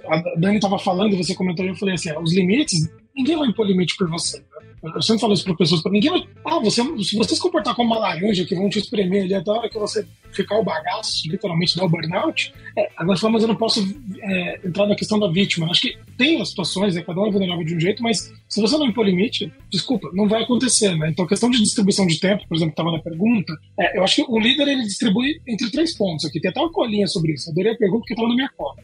A 0.10 0.18
Dani 0.38 0.56
estava 0.56 0.78
falando, 0.78 1.18
você 1.18 1.34
comentou, 1.34 1.66
eu 1.66 1.76
falei 1.76 1.96
assim: 1.96 2.12
os 2.18 2.36
limites, 2.36 2.90
ninguém 3.16 3.38
vai 3.38 3.48
impor 3.48 3.66
limite 3.66 3.96
por 3.98 4.10
você. 4.10 4.40
né? 4.40 4.46
Eu 4.84 5.02
sempre 5.02 5.22
falo 5.22 5.34
isso 5.34 5.46
para 5.46 5.56
pessoas, 5.56 5.82
para 5.82 5.92
ninguém. 5.92 6.28
Ah, 6.46 6.60
você, 6.60 6.84
se 7.04 7.16
você 7.16 7.36
se 7.36 7.42
comportar 7.42 7.74
como 7.74 7.94
uma 7.94 8.00
laranja 8.00 8.44
que 8.44 8.54
vão 8.54 8.70
te 8.70 8.80
espremer 8.80 9.24
ali 9.24 9.34
até 9.34 9.50
a 9.50 9.54
hora 9.54 9.70
que 9.70 9.80
você 9.80 10.06
ficar 10.34 10.58
o 10.58 10.64
bagaço, 10.64 11.30
literalmente 11.30 11.78
dar 11.78 11.86
o 11.86 11.90
burnout, 11.90 12.54
é, 12.78 12.90
agora 12.98 13.18
fala, 13.18 13.34
mas 13.34 13.44
eu 13.44 13.48
não 13.48 13.56
posso 13.56 13.80
é, 14.22 14.60
entrar 14.68 14.88
na 14.88 14.96
questão 14.96 15.20
da 15.20 15.30
vítima. 15.30 15.70
Acho 15.70 15.82
que 15.82 15.98
tem 16.18 16.42
as 16.42 16.50
situações, 16.50 16.96
né, 16.96 17.02
cada 17.02 17.22
um 17.22 17.28
é 17.28 17.32
vulnerável 17.32 17.64
de 17.64 17.76
um 17.76 17.80
jeito, 17.80 18.04
mas 18.04 18.34
se 18.50 18.62
você 18.62 18.78
não 18.78 18.88
impor 18.88 19.06
limite, 19.06 19.52
desculpa, 19.72 20.10
não 20.14 20.28
vai 20.28 20.44
acontecer, 20.44 20.96
né? 20.98 21.10
Então, 21.10 21.26
a 21.26 21.28
questão 21.28 21.50
de 21.50 21.60
distribuição 21.60 22.06
de 22.06 22.20
tempo, 22.20 22.46
por 22.48 22.56
exemplo, 22.56 22.72
estava 22.72 22.92
na 22.92 23.00
pergunta, 23.00 23.54
é, 23.80 23.98
eu 23.98 24.04
acho 24.04 24.18
que 24.18 24.32
o 24.32 24.40
líder 24.40 24.68
ele 24.68 24.84
distribui 24.84 25.40
entre 25.48 25.72
três 25.72 25.96
pontos 25.96 26.26
aqui. 26.26 26.40
Tem 26.40 26.52
até 26.52 26.60
uma 26.60 26.72
colinha 26.72 27.08
sobre 27.08 27.34
isso. 27.34 27.50
Adorei 27.50 27.72
a 27.72 27.78
pergunta 27.78 28.02
porque 28.02 28.14
estava 28.14 28.30
na 28.30 28.36
minha 28.36 28.50
cola. 28.58 28.76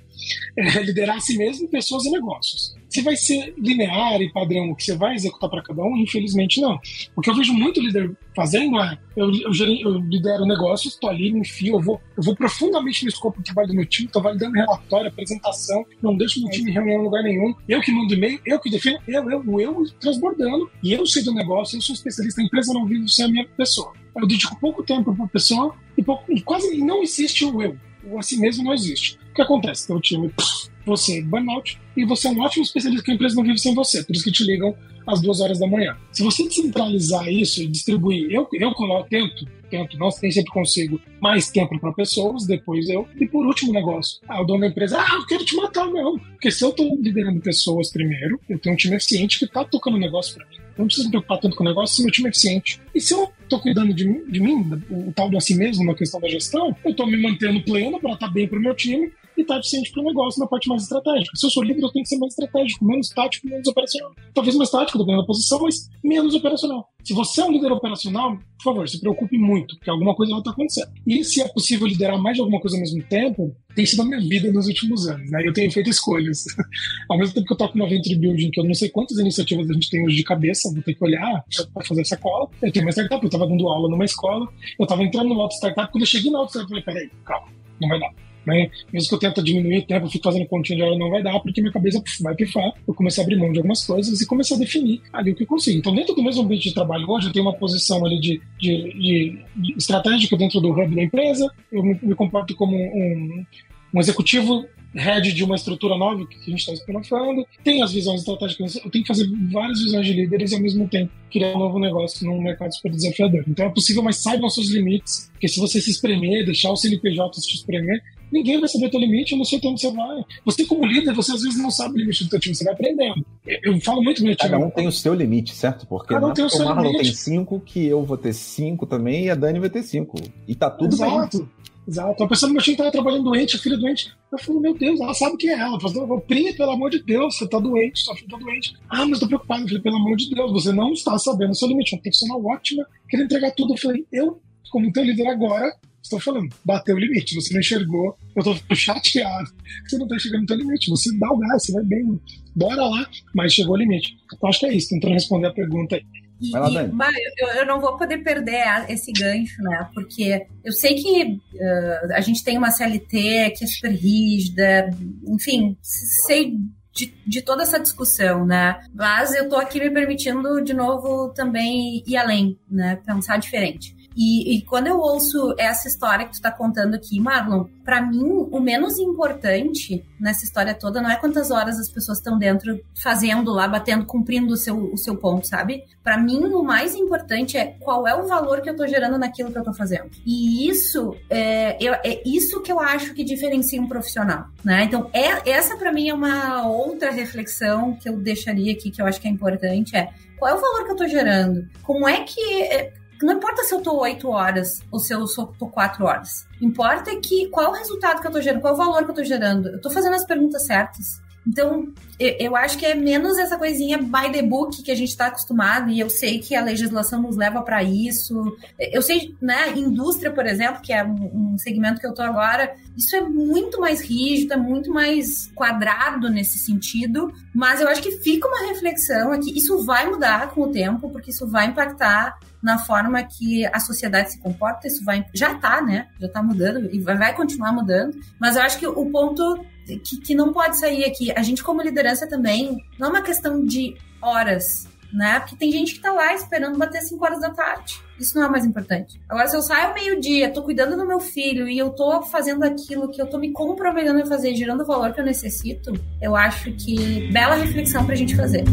É, 0.58 0.82
liderar 0.82 1.18
a 1.18 1.20
si 1.20 1.38
mesmo, 1.38 1.68
pessoas 1.68 2.06
e 2.06 2.12
negócios. 2.12 2.76
Se 2.90 3.02
vai 3.02 3.16
ser 3.16 3.54
linear 3.58 4.22
e 4.22 4.32
padrão 4.32 4.72
o 4.72 4.76
que 4.76 4.84
você 4.84 4.98
vai 4.98 5.16
executar 5.16 5.50
para 5.50 5.62
cada 5.62 5.84
um, 5.84 5.89
infelizmente 5.98 6.62
não. 6.62 6.80
O 7.16 7.22
que 7.22 7.30
eu 7.30 7.36
vejo 7.36 7.54
muito 7.54 7.82
líder 7.82 8.12
fazendo 8.36 8.80
é: 8.80 8.98
eu, 9.16 9.32
eu, 9.32 9.52
eu 9.82 9.98
lidero 10.00 10.46
negócios, 10.46 10.94
estou 10.94 11.10
ali, 11.10 11.32
me 11.32 11.42
enfio, 11.42 11.76
eu 11.76 11.82
vou, 11.82 12.02
eu 12.16 12.24
vou 12.24 12.36
profundamente 12.36 13.04
no 13.04 13.10
escopo 13.10 13.40
do 13.40 13.44
trabalho 13.44 13.70
do 13.70 13.76
meu 13.76 13.86
time, 13.86 14.08
estou 14.08 14.22
validando 14.22 14.56
relatório, 14.56 15.08
apresentação, 15.08 15.86
não 16.02 16.16
deixo 16.16 16.42
meu 16.42 16.50
time 16.50 16.72
em 16.72 16.74
reunião 16.74 17.02
em 17.02 17.04
lugar 17.04 17.24
nenhum, 17.24 17.54
eu 17.68 17.82
que 17.82 17.92
mando 17.92 18.14
e-mail, 18.14 18.40
eu 18.46 18.60
que 18.60 18.70
defino, 18.70 19.00
eu, 19.08 19.30
eu, 19.30 19.44
o 19.46 19.60
eu 19.60 19.86
transbordando, 20.00 20.70
e 20.84 20.94
eu 20.94 21.06
sei 21.06 21.24
do 21.24 21.34
negócio, 21.34 21.78
eu 21.78 21.82
sou 21.82 21.94
especialista, 21.94 22.42
a 22.42 22.46
empresa 22.46 22.74
não 22.74 22.86
vive 22.86 23.08
sem 23.10 23.26
a 23.26 23.28
minha 23.28 23.48
pessoa. 23.58 23.94
Eu 24.16 24.28
dedico 24.28 24.60
pouco 24.60 24.84
tempo 24.84 25.16
para 25.16 25.26
a 25.26 25.30
pessoa 25.30 25.76
e, 25.98 26.04
pouco, 26.04 26.32
e 26.32 26.42
quase 26.42 26.78
não 26.78 27.02
existe 27.02 27.46
o 27.46 27.62
eu. 27.62 27.78
O 28.04 28.18
a 28.18 28.22
si 28.22 28.38
mesmo 28.38 28.64
não 28.64 28.74
existe. 28.74 29.20
O 29.32 29.34
que 29.36 29.42
acontece? 29.42 29.88
Teu 29.88 30.00
time, 30.00 30.30
pff, 30.30 30.70
você 30.90 31.20
é 31.20 31.22
burnout, 31.22 31.80
e 31.96 32.06
você 32.06 32.28
é 32.28 32.32
um 32.32 32.40
ótimo 32.40 32.64
especialista 32.64 33.04
que 33.04 33.12
a 33.12 33.14
empresa 33.14 33.36
não 33.36 33.44
vive 33.44 33.58
sem 33.58 33.74
você. 33.74 34.04
Por 34.04 34.16
isso 34.16 34.24
que 34.24 34.32
te 34.32 34.44
ligam 34.44 34.76
às 35.06 35.22
duas 35.22 35.40
horas 35.42 35.60
da 35.60 35.68
manhã. 35.68 35.98
Se 36.12 36.24
você 36.24 36.44
descentralizar 36.44 37.28
isso 37.28 37.62
e 37.62 37.68
distribuir, 37.68 38.32
eu, 38.32 38.48
eu 38.54 38.72
coloco, 38.74 39.10
tento, 39.10 39.46
tento, 39.70 39.98
não 39.98 40.10
nem 40.22 40.32
sempre 40.32 40.52
consigo, 40.52 41.00
mais 41.22 41.50
tempo 41.50 41.80
para 41.80 41.92
pessoas, 41.94 42.46
depois 42.46 42.90
eu. 42.90 43.08
E 43.20 43.28
por 43.28 43.46
último, 43.46 43.74
negócio. 43.74 44.20
Ah, 44.28 44.42
o 44.42 44.46
dono 44.46 44.62
da 44.62 44.68
empresa, 44.68 45.00
ah, 45.00 45.16
eu 45.16 45.26
quero 45.26 45.46
te 45.46 45.56
matar, 45.56 45.88
não. 45.88 46.18
Porque 46.18 46.52
se 46.52 46.64
eu 46.64 46.70
estou 46.70 46.98
liderando 47.02 47.40
pessoas 47.42 47.92
primeiro, 47.92 48.40
eu 48.50 48.58
tenho 48.60 48.74
um 48.74 48.78
time 48.78 48.96
eficiente 48.96 49.40
que 49.40 49.46
está 49.46 49.64
tocando 49.64 49.96
o 49.96 50.00
negócio 50.00 50.36
para 50.36 50.46
mim. 50.48 50.56
Eu 50.56 50.84
não 50.84 50.86
preciso 50.86 51.08
me 51.08 51.12
preocupar 51.12 51.40
tanto 51.40 51.56
com 51.58 51.64
o 51.64 51.68
negócio 51.68 51.96
se 51.98 52.04
meu 52.04 52.12
time 52.12 52.28
é 52.28 52.32
eficiente. 52.32 52.82
E 52.96 53.02
se 53.02 53.14
eu 53.14 53.30
tô 53.50 53.60
cuidando 53.60 53.94
de 53.94 54.08
mim, 54.08 54.24
de 54.30 54.40
mim 54.40 54.82
o, 54.90 55.10
o 55.10 55.14
tal 55.14 55.30
do 55.30 55.38
assim 55.38 55.56
mesmo, 55.56 55.84
na 55.84 55.94
questão 55.94 56.22
da 56.22 56.30
gestão, 56.30 56.76
eu 56.86 56.96
tô 56.96 57.06
me 57.06 57.22
mantendo 57.22 57.62
pleno 57.62 58.00
para 58.00 58.14
estar 58.14 58.30
bem 58.30 58.48
pro 58.48 58.62
meu 58.62 58.74
time 58.74 59.12
e 59.40 59.44
estar 59.44 59.58
eficiente 59.58 59.92
pro 59.92 60.04
negócio 60.04 60.40
na 60.40 60.48
parte 60.48 60.68
mais 60.68 60.84
estratégica. 60.84 61.36
Se 61.36 61.46
eu 61.46 61.50
sou 61.50 61.64
líder, 61.64 61.82
eu 61.82 61.92
tenho 61.92 62.04
que 62.04 62.10
ser 62.10 62.18
mais 62.18 62.34
estratégico, 62.34 62.86
menos 62.86 63.10
tático, 63.10 63.48
menos 63.48 63.68
operacional. 63.68 64.12
Talvez 64.34 64.56
mais 64.56 64.70
tático, 64.70 64.98
dependendo 64.98 65.22
da 65.22 65.28
posição, 65.28 65.60
mas 65.62 65.90
menos 66.04 66.36
operacional. 66.36 66.90
Se 67.04 67.14
você 67.14 67.42
é 67.42 67.46
um 67.46 67.52
líder 67.52 67.72
operacional, 67.72 68.38
por 68.58 68.64
favor, 68.64 68.90
se 68.90 69.00
preocupe 69.00 69.38
muito, 69.38 69.76
porque 69.78 69.90
alguma 69.90 70.14
coisa 70.14 70.32
vai 70.32 70.42
estar 70.42 70.52
acontecendo. 70.52 70.92
E 71.08 71.24
se 71.24 71.42
é 71.42 71.48
possível 71.48 71.88
liderar 71.88 72.22
mais 72.22 72.36
de 72.36 72.42
alguma 72.42 72.60
coisa 72.60 72.76
ao 72.76 72.82
mesmo 72.82 73.02
tempo, 73.04 73.56
tem 73.74 73.86
sido 73.86 74.02
a 74.02 74.06
minha 74.06 74.20
vida 74.20 74.52
nos 74.52 74.68
últimos 74.68 75.08
anos, 75.08 75.32
né? 75.32 75.42
Eu 75.46 75.54
tenho 75.54 75.72
feito 75.72 75.90
escolhas. 75.90 76.46
ao 77.10 77.18
mesmo 77.18 77.34
tempo 77.34 77.48
que 77.48 77.54
eu 77.54 77.58
toco 77.58 77.76
uma 77.76 77.88
Venture 77.88 78.16
Building, 78.16 78.52
que 78.52 78.60
eu 78.60 78.66
não 78.66 78.74
sei 78.74 78.90
quantas 78.90 79.18
iniciativas 79.18 79.70
a 79.70 79.74
gente 79.74 79.90
tem 79.90 80.04
hoje 80.04 80.18
de 80.18 80.24
cabeça, 80.24 80.72
vou 80.72 80.84
ter 80.84 80.94
que 80.94 81.04
olhar 81.04 81.44
para 81.74 81.86
fazer 81.86 82.02
essa 82.02 82.18
cola. 82.18 82.50
Eu 82.62 82.72
tenho 82.72 82.86
uma 82.86 82.92
startup, 82.92 83.24
eu 83.24 83.28
estava 83.28 83.48
dando 83.48 83.68
aula 83.70 83.90
numa 83.90 84.06
escola, 84.06 84.48
eu 84.78 84.84
estava 84.84 85.02
entrando 85.04 85.30
numa 85.30 85.44
outra 85.44 85.58
startup, 85.58 85.92
quando 85.92 86.02
eu 86.02 86.08
cheguei 86.08 86.30
na 86.30 86.40
outra 86.42 86.60
startup, 86.60 86.78
eu 86.78 86.84
falei, 86.84 87.10
peraí, 87.10 87.12
calma, 87.24 87.48
não 87.80 87.88
vai 87.88 88.00
dar. 88.00 88.29
Né? 88.50 88.70
Mesmo 88.92 89.10
que 89.10 89.16
eu 89.16 89.20
tente 89.20 89.44
diminuir 89.44 89.80
o 89.80 89.86
tempo, 89.86 90.06
eu 90.06 90.10
fico 90.10 90.24
fazendo 90.24 90.46
continha 90.48 90.78
de 90.78 90.84
hora, 90.84 90.98
não 90.98 91.10
vai 91.10 91.22
dar, 91.22 91.40
porque 91.40 91.62
minha 91.62 91.72
cabeça 91.72 92.02
vai 92.22 92.36
pifar. 92.36 92.74
Eu 92.88 92.94
comecei 92.94 93.24
a 93.24 93.26
abrir 93.26 93.38
mão 93.38 93.52
de 93.52 93.60
algumas 93.60 93.86
coisas 93.86 94.20
e 94.20 94.26
comecei 94.26 94.56
a 94.56 94.60
definir 94.60 95.02
ali 95.14 95.32
o 95.32 95.36
que 95.36 95.44
eu 95.44 95.48
consigo. 95.48 95.78
Então, 95.78 95.94
dentro 95.94 96.16
do 96.16 96.24
mesmo 96.24 96.44
ambiente 96.44 96.70
de 96.70 96.74
trabalho 96.74 97.10
hoje, 97.10 97.28
eu 97.28 97.34
tenho 97.34 97.46
uma 97.46 97.54
posição 97.54 98.04
ali 98.06 98.20
de, 98.20 98.42
de, 98.60 99.40
de, 99.56 99.76
estratégica 99.78 100.36
dentro 100.36 100.60
do 100.60 100.72
hub 100.72 100.96
da 100.96 101.04
empresa, 101.04 101.50
eu 101.72 101.84
me, 101.84 101.98
me 102.02 102.16
comporto 102.16 102.56
como 102.56 102.76
um, 102.76 103.46
um 103.94 104.00
executivo 104.00 104.66
head 104.96 105.32
de 105.34 105.44
uma 105.44 105.56
estrutura 105.56 105.96
nova 105.98 106.26
que 106.26 106.36
a 106.36 106.50
gente 106.50 106.60
está 106.60 106.74
experimentando, 106.74 107.46
tem 107.64 107.84
as 107.84 107.92
visões 107.92 108.22
estratégicas, 108.22 108.76
eu 108.76 108.90
tenho 108.90 109.04
que 109.04 109.08
fazer 109.08 109.30
várias 109.52 109.82
visões 109.82 110.06
de 110.06 110.14
líderes 110.14 110.52
e 110.52 110.56
ao 110.56 110.62
mesmo 110.62 110.88
tempo 110.88 111.12
criar 111.32 111.56
um 111.56 111.60
novo 111.60 111.80
negócio 111.80 112.26
num 112.26 112.42
mercado 112.42 112.74
super 112.74 112.92
desafiador. 112.92 113.44
Então 113.48 113.66
é 113.66 113.70
possível, 113.70 114.02
mas 114.02 114.18
saibam 114.18 114.50
seus 114.50 114.70
limites, 114.70 115.30
porque 115.32 115.48
se 115.48 115.60
você 115.60 115.80
se 115.80 115.92
espremer, 115.92 116.46
deixar 116.46 116.72
o 116.72 116.76
CNPJ 116.76 117.40
te 117.40 117.56
espremer, 117.56 118.02
ninguém 118.32 118.60
vai 118.60 118.70
saber 118.70 118.88
o 118.88 118.92
teu 118.92 119.00
limite, 119.00 119.32
eu 119.32 119.38
não 119.38 119.46
sei 119.46 119.58
até 119.60 119.68
onde 119.68 119.82
você 119.82 119.92
vai. 119.92 120.24
Você 120.46 120.66
como 120.66 120.86
líder, 120.86 121.14
você 121.14 121.32
às 121.32 121.42
vezes 121.42 121.62
não 121.62 121.72
sabe 121.72 121.96
o 121.96 121.98
limite 121.98 122.24
do 122.24 122.30
teu 122.30 122.40
time, 122.40 122.56
você 122.56 122.64
vai 122.64 122.74
aprendendo. 122.74 123.26
Eu, 123.46 123.74
eu 123.74 123.82
falo 123.82 124.02
muito 124.04 124.18
pro 124.18 124.26
meu 124.26 124.36
time. 124.36 124.52
Cada 124.52 124.66
um 124.66 124.70
tem 124.70 124.88
o 124.88 124.92
seu 124.92 125.14
limite, 125.14 125.54
certo? 125.56 125.86
Porque 125.88 126.14
Cada 126.14 126.20
um 126.26 126.28
não 126.28 126.32
é 126.32 126.36
tem 126.36 126.46
o 126.46 126.50
seu 126.50 126.66
Marlon 126.66 126.84
limite. 126.92 127.04
tem 127.04 127.14
cinco, 127.14 127.60
que 127.60 127.86
eu 127.86 128.04
vou 128.04 128.18
ter 128.18 128.34
cinco 128.34 128.86
também 128.86 129.26
e 129.26 129.30
a 129.30 129.36
Dani 129.36 129.60
vai 129.60 129.70
ter 129.70 129.84
cinco. 129.84 130.18
E 130.48 130.56
tá 130.56 130.70
tudo 130.70 130.96
bem. 130.98 131.08
Exato. 131.08 131.50
Exato. 131.88 132.24
A 132.24 132.28
pessoa 132.28 132.48
no 132.48 132.54
meu 132.54 132.62
time 132.62 132.76
estava 132.76 132.92
trabalhando 132.92 133.24
doente, 133.24 133.56
a 133.56 133.60
filha 133.60 133.76
doente. 133.76 134.14
Eu 134.32 134.38
falei, 134.38 134.62
meu 134.62 134.78
Deus, 134.78 135.00
ela 135.00 135.14
sabe 135.16 135.38
quem 135.38 135.50
é 135.50 135.54
ela. 135.60 135.76
Eu 135.76 135.80
falei, 135.80 136.20
Pri, 136.28 136.54
pelo 136.54 136.72
amor 136.72 136.92
de 136.92 137.02
Deus, 137.02 137.36
você 137.36 137.48
tá 137.48 137.58
doente, 137.58 138.02
sua 138.04 138.16
filha 138.16 138.30
tá 138.30 138.38
doente. 138.38 138.76
Ah, 138.88 139.08
mas 139.08 139.20
tô 139.20 139.26
preocupado. 139.26 139.64
Eu 139.64 139.68
falei, 139.68 139.82
pelo 139.82 139.96
amor 139.96 140.16
de 140.16 140.30
Deus, 140.30 140.52
você 140.52 140.72
não 140.72 140.94
está 140.94 141.18
sabendo 141.18 141.50
o 141.52 141.56
seu 141.56 141.68
limite. 141.68 141.96
Uma 141.96 142.02
profissional 142.04 142.46
ótima, 142.46 142.86
querendo 143.10 143.26
entregar 143.26 143.52
tudo. 143.56 143.74
Eu 143.74 143.78
falei, 143.78 144.06
eu, 144.12 144.40
como 144.70 144.92
teu 144.92 145.04
líder 145.04 145.28
agora, 145.30 145.76
estou 146.02 146.20
falando, 146.20 146.50
bateu 146.66 146.96
o 146.96 147.00
limite. 147.00 147.36
Você 147.36 147.54
não 147.54 147.60
enxergou, 147.60 148.18
eu 148.36 148.44
tô 148.44 148.56
chateado. 148.76 149.52
Você 149.88 149.98
não 149.98 150.08
tá 150.08 150.18
chegando 150.18 150.42
no 150.42 150.48
teu 150.48 150.58
limite. 150.58 150.90
Você 150.90 151.18
dá 151.18 151.32
o 151.32 151.38
gás, 151.38 151.64
você 151.64 151.72
vai 151.72 151.84
bem, 151.84 152.20
bora 152.56 152.86
lá, 152.86 153.10
mas 153.34 153.54
chegou 153.54 153.76
o 153.76 153.80
limite. 153.80 154.18
Então 154.34 154.50
acho 154.50 154.60
que 154.60 154.66
é 154.66 154.74
isso, 154.74 154.90
tentando 154.90 155.14
responder 155.14 155.48
a 155.48 155.54
pergunta 155.54 155.96
aí. 155.96 156.04
E, 156.42 156.52
lá, 156.52 157.10
eu, 157.38 157.48
eu, 157.50 157.66
não 157.66 157.82
vou 157.82 157.98
poder 157.98 158.20
perder 158.20 158.64
esse 158.88 159.12
gancho, 159.12 159.62
né? 159.62 159.90
Porque 159.94 160.46
eu 160.64 160.72
sei 160.72 160.96
que 160.96 161.24
uh, 161.24 162.14
a 162.14 162.22
gente 162.22 162.44
tem 162.46 162.58
uma 162.58 162.72
CLT 162.72 163.52
que 163.58 163.66
é 163.66 163.68
super 163.68 163.92
rígida, 163.92 164.90
enfim, 165.28 165.78
sei 165.82 166.58
de, 166.94 167.14
de, 167.28 167.42
toda 167.42 167.64
essa 167.64 167.78
discussão, 167.78 168.46
né? 168.46 168.80
Mas 168.94 169.36
eu 169.36 169.50
tô 169.50 169.58
aqui 169.58 169.80
me 169.80 169.90
permitindo, 169.90 170.62
de 170.62 170.74
novo, 170.74 171.34
também 171.34 172.04
ir 172.08 172.16
além, 172.16 172.58
né? 172.70 172.98
Pensar 173.06 173.38
diferente. 173.38 173.99
E, 174.20 174.58
e, 174.58 174.62
quando 174.64 174.88
eu 174.88 175.00
ouço 175.00 175.56
essa 175.58 175.88
história 175.88 176.26
que 176.26 176.34
tu 176.34 176.42
tá 176.42 176.52
contando 176.52 176.94
aqui, 176.94 177.22
Marlon, 177.22 177.64
para 177.86 178.02
mim 178.02 178.50
o 178.52 178.60
menos 178.60 179.00
importante 179.00 180.06
nessa 180.20 180.44
história 180.44 180.74
toda 180.74 181.02
não 181.02 181.10
é 181.10 181.16
quantas 181.16 181.52
horas 181.52 181.80
as 181.80 181.90
pessoas 181.90 182.18
estão 182.18 182.38
dentro 182.38 182.82
fazendo 183.02 183.54
lá, 183.54 183.66
batendo, 183.66 184.06
cumprindo 184.06 184.56
o 184.56 184.58
seu, 184.58 184.92
o 184.92 184.98
seu 184.98 185.16
ponto, 185.16 185.48
sabe? 185.48 185.86
Para 186.04 186.18
mim 186.18 186.44
o 186.44 186.62
mais 186.62 186.96
importante 186.96 187.58
é 187.58 187.78
qual 187.80 188.06
é 188.06 188.14
o 188.14 188.28
valor 188.28 188.60
que 188.60 188.70
eu 188.70 188.76
tô 188.76 188.86
gerando 188.86 189.18
naquilo 189.18 189.54
que 189.54 189.58
eu 189.58 189.64
tô 189.64 189.74
fazendo. 189.74 190.12
E 190.26 190.68
isso 190.68 191.16
é, 191.30 191.78
eu, 191.82 191.94
é 191.94 192.22
isso 192.26 192.62
que 192.62 192.74
eu 192.74 192.80
acho 192.82 193.14
que 193.14 193.24
diferencia 193.24 193.82
um 193.82 193.88
profissional, 193.88 194.48
né? 194.66 194.84
Então 194.84 195.10
é, 195.14 195.50
essa 195.50 195.78
para 195.78 195.94
mim 195.94 196.10
é 196.10 196.14
uma 196.14 196.68
outra 196.68 197.10
reflexão 197.10 197.96
que 197.96 198.10
eu 198.10 198.18
deixaria 198.18 198.74
aqui 198.74 198.92
que 198.92 199.02
eu 199.02 199.06
acho 199.06 199.22
que 199.22 199.30
é 199.30 199.32
importante 199.32 199.96
é 199.96 200.10
qual 200.38 200.52
é 200.52 200.58
o 200.58 200.62
valor 200.62 200.86
que 200.86 200.92
eu 200.92 200.96
tô 200.96 201.08
gerando? 201.08 201.68
Como 201.84 202.08
é 202.08 202.24
que 202.24 202.64
é, 202.64 202.94
não 203.22 203.34
importa 203.34 203.64
se 203.64 203.74
eu 203.74 203.82
tô 203.82 204.00
8 204.00 204.30
horas 204.30 204.82
ou 204.92 205.00
se 205.00 205.14
eu 205.14 205.26
tô 205.58 205.68
4 205.68 206.06
horas. 206.06 206.48
Importa 206.62 207.12
é 207.12 207.16
que 207.16 207.48
qual 207.50 207.72
o 207.72 207.76
resultado 207.76 208.22
que 208.22 208.28
eu 208.28 208.32
tô 208.32 208.42
gerando, 208.42 208.62
qual 208.62 208.74
o 208.74 208.78
valor 208.78 209.04
que 209.06 209.12
eu 209.12 209.16
tô 209.16 209.24
gerando. 209.24 209.70
Eu 209.70 209.82
tô 209.82 209.90
fazendo 209.90 210.16
as 210.16 210.26
perguntas 210.26 210.66
certas. 210.66 211.22
Então, 211.48 211.92
eu 212.20 212.56
acho 212.56 212.78
que 212.78 212.86
é 212.86 212.94
menos 212.94 213.38
essa 213.38 213.58
coisinha 213.58 213.98
by 213.98 214.32
the 214.32 214.42
book 214.42 214.84
que 214.84 214.92
a 214.92 214.96
gente 214.96 215.10
está 215.10 215.28
acostumado, 215.28 215.90
e 215.90 216.00
eu 216.00 216.10
sei 216.10 216.40
que 216.40 216.56
a 216.56 216.62
legislação 216.62 217.22
nos 217.22 217.38
leva 217.38 217.62
para 217.62 217.82
isso. 217.82 218.56
Eu 218.78 219.02
sei, 219.02 219.36
né, 219.42 219.72
indústria, 219.76 220.32
por 220.32 220.46
exemplo, 220.46 220.82
que 220.82 220.94
é 220.94 221.04
um 221.04 221.58
segmento 221.58 222.00
que 222.00 222.06
eu 222.06 222.12
estou 222.12 222.26
agora, 222.26 222.76
isso 222.98 223.16
é 223.16 223.22
muito 223.22 223.80
mais 223.80 224.02
rígido, 224.02 224.54
é 224.54 224.58
muito 224.58 224.92
mais 224.92 225.50
quadrado 225.56 226.30
nesse 226.30 226.60
sentido, 226.60 227.32
mas 227.54 227.82
eu 227.82 227.88
acho 227.88 228.02
que 228.02 228.12
fica 228.12 228.48
uma 228.48 228.68
reflexão 228.68 229.32
aqui. 229.32 229.58
Isso 229.58 229.84
vai 229.86 230.10
mudar 230.10 230.52
com 230.52 230.62
o 230.62 230.72
tempo, 230.72 231.10
porque 231.10 231.32
isso 231.32 231.48
vai 231.48 231.68
impactar 231.68 232.38
na 232.62 232.78
forma 232.78 233.24
que 233.24 233.66
a 233.66 233.80
sociedade 233.80 234.34
se 234.34 234.40
comporta, 234.40 234.88
isso 234.88 235.04
vai 235.06 235.26
já 235.34 235.54
está, 235.54 235.82
né? 235.82 236.10
Já 236.20 236.28
está 236.28 236.44
mudando 236.44 236.90
e 236.94 237.00
vai 237.00 237.34
continuar 237.34 237.72
mudando. 237.72 238.20
Mas 238.38 238.58
eu 238.58 238.62
acho 238.62 238.78
que 238.78 238.86
o 238.86 239.06
ponto 239.10 239.66
que, 239.86 240.18
que 240.18 240.36
não 240.36 240.54
pode 240.54 240.78
sair 240.78 241.06
aqui, 241.06 241.32
a 241.32 241.42
gente 241.42 241.64
como 241.64 241.82
liderança 241.82 242.28
também, 242.28 242.78
não 242.98 243.08
é 243.08 243.10
uma 243.10 243.22
questão 243.22 243.66
de 243.66 243.96
horas, 244.22 244.88
né? 245.12 245.40
Porque 245.40 245.56
tem 245.56 245.72
gente 245.72 245.96
que 245.96 246.00
tá 246.00 246.12
lá 246.12 246.34
esperando 246.34 246.78
bater 246.78 247.02
5 247.02 247.24
horas 247.24 247.42
da 247.42 247.50
tarde. 247.50 248.00
Isso 248.20 248.38
não 248.38 248.46
é 248.46 248.50
mais 248.50 248.66
importante. 248.66 249.20
Agora, 249.28 249.48
se 249.48 249.56
eu 249.56 249.62
saio 249.62 249.94
meio-dia, 249.94 250.52
tô 250.52 250.62
cuidando 250.62 250.96
do 250.96 251.08
meu 251.08 251.20
filho 251.20 251.68
e 251.68 251.78
eu 251.78 251.90
tô 251.90 252.22
fazendo 252.24 252.64
aquilo 252.64 253.10
que 253.10 253.22
eu 253.22 253.28
tô 253.28 253.38
me 253.38 253.52
comprometendo 253.52 254.22
a 254.22 254.26
fazer, 254.26 254.54
gerando 254.56 254.84
o 254.84 254.86
valor 254.86 255.14
que 255.14 255.22
eu 255.22 255.26
necessito, 255.26 255.94
eu 256.22 256.36
acho 256.36 256.72
que 256.74 257.32
bela 257.32 257.56
reflexão 257.56 258.06
pra 258.06 258.16
gente 258.16 258.36
fazer. 258.36 258.64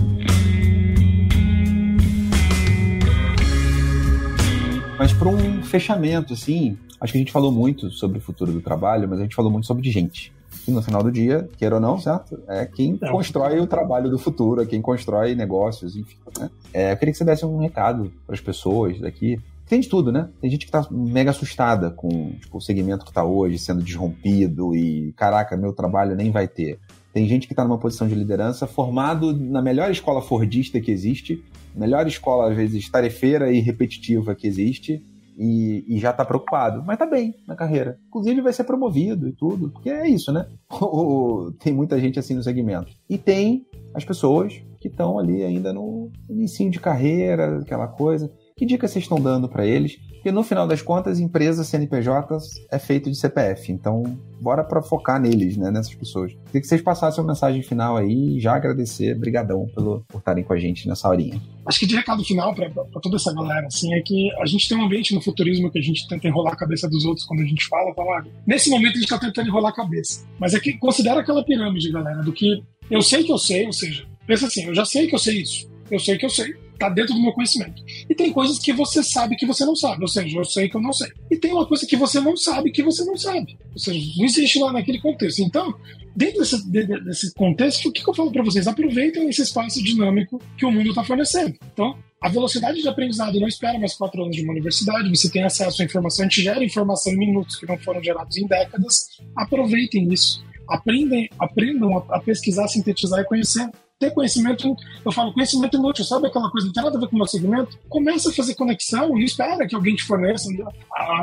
Mas 4.99 5.13
para 5.13 5.29
um 5.29 5.63
fechamento, 5.63 6.33
assim, 6.33 6.77
acho 7.01 7.13
que 7.13 7.19
a 7.19 7.21
gente 7.21 7.33
falou 7.33 7.53
muito 7.53 7.91
sobre 7.91 8.19
o 8.19 8.21
futuro 8.21 8.51
do 8.51 8.63
trabalho, 8.63 9.09
mas 9.09 9.19
a 9.19 9.23
gente 9.23 9.37
falou 9.37 9.51
muito 9.51 9.67
sobre 9.67 9.91
gente. 9.91 10.33
E 10.67 10.71
no 10.71 10.83
final 10.83 11.03
do 11.03 11.13
dia, 11.13 11.49
queira 11.57 11.77
ou 11.77 11.81
não, 11.81 11.99
certo? 11.99 12.43
É 12.49 12.67
quem 12.67 12.99
é. 13.01 13.11
constrói 13.11 13.61
o 13.61 13.67
trabalho 13.67 14.11
do 14.11 14.19
futuro, 14.19 14.63
é 14.63 14.67
quem 14.67 14.83
constrói 14.83 15.35
negócios, 15.35 15.97
enfim. 15.97 16.17
Né? 16.39 16.51
É, 16.75 16.93
eu 16.93 16.97
queria 16.97 17.13
que 17.13 17.19
você 17.19 17.25
desse 17.25 17.47
um 17.47 17.59
recado 17.59 18.13
para 18.27 18.35
as 18.35 18.41
pessoas 18.41 18.99
daqui. 19.01 19.39
Tem 19.69 19.81
de 19.81 19.89
tudo, 19.89 20.13
né? 20.13 20.29
Tem 20.41 20.49
gente 20.49 20.65
que 20.65 20.73
tá 20.73 20.87
mega 20.91 21.31
assustada 21.31 21.91
com 21.91 22.33
tipo, 22.41 22.59
o 22.59 22.61
segmento 22.61 23.05
que 23.05 23.13
tá 23.13 23.25
hoje 23.25 23.59
sendo 23.59 23.83
desrompido 23.83 24.75
e, 24.75 25.13
caraca, 25.17 25.57
meu 25.57 25.73
trabalho 25.73 26.15
nem 26.15 26.31
vai 26.31 26.47
ter. 26.47 26.79
Tem 27.13 27.27
gente 27.27 27.47
que 27.47 27.53
está 27.53 27.65
numa 27.65 27.79
posição 27.79 28.07
de 28.07 28.15
liderança, 28.15 28.67
formado 28.67 29.33
na 29.33 29.63
melhor 29.63 29.91
escola 29.91 30.21
fordista 30.21 30.81
que 30.81 30.91
existe, 30.91 31.43
melhor 31.75 32.07
escola, 32.07 32.51
às 32.51 32.57
vezes, 32.57 32.89
tarefeira 32.89 33.51
e 33.51 33.59
repetitiva 33.59 34.35
que 34.35 34.47
existe, 34.47 35.03
e, 35.37 35.85
e 35.87 35.99
já 35.99 36.11
está 36.11 36.25
preocupado. 36.25 36.83
Mas 36.85 36.99
tá 36.99 37.07
bem 37.07 37.35
na 37.47 37.55
carreira. 37.55 37.99
Inclusive 38.09 38.41
vai 38.41 38.53
ser 38.53 38.65
promovido 38.65 39.29
e 39.29 39.33
tudo, 39.33 39.71
porque 39.71 39.91
é 39.91 40.09
isso, 40.09 40.33
né? 40.33 40.47
tem 41.63 41.73
muita 41.73 42.01
gente 42.01 42.19
assim 42.19 42.35
no 42.35 42.43
segmento. 42.43 42.93
E 43.09 43.19
tem 43.19 43.67
as 43.95 44.05
pessoas 44.05 44.63
que 44.81 44.89
estão 44.89 45.19
ali 45.19 45.43
ainda 45.43 45.73
no 45.73 46.11
início 46.29 46.71
de 46.71 46.81
carreira, 46.81 47.59
aquela 47.59 47.89
coisa. 47.89 48.31
Que 48.59 48.65
dica 48.65 48.89
vocês 48.89 49.05
estão 49.05 49.21
dando 49.21 49.51
para 49.51 49.67
eles? 49.67 49.97
Porque 49.97 50.33
no 50.33 50.43
final 50.43 50.67
das 50.67 50.81
contas, 50.81 51.21
empresa 51.21 51.63
CNPJ 51.63 52.39
é 52.71 52.79
feito 52.79 53.11
de 53.11 53.15
CPF. 53.15 53.71
Então, 53.71 54.19
bora 54.41 54.65
para 54.65 54.81
focar 54.81 55.21
neles, 55.21 55.59
né, 55.59 55.71
nessas 55.71 55.95
pessoas. 55.95 56.33
Queria 56.47 56.63
que 56.63 56.67
vocês 56.67 56.81
passassem 56.81 57.23
uma 57.23 57.35
mensagem 57.35 57.63
final 57.63 57.99
aí 57.99 58.39
e 58.39 58.41
já 58.41 58.57
agradecer, 58.57 59.15
brigadão 59.15 59.67
pelo, 59.75 60.03
por 60.09 60.21
estarem 60.21 60.43
com 60.43 60.55
a 60.55 60.59
gente 60.59 60.89
nessa 60.89 61.07
horinha. 61.07 61.39
Acho 61.67 61.81
que 61.81 61.87
de 61.87 61.97
recado 61.97 62.25
final 62.25 62.55
para 62.55 62.71
toda 63.03 63.17
essa 63.17 63.31
galera, 63.35 63.67
assim, 63.67 63.93
é 63.93 64.01
que 64.01 64.31
a 64.41 64.47
gente 64.47 64.67
tem 64.67 64.79
um 64.79 64.87
ambiente 64.87 65.15
no 65.15 65.21
futurismo 65.21 65.71
que 65.71 65.79
a 65.79 65.83
gente 65.83 66.09
tenta 66.09 66.27
enrolar 66.27 66.55
a 66.55 66.57
cabeça 66.57 66.89
dos 66.89 67.05
outros 67.05 67.27
quando 67.27 67.41
a 67.43 67.47
gente 67.47 67.67
fala, 67.67 67.93
fala, 67.95 68.25
nesse 68.47 68.71
momento 68.71 68.93
a 68.93 69.01
gente 69.01 69.05
está 69.05 69.19
tentando 69.19 69.49
enrolar 69.49 69.71
a 69.71 69.77
cabeça. 69.77 70.27
Mas 70.41 70.55
é 70.55 70.61
que 70.61 70.79
considera 70.79 71.21
aquela 71.21 71.45
pirâmide, 71.45 71.93
galera, 71.93 72.23
do 72.23 72.33
que 72.33 72.65
eu 72.91 73.03
sei 73.03 73.23
que 73.23 73.33
eu 73.33 73.39
sei, 73.39 73.67
ou 73.67 73.73
seja, 73.73 74.07
pensa 74.27 74.47
assim, 74.47 74.65
eu 74.65 74.75
já 74.75 74.87
sei 74.87 75.07
que 75.07 75.15
eu 75.15 75.19
sei 75.19 75.43
isso, 75.43 75.71
eu 75.91 76.01
sei 76.01 76.17
que 76.17 76.25
eu 76.25 76.31
sei, 76.31 76.55
tá 76.77 76.89
dentro 76.89 77.15
do 77.15 77.23
meu 77.23 77.33
conhecimento. 77.33 77.83
E 78.09 78.15
tem 78.15 78.33
coisas 78.33 78.59
que 78.59 78.73
você 78.73 79.03
sabe 79.03 79.37
que 79.37 79.47
você 79.47 79.65
não 79.65 79.77
sabe, 79.77 80.03
ou 80.03 80.09
seja, 80.09 80.39
eu 80.39 80.45
sei 80.45 80.69
que 80.69 80.77
eu 80.77 80.81
não 80.81 80.93
sei. 80.93 81.11
E 81.31 81.37
tem 81.37 81.53
uma 81.53 81.67
coisa 81.67 81.87
que 81.87 81.97
você 81.97 82.21
não 82.21 82.37
sabe 82.37 82.71
que 82.71 82.83
você 82.83 83.05
não 83.05 83.17
sabe. 83.17 83.57
Ou 83.73 83.79
seja, 83.79 84.13
não 84.17 84.25
existe 84.25 84.59
lá 84.59 84.73
naquele 84.73 85.01
contexto. 85.01 85.41
Então, 85.41 85.75
dentro 86.15 86.41
desse, 86.41 86.71
desse 86.71 87.35
contexto, 87.35 87.89
o 87.89 87.93
que, 87.93 88.09
eu 88.09 88.15
falo 88.15 88.33
para 88.33 88.43
vocês? 88.43 88.67
Aproveitem 88.67 89.29
esse 89.29 89.43
espaço 89.43 89.83
dinâmico 89.83 90.41
que 90.57 90.65
o 90.65 90.73
mundo 90.73 90.91
está 90.91 91.05
fornecendo. 91.05 91.55
Então, 91.73 91.97
a 92.21 92.29
velocidade 92.29 92.81
de 92.81 92.89
aprendizado 92.89 93.39
não 93.39 93.47
espera 93.47 93.79
mais 93.79 93.95
quatro 93.95 94.23
anos 94.23 94.35
de 94.35 94.43
uma 94.43 94.53
universidade, 94.53 95.09
você 95.09 95.31
tem 95.31 95.45
acesso 95.45 95.83
à 95.83 95.85
informação, 95.85 96.25
a 96.25 96.29
gente 96.29 96.43
gera 96.43 96.65
informação 96.65 97.13
em 97.13 97.19
minutos 97.19 97.57
que 97.57 97.67
não 97.67 97.79
foram 97.79 98.03
gerados 98.03 98.37
em 98.37 98.47
décadas. 98.47 99.21
Aproveitem 99.37 100.13
isso. 100.13 100.45
Aprendem, 100.69 101.29
aprendam 101.39 101.99
a, 101.99 102.17
a 102.17 102.21
pesquisar, 102.21 102.67
sintetizar 102.69 103.21
e 103.21 103.25
conhecer 103.25 103.71
ter 103.99 104.11
conhecimento, 104.11 104.77
eu 105.05 105.13
falo 105.13 105.33
conhecimento 105.33 105.77
inútil, 105.77 106.05
sabe 106.05 106.27
aquela 106.27 106.51
coisa, 106.51 106.67
não 106.67 106.73
tem 106.73 106.83
nada 106.83 106.97
a 106.97 107.01
ver 107.01 107.09
com 107.09 107.17
o 107.17 107.19
meu 107.19 107.27
segmento? 107.27 107.79
Começa 107.89 108.31
a 108.31 108.33
fazer 108.33 108.55
conexão 108.55 109.19
e 109.19 109.25
espera 109.25 109.67
que 109.67 109.75
alguém 109.75 109.95
te 109.95 110.03
forneça. 110.03 110.49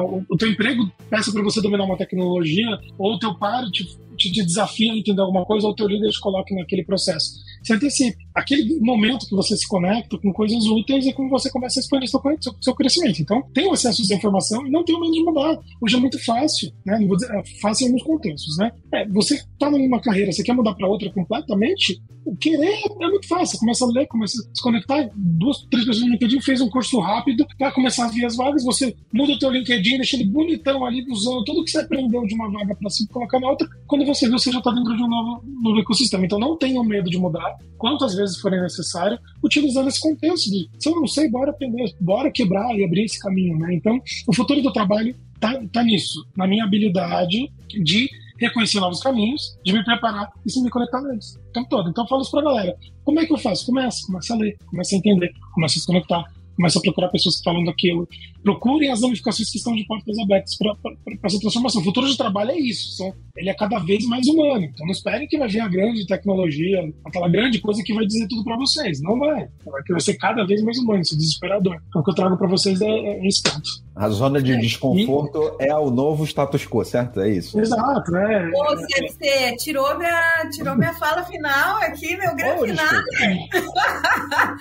O, 0.01 0.23
o 0.29 0.37
teu 0.37 0.49
emprego 0.49 0.91
peça 1.09 1.31
para 1.31 1.43
você 1.43 1.61
dominar 1.61 1.85
uma 1.85 1.97
tecnologia, 1.97 2.79
ou 2.97 3.13
o 3.13 3.19
teu 3.19 3.35
te, 3.71 3.85
te, 4.17 4.31
te 4.31 4.43
desafia 4.43 4.91
a 4.91 4.97
entender 4.97 5.21
alguma 5.21 5.45
coisa, 5.45 5.67
ou 5.67 5.73
o 5.73 5.75
teu 5.75 5.87
líder 5.87 6.09
te 6.09 6.19
coloca 6.19 6.53
naquele 6.55 6.83
processo. 6.83 7.33
Se 7.63 7.73
antecipe. 7.73 8.22
Aquele 8.33 8.79
momento 8.79 9.27
que 9.27 9.35
você 9.35 9.55
se 9.55 9.67
conecta 9.67 10.17
com 10.17 10.33
coisas 10.33 10.65
úteis 10.65 11.05
e 11.05 11.13
como 11.13 11.29
você 11.29 11.49
começa 11.51 11.79
a 11.79 11.81
expandir 11.81 12.09
seu, 12.09 12.21
seu, 12.41 12.53
seu 12.61 12.75
crescimento. 12.75 13.21
Então, 13.21 13.43
tenha 13.53 13.71
acesso 13.71 14.01
a 14.01 14.05
essa 14.05 14.15
informação 14.15 14.65
e 14.65 14.71
não 14.71 14.83
tenha 14.83 14.99
medo 14.99 15.11
de 15.11 15.23
mudar. 15.23 15.59
Hoje 15.81 15.95
é 15.95 15.99
muito 15.99 16.23
fácil, 16.23 16.71
né? 16.85 16.97
Não 16.99 17.07
vou 17.07 17.17
dizer, 17.17 17.33
é 17.33 17.43
fácil 17.61 17.85
em 17.85 17.87
alguns 17.87 18.03
contextos, 18.03 18.57
né? 18.57 18.71
É, 18.93 19.07
você 19.07 19.35
está 19.35 19.69
numa 19.69 20.01
carreira, 20.01 20.31
você 20.31 20.43
quer 20.43 20.53
mudar 20.53 20.73
para 20.73 20.87
outra 20.87 21.11
completamente, 21.11 22.01
o 22.25 22.35
querer 22.35 22.79
é 23.01 23.07
muito 23.07 23.27
fácil. 23.27 23.57
Você 23.57 23.59
começa 23.59 23.85
a 23.85 23.87
ler, 23.89 24.07
começa 24.07 24.37
a 24.37 24.55
se 24.55 24.61
conectar. 24.61 25.09
Duas, 25.15 25.65
três 25.69 25.85
pessoas 25.85 26.05
no 26.05 26.13
LinkedIn 26.13 26.41
fez 26.41 26.61
um 26.61 26.69
curso 26.69 26.99
rápido 26.99 27.45
para 27.57 27.71
começar 27.71 28.05
a 28.05 28.09
ver 28.09 28.25
as 28.25 28.35
vagas. 28.35 28.63
Você 28.63 28.95
muda 29.13 29.33
o 29.33 29.39
teu 29.39 29.51
LinkedIn, 29.51 29.97
deixa 29.97 30.15
ele 30.15 30.25
bonitão 30.25 30.85
ali, 30.85 31.05
usando 31.09 31.43
tudo 31.43 31.63
que 31.63 31.71
você 31.71 31.79
aprendeu 31.79 32.25
de 32.25 32.33
uma 32.33 32.49
vaga 32.49 32.75
para 32.75 32.89
se 32.89 33.07
colocar 33.09 33.39
na 33.39 33.49
outra. 33.49 33.67
Quando 33.87 34.05
você 34.05 34.25
vê, 34.27 34.31
você 34.31 34.51
já 34.51 34.59
está 34.59 34.71
dentro 34.71 34.95
de 34.95 35.03
um 35.03 35.07
novo, 35.07 35.43
novo 35.61 35.79
ecossistema. 35.79 36.25
Então 36.25 36.39
não 36.39 36.57
tenham 36.57 36.83
medo 36.83 37.09
de 37.09 37.17
mudar, 37.17 37.57
quantas 37.77 38.15
vezes 38.15 38.22
forem 38.39 38.61
necessário, 38.61 39.19
utilizando 39.43 39.87
esse 39.87 39.99
contexto 39.99 40.49
de 40.49 40.69
se 40.79 40.89
eu 40.89 40.95
não 40.95 41.07
sei, 41.07 41.29
bora 41.29 41.51
aprender, 41.51 41.93
bora 41.99 42.31
quebrar 42.31 42.75
e 42.75 42.83
abrir 42.83 43.03
esse 43.03 43.19
caminho. 43.19 43.57
Né? 43.57 43.73
Então, 43.73 44.01
o 44.27 44.33
futuro 44.33 44.61
do 44.61 44.71
trabalho 44.71 45.15
tá, 45.39 45.61
tá 45.71 45.83
nisso, 45.83 46.25
na 46.35 46.47
minha 46.47 46.63
habilidade 46.63 47.51
de 47.67 48.09
reconhecer 48.37 48.79
novos 48.79 48.99
caminhos, 48.99 49.57
de 49.63 49.73
me 49.73 49.83
preparar 49.83 50.31
e 50.45 50.51
se 50.51 50.61
me 50.61 50.69
conectar 50.69 51.01
neles. 51.01 51.39
Então 51.49 51.63
todo. 51.65 51.89
Então 51.89 52.03
eu 52.03 52.07
falo 52.07 52.21
isso 52.21 52.31
pra 52.31 52.41
galera. 52.41 52.75
Como 53.03 53.19
é 53.19 53.25
que 53.25 53.33
eu 53.33 53.37
faço? 53.37 53.65
Começa, 53.65 54.05
começa 54.05 54.33
a 54.33 54.37
ler, 54.37 54.57
começa 54.65 54.95
a 54.95 54.97
entender, 54.97 55.33
começa 55.53 55.77
a 55.77 55.81
se 55.81 55.85
conectar. 55.85 56.23
começa 56.55 56.79
a 56.79 56.81
procurar 56.81 57.09
pessoas 57.09 57.37
que 57.37 57.43
falam 57.43 57.63
daquilo. 57.63 58.07
Procurem 58.43 58.91
as 58.91 59.01
ramificações 59.01 59.49
que 59.49 59.57
estão 59.57 59.73
de 59.73 59.85
portas 59.85 60.17
abertas 60.19 60.57
para 60.57 60.75
essa 61.23 61.39
transformação. 61.39 61.81
O 61.81 61.83
futuro 61.83 62.07
de 62.07 62.17
trabalho 62.17 62.51
é 62.51 62.59
isso, 62.59 62.97
só, 62.97 63.11
ele 63.35 63.49
é 63.49 63.53
cada 63.53 63.79
vez 63.79 64.05
mais 64.05 64.27
humano. 64.27 64.65
Então 64.65 64.85
não 64.85 64.91
esperem 64.91 65.27
que 65.27 65.37
vai 65.37 65.47
vir 65.47 65.61
a 65.61 65.67
grande 65.67 66.05
tecnologia, 66.05 66.93
aquela 67.05 67.29
grande 67.29 67.59
coisa 67.59 67.81
que 67.83 67.93
vai 67.93 68.05
dizer 68.05 68.27
tudo 68.27 68.43
para 68.43 68.57
vocês. 68.57 69.01
Não 69.01 69.17
vai. 69.17 69.47
Vai 69.89 70.01
ser 70.01 70.15
cada 70.15 70.45
vez 70.45 70.61
mais 70.61 70.77
humano, 70.77 71.01
isso 71.01 71.15
é 71.15 71.17
desesperador. 71.17 71.77
Então 71.87 72.01
o 72.01 72.03
que 72.03 72.11
eu 72.11 72.15
trago 72.15 72.37
para 72.37 72.47
vocês 72.47 72.81
é, 72.81 72.87
é 72.87 73.27
esse 73.27 73.41
ponto. 73.41 73.83
A 73.95 74.09
zona 74.09 74.41
de 74.41 74.57
desconforto 74.57 75.55
e... 75.59 75.67
é 75.67 75.75
o 75.75 75.91
novo 75.91 76.23
status 76.25 76.65
quo, 76.65 76.83
certo? 76.83 77.21
É 77.21 77.29
isso. 77.29 77.59
Exato, 77.59 78.15
é. 78.15 78.49
Pô, 78.49 78.75
você 78.75 79.55
tirou 79.57 79.97
minha, 79.97 80.49
tirou 80.51 80.75
minha 80.75 80.93
fala 80.95 81.23
final 81.23 81.77
aqui, 81.77 82.17
meu 82.17 82.35
grande 82.35 82.61
oh, 82.61 82.65
final. 82.65 82.87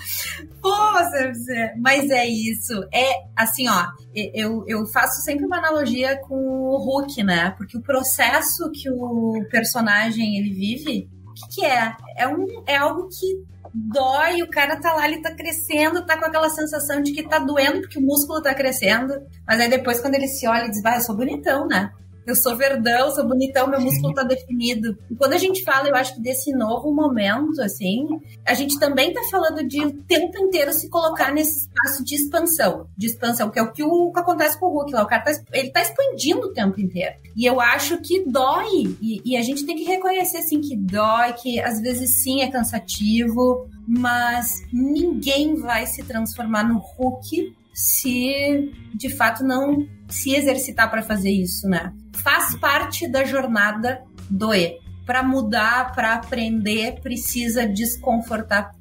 Pô, 0.61 0.93
você, 0.93 1.73
mas 1.79 2.11
é 2.11 2.27
isso. 2.27 2.75
É 2.93 3.11
assim, 3.37 3.69
ó. 3.69 3.72
Eu, 4.15 4.65
eu 4.67 4.87
faço 4.87 5.23
sempre 5.23 5.47
uma 5.47 5.59
analogia 5.59 6.19
com 6.21 6.35
o 6.35 6.77
Hulk, 6.77 7.23
né? 7.23 7.51
Porque 7.57 7.77
o 7.77 7.83
processo 7.83 8.71
que 8.71 8.91
o 8.91 9.47
personagem 9.51 10.37
ele 10.39 10.53
vive, 10.53 11.09
o 11.27 11.33
que, 11.33 11.55
que 11.55 11.65
é? 11.65 11.95
É, 12.17 12.29
um, 12.29 12.47
é 12.67 12.77
algo 12.77 13.09
que 13.09 13.53
dói, 13.75 14.43
o 14.43 14.51
cara 14.51 14.77
tá 14.77 14.93
lá, 14.95 15.07
ele 15.07 15.23
tá 15.23 15.35
crescendo, 15.35 16.05
tá 16.05 16.19
com 16.19 16.27
aquela 16.27 16.51
sensação 16.51 17.01
de 17.03 17.13
que 17.13 17.27
tá 17.27 17.39
doendo 17.39 17.81
porque 17.81 17.99
o 17.99 18.03
músculo 18.03 18.43
tá 18.43 18.55
crescendo. 18.55 19.15
Mas 19.47 19.61
aí 19.61 19.69
depois, 19.71 20.01
quando 20.01 20.15
ele 20.15 20.29
se 20.29 20.47
olha, 20.47 20.61
ele 20.61 20.71
diz, 20.71 20.83
vai, 20.83 20.99
eu 20.99 21.03
sou 21.03 21.17
bonitão, 21.17 21.67
né? 21.67 21.91
Eu 22.27 22.37
sou 22.37 22.57
verdão, 22.57 23.11
sou 23.11 23.27
bonitão, 23.27 23.67
meu 23.67 23.81
músculo 23.81 24.15
tá 24.15 24.23
definido. 24.23 24.97
E 25.11 25.15
quando 25.15 25.33
a 25.33 25.39
gente 25.39 25.63
fala, 25.65 25.89
eu 25.89 25.97
acho 25.97 26.15
que 26.15 26.23
desse 26.23 26.53
novo 26.53 26.93
momento, 26.93 27.61
assim, 27.61 28.07
a 28.47 28.55
gente 28.55 28.79
também 28.79 29.13
tá 29.13 29.21
falando 29.31 29.67
de 29.67 29.85
o 29.85 29.93
tempo 30.05 30.39
inteiro 30.39 30.73
se 30.73 30.89
colocar 30.89 31.33
nesse 31.33 31.67
espaço 31.67 32.05
de 32.05 32.15
expansão, 32.15 32.87
de 32.97 33.07
expansão, 33.07 33.51
que 33.51 33.59
é 33.59 33.63
o 33.63 33.73
que, 33.73 33.83
o, 33.83 34.13
que 34.13 34.21
acontece 34.21 34.59
com 34.59 34.67
o 34.67 34.71
Hulk 34.71 34.93
lá. 34.93 35.03
O 35.03 35.07
cara 35.07 35.23
tá, 35.23 35.33
ele 35.53 35.71
tá 35.71 35.83
expandindo 35.83 36.47
o 36.47 36.53
tempo 36.53 36.81
inteiro. 36.81 37.15
E 37.37 37.45
eu 37.45 37.61
acho 37.61 37.99
que 37.99 38.25
dói. 38.25 38.97
E, 39.01 39.23
e 39.25 39.37
a 39.37 39.43
gente 39.43 39.65
tem 39.67 39.77
que 39.77 39.85
reconhecer, 39.85 40.39
assim, 40.39 40.61
que 40.61 40.77
dói, 40.77 41.33
que 41.33 41.61
às 41.61 41.81
vezes 41.81 42.23
sim 42.23 42.43
é 42.43 42.51
cansativo, 42.51 43.69
mas 43.87 44.63
ninguém 44.73 45.57
vai 45.57 45.87
se 45.87 46.03
transformar 46.03 46.65
no 46.65 46.79
Hulk 46.79 47.62
se 47.73 48.73
de 48.95 49.09
fato 49.09 49.43
não 49.45 49.87
se 50.09 50.35
exercitar 50.35 50.91
para 50.91 51.03
fazer 51.03 51.31
isso, 51.31 51.69
né? 51.69 51.93
Faz 52.15 52.55
parte 52.57 53.09
da 53.09 53.25
jornada 53.25 54.03
doer. 54.29 54.79
Para 55.05 55.23
mudar, 55.23 55.93
para 55.95 56.15
aprender, 56.15 57.01
precisa 57.01 57.67
desconfortar. 57.67 58.73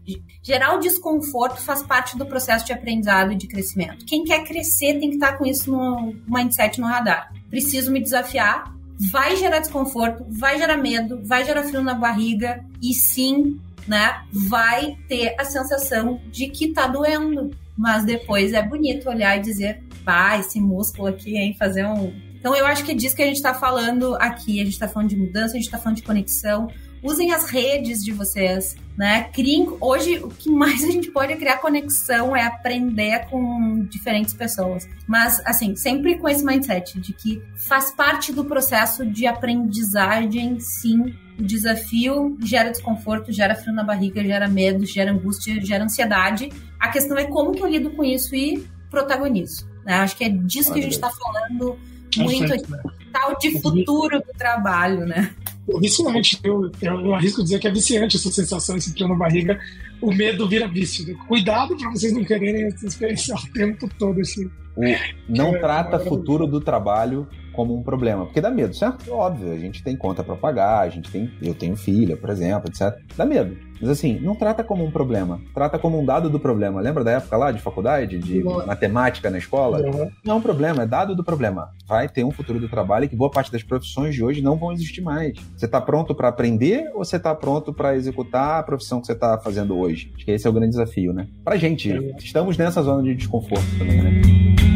Gerar 0.44 0.76
o 0.76 0.80
desconforto 0.80 1.60
faz 1.60 1.82
parte 1.82 2.16
do 2.16 2.28
processo 2.28 2.66
de 2.66 2.74
aprendizado 2.74 3.32
e 3.32 3.36
de 3.36 3.48
crescimento. 3.48 4.06
Quem 4.06 4.24
quer 4.24 4.44
crescer 4.44 5.00
tem 5.00 5.10
que 5.10 5.16
estar 5.16 5.38
com 5.38 5.46
isso 5.46 5.72
no 5.72 6.14
mindset 6.28 6.80
no 6.80 6.86
radar. 6.86 7.34
Preciso 7.50 7.92
me 7.92 8.00
desafiar, 8.00 8.72
vai 9.10 9.36
gerar 9.36 9.60
desconforto, 9.60 10.24
vai 10.30 10.60
gerar 10.60 10.78
medo, 10.78 11.22
vai 11.26 11.44
gerar 11.44 11.64
frio 11.64 11.82
na 11.82 11.96
barriga 11.96 12.64
e 12.82 12.94
sim, 12.94 13.60
né, 13.88 14.24
vai 14.32 14.96
ter 15.08 15.36
a 15.39 15.44
sensação 15.44 16.22
de 16.30 16.48
que 16.50 16.72
tá 16.72 16.86
doendo. 16.86 17.50
Mas 17.78 18.05
depois 18.05 18.53
é 18.53 18.61
bonito 18.61 19.09
olhar 19.09 19.38
e 19.38 19.41
dizer, 19.41 19.84
pá, 20.03 20.38
esse 20.38 20.59
músculo 20.59 21.07
aqui, 21.07 21.38
hein, 21.38 21.55
fazer 21.57 21.86
um. 21.86 22.13
Então 22.36 22.55
eu 22.55 22.65
acho 22.65 22.84
que 22.84 22.91
é 22.91 22.95
disso 22.95 23.15
que 23.15 23.22
a 23.22 23.28
gente 23.28 23.38
está 23.38 23.53
falando 23.53 24.15
aqui. 24.15 24.59
A 24.59 24.63
gente 24.63 24.74
está 24.74 24.88
falando 24.88 25.09
de 25.09 25.15
mudança, 25.15 25.53
a 25.53 25.57
gente 25.57 25.65
está 25.65 25.78
falando 25.78 25.97
de 25.97 26.03
conexão. 26.03 26.67
Usem 27.03 27.32
as 27.32 27.49
redes 27.49 28.03
de 28.03 28.11
vocês, 28.11 28.76
né? 28.95 29.24
Criem. 29.34 29.76
Hoje, 29.82 30.19
o 30.19 30.28
que 30.28 30.51
mais 30.51 30.84
a 30.84 30.91
gente 30.91 31.09
pode 31.09 31.34
é 31.34 31.36
criar 31.36 31.57
conexão, 31.57 32.36
é 32.36 32.43
aprender 32.43 33.26
com 33.28 33.84
diferentes 33.89 34.36
pessoas. 34.36 34.88
Mas, 35.07 35.41
assim, 35.45 35.76
sempre 35.76 36.19
com 36.19 36.30
esse 36.30 36.45
mindset 36.45 36.99
de 36.99 37.11
que 37.13 37.41
faz 37.67 37.91
parte 37.91 38.32
do 38.32 38.45
processo 38.45 39.03
de 39.03 39.26
aprendizagem, 39.26 40.59
sim. 40.59 41.15
O 41.42 41.46
desafio 41.46 42.38
gera 42.44 42.70
desconforto, 42.70 43.32
gera 43.32 43.56
frio 43.56 43.74
na 43.74 43.84
barriga, 43.84 44.24
gera 44.24 44.48
medo, 44.48 44.86
gera 44.86 45.12
angústia, 45.12 45.60
gera 45.60 45.84
ansiedade. 45.84 46.50
A 46.80 46.89
questão 46.89 47.18
é 47.18 47.26
como 47.26 47.52
que 47.52 47.64
eu 47.64 47.68
lido 47.68 47.89
com 47.89 48.04
isso 48.04 48.36
e 48.36 48.64
protagonizo. 48.92 49.68
Né? 49.84 49.96
Acho 49.96 50.16
que 50.16 50.24
é 50.24 50.30
disso 50.30 50.72
que 50.72 50.80
a 50.80 50.84
gente 50.84 50.94
está 50.94 51.10
falando 51.10 51.80
muito 52.18 52.54
aqui, 52.54 52.68
tal 53.12 53.36
de 53.39 53.60
futuro 53.60 54.20
do 54.20 54.38
trabalho, 54.38 55.06
né? 55.06 55.34
É 55.68 55.80
viciante, 55.80 56.39
eu, 56.44 56.70
eu, 56.80 57.00
eu 57.06 57.16
arrisco 57.16 57.42
dizer 57.42 57.60
que 57.60 57.68
é 57.68 57.72
viciante 57.72 58.18
essa 58.18 58.32
sensação, 58.32 58.76
esse 58.76 58.92
frio 58.94 59.08
na 59.08 59.16
barriga. 59.16 59.60
O 60.00 60.14
medo 60.14 60.48
vira 60.48 60.68
vício. 60.68 61.18
Cuidado 61.28 61.76
para 61.76 61.89
vocês 61.89 62.14
não 62.14 62.24
quererem 62.24 62.68
experienciar 62.68 63.44
o 63.44 63.54
tempo 63.54 63.89
todo 63.98 64.20
esse. 64.20 64.46
O 64.76 64.82
não 65.28 65.56
é, 65.56 65.60
trata 65.60 66.00
futuro 66.00 66.46
do 66.46 66.62
trabalho 66.62 67.28
como 67.54 67.78
um 67.78 67.84
problema, 67.84 68.26
porque 68.26 68.41
dá 68.41 68.49
medo, 68.49 68.74
certo? 68.74 69.12
Óbvio, 69.12 69.52
a 69.52 69.58
gente 69.58 69.84
tem 69.84 69.95
conta 69.95 70.24
para 70.24 70.36
pagar, 70.36 70.80
a 70.80 70.89
gente 70.89 71.12
tem, 71.12 71.32
eu 71.41 71.54
tenho 71.54 71.76
filha, 71.76 72.18
por 72.18 72.30
exemplo, 72.30 72.70
etc. 72.70 72.97
Dá 73.16 73.26
medo. 73.26 73.58
Mas 73.82 73.89
assim, 73.89 74.20
não 74.20 74.36
trata 74.36 74.64
como 74.64 74.86
um 74.86 74.91
problema, 74.91 75.41
trata 75.56 75.80
como 75.80 75.99
um 75.99 76.06
dado 76.06 76.30
do 76.30 76.39
problema. 76.39 76.80
Lembra 76.80 77.04
da 77.04 77.12
época 77.14 77.36
lá 77.36 77.52
de 77.52 77.60
faculdade, 77.60 78.20
de 78.20 78.43
matemática 78.43 79.30
na 79.30 79.39
escola? 79.39 79.80
Uhum. 79.82 80.12
Não 80.24 80.36
é 80.36 80.38
um 80.38 80.41
problema, 80.41 80.84
é 80.84 80.86
dado 80.86 81.16
do 81.16 81.24
problema. 81.24 81.72
Vai 81.88 82.08
ter 82.08 82.24
um 82.24 82.30
futuro 82.30 82.60
do 82.60 82.70
trabalho 82.70 83.10
que 83.10 83.16
boa 83.16 83.32
parte 83.32 83.52
das 83.52 83.64
profissões 83.64 84.14
de 84.14 84.24
hoje 84.24 84.41
não 84.41 84.56
vão 84.56 84.72
existir 84.72 85.02
mais. 85.02 85.34
Você 85.58 85.66
está 85.66 85.82
pronto 85.82 86.14
para 86.14 86.28
aprender 86.28 86.91
ou 86.93 87.04
você 87.04 87.18
está 87.18 87.34
pronto 87.34 87.74
para 87.74 87.95
executar 87.95 88.60
a 88.60 88.64
profissão 88.64 89.02
que 89.02 89.08
você 89.08 89.14
está 89.14 89.39
fazendo 89.39 89.76
hoje? 89.78 90.12
Acho 90.16 90.26
que 90.26 90.32
esse 90.32 90.45
é 90.45 90.49
o 90.49 90.54
grande 90.54 90.70
desafio, 90.70 91.12
né? 91.12 91.28
Pra 91.43 91.58
gente, 91.58 91.91
estamos 92.20 92.58
nessa 92.58 92.84
zona 92.84 93.02
de 93.02 93.16
desconforto 93.16 93.66
também, 93.80 94.02
né? 94.02 94.70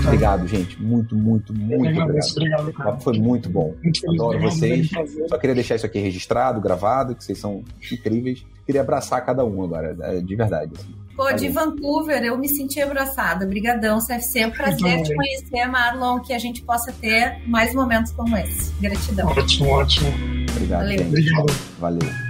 Total. 0.00 0.12
Obrigado, 0.12 0.46
gente. 0.48 0.82
Muito, 0.82 1.14
muito, 1.14 1.54
muito 1.54 1.88
agradeço, 1.88 2.32
obrigado. 2.36 2.60
obrigado 2.60 3.02
Foi 3.02 3.18
muito 3.18 3.48
bom. 3.48 3.74
Muito 3.82 4.10
Adoro 4.10 4.40
vocês. 4.40 4.90
Só 5.28 5.38
queria 5.38 5.54
deixar 5.54 5.76
isso 5.76 5.86
aqui 5.86 5.98
registrado, 5.98 6.60
gravado, 6.60 7.14
que 7.14 7.24
vocês 7.24 7.38
são 7.38 7.62
incríveis. 7.92 8.44
Queria 8.64 8.80
abraçar 8.80 9.24
cada 9.24 9.44
um 9.44 9.62
agora, 9.62 9.96
é, 10.02 10.20
de 10.20 10.36
verdade. 10.36 10.72
Assim. 10.78 10.94
Pô, 11.16 11.30
de 11.32 11.48
Vancouver, 11.48 12.22
eu 12.22 12.38
me 12.38 12.48
senti 12.48 12.80
abraçada. 12.80 13.44
Obrigadão, 13.44 13.98
CFC. 13.98 14.38
É 14.40 14.46
um 14.46 14.50
prazer 14.50 15.02
te 15.02 15.14
conhecer, 15.14 15.66
Marlon, 15.66 16.20
que 16.20 16.32
a 16.32 16.38
gente 16.38 16.62
possa 16.62 16.92
ter 16.92 17.42
mais 17.46 17.74
momentos 17.74 18.12
como 18.12 18.36
esse. 18.36 18.72
Gratidão. 18.80 19.28
Ótimo, 19.28 19.68
ótimo. 19.70 20.08
Obrigado. 20.50 20.80
Valeu. 20.82 21.06
Obrigado. 21.06 21.52
Valeu. 21.78 22.29